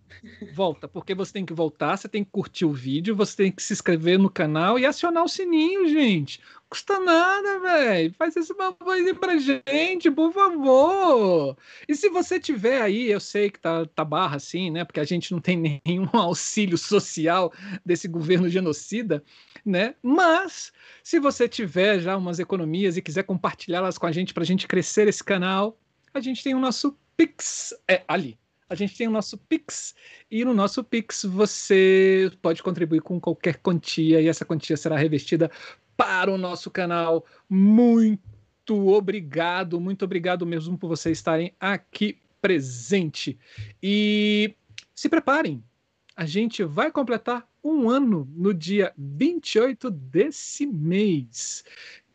Volta, 0.54 0.88
porque 0.88 1.14
você 1.14 1.34
tem 1.34 1.46
que 1.46 1.54
voltar, 1.54 1.98
você 1.98 2.08
tem 2.08 2.24
que 2.24 2.32
curtir 2.32 2.66
o 2.66 2.72
vídeo, 2.72 3.16
você 3.16 3.36
tem 3.36 3.52
que 3.52 3.62
se 3.62 3.74
inscrever 3.74 4.18
no 4.18 4.30
canal 4.30 4.80
e 4.80 4.86
acionar 4.86 5.24
o 5.24 5.28
sininho, 5.28 5.88
gente. 5.88 6.40
Custa 6.70 7.00
nada, 7.00 7.60
velho. 7.60 8.14
Faz 8.18 8.36
esse 8.36 8.54
favor 8.54 8.96
pra 9.20 9.38
gente, 9.38 10.10
por 10.10 10.34
favor. 10.34 11.58
E 11.88 11.96
se 11.96 12.10
você 12.10 12.40
tiver 12.40 12.82
aí, 12.82 13.12
eu 13.12 13.20
sei 13.20 13.50
que 13.50 13.60
tá, 13.60 13.86
tá 13.86 14.04
barra 14.04 14.38
assim, 14.38 14.72
né? 14.72 14.84
Porque 14.84 15.00
a 15.00 15.06
gente 15.06 15.32
não 15.32 15.40
tem 15.40 15.58
nenhum 15.86 16.10
auxílio 16.14 16.78
social 16.78 17.54
desse 17.86 18.08
governo 18.08 18.50
genocida, 18.50 19.24
né? 19.66 19.96
Mas 20.02 20.72
se 21.04 21.20
você 21.20 21.48
tiver 21.48 22.00
já 22.00 22.18
umas 22.18 22.40
economias 22.40 22.98
e 22.98 23.02
quiser 23.02 23.24
compartilhá-las 23.24 23.98
com 23.98 24.08
a 24.08 24.12
gente 24.12 24.34
pra 24.34 24.44
gente 24.44 24.68
crescer 24.68 25.08
esse 25.08 25.24
canal, 25.24 25.78
a 26.16 26.22
gente 26.22 26.42
tem 26.42 26.56
o 26.56 26.60
nosso 26.60 26.98
Pix 27.18 27.74
é, 27.88 28.04
ali. 28.08 28.40
A 28.70 28.74
gente 28.74 28.98
tem 28.98 29.08
o 29.08 29.12
nosso 29.12 29.38
Pix 29.38 29.94
e 30.32 30.44
no 30.44 30.54
nosso 30.54 30.84
Pix 30.84 31.24
você 31.24 32.32
pode 32.42 32.64
contribuir 32.64 33.02
com 33.02 33.20
qualquer 33.20 33.58
quantia 33.58 34.22
e 34.22 34.28
essa 34.28 34.46
quantia 34.46 34.76
será 34.76 34.98
revestida 34.98 35.52
para 35.96 36.32
o 36.32 36.38
nosso 36.38 36.72
canal. 36.72 37.26
Muito 37.48 38.88
obrigado, 38.88 39.80
muito 39.80 40.06
obrigado 40.06 40.46
mesmo 40.46 40.78
por 40.78 40.88
vocês 40.88 41.18
estarem 41.18 41.54
aqui 41.60 42.18
presente. 42.42 43.38
E 43.84 44.56
se 44.96 45.10
preparem, 45.10 45.64
a 46.16 46.26
gente 46.26 46.64
vai 46.64 46.92
completar 46.92 47.48
um 47.64 47.90
ano 47.90 48.28
no 48.34 48.54
dia 48.54 48.94
28 48.98 49.92
desse 49.92 50.66
mês. 50.66 51.64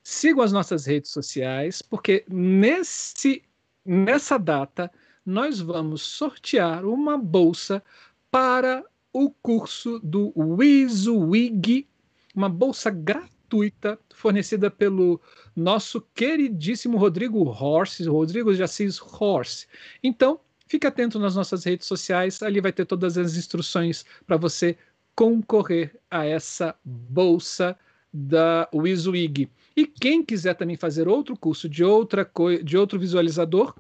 Sigam 0.03 0.43
as 0.43 0.53
nossas 0.53 0.87
redes 0.87 1.11
sociais, 1.11 1.83
porque 1.83 2.25
nesse 2.29 3.45
nessa 3.85 4.39
data, 4.39 4.91
nós 5.25 5.61
vamos 5.61 6.03
sortear 6.03 6.85
uma 6.85 7.17
bolsa 7.17 7.83
para 8.31 8.85
o 9.13 9.31
curso 9.31 9.99
do 10.01 10.33
WizWig, 10.37 11.89
uma 12.35 12.49
bolsa 12.49 12.91
gratuita 12.91 13.99
fornecida 14.15 14.71
pelo 14.71 15.21
nosso 15.55 16.01
queridíssimo 16.15 16.97
Rodrigo 16.97 17.43
Horse, 17.45 18.09
Rodrigo 18.09 18.55
de 18.55 18.63
Assis 18.63 19.01
Horse. 19.01 19.67
Então, 20.03 20.41
fique 20.67 20.87
atento 20.87 21.19
nas 21.19 21.35
nossas 21.35 21.65
redes 21.65 21.87
sociais, 21.87 22.43
ali 22.43 22.61
vai 22.61 22.73
ter 22.73 22.85
todas 22.85 23.19
as 23.19 23.37
instruções 23.37 24.05
para 24.27 24.37
você 24.37 24.79
concorrer 25.15 25.99
a 26.11 26.25
essa 26.25 26.75
bolsa 26.85 27.77
da 28.13 28.69
WizWig. 28.75 29.49
E 29.77 29.87
quem 29.87 30.25
quiser 30.25 30.55
também 30.55 30.77
fazer 30.77 31.09
outro 31.09 31.37
curso 31.37 31.69
de, 31.69 31.85
outra 31.85 32.29
de 32.63 32.77
outro 32.77 32.99
visualizador, 32.99 33.75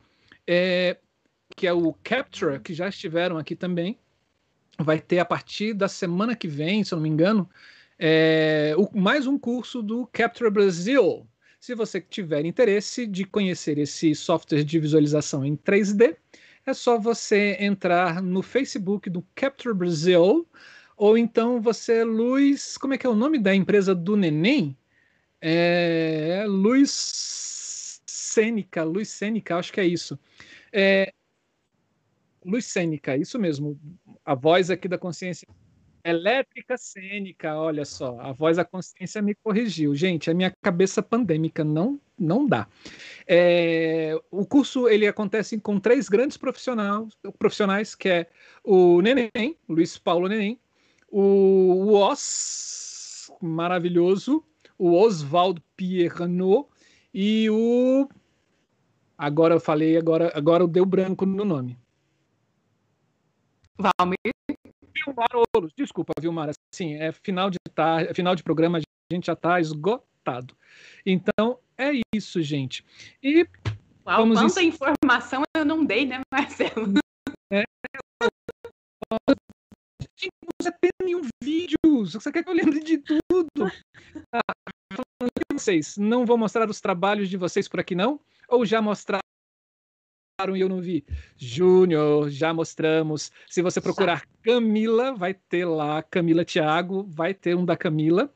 é, 0.46 0.96
que 1.56 1.66
é 1.66 1.72
o 1.72 1.92
Capture, 2.02 2.60
que 2.60 2.72
já 2.72 2.88
estiveram 2.88 3.36
aqui 3.36 3.56
também, 3.56 3.98
vai 4.78 5.00
ter 5.00 5.18
a 5.18 5.24
partir 5.24 5.74
da 5.74 5.88
semana 5.88 6.34
que 6.34 6.48
vem, 6.48 6.84
se 6.84 6.94
eu 6.94 6.96
não 6.96 7.02
me 7.02 7.08
engano, 7.08 7.48
é, 7.98 8.74
o, 8.78 8.88
mais 8.98 9.26
um 9.26 9.38
curso 9.38 9.82
do 9.82 10.06
Capture 10.06 10.50
Brasil. 10.50 11.26
Se 11.58 11.74
você 11.74 12.00
tiver 12.00 12.46
interesse 12.46 13.06
de 13.06 13.24
conhecer 13.24 13.76
esse 13.76 14.14
software 14.14 14.64
de 14.64 14.78
visualização 14.78 15.44
em 15.44 15.54
3D, 15.54 16.16
é 16.64 16.72
só 16.72 16.98
você 16.98 17.56
entrar 17.60 18.22
no 18.22 18.42
Facebook 18.42 19.10
do 19.10 19.22
Capture 19.34 19.74
Brasil, 19.74 20.48
ou 21.00 21.16
então 21.16 21.62
você, 21.62 22.04
Luiz, 22.04 22.76
como 22.76 22.92
é 22.92 22.98
que 22.98 23.06
é 23.06 23.08
o 23.08 23.14
nome 23.14 23.38
da 23.38 23.54
empresa 23.54 23.94
do 23.94 24.18
Neném? 24.18 24.76
É, 25.40 26.44
Luiz 26.46 28.02
Sênica, 28.06 28.84
Luiz 28.84 29.08
Sênica, 29.08 29.56
acho 29.56 29.72
que 29.72 29.80
é 29.80 29.86
isso. 29.86 30.18
É, 30.70 31.10
Luiz 32.44 32.66
Sênica, 32.66 33.16
isso 33.16 33.38
mesmo. 33.38 33.80
A 34.22 34.34
voz 34.34 34.68
aqui 34.68 34.88
da 34.88 34.98
consciência 34.98 35.48
elétrica 36.04 36.76
cênica, 36.76 37.56
olha 37.56 37.86
só, 37.86 38.20
a 38.20 38.32
voz 38.32 38.58
da 38.58 38.64
consciência 38.66 39.22
me 39.22 39.34
corrigiu. 39.34 39.94
Gente, 39.94 40.30
a 40.30 40.34
minha 40.34 40.52
cabeça 40.60 41.02
pandêmica 41.02 41.64
não 41.64 41.98
não 42.18 42.46
dá. 42.46 42.68
É, 43.26 44.14
o 44.30 44.44
curso 44.44 44.86
ele 44.86 45.06
acontece 45.06 45.58
com 45.58 45.80
três 45.80 46.10
grandes 46.10 46.36
profissionais, 46.36 47.08
profissionais 47.38 47.94
que 47.94 48.10
é 48.10 48.26
o 48.62 49.00
Neném, 49.00 49.56
Luiz 49.66 49.96
Paulo 49.96 50.28
Neném, 50.28 50.60
o 51.10 51.96
Os, 52.10 53.30
maravilhoso, 53.40 54.44
o 54.78 54.94
Oswald 54.94 55.62
Pierno 55.76 56.68
e 57.12 57.50
o. 57.50 58.08
Agora 59.18 59.54
eu 59.54 59.60
falei, 59.60 59.96
agora, 59.96 60.32
agora 60.34 60.66
deu 60.66 60.86
branco 60.86 61.26
no 61.26 61.44
nome. 61.44 61.78
Valmir. 63.78 64.16
Vilmar 64.94 65.28
Ouros. 65.54 65.72
Desculpa, 65.76 66.12
Vilmar. 66.20 66.50
Assim, 66.72 66.94
é 66.94 67.12
final 67.12 67.50
de 67.50 67.58
tarde, 67.74 68.10
é 68.10 68.14
final 68.14 68.34
de 68.34 68.42
programa, 68.42 68.78
a 68.78 69.14
gente 69.14 69.26
já 69.26 69.32
está 69.32 69.60
esgotado. 69.60 70.56
Então, 71.04 71.58
é 71.76 72.00
isso, 72.14 72.42
gente. 72.42 72.84
E. 73.22 73.46
Uau, 74.06 74.18
vamos 74.18 74.40
quanta 74.40 74.62
informação 74.62 75.42
eu 75.56 75.64
não 75.64 75.84
dei, 75.84 76.06
né, 76.06 76.20
Marcelo? 76.32 76.94
É, 77.52 77.64
você 80.60 80.72
tem 80.72 80.90
nenhum 81.02 81.22
vídeo. 81.42 81.78
Você 81.84 82.30
quer 82.30 82.42
que 82.42 82.50
eu 82.50 82.54
lembre 82.54 82.80
de 82.80 82.98
tudo? 82.98 83.72
Ah, 84.34 84.40
vocês, 85.52 85.96
não 85.96 86.26
vou 86.26 86.36
mostrar 86.36 86.68
os 86.68 86.80
trabalhos 86.80 87.28
de 87.28 87.36
vocês 87.36 87.66
por 87.68 87.80
aqui, 87.80 87.94
não? 87.94 88.20
Ou 88.48 88.64
já 88.66 88.82
mostraram 88.82 89.20
e 90.54 90.60
eu 90.60 90.68
não 90.68 90.80
vi? 90.80 91.04
Júnior, 91.36 92.30
já 92.30 92.52
mostramos. 92.52 93.30
Se 93.48 93.62
você 93.62 93.80
procurar 93.80 94.26
Camila, 94.42 95.14
vai 95.14 95.34
ter 95.34 95.64
lá 95.64 96.02
Camila 96.02 96.44
Thiago, 96.44 97.04
vai 97.08 97.34
ter 97.34 97.54
um 97.54 97.64
da 97.64 97.76
Camila. 97.76 98.32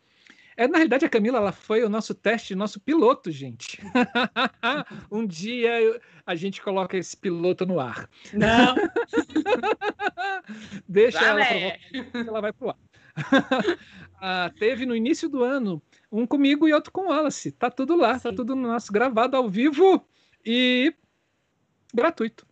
É, 0.56 0.68
na 0.68 0.78
realidade, 0.78 1.04
a 1.04 1.08
Camila 1.08 1.38
ela 1.38 1.52
foi 1.52 1.82
o 1.82 1.88
nosso 1.88 2.14
teste, 2.14 2.54
nosso 2.54 2.78
piloto, 2.80 3.30
gente. 3.30 3.80
um 5.10 5.26
dia 5.26 6.00
a 6.24 6.34
gente 6.34 6.62
coloca 6.62 6.96
esse 6.96 7.16
piloto 7.16 7.66
no 7.66 7.80
ar. 7.80 8.08
Não. 8.32 8.74
Deixa 10.88 11.18
Já 11.18 11.28
ela 11.28 11.44
provocar, 11.44 12.28
ela 12.28 12.40
vai 12.40 12.52
pro 12.52 12.70
ar. 12.70 12.76
ah, 14.20 14.50
teve 14.58 14.86
no 14.86 14.94
início 14.94 15.28
do 15.28 15.42
ano 15.42 15.82
um 16.10 16.26
comigo 16.26 16.68
e 16.68 16.72
outro 16.72 16.92
com 16.92 17.02
o 17.02 17.08
Wallace. 17.08 17.52
Tá 17.52 17.70
tudo 17.70 17.96
lá, 17.96 18.12
tá 18.12 18.18
Sim. 18.18 18.30
tá 18.30 18.36
tudo 18.36 18.54
nosso 18.54 18.92
gravado 18.92 19.36
ao 19.36 19.48
vivo 19.48 20.06
e 20.44 20.94
gratuito. 21.92 22.46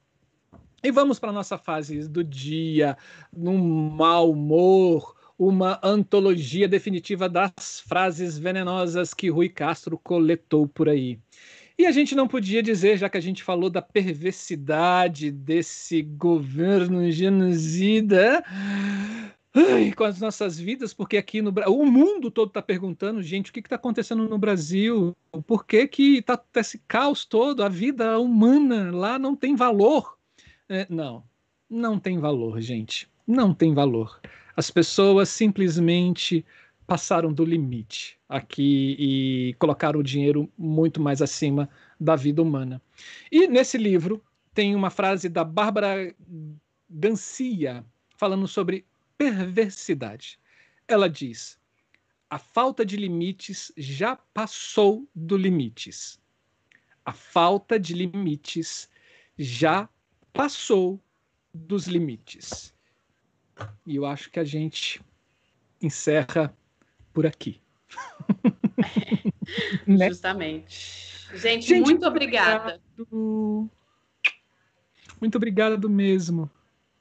E 0.85 0.91
vamos 0.91 1.21
para 1.21 1.31
a 1.31 1.33
nossa 1.33 1.57
fase 1.57 2.09
do 2.09 2.25
dia, 2.25 2.97
num 3.33 3.57
mau 3.91 4.33
humor, 4.33 5.15
uma 5.49 5.81
antologia 5.83 6.69
definitiva 6.69 7.29
das 7.29 7.81
frases 7.81 8.39
venenosas 8.39 9.13
que 9.13 9.29
Rui 9.29 9.49
Castro 9.49 9.99
coletou 9.99 10.69
por 10.69 10.89
aí. 10.89 11.19
E 11.77 11.85
a 11.85 11.91
gente 11.91 12.15
não 12.15 12.29
podia 12.29 12.63
dizer, 12.63 12.97
já 12.97 13.09
que 13.09 13.19
a 13.19 13.21
gente 13.21 13.43
falou 13.43 13.69
da 13.69 13.83
perversidade 13.83 15.33
desse 15.33 16.03
governo 16.03 17.11
genocida 17.11 18.45
com 19.97 20.05
as 20.05 20.21
nossas 20.21 20.59
vidas, 20.59 20.95
porque 20.95 21.17
aqui 21.17 21.43
no 21.43 21.53
o 21.67 21.85
mundo 21.85 22.31
todo 22.31 22.49
está 22.49 22.63
perguntando, 22.63 23.21
gente, 23.21 23.51
o 23.51 23.53
que 23.53 23.59
está 23.59 23.75
acontecendo 23.75 24.29
no 24.29 24.39
Brasil? 24.39 25.13
Por 25.45 25.67
que 25.67 25.89
que 25.89 26.19
está 26.19 26.41
esse 26.55 26.79
caos 26.87 27.25
todo? 27.25 27.65
A 27.65 27.69
vida 27.69 28.17
humana 28.19 28.93
lá 28.93 29.19
não 29.19 29.35
tem 29.35 29.57
valor. 29.57 30.17
É, 30.69 30.87
não, 30.89 31.25
não 31.69 31.99
tem 31.99 32.19
valor, 32.19 32.61
gente. 32.61 33.11
Não 33.27 33.53
tem 33.53 33.75
valor. 33.75 34.21
As 34.57 34.71
pessoas 34.71 35.29
simplesmente 35.29 36.45
passaram 36.87 37.33
do 37.33 37.45
limite 37.45 38.19
aqui 38.29 38.97
e 38.99 39.55
colocaram 39.59 40.01
o 40.01 40.03
dinheiro 40.03 40.51
muito 40.59 41.01
mais 41.01 41.23
acima 41.23 41.69
da 41.99 42.17
vida 42.17 42.43
humana. 42.43 42.83
E 43.31 43.47
nesse 43.47 43.79
livro 43.79 44.23
tem 44.53 44.75
uma 44.75 44.91
frase 44.91 45.29
da 45.29 45.45
Bárbara 45.45 46.15
Gancia 46.91 47.85
falando 48.17 48.47
sobre 48.47 48.85
perversidade. 49.17 50.39
Ela 50.87 51.09
diz: 51.09 51.59
a 52.29 52.39
falta 52.39 52.85
de 52.85 52.97
limites 52.97 53.73
já 53.77 54.17
passou 54.17 55.09
do 55.15 55.37
limites. 55.37 56.21
A 57.05 57.13
falta 57.13 57.79
de 57.79 57.95
limites 57.95 58.89
já 59.39 59.89
passou 60.33 61.01
dos 61.53 61.87
limites. 61.87 62.75
E 63.87 63.97
eu 63.97 64.07
acho 64.07 64.31
que 64.31 64.41
a 64.41 64.45
gente 64.45 65.01
encerra 65.81 66.55
por 67.13 67.27
aqui. 67.27 67.61
né? 69.87 70.09
Justamente. 70.09 71.29
Gente, 71.35 71.67
gente 71.67 71.85
muito 71.85 72.07
obrigada. 72.07 72.81
Obrigado. 72.99 73.71
Muito 75.21 75.37
obrigado 75.37 75.89
mesmo 75.89 76.51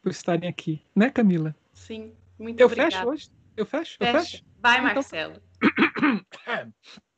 por 0.02 0.12
estarem 0.12 0.50
aqui, 0.50 0.82
né, 0.96 1.10
Camila? 1.10 1.56
Sim, 1.74 2.14
muito 2.38 2.60
eu 2.60 2.68
obrigada. 2.68 2.96
Eu 2.96 3.00
fecho 3.00 3.10
hoje? 3.10 3.32
Eu 3.58 3.66
fecho? 3.66 3.98
Fecha. 3.98 4.18
Eu 4.18 4.22
fecho? 4.22 4.46
Vai, 4.60 4.78
então 4.78 4.94
Marcelo. 4.94 5.42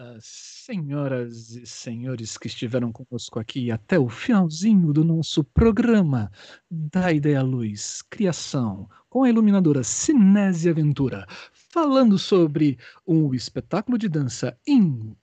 Uh, 0.00 0.16
senhoras 0.20 1.56
e 1.56 1.66
senhores 1.66 2.38
que 2.38 2.46
estiveram 2.46 2.92
conosco 2.92 3.40
aqui 3.40 3.72
até 3.72 3.98
o 3.98 4.08
finalzinho 4.08 4.92
do 4.92 5.02
nosso 5.02 5.42
programa 5.42 6.30
da 6.70 7.12
Ideia 7.12 7.42
Luz 7.42 8.00
Criação 8.02 8.88
com 9.08 9.24
a 9.24 9.28
iluminadora 9.28 9.82
Cinésia 9.82 10.72
Ventura, 10.72 11.26
falando 11.52 12.16
sobre 12.16 12.78
um 13.04 13.34
espetáculo 13.34 13.98
de 13.98 14.08
dança 14.08 14.56
Imposições, 14.64 15.16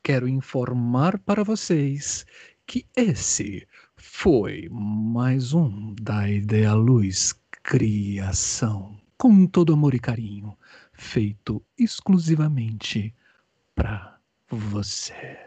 quero 0.00 0.28
informar 0.28 1.18
para 1.18 1.42
vocês 1.42 2.24
que 2.64 2.86
esse 2.94 3.66
foi 3.96 4.68
mais 4.70 5.52
um 5.52 5.92
da 6.00 6.30
Ideia 6.30 6.72
Luz 6.72 7.34
Criação. 7.64 8.96
Com 9.16 9.44
todo 9.48 9.72
amor 9.72 9.94
e 9.94 9.98
carinho 9.98 10.56
feito 10.98 11.64
exclusivamente 11.78 13.14
para 13.74 14.18
você. 14.50 15.38